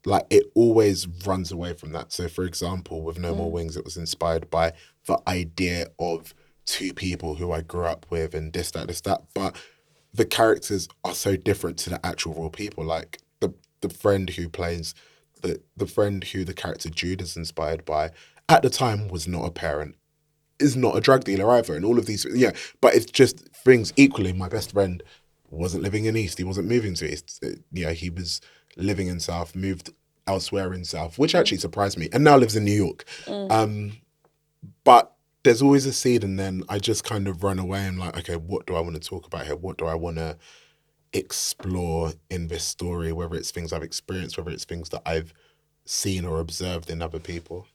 like, 0.05 0.26
it 0.28 0.44
always 0.55 1.09
runs 1.26 1.51
away 1.51 1.72
from 1.72 1.92
that. 1.92 2.12
So, 2.12 2.28
for 2.28 2.44
example, 2.44 3.03
with 3.03 3.18
No 3.18 3.34
More 3.34 3.49
mm. 3.49 3.55
Wings, 3.55 3.76
it 3.76 3.84
was 3.84 3.96
inspired 3.96 4.51
by 4.51 4.74
the 5.07 5.18
idea 5.26 5.88
of 5.99 6.34
two 6.66 6.92
people 6.92 7.36
who 7.36 7.51
I 7.51 7.62
grew 7.62 7.86
up 7.86 8.05
with 8.11 8.34
and 8.34 8.53
this, 8.53 8.70
that, 8.72 8.86
this, 8.86 9.01
that. 9.03 9.22
But 9.34 9.57
the 10.12 10.26
characters 10.26 10.86
are 11.03 11.14
so 11.14 11.34
different 11.34 11.78
to 11.78 11.90
the 11.90 12.07
actual 12.07 12.34
real 12.34 12.51
people. 12.51 12.84
Like, 12.84 13.18
the, 13.40 13.55
the 13.80 13.88
friend 13.88 14.28
who 14.28 14.51
plays 14.51 14.94
the, 15.40 15.62
the 15.76 15.86
friend 15.86 16.22
who 16.22 16.44
the 16.44 16.55
character 16.55 16.90
Jude 16.90 17.22
is 17.22 17.36
inspired 17.36 17.84
by 17.84 18.11
at 18.49 18.62
the 18.62 18.70
time 18.70 19.09
was 19.09 19.28
not 19.28 19.46
a 19.46 19.51
parent 19.51 19.96
is 20.61 20.76
not 20.76 20.96
a 20.96 21.00
drug 21.00 21.24
dealer 21.24 21.50
either 21.52 21.74
and 21.74 21.84
all 21.84 21.98
of 21.98 22.06
these 22.06 22.26
yeah 22.34 22.50
but 22.80 22.94
it's 22.94 23.06
just 23.06 23.48
things 23.48 23.92
equally. 23.96 24.32
My 24.32 24.48
best 24.48 24.72
friend 24.72 25.02
wasn't 25.50 25.82
living 25.82 26.04
in 26.04 26.16
east 26.16 26.38
he 26.38 26.44
wasn't 26.44 26.68
moving 26.68 26.94
to 26.94 27.11
east. 27.12 27.40
Uh, 27.44 27.50
yeah 27.72 27.92
he 27.92 28.11
was 28.11 28.40
living 28.76 29.09
in 29.09 29.20
south 29.20 29.56
moved 29.56 29.90
elsewhere 30.26 30.72
in 30.72 30.84
south 30.84 31.18
which 31.18 31.34
actually 31.34 31.59
surprised 31.59 31.98
me 31.98 32.09
and 32.12 32.22
now 32.24 32.36
lives 32.36 32.56
in 32.56 32.64
new 32.64 32.72
york. 32.72 33.04
Um 33.28 33.92
but 34.84 35.14
there's 35.44 35.62
always 35.62 35.86
a 35.86 35.92
seed 35.92 36.24
and 36.24 36.38
then 36.38 36.62
i 36.68 36.78
just 36.78 37.04
kind 37.04 37.28
of 37.28 37.42
run 37.42 37.59
away 37.59 37.86
I'm 37.86 37.96
like 37.96 38.16
okay 38.18 38.36
what 38.36 38.66
do 38.66 38.74
i 38.74 38.80
want 38.80 39.00
to 39.00 39.09
talk 39.09 39.26
about 39.26 39.46
here? 39.46 39.56
What 39.56 39.78
do 39.78 39.86
i 39.86 39.94
want 39.94 40.16
to 40.16 40.36
explore 41.12 42.12
in 42.28 42.48
this 42.48 42.64
story 42.64 43.12
whether 43.12 43.34
it's 43.34 43.50
things 43.50 43.72
i've 43.72 43.82
experienced 43.82 44.36
whether 44.36 44.50
it's 44.50 44.66
things 44.66 44.90
that 44.90 45.00
i've 45.06 45.32
seen 45.86 46.26
or 46.26 46.38
observed 46.38 46.90
in 46.90 47.00
other 47.00 47.18
people 47.18 47.66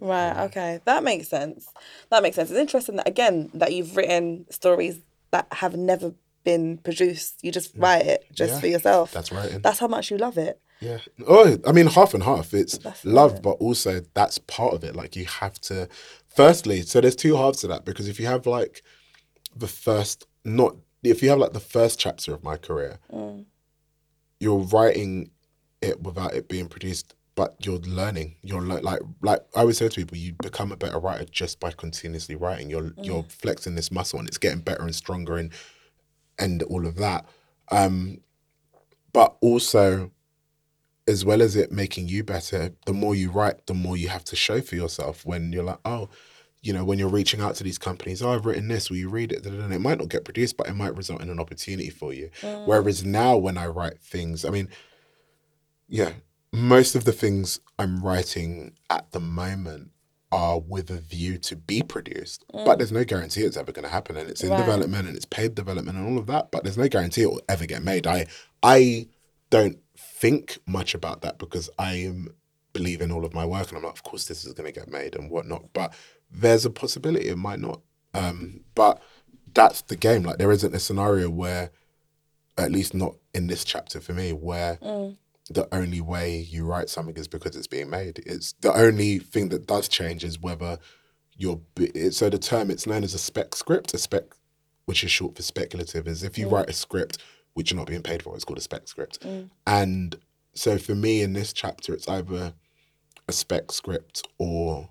Right. 0.00 0.44
Okay. 0.46 0.80
That 0.84 1.04
makes 1.04 1.28
sense. 1.28 1.68
That 2.10 2.22
makes 2.22 2.36
sense. 2.36 2.50
It's 2.50 2.58
interesting 2.58 2.96
that 2.96 3.08
again 3.08 3.50
that 3.54 3.72
you've 3.72 3.96
written 3.96 4.46
stories 4.50 4.98
that 5.30 5.46
have 5.52 5.76
never 5.76 6.14
been 6.44 6.78
produced. 6.78 7.38
You 7.42 7.52
just 7.52 7.72
write 7.76 8.06
it 8.06 8.24
just 8.32 8.54
Yeah, 8.54 8.60
for 8.60 8.66
yourself. 8.66 9.12
that's 9.12 9.30
right 9.30 9.62
That's 9.62 9.78
how 9.78 9.86
much 9.88 10.10
you 10.10 10.16
love 10.18 10.38
it. 10.38 10.60
Yeah. 10.80 10.98
Oh, 11.28 11.56
I 11.64 11.70
mean, 11.70 11.86
half 11.86 12.12
and 12.14 12.24
half. 12.24 12.52
It's 12.52 12.78
That's 12.78 13.04
love, 13.04 13.36
it. 13.36 13.42
but 13.42 13.52
also 13.52 14.00
that's 14.14 14.38
part 14.38 14.74
of 14.74 14.82
it. 14.82 14.96
Like 14.96 15.14
you 15.14 15.26
have 15.26 15.60
to. 15.62 15.88
Firstly, 16.26 16.82
so 16.82 17.00
there's 17.00 17.14
two 17.14 17.36
halves 17.36 17.60
to 17.60 17.68
that 17.68 17.84
because 17.84 18.08
if 18.08 18.18
you 18.18 18.26
have 18.26 18.46
like 18.46 18.82
the 19.54 19.68
first, 19.68 20.26
not 20.44 20.74
if 21.04 21.22
you 21.22 21.28
have 21.30 21.38
like 21.38 21.52
the 21.52 21.60
first 21.60 22.00
chapter 22.00 22.32
of 22.34 22.42
my 22.42 22.56
career, 22.56 22.98
Mm. 23.12 23.44
you're 24.40 24.58
writing 24.58 25.30
it 25.80 26.00
without 26.02 26.34
it 26.34 26.48
being 26.48 26.66
produced, 26.68 27.14
but 27.34 27.54
you're 27.64 27.78
learning. 27.78 28.36
You're 28.42 28.60
le- 28.62 28.80
like 28.80 29.00
like 29.22 29.40
I 29.54 29.60
always 29.60 29.78
say 29.78 29.88
to 29.88 29.94
people, 29.94 30.16
you 30.18 30.34
become 30.34 30.72
a 30.72 30.76
better 30.76 30.98
writer 30.98 31.24
just 31.24 31.60
by 31.60 31.70
continuously 31.70 32.34
writing. 32.36 32.68
You're 32.70 32.90
Mm. 32.90 33.04
you're 33.06 33.22
flexing 33.24 33.74
this 33.74 33.90
muscle 33.90 34.18
and 34.18 34.28
it's 34.28 34.38
getting 34.38 34.60
better 34.60 34.82
and 34.82 34.94
stronger 34.94 35.36
and 35.36 35.50
and 36.38 36.62
all 36.64 36.86
of 36.86 36.96
that. 36.96 37.26
Um, 37.70 38.18
but 39.12 39.36
also 39.40 40.10
as 41.08 41.24
well 41.24 41.42
as 41.42 41.56
it 41.56 41.72
making 41.72 42.08
you 42.08 42.22
better, 42.22 42.72
the 42.86 42.92
more 42.92 43.14
you 43.14 43.30
write, 43.30 43.66
the 43.66 43.74
more 43.74 43.96
you 43.96 44.08
have 44.08 44.24
to 44.24 44.36
show 44.36 44.60
for 44.60 44.76
yourself 44.76 45.26
when 45.26 45.52
you're 45.52 45.64
like, 45.64 45.80
oh, 45.84 46.08
you 46.62 46.72
know, 46.72 46.84
when 46.84 46.96
you're 46.96 47.08
reaching 47.08 47.40
out 47.40 47.56
to 47.56 47.64
these 47.64 47.76
companies, 47.78 48.22
oh, 48.22 48.30
I've 48.30 48.46
written 48.46 48.68
this, 48.68 48.88
will 48.88 48.98
you 48.98 49.08
read 49.08 49.32
it? 49.32 49.44
And 49.44 49.74
it 49.74 49.80
might 49.80 49.98
not 49.98 50.08
get 50.10 50.24
produced, 50.24 50.56
but 50.56 50.68
it 50.68 50.74
might 50.74 50.94
result 50.96 51.20
in 51.20 51.28
an 51.28 51.40
opportunity 51.40 51.90
for 51.90 52.12
you. 52.12 52.30
Whereas 52.66 53.04
now, 53.04 53.36
when 53.36 53.58
I 53.58 53.66
write 53.66 53.98
things, 53.98 54.44
I 54.44 54.50
mean, 54.50 54.68
yeah, 55.88 56.12
most 56.52 56.94
of 56.94 57.04
the 57.04 57.12
things 57.12 57.60
I'm 57.78 58.02
writing 58.02 58.74
at 58.90 59.10
the 59.12 59.20
moment 59.20 59.90
are 60.30 60.58
with 60.60 60.90
a 60.90 60.98
view 60.98 61.36
to 61.38 61.56
be 61.56 61.82
produced, 61.82 62.44
but 62.52 62.78
there's 62.78 62.92
no 62.92 63.04
guarantee 63.04 63.42
it's 63.42 63.56
ever 63.56 63.72
going 63.72 63.84
to 63.84 63.90
happen, 63.90 64.16
and 64.16 64.30
it's 64.30 64.42
in 64.42 64.50
Right. 64.50 64.58
development 64.58 65.06
and 65.06 65.16
it's 65.16 65.26
paid 65.26 65.54
development 65.54 65.98
and 65.98 66.06
all 66.08 66.18
of 66.18 66.26
that. 66.26 66.50
But 66.50 66.64
there's 66.64 66.78
no 66.78 66.88
guarantee 66.88 67.22
it 67.22 67.30
will 67.30 67.42
ever 67.48 67.66
get 67.66 67.82
made. 67.82 68.06
I 68.06 68.26
I 68.62 69.08
don't 69.50 69.78
think 69.96 70.58
much 70.66 70.94
about 70.94 71.20
that 71.22 71.38
because 71.38 71.68
I 71.78 71.94
am 71.96 72.28
believe 72.72 73.02
in 73.02 73.12
all 73.12 73.24
of 73.26 73.34
my 73.34 73.44
work, 73.44 73.68
and 73.68 73.76
I'm 73.76 73.84
like, 73.84 73.92
of 73.92 74.02
course, 74.02 74.26
this 74.26 74.44
is 74.46 74.54
going 74.54 74.72
to 74.72 74.78
get 74.78 74.88
made 74.90 75.14
and 75.14 75.30
whatnot. 75.30 75.72
But 75.74 75.92
there's 76.30 76.64
a 76.64 76.70
possibility 76.70 77.28
it 77.28 77.36
might 77.36 77.60
not. 77.60 77.82
Um, 78.14 78.60
but 78.74 79.02
that's 79.52 79.82
the 79.82 79.96
game. 79.96 80.22
Like 80.22 80.38
there 80.38 80.52
isn't 80.52 80.74
a 80.74 80.78
scenario 80.80 81.28
where, 81.28 81.70
at 82.56 82.72
least 82.72 82.94
not 82.94 83.16
in 83.34 83.48
this 83.48 83.64
chapter 83.64 84.00
for 84.00 84.14
me, 84.14 84.32
where 84.32 84.78
the 85.50 85.68
only 85.74 86.00
way 86.00 86.38
you 86.38 86.64
write 86.64 86.88
something 86.88 87.16
is 87.16 87.28
because 87.28 87.56
it's 87.56 87.66
being 87.66 87.90
made. 87.90 88.20
It's 88.26 88.52
the 88.60 88.72
only 88.72 89.18
thing 89.18 89.48
that 89.50 89.66
does 89.66 89.88
change 89.88 90.24
is 90.24 90.40
whether 90.40 90.78
you're. 91.36 91.60
So 92.10 92.30
the 92.30 92.38
term 92.38 92.70
it's 92.70 92.86
known 92.86 93.04
as 93.04 93.14
a 93.14 93.18
spec 93.18 93.54
script, 93.54 93.94
a 93.94 93.98
spec, 93.98 94.24
which 94.86 95.02
is 95.04 95.10
short 95.10 95.36
for 95.36 95.42
speculative, 95.42 96.06
is 96.06 96.22
if 96.22 96.38
you 96.38 96.46
mm. 96.46 96.52
write 96.52 96.70
a 96.70 96.72
script 96.72 97.18
which 97.54 97.70
you're 97.70 97.78
not 97.78 97.86
being 97.86 98.02
paid 98.02 98.22
for, 98.22 98.34
it's 98.34 98.44
called 98.44 98.58
a 98.58 98.62
spec 98.62 98.88
script. 98.88 99.20
Mm. 99.20 99.50
And 99.66 100.16
so 100.54 100.78
for 100.78 100.94
me 100.94 101.22
in 101.22 101.32
this 101.32 101.52
chapter, 101.52 101.92
it's 101.92 102.08
either 102.08 102.54
a 103.28 103.32
spec 103.32 103.72
script 103.72 104.26
or 104.38 104.90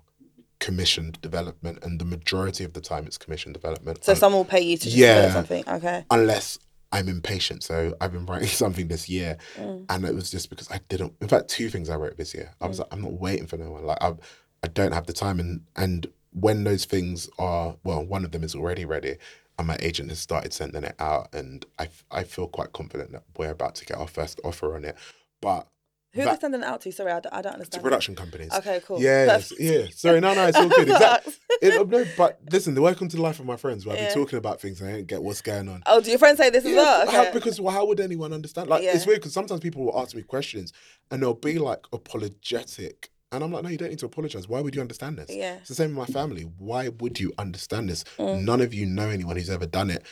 commissioned 0.60 1.20
development, 1.20 1.78
and 1.82 2.00
the 2.00 2.04
majority 2.04 2.62
of 2.62 2.72
the 2.72 2.80
time 2.80 3.06
it's 3.06 3.18
commissioned 3.18 3.54
development. 3.54 4.04
So 4.04 4.12
Un- 4.12 4.18
someone 4.18 4.38
will 4.38 4.44
pay 4.44 4.60
you 4.60 4.76
to 4.78 4.88
yeah. 4.88 5.32
something. 5.32 5.64
Okay. 5.66 6.04
unless 6.10 6.58
I'm 6.92 7.08
impatient. 7.08 7.62
So 7.62 7.96
I've 8.00 8.12
been 8.12 8.26
writing 8.26 8.48
something 8.62 8.88
this 8.88 9.08
year, 9.08 9.38
mm. 9.56 9.84
and 9.88 10.04
it 10.04 10.14
was 10.14 10.30
just 10.30 10.50
because 10.50 10.70
I 10.70 10.80
didn't. 10.88 11.14
In 11.20 11.28
fact, 11.28 11.48
two 11.48 11.68
things 11.68 11.88
I 11.88 11.96
wrote 11.96 12.16
this 12.16 12.34
year. 12.34 12.54
I 12.60 12.66
was 12.66 12.76
mm. 12.76 12.80
like, 12.80 12.88
I'm 12.92 13.02
not 13.02 13.12
waiting 13.12 13.46
for 13.46 13.56
no 13.56 13.70
one. 13.70 13.84
Like 13.84 13.98
I, 14.00 14.14
I 14.62 14.68
don't 14.68 14.92
have 14.92 15.06
the 15.06 15.12
time, 15.12 15.40
and 15.40 15.62
and 15.76 16.06
when 16.32 16.64
those 16.64 16.84
things 16.84 17.28
are 17.38 17.76
well, 17.84 18.04
one 18.04 18.24
of 18.24 18.32
them 18.32 18.44
is 18.44 18.54
already 18.54 18.84
ready, 18.84 19.16
and 19.58 19.66
my 19.66 19.76
agent 19.80 20.10
has 20.10 20.18
started 20.18 20.52
sending 20.52 20.84
it 20.84 20.94
out, 20.98 21.34
and 21.34 21.64
I, 21.78 21.88
I 22.10 22.24
feel 22.24 22.46
quite 22.46 22.72
confident 22.72 23.12
that 23.12 23.24
we're 23.36 23.50
about 23.50 23.74
to 23.76 23.84
get 23.86 23.98
our 23.98 24.08
first 24.08 24.40
offer 24.44 24.74
on 24.76 24.84
it, 24.84 24.96
but. 25.40 25.66
Who 26.14 26.20
are 26.20 26.24
that- 26.24 26.40
they 26.40 26.40
sending 26.42 26.60
it 26.60 26.66
out 26.66 26.80
to? 26.82 26.92
Sorry, 26.92 27.10
I 27.10 27.20
don't, 27.20 27.32
I 27.32 27.36
don't 27.36 27.52
to 27.52 27.54
understand. 27.54 27.82
production 27.82 28.14
companies. 28.14 28.52
Okay, 28.52 28.80
cool. 28.86 29.00
Yeah, 29.00 29.40
yeah. 29.58 29.86
Sorry, 29.94 30.20
no, 30.24 30.34
no, 30.34 30.46
it's 30.46 30.58
all 30.58 30.68
good. 30.68 30.88
Exactly. 30.88 31.32
It, 31.62 31.88
no, 31.88 32.04
but 32.18 32.40
listen, 32.50 32.78
welcome 32.80 33.08
to 33.08 33.16
the 33.16 33.22
life 33.22 33.40
of 33.40 33.46
my 33.46 33.56
friends. 33.56 33.86
Where 33.86 33.94
I've 33.96 34.02
Yeah. 34.02 34.08
been 34.08 34.16
talking 34.18 34.36
about 34.38 34.60
things 34.60 34.80
and 34.80 34.90
I 34.90 34.92
don't 34.94 35.06
get 35.06 35.22
what's 35.22 35.40
going 35.40 35.68
on. 35.68 35.82
Oh, 35.86 36.00
do 36.00 36.10
your 36.10 36.18
friends 36.18 36.38
say 36.38 36.50
this 36.50 36.64
as 36.64 36.70
Yeah, 36.72 36.76
well? 36.76 37.10
how- 37.10 37.20
Okay. 37.22 37.30
because 37.32 37.60
well, 37.60 37.72
how 37.72 37.86
would 37.86 37.98
anyone 38.00 38.32
understand? 38.32 38.68
Like 38.68 38.82
it's 38.82 39.06
weird 39.06 39.20
because 39.20 39.32
sometimes 39.32 39.60
people 39.60 39.84
will 39.84 39.98
ask 39.98 40.14
me 40.14 40.22
questions 40.22 40.72
and 41.10 41.22
they'll 41.22 41.32
be 41.34 41.58
like 41.58 41.80
apologetic, 41.92 43.10
and 43.30 43.42
I'm 43.42 43.50
like, 43.52 43.62
no, 43.62 43.70
you 43.70 43.78
don't 43.78 43.88
need 43.88 43.98
to 44.00 44.06
apologize. 44.06 44.46
Why 44.48 44.60
would 44.60 44.74
you 44.74 44.82
understand 44.82 45.16
this? 45.16 45.30
Yeah. 45.30 45.54
It's 45.54 45.68
the 45.68 45.74
same 45.74 45.94
with 45.96 46.08
my 46.08 46.12
family. 46.12 46.42
Why 46.58 46.88
would 46.88 47.18
you 47.20 47.32
understand 47.38 47.88
this? 47.88 48.04
Mm. 48.18 48.42
None 48.44 48.60
of 48.60 48.74
you 48.74 48.84
know 48.84 49.08
anyone 49.08 49.36
who's 49.36 49.48
ever 49.48 49.64
done 49.66 49.88
it, 49.90 50.02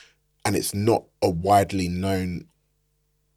and 0.46 0.56
it's 0.56 0.72
not 0.74 1.04
a 1.20 1.28
widely 1.28 1.88
known 1.88 2.46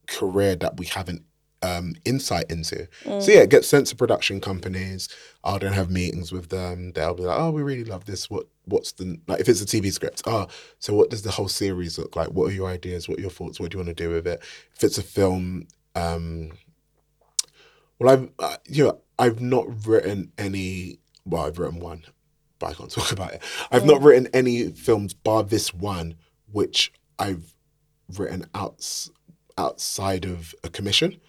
career 0.08 0.56
that 0.58 0.78
we 0.78 0.86
haven't 0.86 1.24
um, 1.64 1.96
insight 2.06 2.46
into. 2.52 2.88
So 3.22 3.32
yeah, 3.32 3.46
get 3.46 3.66
sent 3.66 3.88
to 3.88 3.96
production 3.96 4.42
companies. 4.42 5.08
I'll 5.44 5.60
then 5.60 5.74
have 5.74 5.90
meetings 5.90 6.32
with 6.32 6.50
them. 6.50 6.92
They'll 6.92 7.16
be 7.16 7.24
like, 7.24 7.40
"Oh, 7.40 7.52
we 7.52 7.64
really 7.64 7.86
love 7.86 8.06
this. 8.06 8.30
What 8.30 8.48
what's 8.66 8.92
the 8.92 9.18
like 9.28 9.40
if 9.40 9.50
it's 9.50 9.62
a 9.62 9.66
TV 9.66 9.92
script? 9.92 10.22
Oh, 10.26 10.48
so 10.80 10.94
what 10.94 11.10
does 11.10 11.24
the 11.24 11.32
whole 11.32 11.48
series 11.48 11.98
look 11.98 12.16
like? 12.16 12.30
What 12.30 12.52
are 12.52 12.54
your 12.54 12.70
ideas? 12.70 13.08
What 13.08 13.18
are 13.18 13.22
your 13.22 13.32
thoughts? 13.32 13.60
What 13.60 13.72
do 13.72 13.78
you 13.78 13.84
want 13.84 13.96
to 13.98 14.04
do 14.04 14.10
with 14.10 14.28
it? 14.28 14.42
If 14.76 14.84
it's 14.84 14.98
a 14.98 15.04
film, 15.04 15.68
um, 15.96 16.52
well, 18.00 18.14
I've 18.14 18.30
uh, 18.40 18.58
you 18.68 18.84
know 18.86 19.00
I've 19.18 19.42
not 19.42 19.88
written 19.88 20.32
any. 20.38 21.00
Well, 21.26 21.46
I've 21.46 21.58
written 21.58 21.80
one, 21.80 22.04
but 22.60 22.72
I 22.72 22.74
can't 22.74 22.92
talk 23.00 23.12
about 23.12 23.34
it. 23.34 23.42
I've 23.72 23.86
not 23.86 24.02
written 24.02 24.28
any 24.34 24.70
films 24.70 25.14
bar 25.14 25.44
this 25.44 25.74
one, 25.74 26.16
which 26.52 26.92
I've 27.18 27.54
written 28.18 28.46
outs, 28.54 29.10
outside 29.58 30.26
of 30.26 30.54
a 30.64 30.70
commission. 30.70 31.20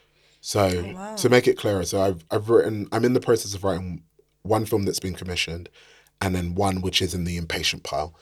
So 0.47 0.93
wow. 0.95 1.15
to 1.15 1.31
make 1.31 1.49
it 1.49 1.57
clearer, 1.57 1.87
so 1.87 2.03
I've 2.03 2.23
I've 2.31 2.51
written. 2.51 2.87
I'm 2.93 3.07
in 3.07 3.15
the 3.15 3.21
process 3.21 3.55
of 3.55 3.65
writing 3.65 4.03
one 4.43 4.67
film 4.67 4.85
that's 4.85 5.01
been 5.01 5.15
commissioned, 5.15 5.71
and 6.21 6.35
then 6.35 6.55
one 6.55 6.83
which 6.83 7.01
is 7.01 7.15
in 7.15 7.25
the 7.25 7.39
impatient 7.39 7.83
pile, 7.83 8.15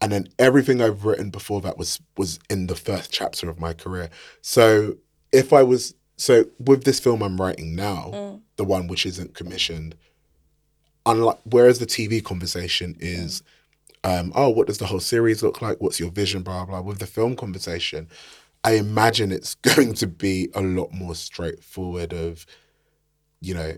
and 0.00 0.10
then 0.10 0.28
everything 0.38 0.80
I've 0.80 1.04
written 1.04 1.28
before 1.28 1.60
that 1.60 1.76
was 1.76 2.00
was 2.16 2.38
in 2.48 2.68
the 2.68 2.74
first 2.74 3.12
chapter 3.12 3.50
of 3.50 3.60
my 3.60 3.74
career. 3.74 4.08
So 4.40 4.96
if 5.30 5.52
I 5.52 5.62
was 5.62 5.94
so 6.16 6.46
with 6.58 6.84
this 6.84 6.98
film 6.98 7.22
I'm 7.22 7.38
writing 7.38 7.76
now, 7.76 8.40
the 8.56 8.64
one 8.64 8.88
which 8.88 9.04
isn't 9.04 9.34
commissioned, 9.34 9.94
unlike 11.04 11.40
whereas 11.44 11.80
the 11.80 11.86
TV 11.86 12.24
conversation 12.24 12.96
is, 12.98 13.42
um, 14.04 14.32
oh, 14.34 14.48
what 14.48 14.68
does 14.68 14.78
the 14.78 14.86
whole 14.86 15.00
series 15.00 15.42
look 15.42 15.60
like? 15.60 15.82
What's 15.82 16.00
your 16.00 16.12
vision? 16.12 16.42
Blah 16.42 16.64
blah. 16.64 16.80
With 16.80 16.98
the 16.98 17.06
film 17.06 17.36
conversation, 17.36 18.08
I 18.64 18.72
imagine 18.72 19.32
it's 19.32 19.54
going 19.74 19.94
to 19.94 20.06
be 20.06 20.48
a 20.54 20.60
lot 20.62 20.92
more 20.92 21.14
straightforward. 21.14 22.12
Of, 22.12 22.46
you 23.40 23.54
know, 23.54 23.72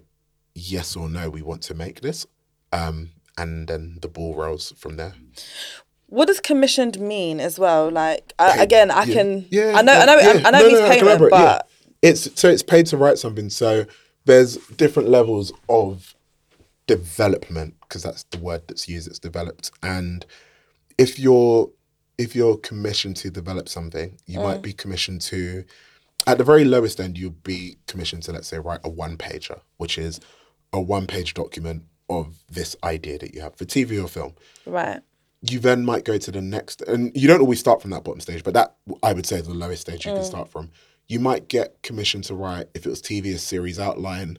yes 0.55 0.97
or 0.97 1.09
no, 1.09 1.30
we 1.30 1.43
want 1.43 1.62
to 1.62 1.74
make 1.74 2.01
this, 2.01 2.26
um, 2.72 3.11
and 3.39 3.66
then 3.68 3.99
the 4.03 4.09
ball 4.09 4.35
rolls 4.35 4.72
from 4.76 4.97
there. 4.97 5.14
What 6.07 6.26
does 6.28 6.39
commissioned 6.41 7.01
mean 7.01 7.41
as 7.41 7.59
well? 7.59 7.91
Like 7.91 8.35
I, 8.39 8.62
again, 8.62 8.91
I 8.91 9.05
Yeah. 9.05 9.14
can. 9.14 9.47
Yeah, 9.51 9.72
I 9.76 9.82
know. 9.82 9.95
I 9.95 10.05
know. 10.05 10.18
yeah. 10.18 10.43
I 10.45 10.51
know 10.51 10.59
No, 10.61 10.64
it 10.64 10.68
means 10.68 10.80
no, 10.80 10.89
payment, 10.89 11.03
elaborate, 11.09 11.30
but 11.30 11.66
yeah. 12.03 12.11
it's 12.11 12.41
so 12.41 12.49
it's 12.49 12.62
paid 12.62 12.87
to 12.87 12.97
write 12.97 13.18
something. 13.18 13.49
So 13.51 13.87
there's 14.26 14.57
different 14.76 15.09
levels 15.09 15.53
of 15.68 16.14
development 16.87 17.74
because 17.80 18.03
that's 18.03 18.24
the 18.24 18.39
word 18.39 18.62
that's 18.68 18.89
used. 18.89 19.09
It's 19.09 19.18
developed, 19.18 19.70
and 19.82 20.24
if 20.99 21.18
you're 21.18 21.70
if 22.19 22.37
you're 22.37 22.57
commissioned 22.57 23.17
to 23.19 23.31
develop 23.31 23.69
something, 23.69 24.19
you 24.27 24.41
might 24.41 24.59
mm. 24.59 24.62
be 24.62 24.73
commissioned 24.73 25.21
to. 25.23 25.65
At 26.27 26.39
the 26.39 26.45
very 26.45 26.65
lowest 26.65 27.01
end, 27.01 27.19
you'd 27.19 27.43
be 27.43 27.77
commissioned 27.87 28.23
to, 28.25 28.33
let's 28.33 28.49
say, 28.49 28.59
write 28.59 28.81
a 28.83 28.89
one 28.89 29.17
pager, 29.19 29.61
which 29.77 29.99
is 29.99 30.21
a 30.73 30.81
one 30.81 31.07
page 31.07 31.35
document 31.35 31.85
of 32.11 32.43
this 32.51 32.77
idea 32.85 33.19
that 33.19 33.35
you 33.35 33.41
have 33.41 33.55
for 33.57 33.65
TV 33.65 34.03
or 34.03 34.09
film 34.09 34.35
right. 34.67 35.01
you 35.41 35.59
then 35.59 35.85
might 35.85 36.05
go 36.05 36.19
to 36.19 36.31
the 36.31 36.41
next 36.41 36.83
and 36.83 37.11
you 37.15 37.27
don't 37.27 37.41
always 37.41 37.61
start 37.61 37.81
from 37.81 37.91
that 37.91 38.05
bottom 38.05 38.21
stage 38.21 38.45
but 38.45 38.55
that 38.55 38.77
i 39.03 39.12
would 39.12 39.25
say 39.27 39.37
is 39.37 39.47
the 39.47 39.55
lowest 39.55 39.83
stage 39.83 40.05
you 40.05 40.12
can 40.12 40.21
mm. 40.21 40.27
start 40.27 40.51
from 40.51 40.71
you 41.07 41.19
might 41.19 41.49
get 41.49 41.83
commissioned 41.83 42.25
to 42.25 42.35
write 42.35 42.67
if 42.75 42.85
it 42.85 42.91
was 42.91 43.01
tv 43.01 43.35
a 43.35 43.39
series 43.39 43.79
outline 43.79 44.39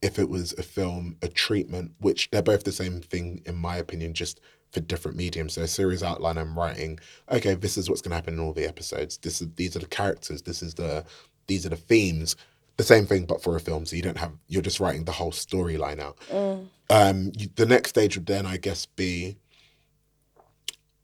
if 0.00 0.18
it 0.18 0.28
was 0.28 0.54
a 0.54 0.62
film 0.62 1.16
a 1.20 1.28
treatment 1.28 1.92
which 1.98 2.30
they're 2.30 2.42
both 2.42 2.64
the 2.64 2.72
same 2.72 3.00
thing 3.00 3.42
in 3.44 3.54
my 3.54 3.76
opinion 3.76 4.14
just 4.14 4.40
for 4.72 4.80
different 4.80 5.16
mediums 5.16 5.54
so 5.54 5.62
a 5.62 5.68
series 5.68 6.02
outline 6.02 6.38
i'm 6.38 6.58
writing 6.58 6.98
okay 7.30 7.54
this 7.54 7.76
is 7.78 7.88
what's 7.88 8.02
going 8.02 8.10
to 8.10 8.14
happen 8.16 8.34
in 8.34 8.40
all 8.40 8.52
the 8.52 8.66
episodes 8.66 9.18
this 9.18 9.40
is 9.42 9.48
these 9.56 9.76
are 9.76 9.80
the 9.80 9.86
characters 9.86 10.42
this 10.42 10.62
is 10.62 10.74
the 10.74 11.04
these 11.46 11.64
are 11.66 11.70
the 11.70 11.76
themes 11.76 12.36
the 12.78 12.84
same 12.84 13.06
thing 13.06 13.24
but 13.26 13.42
for 13.42 13.54
a 13.56 13.60
film 13.60 13.84
so 13.86 13.94
you 13.96 14.02
don't 14.02 14.18
have 14.18 14.32
you're 14.48 14.62
just 14.62 14.80
writing 14.80 15.04
the 15.04 15.12
whole 15.12 15.30
storyline 15.32 16.00
out 16.00 16.18
um 16.90 17.30
you, 17.36 17.48
the 17.56 17.66
next 17.66 17.90
stage 17.90 18.16
would 18.16 18.26
then 18.26 18.46
i 18.46 18.56
guess 18.56 18.86
be 18.86 19.36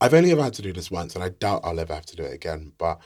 I've 0.00 0.14
only 0.14 0.30
ever 0.30 0.42
had 0.42 0.54
to 0.54 0.62
do 0.62 0.72
this 0.72 0.90
once, 0.90 1.14
and 1.14 1.24
I 1.24 1.30
doubt 1.30 1.62
I'll 1.64 1.80
ever 1.80 1.94
have 1.94 2.06
to 2.06 2.16
do 2.16 2.22
it 2.22 2.32
again. 2.32 2.72
But 2.78 3.00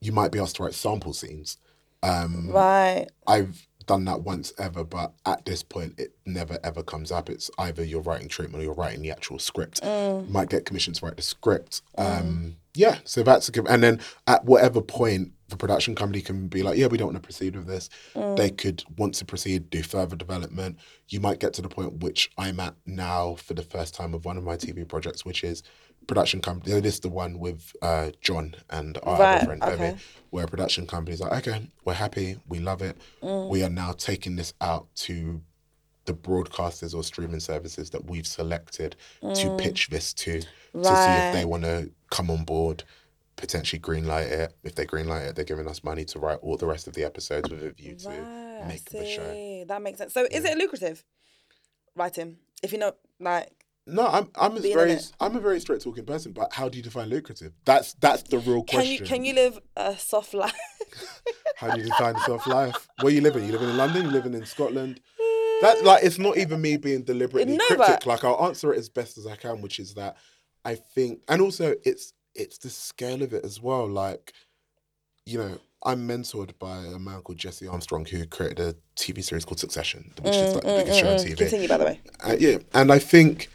you 0.00 0.12
might 0.12 0.32
be 0.32 0.38
asked 0.38 0.56
to 0.56 0.62
write 0.62 0.74
sample 0.74 1.12
scenes. 1.14 1.56
Um, 2.02 2.50
Right. 2.50 3.06
I've 3.26 3.66
done 3.86 4.04
that 4.06 4.22
once 4.22 4.52
ever, 4.58 4.84
but 4.84 5.12
at 5.26 5.44
this 5.44 5.62
point, 5.62 5.94
it 5.98 6.14
never 6.26 6.58
ever 6.64 6.82
comes 6.82 7.12
up. 7.12 7.28
It's 7.28 7.50
either 7.58 7.84
you're 7.84 8.02
writing 8.02 8.28
treatment 8.28 8.62
or 8.62 8.64
you're 8.64 8.74
writing 8.74 9.02
the 9.02 9.10
actual 9.10 9.38
script. 9.38 9.80
You 9.84 10.26
might 10.28 10.50
get 10.50 10.64
commissioned 10.64 10.96
to 10.96 11.06
write 11.06 11.16
the 11.16 11.22
script. 11.22 11.82
Mm. 11.98 12.20
Um, 12.20 12.56
yeah, 12.74 12.98
so 13.04 13.22
that's 13.22 13.48
a 13.48 13.52
good. 13.52 13.66
And 13.68 13.82
then 13.82 14.00
at 14.26 14.44
whatever 14.44 14.80
point, 14.80 15.32
the 15.48 15.56
production 15.56 15.94
company 15.94 16.20
can 16.20 16.48
be 16.48 16.62
like, 16.62 16.76
"Yeah, 16.76 16.86
we 16.86 16.98
don't 16.98 17.08
want 17.08 17.16
to 17.16 17.26
proceed 17.26 17.54
with 17.54 17.66
this." 17.66 17.88
Mm. 18.14 18.36
They 18.36 18.50
could 18.50 18.82
want 18.96 19.14
to 19.14 19.24
proceed, 19.24 19.70
do 19.70 19.82
further 19.82 20.16
development. 20.16 20.78
You 21.08 21.20
might 21.20 21.38
get 21.38 21.52
to 21.54 21.62
the 21.62 21.68
point 21.68 22.02
which 22.02 22.30
I'm 22.36 22.58
at 22.60 22.74
now 22.86 23.34
for 23.34 23.54
the 23.54 23.62
first 23.62 23.94
time 23.94 24.14
of 24.14 24.24
one 24.24 24.36
of 24.36 24.44
my 24.44 24.56
TV 24.56 24.88
projects, 24.88 25.24
which 25.24 25.44
is 25.44 25.62
production 26.06 26.40
company. 26.40 26.80
This 26.80 26.94
is 26.94 27.00
the 27.00 27.08
one 27.08 27.38
with 27.38 27.74
uh, 27.82 28.10
John 28.20 28.54
and 28.70 28.98
our 29.02 29.18
Right, 29.18 29.36
other 29.36 29.46
friend 29.46 29.60
Bebe, 29.60 29.74
okay. 29.74 29.96
where 30.30 30.44
a 30.44 30.48
production 30.48 30.86
company's 30.86 31.20
like, 31.20 31.46
okay, 31.46 31.68
we're 31.84 31.94
happy, 31.94 32.36
we 32.48 32.58
love 32.58 32.82
it. 32.82 32.96
We 33.22 33.62
are 33.62 33.70
now 33.70 33.92
taking 33.92 34.36
this 34.36 34.52
out 34.60 34.86
to 34.96 35.40
the 36.06 36.12
broadcasters 36.14 36.94
or 36.94 37.02
streaming 37.02 37.40
services 37.40 37.88
that 37.90 38.04
we've 38.04 38.26
selected 38.26 38.94
to 39.22 39.56
pitch 39.58 39.88
this 39.88 40.12
to, 40.12 40.40
to 40.40 40.44
see 40.44 40.80
if 40.82 41.32
they 41.34 41.44
want 41.46 41.62
to 41.64 41.90
come 42.10 42.30
on 42.30 42.44
board, 42.44 42.84
potentially 43.36 43.80
greenlight 43.80 44.30
it. 44.30 44.54
If 44.62 44.74
they 44.74 44.84
greenlight 44.84 45.30
it, 45.30 45.36
they're 45.36 45.46
giving 45.46 45.66
us 45.66 45.82
money 45.82 46.04
to 46.06 46.18
write 46.18 46.38
all 46.42 46.56
the 46.58 46.66
rest 46.66 46.86
of 46.86 46.92
the 46.94 47.04
episodes 47.04 47.50
with 47.50 47.62
a 47.62 47.70
view 47.70 47.94
to 47.96 48.08
Right, 48.10 48.68
make 48.68 48.84
the 48.90 49.06
show. 49.06 49.64
That 49.66 49.80
makes 49.82 49.98
sense. 49.98 50.12
So, 50.12 50.26
is 50.30 50.44
it 50.44 50.58
lucrative 50.58 51.02
writing? 51.96 52.36
If 52.62 52.72
you 52.72 52.78
know, 52.78 52.92
like, 53.18 53.63
No, 53.86 54.06
I'm 54.06 54.30
I'm 54.34 54.56
a 54.56 54.60
Being 54.60 54.74
very. 54.76 54.98
I'm 55.20 55.36
a 55.36 55.40
very 55.40 55.60
straight 55.60 55.82
talking 55.82 56.04
person, 56.06 56.32
but 56.32 56.52
how 56.52 56.68
do 56.68 56.78
you 56.78 56.82
define 56.82 57.08
lucrative? 57.10 57.52
That's 57.66 57.92
that's 57.94 58.22
the 58.22 58.38
real 58.38 58.62
question. 58.62 58.80
can 58.80 58.86
you 58.92 58.98
can 59.06 59.24
you 59.24 59.34
live 59.34 59.58
a 59.76 59.96
soft 59.96 60.32
life? 60.34 60.54
How 61.56 61.70
do 61.70 61.78
you 61.78 61.84
define 61.84 62.18
soft 62.20 62.46
life? 62.46 62.88
Where 63.00 63.08
are 63.10 63.14
you 63.14 63.20
living? 63.20 63.44
You 63.44 63.52
living 63.52 63.70
in 63.70 63.76
London? 63.76 64.04
You 64.06 64.10
living 64.10 64.34
in 64.34 64.44
Scotland? 64.44 65.00
Mm. 65.20 65.60
That 65.60 65.84
like 65.84 66.02
it's 66.02 66.18
not 66.18 66.36
even 66.36 66.60
me 66.60 66.76
being 66.76 67.02
deliberately 67.02 67.56
No, 67.56 67.64
cryptic. 67.66 68.00
but- 68.00 68.06
Like 68.06 68.24
I'll 68.24 68.44
answer 68.46 68.72
it 68.72 68.78
as 68.78 68.88
best 68.88 69.18
as 69.18 69.26
I 69.26 69.36
can, 69.36 69.60
which 69.60 69.78
is 69.78 69.94
that 69.94 70.16
I 70.64 70.74
think, 70.74 71.20
and 71.28 71.40
also 71.42 71.74
it's 71.84 72.12
it's 72.34 72.58
the 72.58 72.70
scale 72.70 73.22
of 73.22 73.32
it 73.32 73.44
as 73.44 73.60
well. 73.62 73.86
Like, 73.88 74.32
you 75.26 75.38
know, 75.38 75.58
I'm 75.84 76.08
mentored 76.08 76.58
by 76.58 76.78
a 76.78 76.98
man 76.98 77.20
called 77.22 77.38
Jesse 77.38 77.68
Armstrong 77.68 78.04
who 78.06 78.26
created 78.26 78.58
a 78.60 78.74
TV 78.96 79.22
series 79.22 79.44
called 79.44 79.60
Succession, 79.60 80.12
which 80.20 80.34
is 80.34 80.54
like 80.54 80.64
the 80.64 80.68
biggest 80.78 81.00
show 81.00 81.10
on 81.10 81.16
mm, 81.18 81.24
mm, 81.24 81.32
TV. 81.32 81.38
Continue, 81.38 81.68
by 81.68 81.76
the 81.78 81.84
way. 81.84 82.00
Uh, 82.20 82.36
yeah, 82.38 82.58
and 82.72 82.90
I 82.90 82.98
think, 82.98 83.48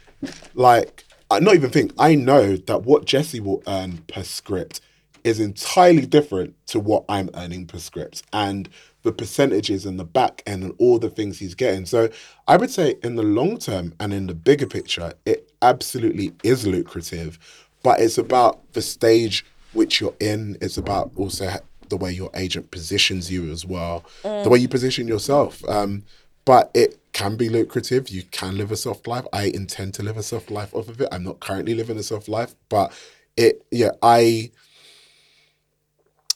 like, 0.54 1.04
I 1.30 1.40
not 1.40 1.54
even 1.54 1.70
think 1.70 1.92
I 1.98 2.14
know 2.14 2.56
that 2.56 2.82
what 2.82 3.04
Jesse 3.04 3.40
will 3.40 3.62
earn 3.66 3.98
per 4.08 4.22
script 4.22 4.80
is 5.22 5.38
entirely 5.38 6.06
different 6.06 6.54
to 6.66 6.80
what 6.80 7.04
I'm 7.08 7.30
earning 7.34 7.66
per 7.66 7.78
script, 7.78 8.22
and 8.32 8.68
the 9.02 9.12
percentages 9.12 9.86
and 9.86 9.98
the 9.98 10.04
back 10.04 10.42
end 10.46 10.62
and 10.62 10.74
all 10.78 10.98
the 10.98 11.10
things 11.10 11.38
he's 11.38 11.54
getting. 11.54 11.86
So 11.86 12.08
I 12.48 12.56
would 12.56 12.70
say, 12.70 12.96
in 13.02 13.16
the 13.16 13.22
long 13.22 13.58
term 13.58 13.94
and 14.00 14.12
in 14.12 14.26
the 14.26 14.34
bigger 14.34 14.66
picture, 14.66 15.12
it 15.24 15.50
absolutely 15.62 16.32
is 16.42 16.66
lucrative, 16.66 17.38
but 17.82 18.00
it's 18.00 18.18
about 18.18 18.72
the 18.72 18.82
stage 18.82 19.44
which 19.72 20.00
you're 20.00 20.16
in. 20.20 20.58
It's 20.60 20.76
about 20.76 21.12
also 21.16 21.50
the 21.88 21.96
way 21.96 22.12
your 22.12 22.30
agent 22.34 22.70
positions 22.70 23.30
you 23.30 23.50
as 23.50 23.64
well, 23.66 24.04
the 24.22 24.48
way 24.48 24.58
you 24.58 24.68
position 24.68 25.08
yourself. 25.08 25.62
Um, 25.68 26.04
but 26.44 26.70
it 26.74 27.00
can 27.12 27.36
be 27.36 27.48
lucrative. 27.48 28.08
You 28.08 28.22
can 28.22 28.56
live 28.56 28.70
a 28.72 28.76
soft 28.76 29.06
life. 29.06 29.26
I 29.32 29.44
intend 29.44 29.94
to 29.94 30.02
live 30.02 30.16
a 30.16 30.22
soft 30.22 30.50
life 30.50 30.74
off 30.74 30.88
of 30.88 31.00
it. 31.00 31.08
I'm 31.12 31.24
not 31.24 31.40
currently 31.40 31.74
living 31.74 31.98
a 31.98 32.02
soft 32.02 32.28
life, 32.28 32.54
but 32.68 32.92
it, 33.36 33.64
yeah, 33.70 33.90
I, 34.02 34.50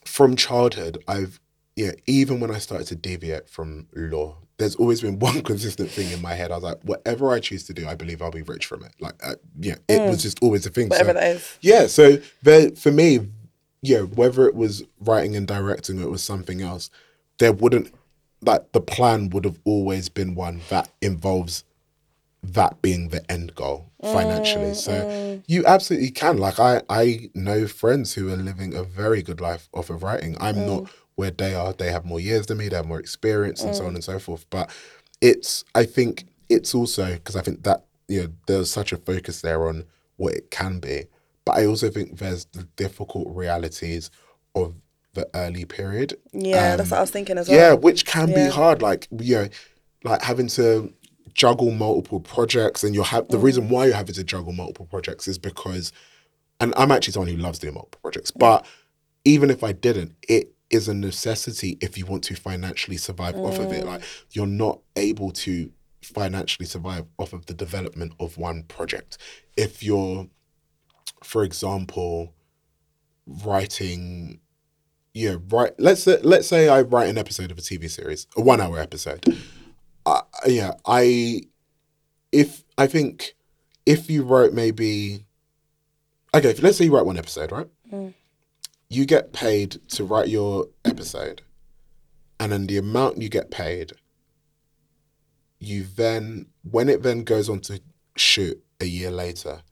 from 0.04 0.36
childhood, 0.36 1.02
I've, 1.08 1.40
yeah, 1.76 1.92
even 2.06 2.40
when 2.40 2.50
I 2.50 2.58
started 2.58 2.86
to 2.88 2.96
deviate 2.96 3.48
from 3.48 3.88
law, 3.94 4.36
there's 4.58 4.76
always 4.76 5.00
been 5.00 5.18
one 5.20 5.42
consistent 5.42 5.90
thing 5.90 6.10
in 6.10 6.20
my 6.22 6.34
head. 6.34 6.50
I 6.50 6.56
was 6.56 6.64
like, 6.64 6.82
whatever 6.82 7.32
I 7.32 7.40
choose 7.40 7.64
to 7.64 7.74
do, 7.74 7.86
I 7.86 7.94
believe 7.94 8.22
I'll 8.22 8.30
be 8.30 8.42
rich 8.42 8.66
from 8.66 8.84
it. 8.84 8.92
Like, 9.00 9.14
uh, 9.22 9.34
yeah, 9.58 9.76
it 9.88 10.08
was 10.08 10.22
just 10.22 10.42
always 10.42 10.66
a 10.66 10.70
thing. 10.70 10.88
Whatever 10.88 11.10
so, 11.10 11.14
that 11.14 11.36
is. 11.36 11.58
yeah, 11.60 11.86
so 11.86 12.18
there, 12.42 12.70
for 12.72 12.92
me, 12.92 13.20
yeah, 13.82 14.00
whether 14.00 14.46
it 14.48 14.54
was 14.54 14.82
writing 15.00 15.36
and 15.36 15.46
directing 15.46 16.00
or 16.00 16.04
it 16.04 16.10
was 16.10 16.22
something 16.22 16.62
else, 16.62 16.90
there 17.38 17.52
wouldn't 17.52 17.92
like 18.46 18.72
the 18.72 18.80
plan 18.80 19.30
would 19.30 19.44
have 19.44 19.58
always 19.64 20.08
been 20.08 20.34
one 20.34 20.60
that 20.68 20.90
involves 21.00 21.64
that 22.42 22.82
being 22.82 23.08
the 23.08 23.30
end 23.30 23.54
goal 23.54 23.90
financially. 24.02 24.72
Mm, 24.72 24.76
so 24.76 24.92
mm. 24.92 25.42
you 25.46 25.64
absolutely 25.66 26.10
can. 26.10 26.38
Like 26.38 26.60
I, 26.60 26.82
I 26.88 27.30
know 27.34 27.66
friends 27.66 28.14
who 28.14 28.32
are 28.32 28.36
living 28.36 28.74
a 28.74 28.84
very 28.84 29.22
good 29.22 29.40
life 29.40 29.68
off 29.72 29.90
of 29.90 30.02
writing. 30.02 30.36
I'm 30.40 30.66
not 30.66 30.82
mm. 30.84 30.90
where 31.14 31.30
they 31.30 31.54
are. 31.54 31.72
They 31.72 31.90
have 31.90 32.04
more 32.04 32.20
years 32.20 32.46
than 32.46 32.58
me. 32.58 32.68
They 32.68 32.76
have 32.76 32.86
more 32.86 33.00
experience 33.00 33.62
and 33.62 33.74
so 33.74 33.86
on 33.86 33.94
and 33.94 34.04
so 34.04 34.18
forth. 34.18 34.44
But 34.50 34.70
it's, 35.20 35.64
I 35.74 35.84
think 35.84 36.26
it's 36.48 36.74
also 36.74 37.14
because 37.14 37.36
I 37.36 37.40
think 37.40 37.62
that 37.62 37.84
you 38.08 38.22
know 38.22 38.28
there's 38.46 38.70
such 38.70 38.92
a 38.92 38.98
focus 38.98 39.40
there 39.40 39.66
on 39.66 39.84
what 40.16 40.34
it 40.34 40.50
can 40.50 40.80
be. 40.80 41.04
But 41.44 41.58
I 41.58 41.66
also 41.66 41.90
think 41.90 42.18
there's 42.18 42.46
the 42.46 42.64
difficult 42.76 43.28
realities 43.34 44.10
of 44.54 44.74
the 45.14 45.28
early 45.34 45.64
period. 45.64 46.16
Yeah, 46.32 46.76
that's 46.76 46.90
what 46.90 46.98
I 46.98 47.00
was 47.00 47.10
thinking 47.10 47.38
as 47.38 47.48
well. 47.48 47.58
Yeah, 47.58 47.72
which 47.74 48.04
can 48.04 48.28
Yeah. 48.30 48.46
be 48.48 48.50
hard. 48.52 48.82
Like 48.82 49.08
you 49.18 49.34
know, 49.36 49.48
like 50.04 50.22
having 50.22 50.48
to 50.48 50.92
juggle 51.32 51.70
multiple 51.72 52.20
projects, 52.20 52.84
and 52.84 52.94
you're 52.94 53.04
ha- 53.04 53.22
Mm. 53.22 53.30
the 53.30 53.38
reason 53.38 53.68
why 53.68 53.86
you're 53.86 53.94
having 53.96 54.14
to 54.14 54.24
juggle 54.24 54.52
multiple 54.52 54.86
projects 54.86 55.26
is 55.26 55.38
because, 55.38 55.90
and 56.60 56.72
I'm 56.76 56.92
actually 56.92 57.12
someone 57.12 57.28
who 57.30 57.36
loves 57.36 57.58
doing 57.58 57.74
multiple 57.74 57.98
projects, 58.02 58.30
Mm. 58.30 58.38
but 58.38 58.66
even 59.24 59.50
if 59.50 59.64
I 59.64 59.72
didn't, 59.72 60.12
it 60.28 60.52
is 60.70 60.86
a 60.88 60.94
necessity 60.94 61.78
if 61.80 61.96
you 61.98 62.06
want 62.06 62.22
to 62.24 62.34
financially 62.34 62.96
survive 62.96 63.36
off 63.36 63.58
of 63.58 63.66
Mm. 63.66 63.78
it. 63.78 63.84
Like 63.86 64.02
you're 64.32 64.46
not 64.46 64.80
able 64.96 65.30
to 65.32 65.70
financially 66.02 66.66
survive 66.66 67.06
off 67.18 67.32
of 67.32 67.46
the 67.46 67.54
development 67.54 68.12
of 68.20 68.36
one 68.36 68.62
project 68.64 69.16
if 69.56 69.82
you're, 69.82 70.26
for 71.22 71.42
example, 71.44 72.34
writing 73.26 74.40
yeah, 75.14 75.36
right. 75.48 75.72
Let's 75.78 76.02
say, 76.02 76.18
let's 76.22 76.48
say 76.48 76.68
I 76.68 76.80
write 76.82 77.08
an 77.08 77.16
episode 77.16 77.52
of 77.52 77.58
a 77.58 77.60
TV 77.60 77.88
series, 77.88 78.26
a 78.36 78.42
one 78.42 78.60
hour 78.60 78.80
episode. 78.80 79.24
Uh, 80.04 80.22
yeah, 80.44 80.72
I 80.84 81.42
if 82.32 82.64
I 82.76 82.88
think 82.88 83.36
if 83.86 84.10
you 84.10 84.24
wrote 84.24 84.52
maybe 84.52 85.24
okay, 86.34 86.50
if, 86.50 86.62
let's 86.62 86.78
say 86.78 86.86
you 86.86 86.94
write 86.94 87.06
one 87.06 87.16
episode, 87.16 87.52
right? 87.52 87.68
Mm. 87.92 88.12
You 88.90 89.06
get 89.06 89.32
paid 89.32 89.78
to 89.90 90.04
write 90.04 90.28
your 90.28 90.66
episode, 90.84 91.42
and 92.40 92.50
then 92.50 92.66
the 92.66 92.76
amount 92.76 93.22
you 93.22 93.28
get 93.28 93.52
paid, 93.52 93.92
you 95.60 95.84
then 95.84 96.46
when 96.68 96.88
it 96.88 97.04
then 97.04 97.22
goes 97.22 97.48
on 97.48 97.60
to 97.60 97.80
shoot 98.16 98.60
a 98.80 98.84
year 98.84 99.12
later, 99.12 99.62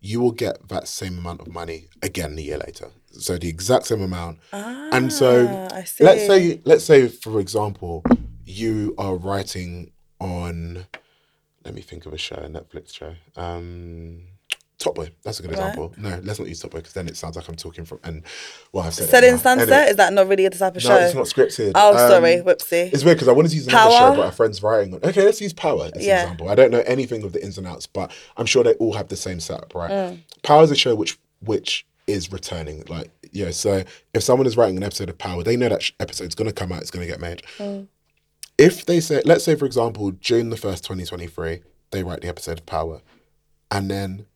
you 0.00 0.20
will 0.20 0.32
get 0.32 0.68
that 0.68 0.88
same 0.88 1.18
amount 1.18 1.42
of 1.42 1.48
money 1.48 1.88
again 2.02 2.38
a 2.38 2.40
year 2.40 2.58
later. 2.58 2.92
So 3.20 3.38
the 3.38 3.48
exact 3.48 3.86
same 3.86 4.02
amount. 4.02 4.38
And 4.52 5.12
so 5.12 5.48
Ah, 5.50 5.68
let's 6.00 6.26
say 6.26 6.60
let's 6.64 6.84
say 6.84 7.08
for 7.08 7.40
example 7.40 8.04
you 8.44 8.94
are 8.98 9.16
writing 9.16 9.90
on 10.20 10.86
let 11.64 11.74
me 11.74 11.82
think 11.82 12.06
of 12.06 12.12
a 12.12 12.18
show 12.18 12.36
a 12.36 12.48
netflix 12.48 12.94
show 12.94 13.12
um 13.36 14.22
top 14.78 14.94
boy 14.94 15.10
that's 15.24 15.40
a 15.40 15.42
good 15.42 15.50
Right. 15.50 15.58
example 15.58 15.92
no 15.98 16.20
let's 16.22 16.38
not 16.38 16.48
use 16.48 16.60
top 16.60 16.70
boy 16.70 16.78
because 16.78 16.92
then 16.92 17.08
it 17.08 17.16
sounds 17.16 17.34
like 17.36 17.48
i'm 17.48 17.56
talking 17.56 17.84
from 17.84 17.98
and 18.04 18.22
well 18.72 18.84
i've 18.84 18.94
said 18.94 19.08
Set 19.08 19.24
in 19.24 19.32
now. 19.32 19.36
Sunset 19.38 19.68
Anyway, 19.68 19.90
is 19.90 19.96
that 19.96 20.12
not 20.12 20.28
really 20.28 20.46
a 20.46 20.50
type 20.50 20.76
of 20.76 20.82
no 20.84 20.88
show? 20.88 20.96
it's 20.98 21.14
not 21.14 21.26
scripted 21.26 21.72
Oh, 21.74 21.92
Um, 21.92 21.98
sorry, 22.08 22.36
whoopsie. 22.46 22.92
it's 22.94 23.04
weird 23.04 23.16
because 23.16 23.28
I 23.28 23.32
wanted 23.32 23.48
to 23.50 23.56
use 23.56 23.66
another 23.66 23.90
Power? 23.90 24.10
show, 24.12 24.16
but 24.16 24.28
a 24.28 24.32
friend's 24.32 24.62
writing 24.62 24.94
on. 24.94 25.00
Okay, 25.02 25.24
let's 25.24 25.40
use 25.40 25.52
Power 25.52 25.90
as 25.94 26.06
Yeah. 26.06 26.12
an 26.18 26.22
example. 26.22 26.48
I 26.48 26.54
don't 26.54 26.70
know 26.70 26.84
anything 26.86 27.24
of 27.24 27.32
the 27.32 27.42
ins 27.44 27.58
and 27.58 27.66
outs, 27.66 27.86
but 27.86 28.12
I'm 28.36 28.46
sure 28.46 28.62
they 28.62 28.74
all 28.74 28.92
have 28.94 29.08
the 29.08 29.16
same 29.16 29.40
setup, 29.40 29.74
right? 29.74 29.90
Mm. 29.90 30.20
Power 30.42 30.62
is 30.62 30.70
a 30.70 30.76
show 30.76 30.94
which 30.94 31.18
which 31.40 31.84
is 32.06 32.30
returning. 32.32 32.84
Like, 32.88 33.10
yeah, 33.32 33.50
so 33.50 33.82
if 34.14 34.22
someone 34.22 34.46
is 34.46 34.56
writing 34.56 34.76
an 34.76 34.82
episode 34.82 35.08
of 35.10 35.18
Power, 35.18 35.42
they 35.42 35.56
know 35.56 35.68
that 35.68 35.82
sh- 35.82 35.92
episode's 36.00 36.34
going 36.34 36.48
to 36.48 36.54
come 36.54 36.72
out, 36.72 36.82
it's 36.82 36.90
going 36.90 37.06
to 37.06 37.10
get 37.10 37.20
made. 37.20 37.42
Mm. 37.58 37.88
If 38.58 38.86
they 38.86 39.00
say, 39.00 39.22
let's 39.24 39.44
say, 39.44 39.54
for 39.54 39.66
example, 39.66 40.12
June 40.12 40.50
the 40.50 40.56
1st, 40.56 40.82
2023, 40.82 41.60
they 41.90 42.02
write 42.02 42.20
the 42.22 42.28
episode 42.28 42.58
of 42.58 42.66
Power, 42.66 43.02
and 43.70 43.90
then 43.90 44.26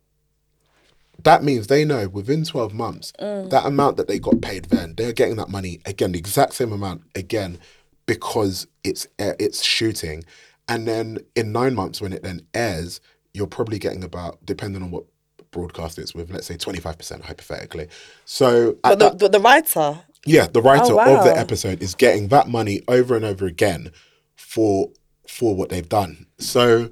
that 1.23 1.43
means 1.45 1.67
they 1.67 1.85
know 1.85 2.09
within 2.09 2.45
12 2.45 2.73
months 2.73 3.13
Mm. 3.21 3.51
that 3.51 3.67
amount 3.67 3.97
that 3.99 4.09
they 4.09 4.19
got 4.19 4.41
paid 4.41 4.67
then 4.67 4.95
they're 4.97 5.13
getting 5.13 5.37
that 5.37 5.51
money 5.51 5.79
again 5.85 6.13
the 6.13 6.19
exact 6.19 6.55
same 6.55 6.73
amount 6.73 7.03
again 7.15 7.59
because 8.07 8.67
it's 8.85 9.07
it's 9.19 9.63
shooting 9.63 10.25
and 10.67 10.89
then 10.89 11.19
in 11.37 11.53
9 11.53 11.75
months 11.75 12.01
when 12.01 12.15
it 12.15 12.23
then 12.23 12.41
airs 12.55 13.03
you're 13.35 13.47
probably 13.47 13.79
getting 13.79 14.03
about 14.03 14.39
depending 14.47 14.83
on 14.83 14.91
what 14.91 15.05
broadcast 15.51 15.99
it's 15.99 16.15
with 16.15 16.31
let's 16.31 16.47
say 16.47 16.57
25% 16.57 17.23
hypothetically 17.23 17.89
so 18.25 18.77
But 18.83 18.99
the, 18.99 19.11
that- 19.11 19.33
the, 19.33 19.41
writer. 19.41 19.99
yeah, 20.25 20.47
the 20.47 20.63
writer 20.63 20.95
Oh, 20.95 21.01
of 21.19 21.25
the 21.25 21.33
oh, 21.33 21.35
episode 21.35 21.83
is 21.83 21.95
getting 21.95 22.29
that 22.29 22.49
money 22.49 22.83
over 22.89 23.17
and 23.17 23.25
over 23.25 23.47
again 23.47 23.91
for 24.37 24.91
for 25.29 25.55
what 25.55 25.69
they've 25.69 25.89
done. 25.89 26.27
So 26.39 26.91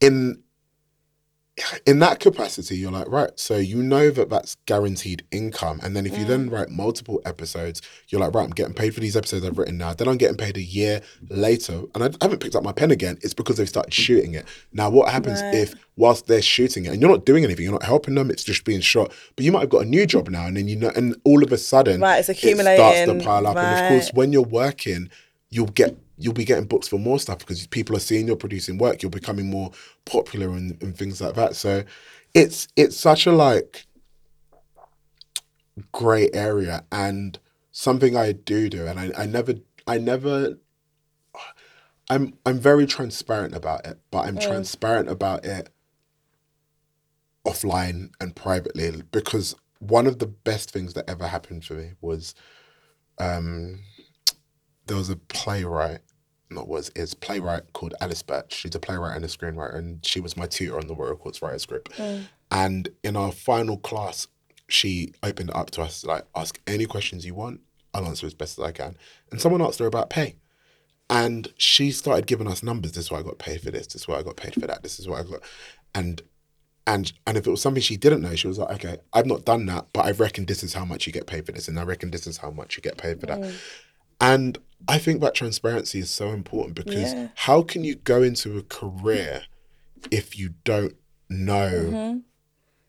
in 0.00 0.42
in 1.86 1.98
that 2.00 2.20
capacity, 2.20 2.76
you're 2.76 2.92
like, 2.92 3.08
right, 3.08 3.30
so 3.38 3.56
you 3.56 3.82
know 3.82 4.10
that 4.10 4.30
that's 4.30 4.56
guaranteed 4.66 5.24
income. 5.30 5.80
And 5.82 5.96
then 5.96 6.06
if 6.06 6.16
you 6.18 6.24
then 6.24 6.48
mm. 6.48 6.52
write 6.52 6.68
multiple 6.70 7.20
episodes, 7.24 7.82
you're 8.08 8.20
like, 8.20 8.34
right, 8.34 8.44
I'm 8.44 8.50
getting 8.50 8.74
paid 8.74 8.94
for 8.94 9.00
these 9.00 9.16
episodes 9.16 9.44
I've 9.44 9.58
written 9.58 9.78
now. 9.78 9.94
Then 9.94 10.08
I'm 10.08 10.16
getting 10.16 10.36
paid 10.36 10.56
a 10.56 10.62
year 10.62 11.00
later. 11.28 11.82
And 11.94 12.04
I 12.04 12.10
haven't 12.20 12.40
picked 12.40 12.54
up 12.54 12.62
my 12.62 12.72
pen 12.72 12.90
again. 12.90 13.18
It's 13.22 13.34
because 13.34 13.56
they've 13.56 13.68
started 13.68 13.92
shooting 13.92 14.34
it. 14.34 14.46
Now, 14.72 14.90
what 14.90 15.10
happens 15.10 15.42
Right. 15.42 15.54
if, 15.54 15.74
whilst 15.96 16.26
they're 16.26 16.42
shooting 16.42 16.86
it, 16.86 16.92
and 16.92 17.00
you're 17.00 17.10
not 17.10 17.24
doing 17.24 17.44
anything, 17.44 17.64
you're 17.64 17.72
not 17.72 17.82
helping 17.82 18.14
them, 18.14 18.30
it's 18.30 18.44
just 18.44 18.64
being 18.64 18.80
shot, 18.80 19.12
but 19.36 19.44
you 19.44 19.52
might 19.52 19.60
have 19.60 19.70
got 19.70 19.82
a 19.82 19.88
new 19.88 20.06
job 20.06 20.28
now. 20.28 20.46
And 20.46 20.56
then 20.56 20.68
you 20.68 20.76
know, 20.76 20.90
and 20.94 21.16
all 21.24 21.42
of 21.42 21.52
a 21.52 21.58
sudden, 21.58 22.00
Right, 22.00 22.18
it's 22.18 22.28
It 22.28 22.36
starts 22.36 22.44
accumulating. 22.44 23.18
to 23.18 23.24
pile 23.24 23.46
up. 23.46 23.56
And 23.56 23.84
of 23.84 23.88
course, 23.90 24.10
when 24.14 24.32
you're 24.32 24.42
working, 24.42 25.10
you'll 25.50 25.66
get 25.66 25.96
you'll 26.20 26.34
be 26.34 26.44
getting 26.44 26.66
books 26.66 26.86
for 26.86 26.98
more 26.98 27.18
stuff 27.18 27.38
because 27.38 27.66
people 27.66 27.96
are 27.96 28.00
seeing 28.00 28.26
you're 28.26 28.36
producing 28.36 28.78
work. 28.78 29.02
You're 29.02 29.10
becoming 29.10 29.48
more 29.50 29.70
popular 30.04 30.50
and, 30.50 30.80
and 30.82 30.96
things 30.96 31.20
like 31.20 31.34
that. 31.34 31.56
So 31.56 31.84
it's 32.34 32.68
it's 32.76 32.96
such 32.96 33.26
a 33.26 33.32
like 33.32 33.86
gray 35.92 36.30
area 36.32 36.84
and 36.92 37.38
something 37.72 38.16
I 38.16 38.32
do 38.32 38.68
do, 38.68 38.86
and 38.86 39.00
I, 39.00 39.10
I 39.16 39.26
never 39.26 39.54
I 39.86 39.98
never. 39.98 40.58
I'm 42.08 42.34
I'm 42.44 42.58
very 42.58 42.86
transparent 42.86 43.54
about 43.54 43.86
it, 43.86 43.98
but 44.10 44.26
I'm 44.26 44.36
transparent 44.38 45.08
about 45.08 45.44
it 45.44 45.70
offline 47.46 48.10
and 48.20 48.36
privately 48.36 49.02
because 49.12 49.54
one 49.78 50.06
of 50.06 50.18
the 50.18 50.26
best 50.26 50.70
things 50.70 50.92
that 50.94 51.08
ever 51.08 51.26
happened 51.26 51.64
for 51.64 51.74
me 51.74 51.92
was 52.02 52.34
um 53.18 53.80
there 54.86 54.96
was 54.96 55.08
a 55.08 55.16
playwright 55.16 56.00
not 56.50 56.68
was 56.68 56.90
is 56.96 57.14
playwright 57.14 57.72
called 57.72 57.94
Alice 58.00 58.22
Birch. 58.22 58.54
She's 58.54 58.74
a 58.74 58.80
playwright 58.80 59.16
and 59.16 59.24
a 59.24 59.28
screenwriter, 59.28 59.76
and 59.76 60.04
she 60.04 60.20
was 60.20 60.36
my 60.36 60.46
tutor 60.46 60.78
on 60.78 60.86
the 60.86 60.94
Royal 60.94 61.16
Courts 61.16 61.42
Writers 61.42 61.66
Group. 61.66 61.88
Mm. 61.94 62.24
And 62.50 62.88
in 63.02 63.16
our 63.16 63.32
final 63.32 63.76
class, 63.78 64.26
she 64.68 65.12
opened 65.22 65.50
it 65.50 65.56
up 65.56 65.70
to 65.72 65.82
us 65.82 66.04
like, 66.04 66.24
ask 66.34 66.60
any 66.66 66.86
questions 66.86 67.24
you 67.24 67.34
want. 67.34 67.60
I'll 67.94 68.06
answer 68.06 68.26
as 68.26 68.34
best 68.34 68.58
as 68.58 68.64
I 68.64 68.72
can. 68.72 68.96
And 69.30 69.40
someone 69.40 69.62
asked 69.62 69.78
her 69.80 69.86
about 69.86 70.10
pay. 70.10 70.36
And 71.08 71.52
she 71.56 71.90
started 71.90 72.26
giving 72.26 72.46
us 72.46 72.62
numbers. 72.62 72.92
This 72.92 73.04
is 73.04 73.10
why 73.10 73.18
I 73.18 73.22
got 73.22 73.38
paid 73.38 73.60
for 73.62 73.72
this. 73.72 73.88
This 73.88 74.02
is 74.02 74.08
why 74.08 74.16
I 74.16 74.22
got 74.22 74.36
paid 74.36 74.54
for 74.54 74.66
that. 74.68 74.82
This 74.84 75.00
is 75.00 75.08
what 75.08 75.20
I 75.20 75.28
got. 75.28 75.42
And 75.94 76.22
and 76.86 77.12
and 77.26 77.36
if 77.36 77.46
it 77.46 77.50
was 77.50 77.60
something 77.60 77.82
she 77.82 77.96
didn't 77.96 78.22
know, 78.22 78.34
she 78.36 78.46
was 78.48 78.58
like, 78.58 78.74
okay, 78.76 78.98
I've 79.12 79.26
not 79.26 79.44
done 79.44 79.66
that, 79.66 79.86
but 79.92 80.06
I 80.06 80.12
reckon 80.12 80.46
this 80.46 80.62
is 80.62 80.72
how 80.72 80.84
much 80.84 81.06
you 81.06 81.12
get 81.12 81.26
paid 81.26 81.46
for 81.46 81.52
this, 81.52 81.68
and 81.68 81.78
I 81.78 81.82
reckon 81.82 82.10
this 82.10 82.26
is 82.26 82.38
how 82.38 82.50
much 82.50 82.76
you 82.76 82.82
get 82.82 82.96
paid 82.96 83.20
for 83.20 83.26
that. 83.26 83.40
Mm. 83.40 83.54
And 84.20 84.58
I 84.88 84.98
think 84.98 85.20
that 85.20 85.34
transparency 85.34 85.98
is 86.00 86.10
so 86.10 86.30
important 86.30 86.74
because 86.74 87.12
Yeah. 87.14 87.28
how 87.34 87.62
can 87.62 87.84
you 87.84 87.94
go 87.96 88.22
into 88.22 88.56
a 88.58 88.62
career 88.62 89.42
if 90.10 90.38
you 90.38 90.54
don't 90.64 90.94
know 91.28 92.22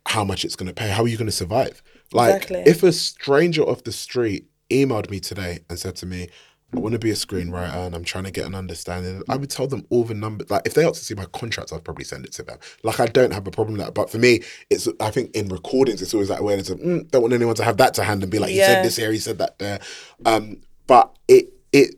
how 0.07 0.23
much 0.23 0.43
it's 0.45 0.55
going 0.55 0.67
to 0.67 0.73
pay? 0.73 0.89
How 0.89 1.03
are 1.03 1.07
you 1.07 1.17
going 1.17 1.27
to 1.27 1.31
survive? 1.31 1.83
Like, 2.11 2.35
Exactly. 2.35 2.63
if 2.65 2.83
a 2.83 2.91
stranger 2.91 3.61
off 3.63 3.83
the 3.83 3.91
street 3.91 4.47
emailed 4.69 5.09
me 5.09 5.19
today 5.19 5.59
and 5.69 5.77
said 5.77 5.95
to 5.97 6.05
me, 6.05 6.29
I 6.73 6.79
want 6.79 6.93
to 6.93 6.99
be 6.99 7.11
a 7.11 7.15
screenwriter 7.15 7.85
and 7.85 7.93
I'm 7.93 8.05
trying 8.05 8.23
to 8.23 8.31
get 8.31 8.45
an 8.45 8.55
understanding. 8.55 9.21
I 9.27 9.35
would 9.35 9.49
tell 9.49 9.67
them 9.67 9.85
all 9.89 10.05
the 10.05 10.13
numbers. 10.13 10.49
Like 10.49 10.61
if 10.65 10.73
they 10.73 10.85
asked 10.85 10.99
to 10.99 11.05
see 11.05 11.15
my 11.15 11.25
contracts, 11.25 11.73
I'd 11.73 11.83
probably 11.83 12.05
send 12.05 12.23
it 12.25 12.31
to 12.33 12.43
them. 12.43 12.59
Like 12.83 13.01
I 13.01 13.07
don't 13.07 13.33
have 13.33 13.45
a 13.45 13.51
problem 13.51 13.77
with 13.77 13.85
that. 13.85 13.93
But 13.93 14.09
for 14.09 14.17
me, 14.17 14.39
it's 14.69 14.87
I 15.01 15.11
think 15.11 15.35
in 15.35 15.49
recordings, 15.49 16.01
it's 16.01 16.13
always 16.13 16.29
that 16.29 16.39
awareness 16.39 16.69
of 16.69 16.79
mm, 16.79 17.09
don't 17.11 17.23
want 17.23 17.33
anyone 17.33 17.55
to 17.55 17.65
have 17.65 17.75
that 17.77 17.93
to 17.95 18.05
hand 18.05 18.23
and 18.23 18.31
be 18.31 18.39
like, 18.39 18.51
he 18.51 18.59
Yeah. 18.59 18.67
said 18.67 18.85
this 18.85 18.95
here, 18.95 19.11
he 19.11 19.19
said 19.19 19.37
that 19.39 19.59
there. 19.59 19.81
Um, 20.25 20.61
but 20.87 21.13
it 21.27 21.49
it 21.71 21.95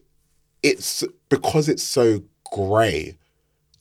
it's 0.61 1.03
because 1.29 1.67
it's 1.69 1.83
so 1.83 2.23
grey. 2.51 3.17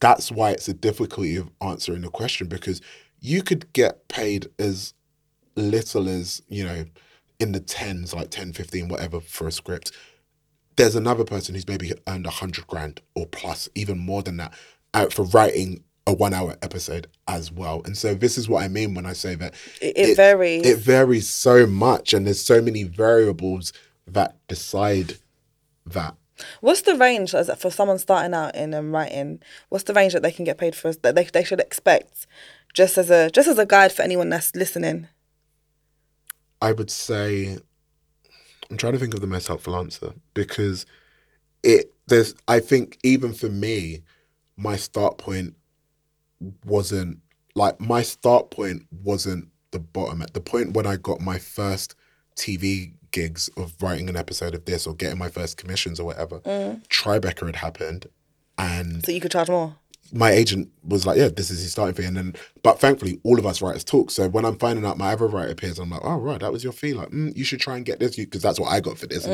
That's 0.01 0.33
why 0.33 0.51
it's 0.51 0.69
a 0.69 0.75
difficulty 0.75 1.37
of 1.37 1.51
answering 1.61 2.03
the 2.03 2.09
question 2.11 2.49
because 2.49 2.81
you 3.21 3.43
could 3.43 3.73
get 3.73 4.09
paid 4.09 4.49
as 4.59 4.95
little 5.55 6.09
as 6.09 6.43
you 6.49 6.65
know 6.65 6.85
in 7.39 7.53
the 7.53 7.61
tens 7.61 8.15
like 8.15 8.31
10 8.31 8.53
15 8.53 8.89
whatever 8.89 9.21
for 9.21 9.47
a 9.47 9.53
script 9.53 9.93
there's 10.77 10.97
another 10.97 11.25
person 11.25 11.55
who's 11.55 11.69
maybe 11.69 11.93
earned 12.09 12.27
a 12.27 12.31
hundred 12.31 12.67
grand 12.67 13.01
or 13.15 13.27
plus 13.27 13.69
even 13.75 13.99
more 13.99 14.23
than 14.23 14.39
that 14.39 14.55
out 14.95 15.13
for 15.13 15.25
writing 15.25 15.83
a 16.07 16.13
one 16.15 16.33
hour 16.33 16.57
episode 16.63 17.07
as 17.29 17.53
well 17.53 17.83
and 17.85 17.97
so 17.99 18.15
this 18.15 18.39
is 18.39 18.49
what 18.49 18.63
i 18.63 18.69
mean 18.69 18.95
when 18.95 19.05
i 19.05 19.13
say 19.13 19.35
that 19.35 19.55
It, 19.81 19.99
it, 19.99 20.17
varies. 20.17 20.67
it 20.67 20.79
varies 20.79 21.29
so 21.29 21.67
much 21.67 22.15
and 22.15 22.27
there's 22.27 22.41
so 22.41 22.63
many 22.63 22.85
variables 22.85 23.73
that 24.07 24.37
decide 24.49 25.19
that 25.87 26.15
What's 26.61 26.83
the 26.83 26.97
range 26.97 27.35
as 27.35 27.51
for 27.59 27.71
someone 27.71 27.99
starting 27.99 28.35
out 28.35 28.55
in 28.55 28.75
um, 28.75 28.93
writing? 28.93 29.41
What's 29.69 29.85
the 29.85 29.95
range 29.95 30.13
that 30.13 30.23
they 30.23 30.33
can 30.33 30.45
get 30.45 30.59
paid 30.59 30.75
for? 30.75 30.93
That 30.93 31.15
they, 31.15 31.25
they 31.25 31.45
should 31.45 31.61
expect, 31.61 32.27
just 32.75 32.99
as 32.99 33.11
a 33.11 33.31
just 33.31 33.49
as 33.49 33.59
a 33.59 33.67
guide 33.67 33.93
for 33.93 34.03
anyone 34.03 34.29
that's 34.29 34.55
listening. 34.55 35.09
I 36.61 36.73
would 36.73 36.91
say 36.91 37.59
I'm 38.71 38.77
trying 38.77 38.93
to 38.95 38.99
think 38.99 39.15
of 39.15 39.21
the 39.21 39.27
most 39.27 39.49
helpful 39.49 39.77
answer 39.77 40.15
because 40.35 40.87
it 41.63 41.93
there's 42.07 42.35
I 42.49 42.61
think 42.61 42.99
even 43.03 43.33
for 43.33 43.49
me, 43.49 44.03
my 44.57 44.77
start 44.77 45.19
point 45.19 45.55
wasn't 46.65 47.19
like 47.55 47.81
my 47.81 48.03
start 48.03 48.51
point 48.51 48.87
wasn't 48.91 49.49
the 49.71 49.79
bottom 49.79 50.23
at 50.23 50.35
the 50.35 50.41
point 50.41 50.75
when 50.75 50.87
I 50.87 50.97
got 50.97 51.21
my 51.21 51.39
first 51.39 51.95
TV 52.37 52.95
gigs 53.13 53.49
of 53.57 53.75
writing 53.81 54.09
an 54.09 54.17
episode 54.17 54.55
of 54.55 54.65
this 54.65 54.87
or 54.87 54.95
getting 54.95 55.19
my 55.19 55.29
first 55.29 55.57
commissions 55.57 56.01
or 56.01 56.05
whatever. 56.05 56.41
Mm. 56.41 56.87
Tribeca 56.89 57.47
had 57.47 57.57
happened, 57.57 58.07
and 58.59 59.05
So 59.05 59.13
you 59.13 59.21
could 59.21 59.31
charge 59.33 59.49
more. 59.49 59.77
my 60.13 60.31
agent 60.31 60.69
was 60.85 61.07
like, 61.07 61.17
"Yeah, 61.19 61.29
this 61.29 61.51
is 61.51 61.61
his 61.63 61.73
starting 61.73 61.95
fee." 61.95 62.05
And 62.05 62.17
then, 62.17 62.35
but 62.63 62.81
thankfully, 62.81 63.21
all 63.23 63.39
of 63.39 63.47
us 63.47 63.63
writers 63.63 63.85
talk. 63.85 64.11
So 64.11 64.29
when 64.29 64.45
I'm 64.45 64.59
finding 64.59 64.85
out 64.85 64.99
my 64.99 65.13
other 65.13 65.27
writer 65.27 65.51
appears, 65.53 65.79
I'm 65.79 65.91
like, 65.91 66.03
"Oh, 66.05 66.17
right, 66.17 66.41
that 66.41 66.53
was 66.53 66.65
your 66.65 66.73
fee. 66.73 66.93
Like, 66.95 67.11
mm, 67.11 67.35
you 67.37 67.45
should 67.45 67.61
try 67.61 67.77
and 67.77 67.85
get 67.85 68.01
this 68.01 68.17
because 68.17 68.43
that's 68.43 68.59
what 68.61 68.71
I 68.73 68.81
got 68.81 68.99
for 68.99 69.07
this." 69.07 69.25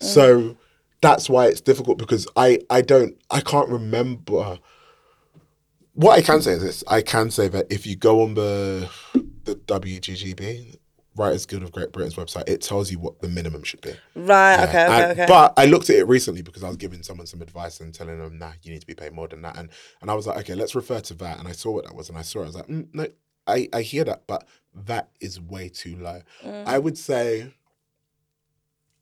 So 0.00 0.56
that's 1.00 1.28
why 1.28 1.46
it's 1.46 1.60
difficult 1.60 1.98
because 1.98 2.26
I 2.36 2.58
I 2.70 2.80
don't 2.82 3.16
I 3.30 3.40
can't 3.40 3.68
remember. 3.68 4.58
What 5.94 6.18
I 6.18 6.22
can 6.22 6.40
say 6.40 6.52
is 6.52 6.62
this: 6.62 6.84
I 6.88 7.02
can 7.02 7.30
say 7.30 7.48
that 7.48 7.66
if 7.70 7.86
you 7.86 7.96
go 7.96 8.22
on 8.22 8.34
the 8.34 8.88
the 9.44 9.56
WGGB 9.56 10.76
Writers 11.14 11.44
Guild 11.46 11.62
of 11.62 11.72
Great 11.72 11.92
Britain's 11.92 12.14
website, 12.14 12.48
it 12.48 12.62
tells 12.62 12.90
you 12.90 12.98
what 12.98 13.20
the 13.20 13.28
minimum 13.28 13.62
should 13.64 13.80
be. 13.82 13.92
Right. 14.14 14.54
Yeah, 14.56 14.62
Okay. 14.64 14.84
Okay. 14.84 15.02
and- 15.02 15.12
okay. 15.12 15.26
But 15.28 15.52
I 15.56 15.66
looked 15.66 15.90
at 15.90 15.96
it 15.96 16.08
recently 16.08 16.42
because 16.42 16.64
I 16.64 16.68
was 16.68 16.76
giving 16.78 17.02
someone 17.02 17.26
some 17.26 17.42
advice 17.42 17.80
and 17.80 17.92
telling 17.92 18.18
them, 18.18 18.38
nah, 18.38 18.52
you 18.62 18.72
need 18.72 18.80
to 18.80 18.86
be 18.86 18.94
paid 18.94 19.12
more 19.12 19.28
than 19.28 19.42
that. 19.42 19.56
And 19.58 19.68
and 20.00 20.10
I 20.10 20.14
was 20.14 20.26
like, 20.26 20.38
okay, 20.38 20.54
let's 20.54 20.74
refer 20.74 21.00
to 21.00 21.14
that. 21.14 21.38
And 21.38 21.46
I 21.48 21.52
saw 21.52 21.70
what 21.72 21.84
that 21.84 21.94
was, 21.94 22.08
and 22.08 22.16
I 22.18 22.22
saw 22.22 22.40
it. 22.40 22.42
I 22.44 22.46
was 22.46 22.54
like, 22.56 22.68
mm, 22.68 22.88
no, 22.92 23.06
I 23.46 23.68
I 23.72 23.82
hear 23.82 24.04
that, 24.04 24.26
but 24.26 24.46
that 24.86 25.10
is 25.20 25.40
way 25.40 25.68
too 25.68 25.96
low. 25.96 26.22
Mm. 26.44 26.66
I 26.66 26.78
would 26.78 26.96
say. 26.98 27.52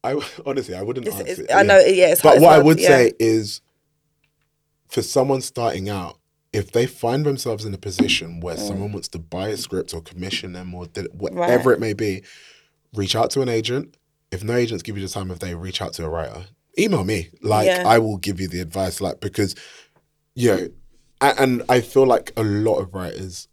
I 0.03 0.15
honestly, 0.47 0.75
I 0.75 0.83
wouldn't 0.83 1.07
It's- 1.07 1.21
answer. 1.21 1.43
it's- 1.43 1.57
I 1.57 1.63
know, 1.63 1.79
yeah, 1.79 2.07
it's 2.13 2.23
but 2.23 2.31
hard- 2.39 2.43
what 2.43 2.53
I 2.55 2.59
would 2.59 2.81
yeah. 2.81 2.89
say 2.89 3.13
is, 3.19 3.61
for 4.89 5.03
someone 5.03 5.43
starting 5.43 5.89
out, 5.91 6.19
if 6.53 6.73
they 6.73 6.87
find 6.87 7.25
themselves 7.25 7.65
in 7.65 7.73
a 7.75 7.79
position 7.79 8.41
where 8.41 8.57
mm. 8.57 8.67
someone 8.67 8.93
wants 8.93 9.09
to 9.09 9.19
buy 9.19 9.49
a 9.49 9.57
script 9.57 9.95
or 9.95 10.01
commission 10.01 10.53
them 10.53 10.75
or 10.75 10.87
whatever 11.13 11.71
Right. 11.71 11.77
it 11.77 11.81
may 11.81 11.93
be, 11.93 12.23
reach 12.95 13.15
out 13.15 13.31
to 13.31 13.43
an 13.43 13.49
agent. 13.49 13.97
If 14.33 14.43
no 14.43 14.55
agents 14.55 14.83
give 14.83 14.97
you 14.97 15.07
the 15.07 15.13
time 15.13 15.31
of 15.31 15.39
day, 15.39 15.55
reach 15.55 15.81
out 15.81 15.93
to 15.95 16.05
a 16.05 16.09
writer. 16.09 16.47
Email 16.79 17.05
me. 17.05 17.29
Like 17.43 17.67
Yeah. 17.67 17.85
I 17.87 17.99
will 17.99 18.17
give 18.17 18.41
you 18.41 18.49
the 18.49 18.61
advice. 18.61 19.01
Like 19.01 19.21
because, 19.21 19.55
you 20.35 20.51
know, 20.51 20.69
and 21.21 21.63
I 21.69 21.81
feel 21.81 22.07
like 22.07 22.33
a 22.37 22.43
lot 22.43 22.79
of 22.79 22.95
writers, 22.95 23.49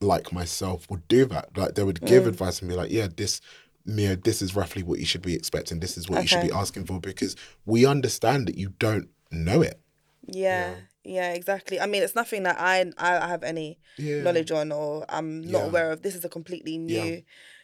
like 0.00 0.32
myself, 0.32 0.90
would 0.90 1.06
do 1.06 1.26
that. 1.26 1.56
Like 1.56 1.74
they 1.74 1.84
would 1.84 2.00
give 2.00 2.24
mm. 2.24 2.28
advice 2.28 2.60
and 2.60 2.68
be 2.68 2.76
like, 2.76 2.90
yeah, 2.90 3.08
this. 3.14 3.40
Know, 3.86 4.14
this 4.14 4.42
is 4.42 4.54
roughly 4.54 4.82
what 4.82 4.98
you 4.98 5.06
should 5.06 5.22
be 5.22 5.34
expecting. 5.34 5.80
This 5.80 5.96
is 5.96 6.08
what 6.08 6.20
you 6.20 6.28
should 6.28 6.42
be 6.42 6.52
asking 6.52 6.84
for 6.84 7.00
because 7.00 7.34
we 7.64 7.86
understand 7.86 8.46
that 8.46 8.56
you 8.56 8.74
don't 8.78 9.08
know 9.32 9.62
it. 9.62 9.80
Yeah, 10.26 10.74
yeah, 11.04 11.32
exactly. 11.32 11.80
I 11.80 11.86
mean, 11.86 12.02
it's 12.02 12.14
nothing 12.14 12.42
that 12.44 12.56
I 12.60 12.92
I 12.98 13.26
have 13.28 13.42
any 13.42 13.78
Yeah. 13.98 14.22
knowledge 14.22 14.50
on 14.50 14.72
or 14.72 15.04
I'm 15.08 15.40
not 15.40 15.60
Yeah. 15.62 15.64
aware 15.68 15.90
of. 15.92 16.02
This 16.02 16.14
is 16.14 16.24
a 16.24 16.28
completely 16.28 16.78
new 16.78 16.94
Yeah. 17.14 17.20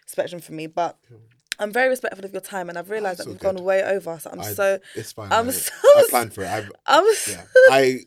spectrum 0.07 0.41
for 0.41 0.53
me, 0.53 0.67
but. 0.67 0.99
I'm 1.59 1.73
very 1.73 1.89
respectful 1.89 2.23
of 2.23 2.33
your 2.33 2.43
time, 2.43 2.69
and 2.69 2.77
I've 2.77 2.91
ah, 2.91 2.93
realised 2.93 3.19
that 3.21 3.29
we've 3.29 3.43
all 3.43 3.53
gone 3.55 3.65
way 3.65 3.83
over. 3.83 4.19
So 4.21 4.29
I'm 4.31 4.41
I- 4.41 4.53
so, 4.53 4.79
It's 4.95 5.13
fine. 5.13 5.33
I'm 5.33 5.49
I, 5.49 5.53
so 5.53 5.73
I 5.97 6.05
planned 6.11 6.35
for 6.35 6.45
it. 6.45 6.49
I've, 6.49 6.71
I'm 6.87 7.15
so, 7.15 7.41
I, 7.71 8.01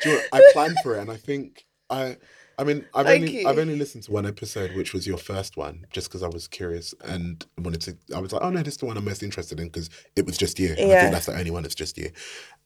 do 0.00 0.08
you 0.10 0.14
know? 0.14 0.22
I 0.32 0.40
planned 0.52 0.78
for 0.84 0.94
it, 0.96 1.00
and 1.00 1.10
I 1.10 1.16
think 1.16 1.66
I, 1.90 2.16
I 2.58 2.64
mean, 2.64 2.84
I've 2.94 3.06
Thank 3.06 3.22
only, 3.22 3.40
you. 3.40 3.48
I've 3.48 3.58
only 3.58 3.76
listened 3.76 4.04
to 4.04 4.12
one 4.12 4.26
episode, 4.26 4.74
which 4.76 4.92
was 4.92 5.06
your 5.06 5.18
first 5.18 5.56
one, 5.56 5.86
just 5.90 6.08
because 6.08 6.22
I 6.22 6.28
was 6.28 6.46
curious 6.48 6.94
and 7.04 7.44
wanted 7.58 7.80
to. 7.82 7.96
I 8.14 8.20
was 8.20 8.32
like, 8.32 8.42
oh 8.42 8.50
no, 8.50 8.62
this 8.62 8.74
is 8.74 8.78
the 8.78 8.86
one 8.86 8.96
I'm 8.96 9.04
most 9.04 9.22
interested 9.22 9.58
in 9.58 9.66
because 9.66 9.90
it 10.16 10.26
was 10.26 10.36
just 10.36 10.58
you. 10.58 10.74
And 10.78 10.92
I 10.92 11.00
think 11.00 11.12
that's 11.12 11.26
the 11.26 11.38
only 11.38 11.50
one 11.50 11.62
that's 11.62 11.74
just 11.74 11.96
you. 11.98 12.10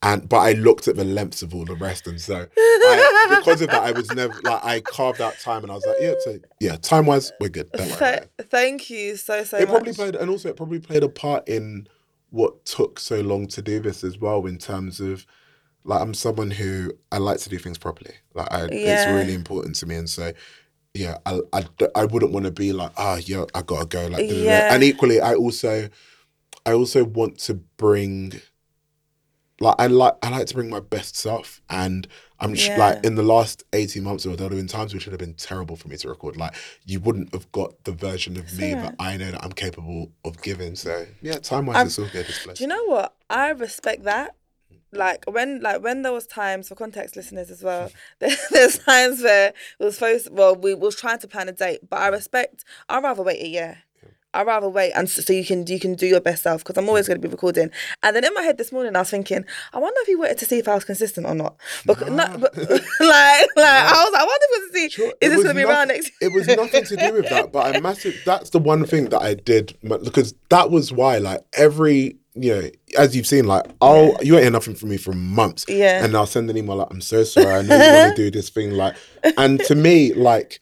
And 0.03 0.29
but 0.29 0.39
I 0.39 0.53
looked 0.53 0.89
at 0.89 0.97
the 0.97 1.05
lengths 1.05 1.43
of 1.43 1.55
all 1.55 1.65
the 1.65 1.75
rest, 1.77 2.07
and 2.07 2.21
so 2.21 2.47
I, 2.57 3.37
because 3.39 3.63
of 3.63 3.71
that, 3.71 3.83
I 3.83 3.93
was 3.93 4.11
never 4.13 4.35
like 4.43 4.65
I 4.65 4.81
carved 4.81 5.21
out 5.21 5.39
time, 5.39 5.63
and 5.63 5.71
I 5.71 5.75
was 5.75 5.87
like, 5.87 5.97
yeah, 6.01 6.15
so 6.21 6.39
yeah, 6.61 6.77
time 6.77 7.07
wise, 7.07 7.33
we're 7.41 7.49
good. 7.49 7.71
Don't 7.73 7.89
worry. 8.01 8.15
it. 8.15 8.31
thank 8.51 8.91
you 8.91 9.17
so 9.17 9.45
so 9.45 9.57
It 9.57 9.61
much. 9.61 9.69
probably 9.69 9.93
played, 9.95 10.15
and 10.17 10.31
also 10.31 10.49
it 10.51 10.57
probably 10.57 10.81
played 10.81 11.03
a 11.03 11.09
part 11.09 11.49
in 11.49 11.89
what 12.31 12.65
took 12.65 12.99
so 12.99 13.21
long 13.21 13.47
to 13.49 13.63
do 13.63 13.81
this 13.81 14.05
as 14.05 14.19
well. 14.19 14.47
In 14.47 14.59
terms 14.59 15.01
of, 15.01 15.27
like, 15.87 16.01
I'm 16.01 16.15
someone 16.15 16.51
who 16.51 16.93
I 17.11 17.19
like 17.19 17.39
to 17.39 17.49
do 17.49 17.59
things 17.59 17.79
properly. 17.79 18.15
Like, 18.35 18.53
I, 18.53 18.69
it's 18.73 19.07
really 19.07 19.35
important 19.35 19.77
to 19.77 19.87
me, 19.87 19.95
and 19.95 20.11
so, 20.11 20.33
yeah, 20.95 21.19
I, 21.25 21.41
I, 21.53 21.65
I 21.95 22.05
wouldn't 22.05 22.33
want 22.33 22.47
to 22.47 22.53
be 22.53 22.73
like, 22.73 22.93
ah, 22.97 23.17
yeah, 23.17 23.45
I 23.55 23.63
gotta 23.63 23.87
go. 23.87 24.07
Like. 24.07 24.29
Yeah. 24.29 24.67
and 24.73 24.83
equally, 24.83 25.21
I 25.21 25.35
also, 25.35 25.89
I 26.65 26.73
also 26.73 27.05
want 27.05 27.39
to 27.41 27.55
bring. 27.55 28.41
Like 29.59 29.77
I 29.79 29.87
like 29.87 30.15
I 30.23 30.29
like 30.29 30.47
to 30.49 30.55
bring 30.55 30.69
my 30.69 30.81
best 30.81 31.17
self, 31.17 31.63
and 31.71 32.07
I'm 32.41 32.55
Yeah. 32.55 32.77
like 32.77 33.07
in 33.07 33.15
the 33.15 33.23
last 33.23 33.65
eighteen 33.73 34.05
months, 34.05 34.27
or 34.27 34.37
there 34.37 34.49
have 34.51 34.57
been 34.59 34.67
times 34.67 34.93
which 34.93 35.07
would 35.07 35.13
have 35.13 35.19
been 35.19 35.33
terrible 35.33 35.77
for 35.77 35.89
me 35.89 35.97
to 35.97 36.09
record. 36.11 36.37
Like 36.37 36.55
you 36.85 37.01
wouldn't 37.01 37.33
have 37.33 37.51
got 37.53 37.85
the 37.85 37.93
version 37.93 38.37
of 38.37 38.53
me 38.59 38.75
that 38.75 38.97
I 38.99 39.17
know 39.17 39.31
that 39.31 39.43
I'm 39.43 39.53
capable 39.53 40.13
of 40.27 40.43
giving. 40.43 40.77
So 40.77 41.07
yeah, 41.23 41.39
time 41.39 41.65
wise, 41.65 41.87
it's 41.87 41.99
all 41.99 42.05
good. 42.13 42.29
It's 42.29 42.45
blessed. 42.45 42.59
Do 42.59 42.65
you 42.65 42.69
know 42.69 42.85
what? 42.85 43.17
I 43.31 43.49
respect 43.51 44.05
that. 44.05 44.37
Like 44.93 45.25
when, 45.27 45.61
like 45.61 45.83
when 45.83 46.03
there 46.03 46.13
was 46.13 46.27
times 46.27 46.69
for 46.69 46.75
context 46.75 47.17
listeners 47.17 47.51
as 47.51 47.63
well. 47.63 47.91
There, 48.19 48.35
there's 48.51 48.79
times 48.79 49.23
where 49.23 49.49
it 49.49 49.85
was 49.85 49.95
supposed. 49.97 50.29
Well, 50.31 50.55
we 50.57 50.75
was 50.75 50.97
trying 50.97 51.19
to 51.21 51.29
plan 51.29 51.49
a 51.49 51.53
date, 51.53 51.81
but 51.91 52.01
I 52.01 52.09
respect. 52.09 52.65
I'd 52.89 53.03
rather 53.03 53.23
wait 53.23 53.43
a 53.43 53.49
year. 53.49 53.79
I'd 54.37 54.47
rather 54.47 54.69
wait 54.69 54.93
and 54.93 55.09
so 55.09 55.33
you 55.33 55.45
can 55.45 55.67
you 55.67 55.81
can 55.81 55.95
do 55.95 56.07
your 56.07 56.21
best 56.21 56.43
self 56.43 56.63
because 56.63 56.77
I'm 56.77 56.89
always 56.89 57.09
going 57.09 57.21
to 57.21 57.27
be 57.27 57.31
recording. 57.33 57.71
And 58.03 58.15
then 58.15 58.25
in 58.25 58.35
my 58.35 58.43
head 58.43 58.59
this 58.59 58.71
morning 58.73 58.95
I 58.97 59.01
was 59.01 59.11
thinking, 59.11 59.45
I 59.73 59.79
wonder 59.79 59.99
if 60.03 60.07
he 60.07 60.17
waited 60.17 60.39
to 60.39 60.47
see 60.47 60.59
if 60.59 60.69
I 60.69 60.75
was 60.75 60.85
consistent 60.85 61.27
or 61.27 61.35
not. 61.35 61.57
Because 61.87 62.11
no, 62.11 62.37
but, 62.39 62.57
like 62.59 62.71
like 63.01 63.49
I 63.57 64.03
was 64.05 64.13
like, 64.13 64.23
I 64.23 64.25
wonder 64.25 64.47
if 64.51 64.73
to 64.73 64.79
see 64.79 64.89
Sure, 64.91 65.07
is 65.07 65.13
it 65.21 65.29
this 65.31 65.43
going 65.43 65.49
to 65.49 65.55
be 65.55 65.65
around 65.65 65.89
next. 65.89 66.13
It 66.21 66.33
was 66.33 66.47
nothing 66.47 66.85
to 66.85 66.97
do 66.97 67.13
with 67.13 67.29
that, 67.29 67.53
but 67.53 67.75
I 67.75 67.81
massive. 67.81 68.15
That's 68.25 68.51
the 68.51 68.59
one 68.59 68.85
thing 68.85 69.07
that 69.11 69.21
I 69.23 69.35
did 69.35 69.77
because 69.83 70.35
that 70.51 70.71
was 70.71 70.93
why, 70.93 71.19
like 71.19 71.41
every 71.55 72.17
you 72.39 72.55
know, 72.55 72.71
as 72.99 73.17
you've 73.17 73.27
seen, 73.27 73.47
like 73.47 73.65
oh, 73.81 74.13
I'll 74.17 74.25
you 74.25 74.35
ain't 74.35 74.43
hear 74.43 74.51
nothing 74.51 74.75
from 74.75 74.91
me 74.91 74.99
for 74.99 75.13
months, 75.13 75.65
Yeah. 75.69 76.05
and 76.05 76.15
I'll 76.15 76.27
send 76.27 76.51
an 76.51 76.57
email 76.57 76.77
like 76.77 76.89
I'm 76.91 77.01
so 77.01 77.25
sorry, 77.25 77.47
I 77.55 77.63
know 77.63 77.75
you 77.77 77.93
want 78.05 78.17
to 78.17 78.23
do 78.25 78.31
this 78.31 78.51
thing, 78.51 78.73
like, 78.73 78.95
and 79.39 79.59
to 79.65 79.75
me, 79.75 80.13
like 80.13 80.61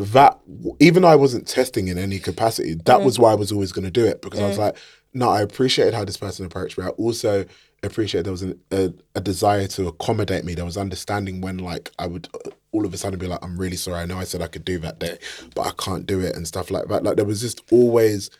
that, 0.00 0.38
even 0.80 1.02
though 1.02 1.08
I 1.08 1.16
wasn't 1.16 1.46
testing 1.46 1.88
in 1.88 1.98
any 1.98 2.18
capacity, 2.18 2.74
that 2.74 2.84
mm-hmm. 2.84 3.04
was 3.04 3.18
why 3.18 3.32
I 3.32 3.34
was 3.34 3.52
always 3.52 3.72
going 3.72 3.84
to 3.84 3.90
do 3.90 4.04
it 4.04 4.22
because 4.22 4.40
I 4.40 4.48
was 4.48 4.56
mm. 4.56 4.60
like, 4.60 4.76
no, 5.14 5.30
I 5.30 5.40
appreciated 5.40 5.94
how 5.94 6.04
this 6.04 6.16
person 6.16 6.44
approached 6.44 6.76
me. 6.76 6.84
I 6.84 6.88
also 6.88 7.46
appreciate 7.82 8.22
there 8.22 8.32
was 8.32 8.42
an, 8.42 8.60
a, 8.70 8.92
a 9.14 9.20
desire 9.20 9.66
to 9.68 9.88
accommodate 9.88 10.44
me. 10.44 10.54
There 10.54 10.64
was 10.64 10.76
understanding 10.76 11.40
when 11.40 11.58
like 11.58 11.90
I 11.98 12.06
would 12.06 12.28
all 12.72 12.84
of 12.84 12.92
a 12.92 12.96
sudden 12.98 13.18
be 13.18 13.26
like, 13.26 13.42
I'm 13.42 13.58
really 13.58 13.76
sorry. 13.76 14.00
I 14.00 14.06
know 14.06 14.18
I 14.18 14.24
said 14.24 14.42
I 14.42 14.48
could 14.48 14.64
do 14.64 14.78
that 14.80 14.98
day, 14.98 15.18
but 15.54 15.66
I 15.66 15.72
can't 15.82 16.06
do 16.06 16.20
it 16.20 16.36
and 16.36 16.46
stuff 16.46 16.70
like 16.70 16.88
that. 16.88 17.02
Like 17.02 17.16
there 17.16 17.24
was 17.24 17.40
just 17.40 17.62
always 17.70 18.30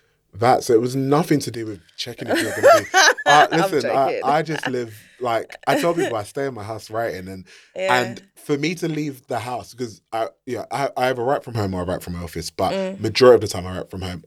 that. 0.41 0.65
So 0.65 0.73
it 0.75 0.81
was 0.81 0.95
nothing 0.97 1.39
to 1.41 1.51
do 1.51 1.67
with 1.67 1.81
checking 1.97 2.29
if 2.29 2.41
you're 2.41 2.51
going 2.53 2.63
to 2.63 2.83
be. 2.93 2.99
Uh, 3.27 3.49
listen, 3.51 3.91
I. 3.91 4.21
I 4.25 4.43
just 4.43 4.69
live 4.69 4.97
like 5.19 5.51
I 5.67 5.81
tell 5.81 5.93
people 5.95 6.15
I 6.17 6.23
stay 6.23 6.47
in 6.47 6.55
my 6.55 6.63
house 6.63 6.91
writing 6.91 7.27
and 7.27 7.45
Yeah. 7.75 8.01
and 8.03 8.23
for 8.37 8.57
me 8.57 8.77
to 8.77 8.87
leave 8.89 9.27
the 9.27 9.41
house 9.41 9.75
because 9.75 10.01
I 10.13 10.29
yeah 10.47 10.65
I, 10.71 10.91
I 10.97 11.09
either 11.11 11.25
write 11.25 11.43
from 11.43 11.55
home 11.55 11.75
or 11.75 11.81
I 11.81 11.85
write 11.85 12.05
from 12.05 12.13
my 12.13 12.23
office, 12.23 12.51
but 12.51 12.73
Mm. 12.73 13.01
majority 13.01 13.35
of 13.35 13.41
the 13.41 13.49
time 13.49 13.67
I 13.67 13.79
write 13.79 13.91
from 13.91 14.03
home. 14.03 14.23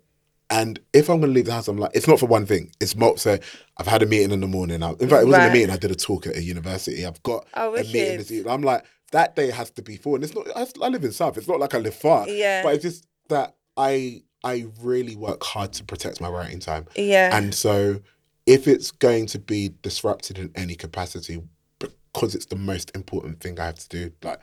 And 0.49 0.81
if 0.91 1.09
I'm 1.09 1.19
going 1.21 1.29
to 1.31 1.33
leave 1.35 1.45
the 1.45 1.53
house, 1.53 1.69
I'm 1.69 1.77
like, 1.77 1.91
it's 1.93 2.09
not 2.09 2.19
for 2.19 2.25
one 2.25 2.45
thing. 2.45 2.71
It's 2.81 2.93
more 2.95 3.17
so 3.17 3.37
I've 3.77 3.87
had 3.87 4.01
a 4.03 4.05
meeting 4.05 4.31
in 4.31 4.41
the 4.41 4.47
morning. 4.47 4.83
I, 4.83 4.89
in 4.89 4.97
fact, 5.07 5.21
it 5.21 5.27
wasn't 5.27 5.31
Right. 5.31 5.45
a 5.49 5.53
meeting. 5.53 5.69
I 5.69 5.77
did 5.77 5.91
a 5.91 5.95
talk 5.95 6.27
at 6.27 6.35
a 6.35 6.41
university. 6.43 7.05
I've 7.05 7.23
got 7.23 7.45
Oh, 7.53 7.75
a 7.75 7.83
meeting 7.85 8.17
this 8.17 8.31
evening. 8.31 8.51
I'm 8.53 8.63
like, 8.63 8.83
that 9.13 9.35
day 9.37 9.49
has 9.51 9.69
to 9.71 9.81
be 9.81 9.95
full. 9.95 10.15
And 10.15 10.23
it's 10.25 10.35
not, 10.35 10.45
I, 10.57 10.67
I 10.83 10.89
live 10.89 11.05
in 11.05 11.13
South. 11.13 11.37
It's 11.37 11.47
not 11.47 11.61
like 11.61 11.73
I 11.73 11.77
live 11.77 11.95
far. 11.95 12.27
Yeah. 12.27 12.63
But 12.63 12.73
it's 12.75 12.83
just 12.83 13.05
that 13.29 13.55
I 13.77 14.23
I 14.43 14.67
really 14.81 15.15
work 15.15 15.43
hard 15.43 15.73
to 15.73 15.83
protect 15.83 16.21
my 16.21 16.29
writing 16.29 16.59
time. 16.59 16.85
Yeah. 16.95 17.35
And 17.35 17.53
so 17.53 18.01
if 18.45 18.67
it's 18.67 18.91
going 18.91 19.25
to 19.27 19.39
be 19.39 19.71
disrupted 19.81 20.39
in 20.39 20.51
any 20.55 20.75
capacity, 20.75 21.41
because 21.79 22.33
it's 22.33 22.47
the 22.47 22.55
most 22.55 22.91
important 22.95 23.39
thing 23.41 23.59
I 23.59 23.65
have 23.65 23.75
to 23.75 23.89
do, 23.89 24.11
like, 24.23 24.41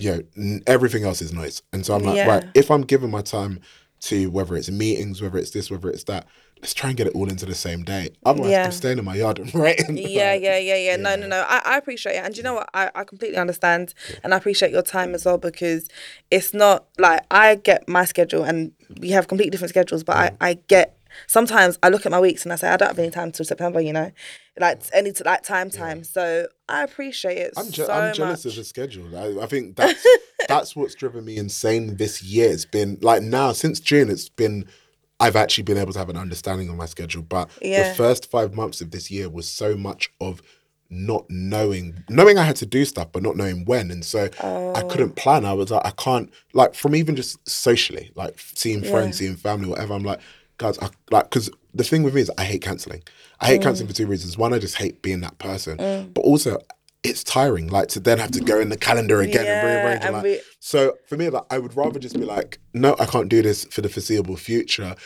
you 0.00 0.22
know, 0.36 0.60
everything 0.66 1.04
else 1.04 1.20
is 1.20 1.32
noise. 1.32 1.62
And 1.72 1.84
so 1.84 1.94
I'm 1.94 2.02
like, 2.02 2.14
Mm. 2.14 2.16
Yeah. 2.16 2.28
right, 2.28 2.44
if 2.54 2.70
I'm 2.70 2.82
giving 2.82 3.10
my 3.10 3.22
time 3.22 3.60
to 4.00 4.30
whether 4.30 4.54
it's 4.54 4.70
meetings, 4.70 5.20
whether 5.20 5.38
it's 5.38 5.50
this, 5.50 5.70
whether 5.70 5.90
it's 5.90 6.04
that, 6.04 6.26
let's 6.60 6.74
try 6.74 6.90
and 6.90 6.96
get 6.96 7.06
it 7.06 7.14
all 7.14 7.28
into 7.28 7.46
the 7.46 7.54
same 7.54 7.82
day. 7.82 8.10
Otherwise, 8.24 8.50
Yeah. 8.50 8.64
I'm 8.66 8.72
staying 8.72 8.98
in 8.98 9.04
my 9.04 9.14
yard 9.16 9.38
and 9.42 9.54
writing. 9.54 9.96
yeah, 9.96 10.34
yeah, 10.34 10.58
yeah, 10.58 10.76
yeah. 10.76 10.96
No, 10.96 11.16
no, 11.16 11.26
no. 11.26 11.44
I, 11.48 11.62
I 11.64 11.76
appreciate 11.78 12.14
it. 12.16 12.24
And 12.24 12.36
you 12.36 12.42
know 12.42 12.54
what? 12.54 12.68
I, 12.74 12.90
I 12.94 13.04
completely 13.04 13.38
understand 13.38 13.94
and 14.22 14.34
I 14.34 14.36
appreciate 14.36 14.72
your 14.72 14.82
time 14.82 15.14
as 15.14 15.24
well 15.24 15.38
because 15.38 15.88
it's 16.30 16.52
not 16.54 16.86
like 16.98 17.24
I 17.30 17.54
get 17.56 17.88
my 17.88 18.04
schedule 18.04 18.44
and 18.44 18.72
we 19.00 19.10
have 19.10 19.28
completely 19.28 19.50
different 19.50 19.70
schedules, 19.70 20.02
but 20.04 20.16
I, 20.16 20.30
I 20.40 20.54
get 20.68 20.96
sometimes 21.26 21.78
I 21.82 21.88
look 21.88 22.04
at 22.06 22.12
my 22.12 22.20
weeks 22.20 22.44
and 22.44 22.52
I 22.52 22.56
say 22.56 22.68
I 22.68 22.76
don't 22.76 22.88
have 22.88 22.98
any 22.98 23.10
time 23.10 23.32
till 23.32 23.44
September, 23.44 23.80
you 23.80 23.92
know? 23.92 24.10
Like 24.60 24.80
any 24.92 25.12
t- 25.12 25.22
like 25.24 25.42
time 25.44 25.70
time. 25.70 26.02
So 26.04 26.48
I 26.68 26.82
appreciate 26.82 27.38
it 27.38 27.52
I'm, 27.56 27.70
je- 27.70 27.84
so 27.84 27.92
I'm 27.92 28.12
jealous 28.14 28.44
much. 28.44 28.52
of 28.52 28.56
the 28.58 28.64
schedule. 28.64 29.16
I, 29.16 29.44
I 29.44 29.46
think 29.46 29.76
that's 29.76 30.04
that's 30.48 30.74
what's 30.74 30.94
driven 30.96 31.24
me 31.24 31.36
insane 31.36 31.96
this 31.96 32.22
year. 32.22 32.50
It's 32.50 32.64
been 32.64 32.98
like 33.00 33.22
now 33.22 33.52
since 33.52 33.78
June, 33.78 34.10
it's 34.10 34.28
been 34.28 34.66
I've 35.20 35.36
actually 35.36 35.64
been 35.64 35.78
able 35.78 35.92
to 35.92 35.98
have 35.98 36.08
an 36.08 36.16
understanding 36.16 36.68
of 36.68 36.76
my 36.76 36.86
schedule. 36.86 37.22
But 37.22 37.50
Yeah. 37.60 37.88
the 37.88 37.94
first 37.94 38.30
five 38.30 38.54
months 38.54 38.80
of 38.80 38.90
this 38.90 39.10
year 39.10 39.28
was 39.28 39.48
so 39.48 39.76
much 39.76 40.10
of 40.20 40.42
not 40.90 41.26
knowing, 41.28 42.02
knowing 42.08 42.38
I 42.38 42.44
had 42.44 42.56
to 42.56 42.66
do 42.66 42.84
stuff, 42.84 43.08
but 43.12 43.22
not 43.22 43.36
knowing 43.36 43.64
when. 43.66 43.90
And 43.90 44.04
so 44.04 44.30
I 44.40 44.82
Oh. 44.82 44.88
couldn't 44.88 45.16
plan. 45.16 45.44
I 45.44 45.52
was 45.52 45.70
like, 45.70 45.84
I 45.84 45.90
can't 45.90 46.30
like 46.54 46.74
from 46.74 46.94
even 46.94 47.14
just 47.16 47.46
socially, 47.48 48.10
like 48.14 48.38
seeing 48.54 48.82
friends, 48.82 49.18
seeing 49.18 49.36
family, 49.36 49.68
whatever. 49.68 49.94
I'm 49.94 50.04
like. 50.04 50.20
guys, 50.58 50.76
I, 50.80 50.88
like, 51.12 51.30
because 51.30 51.48
the 51.72 51.84
thing 51.84 52.02
with 52.02 52.16
me 52.16 52.20
is 52.20 52.32
I 52.36 52.42
hate 52.42 52.62
canceling. 52.62 53.00
I 53.40 53.46
hate 53.46 53.60
mm. 53.60 53.62
canceling 53.62 53.86
for 53.86 53.94
two 53.94 54.08
reasons. 54.08 54.36
One, 54.36 54.52
I 54.52 54.58
just 54.58 54.74
hate 54.74 55.02
being 55.02 55.20
that 55.20 55.38
person, 55.38 55.78
mm. 55.78 56.12
but 56.12 56.22
also 56.22 56.58
it's 57.04 57.22
tiring, 57.22 57.68
like 57.68 57.88
to 57.88 58.00
then 58.00 58.18
have 58.18 58.30
to 58.32 58.40
go 58.40 58.58
in 58.58 58.68
the 58.70 58.76
calendar 58.76 59.20
again 59.20 59.44
Yeah, 59.44 59.60
and 59.60 59.66
rearrange. 59.68 60.04
and, 60.04 60.14
like, 60.14 60.24
re- 60.24 60.40
so 60.58 60.94
for 61.06 61.16
me, 61.16 61.28
like, 61.30 61.44
I 61.50 61.58
would 61.58 61.76
rather 61.76 61.98
just 61.98 62.18
be 62.18 62.24
like, 62.24 62.58
no, 62.74 62.96
I 62.98 63.06
can't 63.06 63.28
do 63.28 63.40
this 63.42 63.64
for 63.66 63.80
the 63.82 63.88
foreseeable 63.88 64.36
future. 64.36 64.96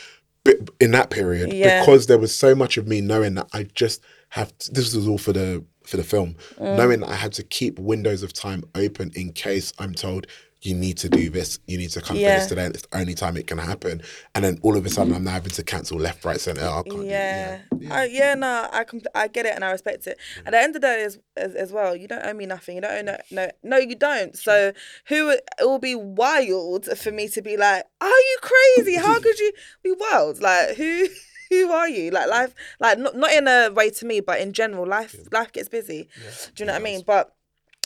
But 0.43 0.57
in 0.81 0.91
that 0.91 1.09
period, 1.09 1.53
Yeah. 1.53 1.79
because 1.81 2.07
there 2.07 2.17
was 2.17 2.35
so 2.35 2.53
much 2.55 2.77
of 2.77 2.87
me 2.87 2.99
knowing 2.99 3.35
that 3.35 3.47
I 3.53 3.63
just 3.75 4.01
have 4.29 4.57
to, 4.57 4.71
this 4.71 4.93
was 4.95 5.07
all 5.07 5.17
for 5.17 5.33
the 5.33 5.63
for 5.85 5.97
the 5.97 6.03
film, 6.03 6.35
Mm. 6.59 6.77
knowing 6.77 6.99
that 7.01 7.09
I 7.09 7.15
had 7.15 7.33
to 7.33 7.43
keep 7.43 7.77
windows 7.77 8.23
of 8.23 8.31
time 8.33 8.63
open 8.73 9.11
in 9.15 9.33
case 9.33 9.73
I'm 9.79 9.93
told 9.93 10.27
you 10.65 10.73
need 10.73 10.97
to 10.97 11.09
do 11.09 11.29
this, 11.29 11.59
you 11.67 11.77
need 11.77 11.89
to 11.91 12.01
come 12.01 12.15
Yeah. 12.17 12.33
for 12.35 12.39
this 12.39 12.47
today, 12.49 12.65
it's 12.67 12.81
the 12.83 12.97
only 12.97 13.13
time 13.13 13.35
it 13.37 13.47
can 13.47 13.57
happen. 13.57 14.01
And 14.33 14.43
then 14.45 14.59
all 14.61 14.77
of 14.77 14.85
a 14.85 14.89
sudden, 14.89 15.11
mm. 15.13 15.17
I'm 15.17 15.23
now 15.25 15.31
having 15.31 15.51
to 15.51 15.63
cancel 15.63 15.97
left, 15.99 16.23
right, 16.23 16.39
center. 16.39 16.61
Oh, 16.63 16.79
I 16.85 16.89
can't 16.89 17.05
Yeah. 17.05 17.59
do 17.71 17.79
it. 17.85 17.91
I, 17.91 18.05
yeah, 18.05 18.35
no, 18.35 18.69
I 18.71 18.83
compl- 18.85 19.07
I 19.13 19.27
get 19.27 19.45
it 19.45 19.55
and 19.55 19.63
I 19.65 19.71
respect 19.71 20.07
it. 20.07 20.17
At 20.45 20.51
the 20.51 20.59
end 20.59 20.75
of 20.75 20.81
the 20.81 20.87
day, 20.87 21.03
as, 21.03 21.19
as 21.35 21.53
as 21.55 21.71
well, 21.71 21.95
you 21.95 22.07
don't 22.07 22.25
owe 22.25 22.33
me 22.33 22.45
nothing. 22.45 22.75
You 22.75 22.81
don't 22.81 23.09
owe 23.09 23.11
no 23.11 23.17
no 23.31 23.49
no, 23.63 23.77
you 23.77 23.95
don't. 23.95 24.37
So 24.37 24.71
who 25.07 25.29
it 25.31 25.43
will 25.59 25.79
be 25.79 25.95
wild 25.95 26.85
for 26.97 27.11
me 27.11 27.27
to 27.29 27.41
be 27.41 27.57
like, 27.57 27.83
are 27.99 28.07
you 28.07 28.37
crazy? 28.41 28.95
How 28.95 29.19
could 29.19 29.37
you 29.39 29.51
be 29.83 29.93
wild? 29.99 30.41
Like 30.41 30.75
who? 30.77 31.07
Who 31.49 31.71
are 31.71 31.87
you? 31.87 32.09
Like 32.09 32.29
life, 32.29 32.55
like 32.79 32.97
not 32.97 33.15
not 33.15 33.31
in 33.31 33.47
a 33.47 33.69
way 33.71 33.91
to 33.91 34.05
me, 34.07 34.21
but 34.21 34.39
in 34.39 34.53
general, 34.53 34.87
life 34.87 35.15
life 35.31 35.51
gets 35.51 35.69
busy. 35.69 36.07
Do 36.55 36.63
you 36.63 36.65
know 36.65 36.73
what 36.73 36.81
I 36.81 36.83
mean? 36.83 37.03
But 37.05 37.31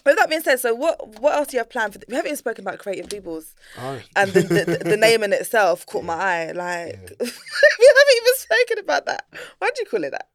with 0.08 0.18
that 0.18 0.30
being 0.30 0.42
said, 0.42 0.60
so 0.60 0.74
what 0.74 1.20
what 1.20 1.34
else 1.36 1.48
do 1.50 1.58
you 1.58 1.60
have 1.60 1.70
planned 1.70 1.94
for? 1.94 2.00
We 2.08 2.16
haven't 2.16 2.30
even 2.30 2.38
spoken 2.38 2.64
about 2.68 2.80
creative 2.80 3.12
labels, 3.12 3.54
Oh. 3.78 4.00
and 4.16 4.32
the, 4.32 4.42
the, 4.42 4.84
the 4.90 4.98
name 5.08 5.24
in 5.24 5.34
itself 5.34 5.86
caught 5.86 6.04
my 6.04 6.14
eye. 6.16 6.52
Like 6.52 6.94
we 7.20 7.26
haven't 7.28 8.14
even 8.18 8.36
spoken 8.36 8.80
about 8.80 9.06
that. 9.06 9.26
Why'd 9.60 9.78
you 9.80 9.86
call 9.86 10.04
it 10.04 10.12
that? 10.12 10.28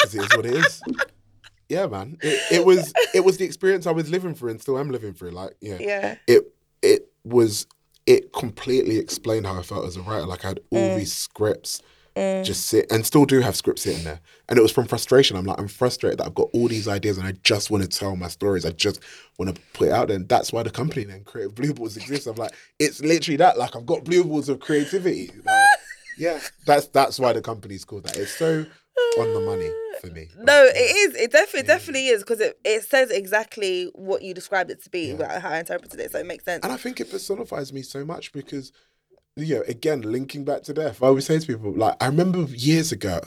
'Cause 0.00 0.14
it 0.14 0.22
is 0.22 0.36
what 0.36 0.46
it 0.46 0.54
is. 0.54 0.82
Yeah, 1.68 1.86
man. 1.86 2.18
It, 2.22 2.42
it 2.58 2.64
was 2.66 2.92
it 3.14 3.20
was 3.24 3.38
the 3.38 3.44
experience 3.44 3.86
I 3.86 3.92
was 3.92 4.10
living 4.10 4.34
through 4.34 4.50
and 4.50 4.60
still 4.60 4.78
am 4.78 4.90
living 4.90 5.14
through. 5.14 5.30
Like, 5.30 5.56
yeah, 5.60 5.78
Yeah. 5.80 6.16
it 6.26 6.52
it 6.82 7.08
was 7.24 7.66
it 8.06 8.32
completely 8.34 8.98
explained 8.98 9.46
how 9.46 9.58
I 9.58 9.62
felt 9.62 9.86
as 9.86 9.96
a 9.96 10.02
writer. 10.02 10.26
Like 10.26 10.44
I 10.44 10.48
had 10.48 10.60
all 10.70 10.78
Mm. 10.90 10.96
these 10.98 11.12
scripts 11.14 11.80
just 12.14 12.66
sit 12.66 12.90
and 12.92 13.04
still 13.04 13.24
do 13.24 13.40
have 13.40 13.56
scripts 13.56 13.82
sitting 13.82 14.04
there. 14.04 14.20
And 14.48 14.58
it 14.58 14.62
was 14.62 14.72
from 14.72 14.86
frustration. 14.86 15.36
I'm 15.36 15.44
like, 15.44 15.58
I'm 15.58 15.68
frustrated 15.68 16.18
that 16.18 16.26
I've 16.26 16.34
got 16.34 16.48
all 16.52 16.68
these 16.68 16.86
ideas 16.86 17.18
and 17.18 17.26
I 17.26 17.32
just 17.42 17.70
want 17.70 17.82
to 17.82 17.88
tell 17.88 18.14
my 18.16 18.28
stories. 18.28 18.64
I 18.64 18.70
just 18.70 19.00
want 19.38 19.54
to 19.54 19.60
put 19.72 19.88
it 19.88 19.92
out 19.92 20.08
there. 20.08 20.16
And 20.16 20.28
that's 20.28 20.52
why 20.52 20.62
the 20.62 20.70
company 20.70 21.04
then 21.04 21.24
Creative 21.24 21.54
Blue 21.54 21.74
Balls 21.74 21.96
exists. 21.96 22.26
I'm 22.26 22.36
like, 22.36 22.52
it's 22.78 23.00
literally 23.00 23.36
that. 23.38 23.58
Like 23.58 23.74
I've 23.74 23.86
got 23.86 24.04
blue 24.04 24.24
balls 24.24 24.48
of 24.48 24.60
creativity. 24.60 25.30
Like, 25.44 25.66
yeah. 26.18 26.40
That's 26.66 26.86
that's 26.88 27.18
why 27.18 27.32
the 27.32 27.42
company's 27.42 27.84
called 27.84 28.04
that. 28.04 28.16
It's 28.16 28.32
so 28.32 28.64
on 29.18 29.34
the 29.34 29.40
money 29.40 29.70
for 30.00 30.08
me. 30.08 30.28
No, 30.38 30.64
it 30.66 30.78
is. 30.78 31.16
It 31.16 31.32
definitely, 31.32 31.66
definitely 31.66 32.06
is 32.08 32.22
because 32.22 32.40
it, 32.40 32.58
it 32.64 32.84
says 32.84 33.10
exactly 33.10 33.90
what 33.94 34.22
you 34.22 34.34
described 34.34 34.70
it 34.70 34.82
to 34.84 34.90
be, 34.90 35.14
like 35.14 35.40
how 35.40 35.50
I 35.50 35.58
interpreted 35.58 36.00
it. 36.00 36.12
So 36.12 36.18
it 36.18 36.26
makes 36.26 36.44
sense. 36.44 36.64
And 36.64 36.72
I 36.72 36.76
think 36.76 37.00
it 37.00 37.10
personifies 37.10 37.72
me 37.72 37.82
so 37.82 38.04
much 38.04 38.32
because, 38.32 38.72
you 39.36 39.56
know, 39.56 39.64
again, 39.66 40.02
linking 40.02 40.44
back 40.44 40.62
to 40.62 40.72
death, 40.74 41.02
I 41.02 41.06
always 41.06 41.26
say 41.26 41.38
to 41.38 41.46
people, 41.46 41.72
like, 41.72 41.96
I 42.00 42.06
remember 42.06 42.42
years 42.42 42.92
ago, 42.92 43.20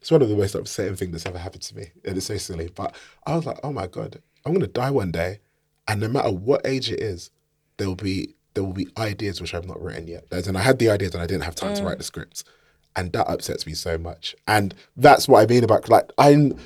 it's 0.00 0.10
one 0.10 0.22
of 0.22 0.28
the 0.28 0.36
most 0.36 0.54
upsetting 0.54 0.96
things 0.96 1.12
that's 1.12 1.26
ever 1.26 1.38
happened 1.38 1.62
to 1.62 1.76
me. 1.76 1.90
And 2.04 2.16
it's 2.16 2.26
so 2.26 2.36
silly. 2.36 2.70
But 2.72 2.94
I 3.26 3.34
was 3.34 3.46
like, 3.46 3.58
oh 3.64 3.72
my 3.72 3.88
God, 3.88 4.22
I'm 4.44 4.52
going 4.52 4.60
to 4.60 4.68
die 4.68 4.90
one 4.90 5.10
day. 5.10 5.40
And 5.88 6.00
no 6.00 6.08
matter 6.08 6.30
what 6.30 6.64
age 6.64 6.90
it 6.90 7.00
is, 7.00 7.30
there 7.78 7.88
will 7.88 7.96
be 7.96 8.34
there 8.54 8.64
will 8.64 8.72
be 8.72 8.88
ideas 8.98 9.40
which 9.40 9.54
I've 9.54 9.66
not 9.66 9.80
written 9.80 10.08
yet. 10.08 10.24
As 10.32 10.48
in, 10.48 10.56
I 10.56 10.60
had 10.60 10.80
the 10.80 10.90
ideas 10.90 11.14
and 11.14 11.22
I 11.22 11.26
didn't 11.26 11.44
have 11.44 11.54
time 11.54 11.74
to 11.76 11.82
mm. 11.82 11.86
write 11.86 11.98
the 11.98 12.04
scripts. 12.04 12.42
And 12.96 13.12
that 13.12 13.28
upsets 13.28 13.64
me 13.64 13.74
so 13.74 13.96
much. 13.96 14.34
And 14.48 14.74
that's 14.96 15.28
what 15.28 15.40
I 15.40 15.46
mean 15.46 15.62
about, 15.62 15.88
like, 15.88 16.10
I'm 16.18 16.58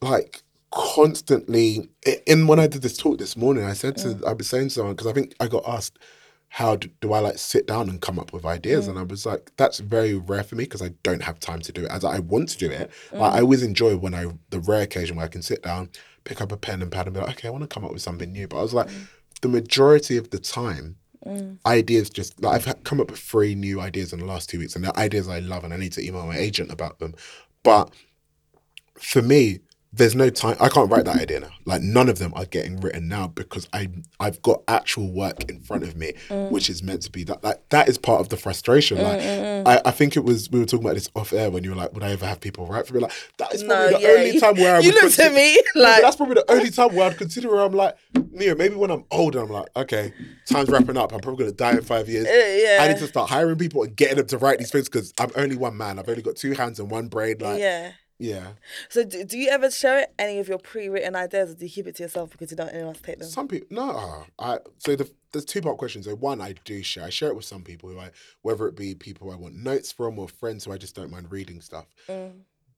like 0.00 0.42
constantly 0.72 1.88
in 2.26 2.48
when 2.48 2.58
I 2.58 2.66
did 2.66 2.82
this 2.82 2.96
talk 2.96 3.18
this 3.18 3.36
morning, 3.36 3.64
I 3.64 3.74
said 3.74 3.96
to 3.98 4.08
mm. 4.08 4.24
I 4.24 4.32
was 4.32 4.48
saying 4.48 4.68
to 4.68 4.74
someone 4.74 4.94
because 4.94 5.06
I 5.08 5.12
think 5.12 5.34
I 5.40 5.46
got 5.46 5.64
asked 5.66 5.98
how 6.54 6.76
do, 6.76 6.88
do 7.00 7.12
I 7.12 7.18
like 7.18 7.36
sit 7.36 7.66
down 7.66 7.88
and 7.88 8.00
come 8.00 8.16
up 8.16 8.32
with 8.32 8.44
ideas, 8.44 8.86
and 8.86 8.96
mm. 8.96 9.00
I 9.00 9.02
was 9.02 9.26
like, 9.26 9.50
that's 9.56 9.80
very 9.80 10.14
rare 10.14 10.44
for 10.44 10.54
me 10.54 10.62
because 10.62 10.82
I 10.82 10.90
don't 11.02 11.24
have 11.24 11.40
time 11.40 11.58
to 11.58 11.72
do 11.72 11.82
it 11.82 11.90
as 11.90 12.04
I 12.04 12.20
want 12.20 12.50
to 12.50 12.58
do 12.58 12.70
it. 12.70 12.92
Like, 13.10 13.32
I 13.32 13.38
mm. 13.38 13.42
always 13.42 13.64
enjoy 13.64 13.96
when 13.96 14.14
I 14.14 14.26
the 14.50 14.60
rare 14.60 14.82
occasion 14.82 15.16
where 15.16 15.24
I 15.24 15.28
can 15.28 15.42
sit 15.42 15.64
down, 15.64 15.90
pick 16.22 16.40
up 16.40 16.52
a 16.52 16.56
pen 16.56 16.80
and 16.80 16.92
pad, 16.92 17.08
and 17.08 17.14
be 17.14 17.20
like, 17.20 17.30
okay, 17.30 17.48
I 17.48 17.50
want 17.50 17.68
to 17.68 17.74
come 17.74 17.84
up 17.84 17.90
with 17.92 18.02
something 18.02 18.30
new. 18.30 18.46
But 18.46 18.58
I 18.58 18.62
was 18.62 18.72
like, 18.72 18.86
mm. 18.86 19.08
the 19.40 19.48
majority 19.48 20.16
of 20.16 20.30
the 20.30 20.38
time. 20.38 20.96
Ideas 21.66 22.10
just 22.10 22.40
like 22.40 22.68
I've 22.68 22.84
come 22.84 23.00
up 23.00 23.10
with 23.10 23.18
three 23.18 23.54
new 23.54 23.80
ideas 23.80 24.12
in 24.12 24.20
the 24.20 24.26
last 24.26 24.48
two 24.48 24.58
weeks, 24.58 24.76
and 24.76 24.84
they're 24.84 24.96
ideas 24.96 25.26
I 25.26 25.40
love, 25.40 25.64
and 25.64 25.72
I 25.72 25.78
need 25.78 25.92
to 25.94 26.06
email 26.06 26.26
my 26.26 26.36
agent 26.36 26.70
about 26.70 26.98
them. 26.98 27.14
But 27.62 27.90
for 28.94 29.22
me, 29.22 29.60
there's 29.96 30.14
no 30.16 30.28
time. 30.28 30.56
I 30.60 30.68
can't 30.68 30.90
write 30.90 31.04
that 31.04 31.16
idea 31.16 31.40
now. 31.40 31.50
Like 31.66 31.80
none 31.82 32.08
of 32.08 32.18
them 32.18 32.32
are 32.34 32.44
getting 32.46 32.80
written 32.80 33.06
now 33.08 33.28
because 33.28 33.68
I 33.72 33.88
I've 34.18 34.42
got 34.42 34.62
actual 34.66 35.10
work 35.12 35.48
in 35.48 35.60
front 35.60 35.84
of 35.84 35.96
me, 35.96 36.14
mm. 36.28 36.50
which 36.50 36.68
is 36.68 36.82
meant 36.82 37.02
to 37.02 37.12
be 37.12 37.22
that. 37.24 37.44
Like 37.44 37.68
that 37.68 37.88
is 37.88 37.96
part 37.96 38.20
of 38.20 38.28
the 38.28 38.36
frustration. 38.36 38.98
Like 39.00 39.20
mm, 39.20 39.64
mm, 39.64 39.68
I, 39.68 39.80
I 39.84 39.90
think 39.92 40.16
it 40.16 40.24
was 40.24 40.50
we 40.50 40.58
were 40.58 40.66
talking 40.66 40.84
about 40.84 40.94
this 40.94 41.08
off 41.14 41.32
air 41.32 41.50
when 41.50 41.62
you 41.64 41.70
were 41.70 41.76
like, 41.76 41.92
would 41.92 42.02
I 42.02 42.10
ever 42.10 42.26
have 42.26 42.40
people 42.40 42.66
write 42.66 42.86
for 42.86 42.94
me? 42.94 43.00
Like 43.00 43.12
that 43.38 43.54
is 43.54 43.62
probably 43.62 43.92
No, 43.92 43.98
the 43.98 44.02
yeah, 44.02 44.08
only 44.08 44.30
you- 44.32 44.40
time 44.40 44.54
where 44.56 44.76
I 44.76 44.78
you 44.80 44.90
looked 44.92 45.18
at 45.18 45.32
consider- 45.32 45.34
me 45.34 45.62
No, 45.76 45.82
like- 45.82 46.02
that's 46.02 46.16
probably 46.16 46.34
the 46.34 46.50
only 46.50 46.70
time 46.70 46.94
where 46.94 47.10
I'd 47.10 47.16
consider 47.18 47.48
where 47.50 47.60
I'm 47.64 47.72
like, 47.72 47.96
Neo, 48.32 48.54
maybe 48.56 48.74
when 48.74 48.90
I'm 48.90 49.04
older, 49.12 49.40
I'm 49.42 49.48
like, 49.50 49.68
okay, 49.76 50.12
time's 50.46 50.68
wrapping 50.70 50.96
up. 50.96 51.12
I'm 51.12 51.20
probably 51.20 51.44
gonna 51.44 51.56
die 51.56 51.72
in 51.72 51.82
five 51.82 52.08
years. 52.08 52.26
Uh, 52.26 52.30
yeah. 52.30 52.78
I 52.82 52.88
need 52.88 52.98
to 52.98 53.06
start 53.06 53.30
hiring 53.30 53.56
people 53.58 53.82
and 53.84 53.94
getting 53.94 54.16
them 54.16 54.26
to 54.26 54.38
write 54.38 54.58
these 54.58 54.72
things 54.72 54.88
because 54.88 55.12
I'm 55.20 55.30
only 55.36 55.56
one 55.56 55.76
man. 55.76 55.98
I've 56.00 56.08
only 56.08 56.22
got 56.22 56.34
two 56.36 56.52
hands 56.52 56.80
and 56.80 56.90
one 56.90 57.06
brain. 57.08 57.36
Like, 57.38 57.60
yeah. 57.60 57.92
Yeah. 58.18 58.52
So 58.88 59.04
do, 59.04 59.24
do 59.24 59.36
you 59.36 59.50
ever 59.50 59.70
share 59.70 60.06
any 60.18 60.38
of 60.38 60.48
your 60.48 60.58
pre-written 60.58 61.16
ideas, 61.16 61.52
or 61.52 61.54
do 61.54 61.64
you 61.64 61.70
keep 61.70 61.86
it 61.86 61.96
to 61.96 62.04
yourself 62.04 62.30
because 62.30 62.50
you 62.50 62.56
don't 62.56 62.66
want 62.66 62.74
anyone 62.74 62.94
else 62.94 62.98
to 62.98 63.04
take 63.04 63.18
them? 63.18 63.28
Some 63.28 63.48
people 63.48 63.68
no. 63.70 64.24
I 64.38 64.58
so 64.78 64.96
the, 64.96 65.10
there's 65.32 65.44
two 65.44 65.60
part 65.60 65.78
questions. 65.78 66.06
So 66.06 66.14
one, 66.14 66.40
I 66.40 66.54
do 66.64 66.82
share. 66.82 67.04
I 67.04 67.10
share 67.10 67.28
it 67.28 67.36
with 67.36 67.44
some 67.44 67.62
people 67.62 67.90
who 67.90 67.98
I, 67.98 68.10
whether 68.42 68.66
it 68.68 68.76
be 68.76 68.94
people 68.94 69.30
I 69.32 69.36
want 69.36 69.56
notes 69.56 69.90
from 69.92 70.18
or 70.18 70.28
friends 70.28 70.64
who 70.64 70.72
I 70.72 70.78
just 70.78 70.94
don't 70.94 71.10
mind 71.10 71.30
reading 71.30 71.60
stuff. 71.60 71.86
Mm. 72.08 72.32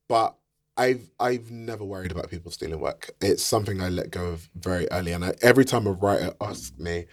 But 0.09 0.37
I've 0.77 1.11
I've 1.21 1.51
never 1.51 1.85
worried 1.85 2.13
about 2.13 2.31
people 2.31 2.51
stealing 2.51 2.81
work. 2.81 3.11
It's 3.21 3.43
something 3.43 3.81
I 3.81 3.89
let 3.89 4.11
go 4.11 4.27
of 4.27 4.49
very 4.55 4.87
early, 4.91 5.13
and 5.13 5.25
I, 5.25 5.35
every 5.43 5.65
time 5.65 5.87
a 5.87 5.93
writer 5.93 6.33
asks 6.41 6.79
me, 6.79 7.07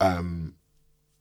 um, 0.00 0.54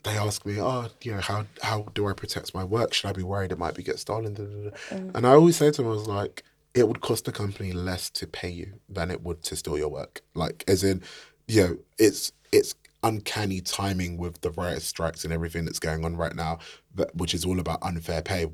they 0.04 0.18
ask 0.18 0.46
me, 0.46 0.60
oh, 0.60 0.88
you 1.02 1.14
know, 1.14 1.22
how 1.22 1.46
how 1.62 1.88
do 1.94 2.08
I 2.08 2.14
protect 2.14 2.54
my 2.54 2.64
work? 2.64 2.94
Should 2.94 3.10
I 3.10 3.14
be 3.14 3.24
worried 3.24 3.52
it 3.52 3.58
might 3.58 3.76
be 3.76 3.84
get 3.84 4.00
stolen? 4.00 4.34
Da, 4.34 4.44
da, 4.44 4.70
da. 4.70 4.76
Mm. 4.90 5.16
And 5.16 5.28
I 5.28 5.32
always 5.32 5.56
say 5.58 5.72
to 5.72 5.82
them, 5.82 5.88
I 5.88 5.94
was 5.94 6.08
like, 6.08 6.44
it 6.74 6.88
would 6.88 7.02
cost 7.02 7.26
the 7.26 7.32
company 7.32 7.72
less 7.72 8.10
to 8.12 8.28
pay 8.28 8.50
you 8.50 8.74
than 8.90 9.12
it 9.12 9.22
would 9.24 9.44
to 9.44 9.56
steal 9.56 9.78
your 9.78 9.90
work. 9.90 10.22
Like, 10.34 10.64
as 10.68 10.84
in, 10.84 11.02
you 11.48 11.62
know, 11.62 11.78
it's 11.98 12.32
it's 12.52 12.76
uncanny 13.04 13.62
timing 13.62 14.18
with 14.18 14.42
the 14.42 14.52
writers' 14.52 14.86
strikes 14.86 15.24
and 15.24 15.34
everything 15.34 15.66
that's 15.66 15.80
going 15.80 16.04
on 16.06 16.16
right 16.16 16.36
now, 16.36 16.60
that 16.96 17.16
which 17.16 17.34
is 17.34 17.46
all 17.46 17.60
about 17.60 17.80
unfair 17.82 18.22
pay. 18.22 18.48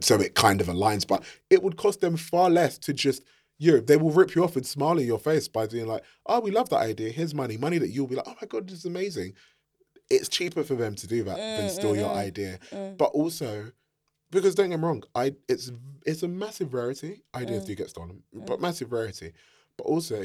So 0.00 0.16
it 0.16 0.34
kind 0.34 0.60
of 0.60 0.68
aligns, 0.68 1.06
but 1.06 1.22
it 1.50 1.62
would 1.62 1.76
cost 1.76 2.00
them 2.00 2.16
far 2.16 2.50
less 2.50 2.78
to 2.78 2.92
just 2.92 3.22
you 3.58 3.70
know, 3.70 3.78
they 3.80 3.96
will 3.96 4.10
rip 4.10 4.34
you 4.34 4.42
off 4.42 4.56
and 4.56 4.66
smile 4.66 4.98
in 4.98 5.06
your 5.06 5.20
face 5.20 5.46
by 5.46 5.68
being 5.68 5.86
like, 5.86 6.02
"Oh, 6.26 6.40
we 6.40 6.50
love 6.50 6.68
that 6.70 6.80
idea. 6.80 7.10
Here's 7.10 7.32
money, 7.32 7.56
money 7.56 7.78
that 7.78 7.90
you'll 7.90 8.08
be 8.08 8.16
like, 8.16 8.26
oh 8.26 8.34
my 8.40 8.48
god, 8.48 8.66
this 8.66 8.78
is 8.78 8.86
amazing." 8.86 9.34
It's 10.12 10.28
cheaper 10.28 10.62
for 10.62 10.74
them 10.74 10.94
to 10.96 11.06
do 11.06 11.24
that 11.24 11.36
than 11.36 11.66
mm, 11.66 11.70
steal 11.70 11.96
your 11.96 12.08
mm-hmm. 12.08 12.18
idea, 12.18 12.58
mm. 12.70 12.96
but 12.96 13.10
also 13.12 13.72
because 14.30 14.54
don't 14.54 14.70
get 14.70 14.78
me 14.78 14.86
wrong, 14.86 15.04
I 15.14 15.34
it's 15.48 15.70
it's 16.04 16.22
a 16.22 16.28
massive 16.28 16.74
rarity. 16.74 17.22
Ideas 17.34 17.64
mm. 17.64 17.66
do 17.68 17.74
get 17.74 17.90
stolen, 17.90 18.22
but 18.32 18.60
massive 18.60 18.90
rarity. 18.92 19.32
But 19.76 19.84
also, 19.84 20.24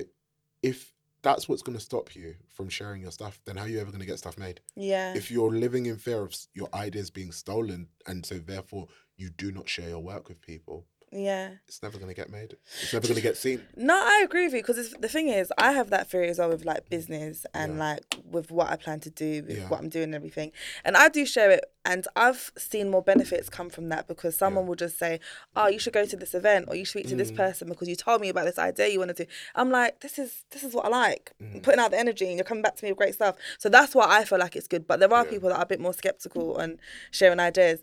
if 0.64 0.94
that's 1.22 1.50
what's 1.50 1.62
going 1.62 1.78
to 1.78 1.84
stop 1.84 2.16
you 2.16 2.36
from 2.54 2.70
sharing 2.70 3.02
your 3.02 3.12
stuff, 3.12 3.40
then 3.46 3.58
how 3.58 3.64
are 3.64 3.68
you 3.68 3.80
ever 3.80 3.92
going 3.92 4.00
to 4.00 4.08
get 4.08 4.18
stuff 4.18 4.38
made? 4.38 4.62
Yeah. 4.76 5.14
If 5.14 5.30
you're 5.30 5.52
living 5.52 5.88
in 5.88 5.98
fear 5.98 6.22
of 6.22 6.36
your 6.54 6.70
ideas 6.74 7.10
being 7.10 7.32
stolen, 7.32 7.88
and 8.06 8.26
so 8.26 8.36
therefore 8.36 8.88
you 9.18 9.30
do 9.30 9.52
not 9.52 9.68
share 9.68 9.90
your 9.90 10.00
work 10.00 10.30
with 10.30 10.42
people, 10.42 10.86
yeah. 11.12 11.52
it's 11.68 11.82
never 11.82 11.98
going 11.98 12.10
to 12.10 12.16
get 12.16 12.30
made. 12.30 12.56
It's 12.82 12.94
never 12.94 13.08
going 13.08 13.16
to 13.16 13.22
get 13.22 13.38
seen. 13.38 13.62
No, 13.78 13.96
I 13.96 14.22
agree 14.24 14.44
with 14.46 14.54
you 14.54 14.62
because 14.62 14.92
the 14.94 15.08
thing 15.10 15.30
is, 15.30 15.52
I 15.58 15.72
have 15.72 15.90
that 15.92 16.10
fear 16.10 16.24
as 16.24 16.40
well 16.40 16.50
with 16.50 16.66
like 16.66 16.90
business 16.90 17.46
and 17.54 17.80
like 17.80 18.18
with 18.30 18.52
what 18.52 18.70
I 18.70 18.76
plan 18.76 19.00
to 19.02 19.10
do, 19.10 19.44
with 19.48 19.58
Yeah. 19.58 19.68
what 19.70 19.80
I'm 19.80 19.90
doing 19.90 20.06
and 20.06 20.16
everything. 20.16 20.52
And 20.84 20.98
I 20.98 21.08
do 21.10 21.26
share 21.26 21.52
it, 21.52 21.64
and 21.86 22.06
I've 22.16 22.52
seen 22.58 22.90
more 22.90 23.02
benefits 23.02 23.50
come 23.50 23.70
from 23.70 23.88
that 23.90 24.08
because 24.08 24.36
someone 24.36 24.68
will 24.68 24.76
just 24.76 24.98
say, 25.00 25.20
"Oh, 25.56 25.68
you 25.68 25.80
should 25.80 25.94
go 25.94 26.06
to 26.06 26.16
this 26.18 26.34
event 26.34 26.66
or 26.68 26.76
you 26.76 26.84
should 26.84 27.00
speak 27.00 27.08
to 27.08 27.16
Mm. 27.16 27.20
this 27.20 27.32
person 27.32 27.70
because 27.70 27.88
you 27.88 27.96
told 27.96 28.20
me 28.20 28.30
about 28.30 28.46
this 28.46 28.60
idea 28.60 28.88
you 28.88 29.00
want 29.00 29.16
to 29.16 29.24
do." 29.26 29.30
I'm 29.56 29.70
like, 29.72 30.02
"This 30.02 30.20
is 30.20 30.44
this 30.52 30.64
is 30.64 30.74
what 30.74 30.86
I 30.86 30.90
like, 30.90 31.32
Mm. 31.42 31.64
Putting 31.64 31.80
out 31.80 31.92
the 31.92 32.00
energy, 32.00 32.26
and 32.28 32.36
you're 32.36 32.44
coming 32.44 32.64
back 32.64 32.76
to 32.78 32.84
me 32.86 32.92
with 32.92 32.98
great 32.98 33.14
stuff." 33.14 33.36
So 33.60 33.70
that's 33.70 33.96
why 33.96 34.06
I 34.10 34.26
feel 34.26 34.40
like 34.40 34.56
it's 34.56 34.68
good. 34.68 34.86
But 34.88 35.00
there 35.00 35.14
are 35.14 35.24
people 35.24 35.50
that 35.50 35.56
are 35.58 35.64
a 35.64 35.68
bit 35.68 35.80
more 35.80 35.94
skeptical 35.94 36.56
on 36.58 36.80
sharing 37.12 37.40
ideas. 37.40 37.82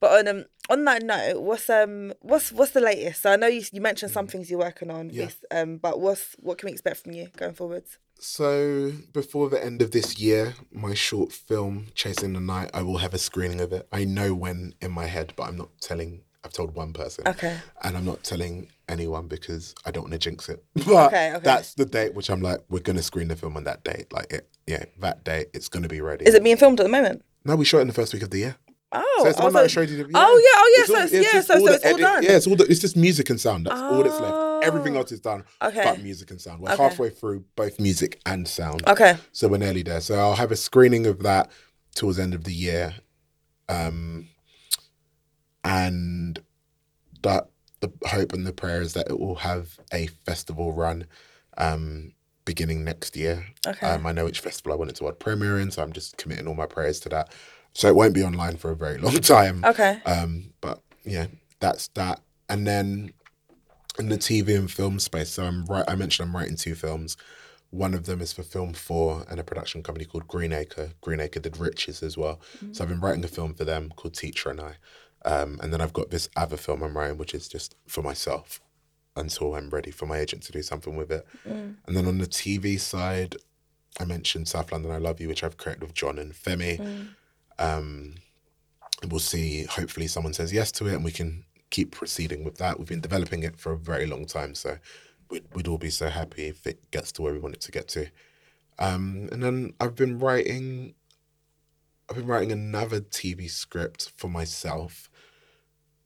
But 0.00 0.12
on 0.18 0.28
um, 0.28 0.44
on 0.70 0.84
that 0.84 1.02
note, 1.02 1.40
what's 1.42 1.68
um 1.68 2.12
what's 2.20 2.52
what's 2.52 2.72
the 2.72 2.80
latest? 2.80 3.22
So 3.22 3.32
I 3.32 3.36
know 3.36 3.46
you 3.48 3.62
you 3.72 3.80
mentioned 3.80 4.12
some 4.12 4.26
things 4.26 4.50
you're 4.50 4.58
working 4.60 4.90
on. 4.90 5.10
Mm. 5.10 5.14
Yeah. 5.14 5.24
This, 5.26 5.36
um, 5.50 5.76
but 5.78 6.00
what's 6.00 6.34
what 6.40 6.58
can 6.58 6.68
we 6.68 6.72
expect 6.72 6.98
from 7.02 7.12
you 7.12 7.28
going 7.36 7.54
forwards? 7.54 7.98
So 8.18 8.92
before 9.12 9.48
the 9.48 9.62
end 9.64 9.80
of 9.82 9.90
this 9.92 10.18
year, 10.18 10.54
my 10.70 10.94
short 10.94 11.32
film 11.32 11.86
Chasing 11.94 12.34
the 12.34 12.40
Night, 12.40 12.70
I 12.74 12.82
will 12.82 12.98
have 12.98 13.14
a 13.14 13.18
screening 13.18 13.60
of 13.60 13.72
it. 13.72 13.88
I 13.92 14.04
know 14.04 14.34
when 14.34 14.74
in 14.80 14.90
my 14.92 15.06
head, 15.06 15.32
but 15.36 15.44
I'm 15.44 15.56
not 15.56 15.70
telling. 15.80 16.22
I've 16.42 16.52
told 16.54 16.74
one 16.74 16.94
person, 16.94 17.28
Okay. 17.28 17.58
and 17.82 17.98
I'm 17.98 18.06
not 18.06 18.22
telling 18.22 18.68
anyone 18.88 19.26
because 19.28 19.74
I 19.84 19.90
don't 19.90 20.04
want 20.04 20.14
to 20.14 20.18
jinx 20.18 20.48
it. 20.48 20.64
But 20.86 21.08
Okay, 21.08 21.34
okay. 21.34 21.44
that's 21.44 21.74
the 21.74 21.84
date 21.84 22.14
which 22.14 22.30
I'm 22.30 22.40
like, 22.40 22.60
we're 22.70 22.80
gonna 22.80 23.02
screen 23.02 23.28
the 23.28 23.36
film 23.36 23.58
on 23.58 23.64
that 23.64 23.84
date. 23.84 24.10
Like, 24.10 24.32
it, 24.32 24.48
yeah, 24.66 24.84
that 25.00 25.22
date, 25.22 25.48
it's 25.52 25.68
gonna 25.68 25.88
be 25.88 26.00
ready. 26.00 26.24
Is 26.26 26.34
it 26.34 26.42
being 26.42 26.56
filmed 26.56 26.80
at 26.80 26.84
the 26.84 26.88
moment? 26.88 27.22
No, 27.44 27.56
we 27.56 27.66
shot 27.66 27.78
it 27.78 27.82
in 27.82 27.88
the 27.88 27.92
first 27.94 28.14
week 28.14 28.22
of 28.22 28.30
the 28.30 28.38
year. 28.38 28.56
Oh, 28.92 29.20
So 29.22 29.28
it's 29.28 29.38
one 29.38 29.52
that 29.52 29.64
I 29.64 29.66
showed 29.68 29.88
you. 29.88 29.98
The, 29.98 30.04
Oh, 30.04 30.08
yeah, 30.08 30.14
oh, 30.16 30.74
yeah, 30.76 30.80
It's 30.82 30.88
so 30.88 31.16
it's- 31.16 31.34
yeah, 31.34 31.40
so- 31.42 31.58
so 31.58 31.64
the 31.66 31.74
it's 31.74 31.84
all 31.86 31.96
done. 31.96 32.22
Yeah, 32.24 32.30
it's 32.32 32.46
all. 32.46 32.56
The, 32.56 32.64
it's 32.64 32.80
just 32.80 32.96
music 32.96 33.30
and 33.30 33.40
sound. 33.40 33.66
That's 33.66 33.80
all 33.80 34.02
that's 34.02 34.18
left. 34.18 34.64
Everything 34.64 34.96
Oh. 34.96 35.00
else 35.00 35.12
is 35.12 35.20
done, 35.20 35.44
Okay. 35.62 35.82
but 35.84 36.02
music 36.02 36.30
and 36.32 36.40
sound. 36.40 36.60
We're 36.60 36.72
Okay. 36.72 36.82
halfway 36.82 37.10
through 37.10 37.44
both 37.54 37.78
music 37.78 38.20
and 38.26 38.48
sound. 38.48 38.86
Okay. 38.88 39.16
So 39.32 39.46
we're 39.48 39.58
nearly 39.58 39.82
there. 39.82 40.00
So 40.00 40.18
I'll 40.18 40.34
have 40.34 40.50
a 40.50 40.56
screening 40.56 41.06
of 41.06 41.22
that 41.22 41.50
towards 41.94 42.16
the 42.16 42.24
end 42.24 42.34
of 42.34 42.44
the 42.44 42.52
year. 42.52 42.96
Um, 43.68 44.28
and 45.64 46.42
that 47.22 47.48
the 47.80 47.92
hope 48.06 48.32
and 48.32 48.46
the 48.46 48.52
prayer 48.52 48.80
is 48.82 48.92
that 48.94 49.08
it 49.08 49.18
will 49.18 49.36
have 49.36 49.78
a 49.92 50.06
festival 50.26 50.72
run 50.72 51.06
um, 51.58 52.12
beginning 52.44 52.84
next 52.84 53.16
year. 53.16 53.46
Okay. 53.66 53.86
Um, 53.86 54.06
I 54.06 54.12
know 54.12 54.24
which 54.24 54.40
festival 54.40 54.72
I 54.72 54.76
want 54.76 54.90
it 54.90 54.96
to 54.96 55.04
world 55.04 55.18
premiere 55.20 55.58
in, 55.60 55.70
so 55.70 55.82
I'm 55.82 55.92
just 55.92 56.16
committing 56.16 56.46
all 56.46 56.54
my 56.54 56.66
prayers 56.66 57.00
to 57.00 57.08
that. 57.10 57.32
So 57.72 57.88
it 57.88 57.94
won't 57.94 58.14
be 58.14 58.22
online 58.22 58.56
for 58.56 58.70
a 58.70 58.76
very 58.76 58.98
long 58.98 59.14
time. 59.20 59.64
Okay. 59.64 60.00
Um, 60.04 60.52
but 60.60 60.80
yeah, 61.04 61.26
that's 61.60 61.88
that. 61.88 62.20
And 62.48 62.66
then 62.66 63.12
in 63.98 64.08
the 64.08 64.18
TV 64.18 64.56
and 64.58 64.70
film 64.70 64.98
space, 64.98 65.30
so 65.30 65.44
I'm 65.44 65.64
right. 65.66 65.84
I 65.86 65.94
mentioned 65.94 66.28
I'm 66.28 66.36
writing 66.36 66.56
two 66.56 66.74
films. 66.74 67.16
One 67.70 67.94
of 67.94 68.06
them 68.06 68.20
is 68.20 68.32
for 68.32 68.42
Film 68.42 68.72
Four 68.72 69.24
and 69.30 69.38
a 69.38 69.44
production 69.44 69.82
company 69.84 70.04
called 70.04 70.26
Greenacre. 70.26 70.90
Greenacre 71.00 71.38
did 71.38 71.56
Riches 71.56 72.02
as 72.02 72.16
well. 72.18 72.40
So 72.72 72.82
I've 72.82 72.90
been 72.90 73.00
writing 73.00 73.24
a 73.24 73.28
film 73.28 73.54
for 73.54 73.64
them 73.64 73.92
called 73.94 74.14
Teacher 74.14 74.50
and 74.50 74.60
I. 74.60 74.74
Um, 75.24 75.60
and 75.62 75.72
then 75.72 75.80
I've 75.80 75.92
got 75.92 76.10
this 76.10 76.28
other 76.34 76.56
film 76.56 76.82
I'm 76.82 76.96
writing, 76.96 77.18
which 77.18 77.34
is 77.34 77.46
just 77.48 77.76
for 77.86 78.02
myself 78.02 78.60
until 79.14 79.54
I'm 79.54 79.70
ready 79.70 79.90
for 79.92 80.06
my 80.06 80.18
agent 80.18 80.42
to 80.44 80.52
do 80.52 80.62
something 80.62 80.96
with 80.96 81.12
it. 81.12 81.24
And 81.86 81.96
then 81.96 82.06
on 82.06 82.18
the 82.18 82.26
TV 82.26 82.80
side, 82.80 83.36
I 84.00 84.04
mentioned 84.04 84.48
South 84.48 84.72
London 84.72 84.90
I 84.90 84.96
Love 84.98 85.20
You, 85.20 85.28
which 85.28 85.44
I've 85.44 85.56
created 85.56 85.82
with 85.82 85.94
John 85.94 86.18
and 86.18 86.32
Femi. 86.32 87.08
Um, 87.60 88.14
we'll 89.08 89.20
see. 89.20 89.64
Hopefully, 89.64 90.08
someone 90.08 90.32
says 90.32 90.52
yes 90.52 90.72
to 90.72 90.86
it, 90.88 90.94
and 90.94 91.04
we 91.04 91.12
can 91.12 91.44
keep 91.70 91.92
proceeding 91.92 92.42
with 92.42 92.58
that. 92.58 92.78
We've 92.78 92.88
been 92.88 93.00
developing 93.00 93.44
it 93.44 93.58
for 93.58 93.72
a 93.72 93.78
very 93.78 94.06
long 94.06 94.26
time, 94.26 94.54
so 94.56 94.78
we'd, 95.28 95.44
we'd 95.54 95.68
all 95.68 95.78
be 95.78 95.90
so 95.90 96.08
happy 96.08 96.46
if 96.48 96.66
it 96.66 96.90
gets 96.90 97.12
to 97.12 97.22
where 97.22 97.32
we 97.32 97.38
want 97.38 97.54
it 97.54 97.60
to 97.62 97.72
get 97.72 97.86
to. 97.88 98.08
Um, 98.78 99.28
and 99.30 99.42
then 99.42 99.74
I've 99.78 99.94
been 99.94 100.18
writing. 100.18 100.94
I've 102.08 102.16
been 102.16 102.26
writing 102.26 102.50
another 102.50 103.00
TV 103.00 103.48
script 103.48 104.10
for 104.16 104.26
myself, 104.26 105.08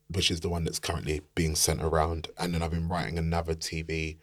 which 0.08 0.30
is 0.30 0.40
the 0.40 0.50
one 0.50 0.64
that's 0.64 0.78
currently 0.78 1.22
being 1.34 1.54
sent 1.54 1.82
around. 1.82 2.28
And 2.36 2.52
then 2.52 2.62
I've 2.62 2.72
been 2.72 2.88
writing 2.88 3.16
another 3.16 3.54
TV 3.54 4.18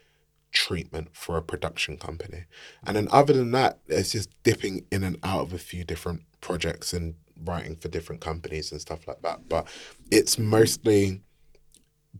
treatment 0.52 1.10
for 1.14 1.38
a 1.38 1.42
production 1.42 1.98
company. 1.98 2.46
And 2.86 2.96
then 2.96 3.08
other 3.10 3.34
than 3.34 3.52
that, 3.52 3.80
it's 3.88 4.12
just 4.12 4.30
dipping 4.44 4.86
in 4.92 5.04
and 5.04 5.18
out 5.24 5.42
of 5.42 5.54
a 5.54 5.58
few 5.58 5.84
different 5.84 6.22
projects 6.40 6.94
and 6.94 7.16
writing 7.46 7.76
for 7.76 7.88
different 7.88 8.22
companies 8.22 8.72
and 8.72 8.82
stuff 8.82 9.08
like 9.08 9.22
that. 9.22 9.48
But 9.48 9.68
it's 10.12 10.38
mostly 10.38 11.22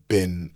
been 0.08 0.52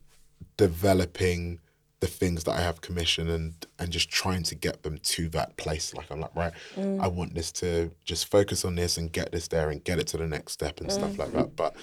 developing 0.56 1.60
the 2.00 2.06
things 2.06 2.44
that 2.44 2.52
I 2.52 2.60
have 2.60 2.80
commissioned 2.80 3.30
and 3.30 3.66
and 3.78 3.90
just 3.90 4.10
trying 4.10 4.42
to 4.44 4.54
get 4.54 4.82
them 4.82 4.98
to 4.98 5.28
that 5.30 5.56
place. 5.56 5.94
Like 5.94 6.10
I'm 6.10 6.20
like, 6.20 6.34
right, 6.36 6.52
mm. 6.74 7.00
I 7.00 7.08
want 7.08 7.34
this 7.34 7.50
to 7.52 7.90
just 8.04 8.30
focus 8.30 8.64
on 8.64 8.74
this 8.74 8.98
and 8.98 9.10
get 9.10 9.32
this 9.32 9.48
there 9.48 9.70
and 9.70 9.82
get 9.82 9.98
it 9.98 10.06
to 10.08 10.18
the 10.18 10.26
next 10.26 10.52
step 10.52 10.80
and 10.80 10.92
stuff 10.92 11.12
mm. 11.12 11.18
like 11.18 11.32
that. 11.32 11.56
But 11.56 11.74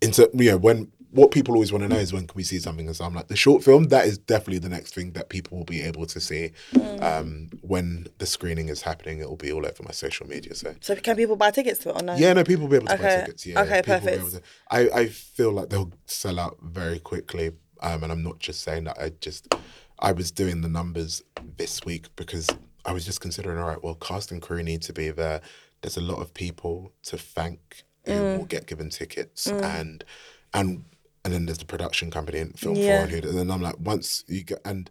into 0.00 0.30
you 0.34 0.52
know, 0.52 0.56
when 0.56 0.90
what 1.12 1.30
people 1.32 1.54
always 1.54 1.72
want 1.72 1.82
to 1.82 1.88
know 1.88 1.96
is 1.96 2.12
when 2.12 2.26
can 2.26 2.36
we 2.36 2.42
see 2.44 2.58
something 2.60 2.86
and 2.86 2.94
so 2.94 3.04
I'm 3.04 3.14
like 3.14 3.26
the 3.28 3.36
short 3.36 3.64
film 3.64 3.84
that 3.88 4.06
is 4.06 4.16
definitely 4.16 4.58
the 4.60 4.68
next 4.68 4.94
thing 4.94 5.12
that 5.12 5.28
people 5.28 5.58
will 5.58 5.64
be 5.64 5.82
able 5.82 6.06
to 6.06 6.20
see 6.20 6.52
um, 7.00 7.50
when 7.62 8.06
the 8.18 8.26
screening 8.26 8.68
is 8.68 8.82
happening 8.82 9.18
it 9.20 9.28
will 9.28 9.36
be 9.36 9.50
all 9.52 9.66
over 9.66 9.82
my 9.82 9.90
social 9.90 10.26
media 10.28 10.54
so 10.54 10.74
So 10.80 10.94
can 10.96 11.16
people 11.16 11.36
buy 11.36 11.50
tickets 11.50 11.80
to 11.80 11.90
it 11.90 11.96
or 12.00 12.04
no? 12.04 12.14
yeah, 12.14 12.32
no, 12.32 12.44
people 12.44 12.62
will 12.62 12.70
be 12.70 12.76
able 12.76 12.86
to 12.88 12.96
buy 12.96 13.08
tickets. 13.20 13.46
Yeah, 13.46 13.60
Okay, 13.62 13.82
people 13.82 13.94
will 13.94 14.00
be 14.00 14.06
perfect. 14.06 14.18
able 14.20 14.30
to- 14.30 14.42
I, 14.70 15.00
I 15.00 15.06
feel 15.08 15.52
like 15.52 15.68
they'll 15.70 15.92
sell 16.06 16.38
out 16.38 16.58
very 16.62 16.98
quickly. 16.98 17.52
Um, 17.82 18.02
and 18.04 18.12
I'm 18.12 18.22
not 18.22 18.38
just 18.38 18.62
saying 18.62 18.84
that. 18.84 18.98
I 19.00 19.10
just, 19.20 19.54
I 19.98 20.12
was 20.12 20.30
doing 20.30 20.60
the 20.60 20.68
numbers 20.68 21.22
this 21.56 21.82
week 21.84 22.14
because 22.14 22.46
I 22.84 22.92
was 22.92 23.06
just 23.06 23.20
considering, 23.22 23.58
all 23.58 23.66
right, 23.68 23.82
well, 23.82 23.94
cast 23.94 24.30
and 24.32 24.42
crew 24.42 24.62
need 24.62 24.82
to 24.82 24.92
be 24.92 25.10
there. 25.10 25.40
There's 25.80 25.96
a 25.96 26.02
lot 26.02 26.20
of 26.20 26.34
people 26.34 26.92
to 27.04 27.16
thank 27.16 27.84
who 28.04 28.12
Mm. 28.12 28.36
will 28.38 28.44
get 28.44 28.66
given 28.66 28.90
tickets, 28.90 29.46
and 29.46 30.04
and 30.52 30.84
and 31.24 31.32
then 31.34 31.46
there's 31.46 31.58
the 31.58 31.64
production 31.66 32.10
company 32.10 32.38
and 32.38 32.58
film 32.58 32.76
Yeah. 32.76 33.06
for, 33.06 33.14
and, 33.16 33.38
then 33.38 33.50
I'm 33.50 33.60
like, 33.62 33.76
once 33.78 34.24
you 34.28 34.42
get 34.44 34.60
and. 34.64 34.88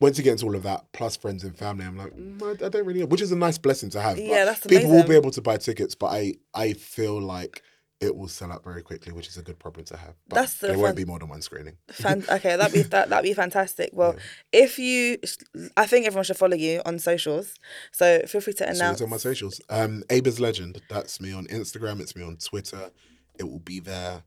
Once 0.00 0.18
you 0.18 0.24
get 0.24 0.32
into 0.32 0.44
all 0.44 0.56
of 0.56 0.64
that, 0.64 0.84
plus 0.92 1.16
friends 1.16 1.44
and 1.44 1.56
family, 1.56 1.86
I'm 1.86 1.96
like, 1.96 2.12
mm, 2.14 2.42
I, 2.42 2.66
I 2.66 2.68
don't 2.68 2.84
really 2.84 3.00
know, 3.00 3.06
which 3.06 3.22
is 3.22 3.30
a 3.30 3.36
nice 3.36 3.56
blessing 3.58 3.90
to 3.90 4.00
have. 4.02 4.16
but 4.16 4.24
Yeah, 4.24 4.44
that's 4.44 4.66
people 4.66 4.90
will 4.90 5.06
be 5.06 5.14
able 5.14 5.30
to 5.30 5.40
buy 5.40 5.56
tickets, 5.56 5.94
but 5.94 6.06
I 6.08 6.34
I 6.52 6.72
feel 6.72 7.22
like 7.22 7.62
it 8.00 8.14
will 8.14 8.28
sell 8.28 8.52
out 8.52 8.64
very 8.64 8.82
quickly, 8.82 9.12
which 9.12 9.28
is 9.28 9.38
a 9.38 9.42
good 9.42 9.58
problem 9.58 9.84
to 9.86 9.96
have. 9.96 10.14
But 10.28 10.34
That's 10.34 10.54
the 10.58 10.66
there 10.66 10.74
fun- 10.76 10.82
won't 10.82 10.96
be 10.96 11.04
more 11.04 11.20
than 11.20 11.28
one 11.28 11.40
screening. 11.42 11.76
Fan- 11.90 12.24
okay, 12.30 12.56
that'd 12.56 12.74
be 12.74 12.82
that 12.82 13.08
that'd 13.08 13.22
be 13.22 13.32
fantastic. 13.34 13.90
Well, 13.94 14.16
if 14.52 14.80
you, 14.80 15.18
I 15.76 15.86
think 15.86 16.06
everyone 16.06 16.24
should 16.24 16.36
follow 16.36 16.56
you 16.56 16.82
on 16.84 16.98
socials. 16.98 17.54
So 17.92 18.20
feel 18.26 18.40
free 18.40 18.52
to 18.54 18.64
announce. 18.68 18.94
it's 19.00 19.02
on 19.02 19.10
my 19.10 19.16
socials. 19.16 19.60
Um, 19.70 20.02
Abe's 20.10 20.40
Legend. 20.40 20.82
That's 20.90 21.20
me 21.20 21.32
on 21.32 21.46
Instagram. 21.46 22.00
It's 22.00 22.16
me 22.16 22.24
on 22.24 22.36
Twitter. 22.36 22.90
It 23.38 23.44
will 23.44 23.60
be 23.60 23.78
there. 23.78 24.24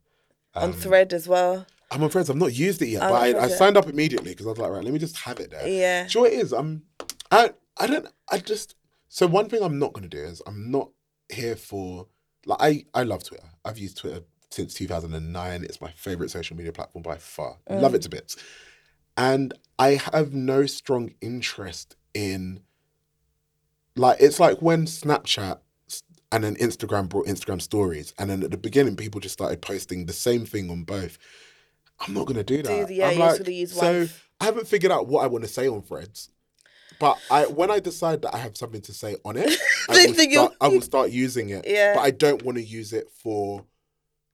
Um, 0.58 0.72
on 0.72 0.74
Thread 0.74 1.14
as 1.14 1.28
well. 1.28 1.66
I'm 1.92 2.04
on 2.04 2.10
Threads. 2.10 2.30
I've 2.30 2.36
not 2.36 2.54
used 2.54 2.82
it 2.82 2.88
yet, 2.88 3.04
Oh, 3.04 3.10
but 3.10 3.36
I, 3.36 3.46
I 3.46 3.48
signed 3.48 3.78
up 3.78 3.88
immediately 3.88 4.32
because 4.32 4.46
I 4.46 4.50
was 4.50 4.60
like, 4.60 4.72
right, 4.72 4.84
let 4.84 4.92
me 4.92 5.00
just 5.00 5.18
have 5.20 5.40
it 5.40 5.52
there. 5.52 5.68
Yeah. 5.68 6.08
Sure, 6.08 6.28
it 6.28 6.34
is. 6.34 6.52
I'm. 6.52 6.84
I 7.32 7.52
I 7.78 7.88
don't. 7.88 8.08
I 8.32 8.40
just. 8.40 8.76
So 9.10 9.26
one 9.26 9.48
thing 9.50 9.64
I'm 9.64 9.80
not 9.80 9.94
going 9.94 10.08
to 10.08 10.16
do 10.18 10.22
is 10.22 10.42
I'm 10.46 10.70
not 10.70 10.90
here 11.30 11.56
for 11.56 12.08
like 12.46 12.58
I 12.62 12.86
I 13.00 13.04
love 13.04 13.24
Twitter. 13.24 13.48
I've 13.64 13.78
used 13.78 13.98
Twitter 13.98 14.22
since 14.50 14.74
2009. 14.74 15.64
It's 15.64 15.82
my 15.82 15.92
favorite 15.92 16.30
social 16.32 16.58
media 16.58 16.72
platform 16.72 17.04
by 17.04 17.18
far. 17.18 17.58
Mm. 17.70 17.82
Love 17.82 17.96
it 17.96 18.02
to 18.04 18.10
bits. 18.10 18.38
And 19.16 19.54
I 19.80 20.02
have 20.14 20.34
no 20.34 20.66
strong 20.66 21.14
interest 21.22 21.96
in 22.14 22.62
like 23.96 24.18
it's 24.20 24.40
like 24.40 24.62
when 24.62 24.86
Snapchat 24.86 25.60
and 26.32 26.44
then 26.44 26.56
Instagram 26.56 27.10
brought 27.10 27.28
Instagram 27.28 27.62
stories, 27.62 28.14
and 28.18 28.30
then 28.30 28.44
at 28.44 28.52
the 28.52 28.58
beginning 28.58 28.96
people 28.96 29.20
just 29.22 29.34
started 29.34 29.62
posting 29.62 30.06
the 30.06 30.14
same 30.14 30.46
thing 30.46 30.70
on 30.70 30.84
both. 30.84 31.18
I'm 32.06 32.14
not 32.14 32.28
gonna 32.28 32.44
do 32.44 32.62
that. 32.64 32.88
the- 32.88 32.94
yeah, 32.94 33.10
I'm 33.10 33.20
like, 33.20 33.48
use 33.48 33.74
so 33.74 34.00
one. 34.00 34.10
I 34.40 34.46
haven't 34.46 34.68
figured 34.68 34.92
out 34.92 35.08
what 35.08 35.24
I 35.24 35.28
want 35.28 35.44
to 35.44 35.50
say 35.50 35.68
on 35.68 35.82
Threads. 35.82 36.30
But 37.00 37.18
I, 37.30 37.46
when 37.46 37.70
I 37.70 37.80
decide 37.80 38.24
that 38.24 38.34
I 38.34 38.40
have 38.40 38.58
something 38.58 38.82
to 38.82 38.94
say 38.94 39.18
on 39.24 39.38
it, 39.38 39.48
I 39.90 40.06
will, 40.08 40.14
start, 40.16 40.54
I 40.60 40.68
will 40.68 40.82
start 40.94 41.12
using 41.12 41.50
it. 41.50 41.66
Yeah. 41.68 41.94
But 41.96 42.02
I 42.02 42.12
don't 42.12 42.44
want 42.44 42.58
to 42.58 42.64
use 42.64 42.94
it 42.94 43.10
for 43.12 43.66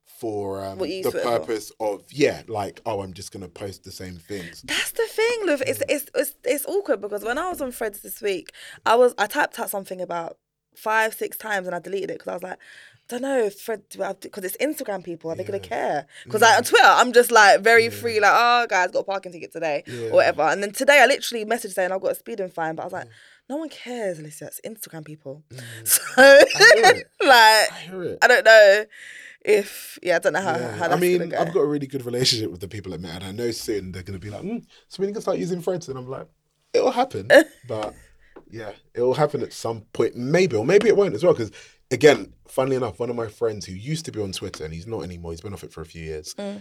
for 0.06 0.64
um, 0.64 0.78
What 0.78 0.88
you 0.90 0.96
use 0.98 1.06
the 1.06 1.12
for. 1.12 1.20
purpose 1.22 1.72
of 1.82 2.04
yeah, 2.10 2.44
like 2.48 2.82
oh, 2.86 3.02
I'm 3.02 3.14
just 3.14 3.32
gonna 3.34 3.50
post 3.50 3.84
the 3.84 3.92
same 3.92 4.16
things. 4.16 4.62
That's 4.62 4.92
the 4.92 5.06
thing, 5.10 5.40
Luv. 5.46 5.62
It's, 5.68 5.84
it's 5.90 6.06
it's 6.16 6.36
it's 6.46 6.66
awkward 6.66 7.02
because 7.02 7.24
when 7.24 7.38
I 7.38 7.50
was 7.50 7.62
on 7.62 7.72
Threads 7.74 8.02
this 8.02 8.22
week, 8.22 8.52
I 8.86 8.96
was 8.96 9.14
I 9.18 9.28
typed 9.28 9.60
out 9.60 9.70
something 9.70 10.00
about 10.00 10.38
five 10.76 11.14
six 11.14 11.38
times 11.38 11.68
and 11.68 11.76
I 11.76 11.80
deleted 11.80 12.12
it 12.12 12.20
because 12.20 12.28
I 12.30 12.34
was 12.34 12.44
like. 12.44 12.58
I 13.10 13.16
don't 13.20 13.24
know 13.24 13.44
if 13.44 13.60
Fred 13.60 13.82
because 14.22 14.46
it's 14.46 14.56
Instagram 14.58 15.04
people. 15.04 15.30
Are 15.30 15.36
they 15.36 15.44
gonna 15.44 15.60
care? 15.60 16.08
Because 16.24 16.40
like 16.42 16.58
on 16.58 16.64
Twitter, 16.64 16.86
I'm 16.88 17.12
just 17.12 17.32
like 17.32 17.60
very 17.60 17.90
free, 17.90 18.22
like 18.22 18.32
oh 18.34 18.66
guys, 18.70 18.92
got 18.92 19.00
a 19.00 19.04
parking 19.04 19.34
ticket 19.34 19.52
today 19.52 19.84
Yeah. 19.86 20.06
or 20.08 20.12
whatever. 20.14 20.44
And 20.44 20.64
then 20.64 20.72
today, 20.72 21.02
I 21.02 21.06
literally 21.06 21.44
messaged 21.44 21.74
saying 21.74 21.92
I've 21.92 22.00
got 22.02 22.14
a 22.14 22.16
speeding 22.16 22.48
fine, 22.50 22.76
but 22.76 22.84
I 22.84 22.86
was 22.86 22.94
like, 22.94 23.08
no 23.50 23.58
one 23.58 23.68
cares, 23.68 24.20
Alicia. 24.20 24.46
It's 24.46 24.62
Instagram 24.66 25.04
people. 25.04 25.44
So 25.84 26.02
it. 26.18 27.08
like, 27.22 27.30
I. 27.30 28.18
I 28.22 28.28
don't 28.28 28.46
know 28.46 28.86
if 29.44 30.00
yeah, 30.02 30.16
I 30.16 30.20
don't 30.20 30.34
know 30.34 30.42
how, 30.42 30.56
Yeah. 30.58 30.72
how 30.72 30.88
that's 30.88 30.94
I 30.94 31.00
mean, 31.00 31.28
go. 31.30 31.38
I've 31.38 31.54
got 31.54 31.60
a 31.60 31.68
really 31.68 31.88
good 31.88 32.06
relationship 32.06 32.52
with 32.52 32.62
the 32.62 32.70
people 32.70 32.94
at 32.94 33.02
Meta, 33.02 33.16
and 33.16 33.24
I 33.26 33.32
know 33.34 33.52
soon 33.52 33.92
they're 33.92 34.04
going 34.04 34.18
to 34.20 34.26
be 34.26 34.32
like, 34.32 34.44
mm, 34.44 34.66
so 34.88 35.04
we 35.04 35.12
can 35.12 35.22
start 35.22 35.38
using 35.38 35.62
Threads, 35.62 35.90
and 35.90 35.98
I'm 36.00 36.08
like, 36.08 36.28
it'll 36.74 36.92
happen, 36.92 37.28
but 37.68 37.94
yeah, 38.50 38.72
it'll 38.94 39.14
happen 39.14 39.42
at 39.42 39.54
some 39.54 39.82
point, 39.94 40.16
maybe, 40.16 40.56
or 40.56 40.66
maybe 40.66 40.88
it 40.88 40.98
won't 40.98 41.16
as 41.16 41.24
well, 41.24 41.34
because 41.34 41.52
again, 41.92 42.34
funnily 42.48 42.76
enough, 42.76 43.00
one 43.00 43.10
of 43.10 43.16
my 43.16 43.28
friends 43.28 43.66
who 43.66 43.74
used 43.74 44.06
to 44.06 44.12
be 44.12 44.22
on 44.22 44.32
Twitter, 44.32 44.66
and 44.66 44.74
he's 44.74 44.88
not 44.88 45.04
anymore, 45.04 45.32
he's 45.32 45.42
been 45.42 45.54
off 45.54 45.64
it 45.64 45.74
for 45.74 45.82
a 45.82 45.86
few 45.86 46.04
years, 46.04 46.34
mm. 46.36 46.60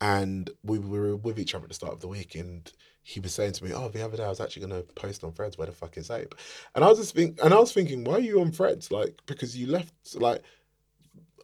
and 0.00 0.50
we 0.62 0.78
were 0.78 1.16
with 1.16 1.38
each 1.38 1.54
other 1.54 1.64
at 1.64 1.68
the 1.68 1.74
start 1.74 1.92
of 1.92 2.00
the 2.00 2.08
week, 2.08 2.34
and 2.34 2.72
he 3.02 3.20
was 3.20 3.34
saying 3.34 3.52
to 3.52 3.64
me, 3.64 3.72
"Oh, 3.72 3.88
the 3.88 4.04
other 4.04 4.16
day 4.16 4.24
I 4.24 4.28
was 4.30 4.40
actually 4.40 4.66
going 4.66 4.82
to 4.82 4.92
post 4.94 5.24
on 5.24 5.32
Threads. 5.32 5.58
Where 5.58 5.66
the 5.66 5.72
fuck 5.72 5.96
is 5.98 6.10
Abe?" 6.10 6.32
And 6.74 6.84
I 6.84 6.88
was 6.88 6.98
just 6.98 7.14
think, 7.14 7.38
and 7.42 7.52
I 7.52 7.58
was 7.58 7.72
thinking, 7.72 8.02
why 8.02 8.14
are 8.14 8.20
you 8.20 8.40
on 8.40 8.50
Threads? 8.50 8.90
Like, 8.90 9.20
because 9.26 9.56
you 9.56 9.66
left, 9.66 9.92
like, 10.14 10.42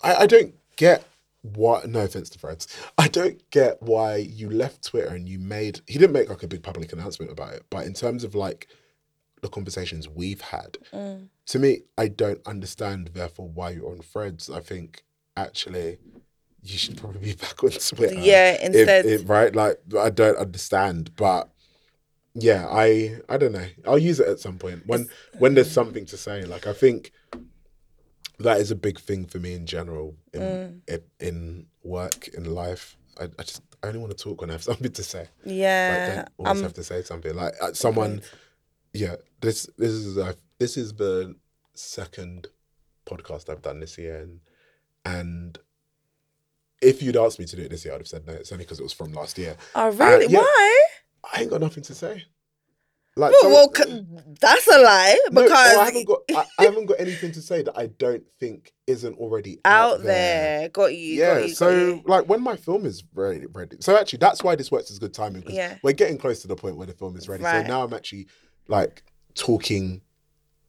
I, 0.02 0.14
I 0.14 0.26
don't 0.26 0.54
get 0.76 1.04
what 1.42 1.88
no 1.88 2.00
offense 2.00 2.30
to 2.30 2.38
Threads. 2.38 2.66
I 2.98 3.08
don't 3.08 3.38
get 3.50 3.82
why 3.82 4.16
you 4.16 4.50
left 4.50 4.84
Twitter 4.84 5.14
and 5.14 5.28
you 5.28 5.38
made 5.38 5.80
he 5.86 5.98
didn't 5.98 6.12
make 6.12 6.28
like 6.28 6.42
a 6.42 6.48
big 6.48 6.62
public 6.62 6.92
announcement 6.92 7.32
about 7.32 7.54
it, 7.54 7.64
but 7.70 7.86
in 7.86 7.94
terms 7.94 8.24
of 8.24 8.34
like 8.34 8.68
the 9.40 9.48
conversations 9.48 10.08
we've 10.08 10.40
had, 10.40 10.78
Mm. 10.92 11.28
to 11.46 11.58
me, 11.58 11.82
I 11.96 12.08
don't 12.08 12.40
understand 12.46 13.10
therefore 13.14 13.48
why 13.48 13.70
you're 13.70 13.90
on 13.90 14.00
Threads. 14.00 14.50
I 14.50 14.60
think 14.60 15.02
actually 15.36 15.98
you 16.62 16.76
should 16.78 16.96
probably 16.96 17.20
be 17.20 17.32
back 17.46 17.62
on 17.64 17.70
Twitter. 17.70 18.14
Yeah, 18.14 18.58
instead- 18.62 19.06
if- 19.06 19.28
right? 19.28 19.54
Like 19.54 19.78
I 19.98 20.10
don't 20.10 20.36
understand, 20.36 21.16
but 21.16 21.48
yeah, 22.34 22.66
I 22.70 23.20
I 23.28 23.36
don't 23.38 23.52
know. 23.52 23.66
I'll 23.86 23.98
use 23.98 24.20
it 24.20 24.28
at 24.28 24.40
some 24.40 24.58
point 24.58 24.86
when 24.86 25.08
when 25.38 25.54
there's 25.54 25.70
something 25.70 26.04
to 26.06 26.16
say. 26.16 26.44
Like 26.44 26.66
I 26.66 26.72
think 26.72 27.12
that 28.38 28.58
is 28.60 28.70
a 28.70 28.76
big 28.76 28.98
thing 28.98 29.26
for 29.26 29.38
me 29.38 29.52
in 29.54 29.66
general 29.66 30.16
in 30.32 30.40
Mm. 30.40 30.80
in, 30.88 31.00
in 31.28 31.66
work 31.82 32.28
in 32.28 32.44
life. 32.54 32.96
I, 33.18 33.24
I 33.38 33.42
just 33.42 33.62
I 33.82 33.88
only 33.88 33.98
want 34.00 34.16
to 34.16 34.22
talk 34.22 34.40
when 34.40 34.50
I 34.50 34.54
have 34.54 34.62
something 34.70 34.92
to 34.92 35.02
say. 35.02 35.20
Like, 35.20 35.28
Yeah. 35.44 36.14
don't 36.16 36.28
always 36.38 36.58
Um, 36.58 36.62
have 36.62 36.74
to 36.74 36.84
say 36.84 37.02
something. 37.02 37.34
Like 37.34 37.54
uh, 37.60 37.72
someone, 37.72 38.22
yeah. 38.92 39.16
This 39.40 39.68
this 39.78 39.90
is 39.90 40.18
uh, 40.18 40.34
this 40.58 40.76
is 40.76 40.94
the 40.94 41.34
second 41.74 42.48
podcast 43.06 43.48
I've 43.48 43.62
done 43.62 43.80
this 43.80 43.98
year, 43.98 44.16
and 44.16 44.40
and 45.04 45.58
if 46.82 47.02
you'd 47.02 47.16
asked 47.16 47.38
me 47.38 47.46
to 47.46 47.56
do 47.56 47.62
it 47.62 47.70
this 47.70 47.84
year, 47.84 47.94
I'd 47.94 48.00
have 48.00 48.08
said 48.08 48.26
no. 48.26 48.32
It's 48.34 48.52
only 48.52 48.64
because 48.64 48.80
it 48.80 48.84
was 48.84 48.92
from 48.92 49.12
last 49.12 49.38
year. 49.38 49.56
oh, 49.74 49.90
really? 49.92 50.26
yeah. 50.32 50.40
Why? 50.40 50.82
I 51.32 51.40
ain't 51.42 51.50
got 51.50 51.60
nothing 51.60 51.82
to 51.84 51.94
say. 51.94 52.24
Like 53.16 53.32
Well, 53.42 53.68
well, 53.76 54.04
that's 54.40 54.68
a 54.68 54.78
lie 54.78 55.18
No, 55.32 55.42
because 55.42 55.76
I 55.76 55.84
haven't 55.84 56.06
got 56.06 56.20
I, 56.30 56.44
I 56.60 56.64
haven't 56.64 56.86
got 56.86 57.00
anything 57.00 57.32
to 57.32 57.42
say 57.42 57.62
that 57.62 57.76
I 57.76 57.86
don't 57.86 58.22
think 58.38 58.72
isn't 58.86 59.18
already 59.18 59.58
out, 59.64 59.94
out 59.94 60.02
there. 60.04 60.68
Got 60.68 60.94
you. 60.94 61.18
Yeah, 61.18 61.40
got 61.40 61.48
you, 61.48 61.54
so 61.54 61.70
you. 61.70 62.02
like 62.06 62.28
when 62.28 62.40
my 62.40 62.56
film 62.56 62.86
is 62.86 63.02
ready, 63.12 63.46
ready. 63.52 63.78
So 63.80 63.96
actually, 63.98 64.18
that's 64.18 64.44
why 64.44 64.54
this 64.54 64.70
works 64.70 64.92
as 64.92 65.00
good 65.00 65.12
timing 65.12 65.40
because 65.40 65.54
Yeah. 65.56 65.76
we're 65.82 65.92
getting 65.92 66.18
close 66.18 66.40
to 66.42 66.48
the 66.48 66.54
point 66.56 66.76
where 66.76 66.86
the 66.86 66.92
film 66.92 67.16
is 67.16 67.28
ready. 67.28 67.42
Right. 67.42 67.66
So 67.66 67.68
now 67.68 67.82
I'm 67.82 67.92
actually 67.92 68.28
like 68.70 69.02
talking 69.34 70.00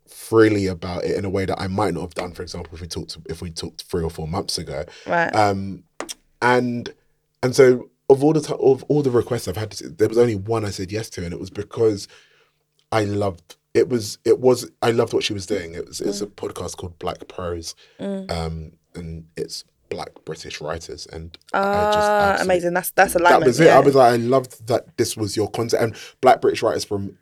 freely 0.07 0.67
about 0.67 1.03
it 1.05 1.15
in 1.17 1.25
a 1.25 1.29
way 1.29 1.45
that 1.45 1.59
I 1.59 1.67
might 1.67 1.93
not 1.93 2.01
have 2.01 2.13
done, 2.13 2.33
for 2.33 2.41
example, 2.43 2.73
if 2.73 2.81
we 2.81 2.87
talked 2.87 3.17
if 3.29 3.41
we 3.41 3.49
talked 3.51 3.83
three 3.83 4.03
or 4.03 4.09
four 4.09 4.27
months 4.27 4.57
ago. 4.57 4.85
Right. 5.07 5.33
Um, 5.35 5.83
and 6.41 6.93
and 7.43 7.55
so 7.55 7.89
of 8.09 8.23
all 8.23 8.33
the 8.33 8.41
ti 8.41 8.53
of 8.59 8.83
all 8.89 9.01
the 9.01 9.11
requests 9.11 9.47
I've 9.47 9.57
had, 9.57 9.71
there 9.71 10.09
was 10.09 10.17
only 10.17 10.35
one 10.35 10.65
I 10.65 10.69
said 10.69 10.91
yes 10.91 11.09
to, 11.11 11.23
and 11.23 11.33
it 11.33 11.39
was 11.39 11.49
because 11.49 12.07
I 12.91 13.05
loved 13.05 13.55
it 13.73 13.87
was 13.87 14.17
it 14.25 14.39
was 14.39 14.69
I 14.81 14.91
loved 14.91 15.13
what 15.13 15.23
she 15.23 15.33
was 15.33 15.45
doing. 15.45 15.73
It 15.75 15.87
was 15.87 16.01
it's 16.01 16.21
a 16.21 16.27
podcast 16.27 16.77
called 16.77 16.99
Black 16.99 17.27
Prose, 17.29 17.73
um, 17.99 18.73
and 18.95 19.25
it's 19.37 19.63
black 19.89 20.09
British 20.25 20.59
writers, 20.61 21.05
and 21.07 21.37
Ah, 21.53 22.37
amazing. 22.41 22.73
That's 22.73 22.91
that's 22.91 23.13
That 23.13 23.21
alignment. 23.21 23.45
was 23.45 23.59
it. 23.59 23.65
yeah. 23.65 23.77
I 23.77 23.79
was 23.79 23.95
like, 23.95 24.13
I 24.13 24.17
loved 24.17 24.67
that 24.67 24.97
this 24.97 25.15
was 25.15 25.37
your 25.37 25.49
content, 25.49 25.81
and 25.83 25.95
black 26.19 26.41
British 26.41 26.61
writers 26.63 26.83
from 26.83 27.17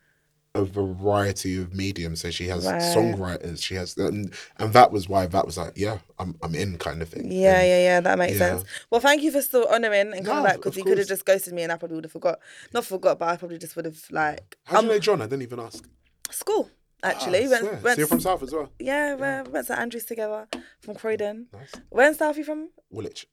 a 0.56 0.64
variety 0.66 1.58
of 1.62 1.74
mediums. 1.74 2.22
So 2.22 2.32
she 2.32 2.48
has 2.48 2.66
Right. 2.66 2.82
songwriters, 2.82 3.62
she 3.62 3.76
has, 3.76 3.96
and, 3.98 4.34
and 4.58 4.74
that 4.74 4.92
was 4.92 5.08
why 5.08 5.28
that 5.28 5.46
was 5.46 5.58
like, 5.58 5.74
yeah, 5.76 6.00
I'm 6.18 6.36
I'm 6.42 6.56
in 6.56 6.78
kind 6.78 7.02
of 7.02 7.10
thing. 7.10 7.32
Yeah, 7.32 7.60
And- 7.60 7.68
yeah, 7.68 7.80
yeah. 7.80 8.02
That 8.02 8.18
makes 8.18 8.34
yeah. 8.40 8.58
sense. 8.58 8.64
Well, 8.90 9.02
thank 9.02 9.22
you 9.22 9.32
for 9.32 9.42
still 9.42 9.68
honouring 9.68 10.14
and 10.14 10.26
coming 10.26 10.44
No, 10.44 10.50
back 10.50 10.56
because 10.58 10.76
you 10.78 10.84
could 10.84 10.98
have 10.98 11.08
just 11.08 11.26
ghosted 11.26 11.54
me 11.54 11.64
and 11.64 11.72
I 11.72 11.78
probably 11.78 11.96
would 11.96 12.06
have 12.06 12.12
forgot. 12.12 12.40
Not 12.74 12.86
forgot, 12.86 13.20
but 13.20 13.30
I 13.30 13.38
probably 13.38 13.58
just 13.60 13.76
would 13.76 13.86
have 13.86 14.00
like 14.12 14.58
How 14.66 14.82
do 14.82 14.88
you 14.88 14.94
know 14.94 15.00
John? 15.00 15.22
I 15.22 15.26
didn't 15.26 15.44
even 15.44 15.60
ask. 15.60 15.88
school 16.32 16.70
actually. 17.02 17.46
Ah, 17.46 17.50
went, 17.52 17.64
went 17.84 17.96
so 17.96 18.00
you're 18.00 18.08
from 18.08 18.20
South 18.20 18.44
as 18.44 18.52
well. 18.52 18.70
yeah, 18.80 19.16
we 19.16 19.50
went 19.52 19.68
to 19.68 19.80
Andrews 19.80 20.06
together 20.06 20.48
from 20.82 20.96
Croydon. 20.96 21.48
Nice. 21.54 21.72
Where 21.90 22.08
in 22.10 22.16
South 22.16 22.36
are 22.36 22.40
you 22.40 22.44
from? 22.44 22.70
Woolwich. 22.90 23.28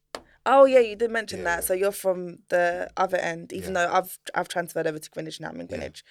Oh 0.49 0.65
yeah, 0.65 0.79
you 0.81 0.97
did 0.97 1.11
mention 1.11 1.41
Yeah. 1.41 1.57
that. 1.57 1.65
So 1.65 1.75
you're 1.75 1.93
from 1.93 2.39
the 2.49 2.89
other 2.97 3.17
end, 3.19 3.53
even 3.53 3.75
Yeah. 3.75 3.87
though 3.87 3.93
I've 3.93 4.19
I've 4.35 4.49
transferred 4.49 4.87
over 4.87 4.99
to 4.99 5.11
Greenwich 5.11 5.41
now. 5.41 5.49
I'm 5.49 5.61
in 5.61 5.67
Greenwich. 5.67 6.05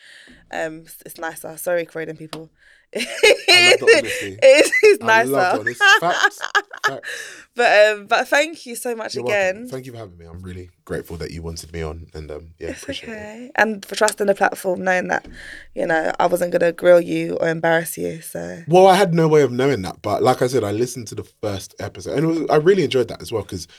Um, 0.51 0.79
it's, 0.81 1.01
it's 1.05 1.17
nicer. 1.17 1.55
Sorry, 1.57 1.85
Croydon 1.85 2.17
people. 2.17 2.49
I 2.95 3.75
love 3.79 3.79
the 3.79 3.97
honesty. 3.97 4.37
It's, 4.41 5.01
nicer. 5.01 5.63
facts. 5.99 6.39
facts. 6.85 7.35
But 7.55 7.87
um, 7.97 8.07
but 8.07 8.27
thank 8.27 8.65
you 8.65 8.75
so 8.75 8.95
much 8.95 9.15
You're 9.15 9.23
again. 9.23 9.55
welcome. 9.55 9.69
Thank 9.69 9.85
you 9.85 9.93
for 9.93 9.97
having 9.99 10.17
me. 10.17 10.25
I'm 10.25 10.41
really 10.41 10.69
grateful 10.83 11.15
that 11.17 11.31
you 11.31 11.41
wanted 11.41 11.71
me 11.71 11.81
on, 11.81 12.07
and 12.13 12.29
um, 12.29 12.49
yeah, 12.59 12.71
It's 12.71 12.83
appreciate 12.83 13.09
it. 13.09 13.11
okay. 13.13 13.51
And 13.55 13.85
for 13.85 13.95
trusting 13.95 14.27
the 14.27 14.35
platform, 14.35 14.83
knowing 14.83 15.07
that, 15.07 15.25
you 15.73 15.85
know, 15.87 16.11
I 16.19 16.25
wasn't 16.27 16.51
gonna 16.51 16.73
grill 16.73 16.99
you 16.99 17.37
or 17.37 17.47
embarrass 17.47 17.97
you. 17.97 18.19
So 18.21 18.63
Well, 18.67 18.87
I 18.87 18.95
had 18.95 19.13
no 19.13 19.29
way 19.29 19.41
of 19.41 19.53
knowing 19.53 19.83
that, 19.83 20.01
but 20.01 20.21
like 20.21 20.41
I 20.41 20.47
said, 20.47 20.65
I 20.65 20.71
listened 20.73 21.07
to 21.07 21.15
the 21.15 21.23
first 21.23 21.75
episode, 21.79 22.17
and 22.17 22.25
it 22.25 22.41
was, 22.41 22.49
I 22.49 22.57
really 22.57 22.83
enjoyed 22.83 23.07
that 23.07 23.21
as 23.21 23.31
well 23.31 23.43
because, 23.43 23.69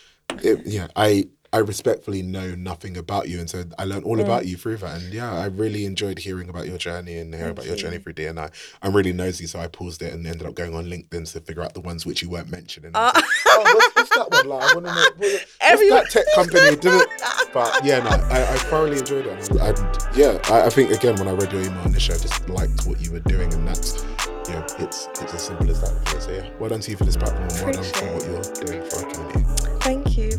yeah, 0.42 0.88
I 0.96 1.28
I 1.52 1.58
respectfully 1.60 2.22
know 2.22 2.54
nothing 2.54 2.96
about 2.98 3.28
you, 3.28 3.38
and 3.38 3.48
so 3.48 3.64
I 3.78 3.84
learned 3.84 4.04
all 4.04 4.20
about 4.20 4.46
you 4.46 4.56
through 4.56 4.76
that, 4.78 5.00
and 5.00 5.12
yeah, 5.14 5.32
I 5.32 5.46
really 5.46 5.86
enjoyed 5.86 6.18
hearing 6.18 6.48
about 6.50 6.66
your 6.66 6.76
journey 6.76 7.16
and 7.18 7.32
hearing 7.32 7.52
about 7.52 7.64
your 7.66 7.76
journey 7.76 7.98
through 7.98 8.14
DNI. 8.14 8.50
I'm 8.82 8.94
really 8.94 9.12
nosy, 9.12 9.46
so 9.46 9.60
I 9.60 9.68
paused 9.68 10.02
it 10.02 10.12
and 10.12 10.26
ended 10.26 10.46
up 10.46 10.54
going 10.54 10.74
on 10.74 10.84
LinkedIn 10.86 11.32
to 11.32 11.40
figure 11.40 11.62
out 11.62 11.72
the 11.72 11.80
ones 11.80 12.04
which 12.04 12.20
you 12.20 12.28
weren't 12.28 12.50
mentioning. 12.50 12.92
Like, 12.92 13.14
oh, 13.46 13.62
what's, 13.74 13.94
what's 13.96 14.16
that 14.16 14.30
one 14.30 14.48
like? 14.48 14.70
I 14.70 14.74
want 14.74 14.86
to 14.86 14.92
know. 14.92 15.04
What's, 15.16 15.32
what's 15.32 15.46
Everyone- 15.60 16.02
that 16.02 16.10
tech 16.10 16.24
company? 16.34 16.76
Didn't. 16.80 17.08
But 17.54 17.84
yeah, 17.84 18.00
no, 18.00 18.10
I, 18.10 18.42
I 18.52 18.56
thoroughly 18.56 18.98
enjoyed 18.98 19.26
it. 19.26 19.50
And, 19.50 19.60
and 19.60 19.98
yeah, 20.14 20.38
I, 20.50 20.66
I 20.66 20.68
think 20.68 20.90
again 20.90 21.16
when 21.16 21.28
I 21.28 21.32
read 21.32 21.52
your 21.52 21.62
email 21.62 21.84
initially, 21.86 22.18
I 22.18 22.20
just 22.22 22.48
liked 22.50 22.86
what 22.86 23.00
you 23.00 23.12
were 23.12 23.20
doing, 23.20 23.54
and 23.54 23.66
that's 23.66 24.04
yeah, 24.48 24.62
it's 24.78 25.06
it's 25.22 25.32
as 25.32 25.42
simple 25.46 25.70
as 25.70 25.80
that. 25.80 26.20
So 26.20 26.32
yeah, 26.32 26.50
well 26.58 26.68
done 26.68 26.80
to 26.80 26.90
you 26.90 26.96
for 26.98 27.04
this 27.04 27.16
platform. 27.16 27.48
Well 27.64 27.72
done 27.72 27.84
for 27.84 28.12
what 28.12 28.24
you're 28.26 28.66
doing 28.66 28.90
for 28.90 29.06
our 29.06 29.12
community. 29.12 29.55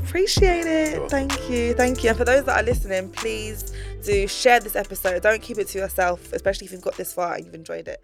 Appreciate 0.07 0.65
it. 0.65 1.09
Thank 1.09 1.49
you, 1.49 1.73
thank 1.73 2.01
you. 2.01 2.09
And 2.09 2.17
for 2.17 2.23
those 2.23 2.45
that 2.45 2.57
are 2.57 2.63
listening, 2.63 3.11
please 3.11 3.73
do 4.05 4.25
share 4.27 4.61
this 4.61 4.77
episode. 4.77 5.21
Don't 5.21 5.41
keep 5.41 5.57
it 5.57 5.67
to 5.69 5.79
yourself, 5.79 6.31
especially 6.31 6.65
if 6.65 6.71
you've 6.71 6.81
got 6.81 6.95
this 6.95 7.11
far 7.11 7.35
and 7.35 7.45
you've 7.45 7.53
enjoyed 7.53 7.89
it. 7.89 8.01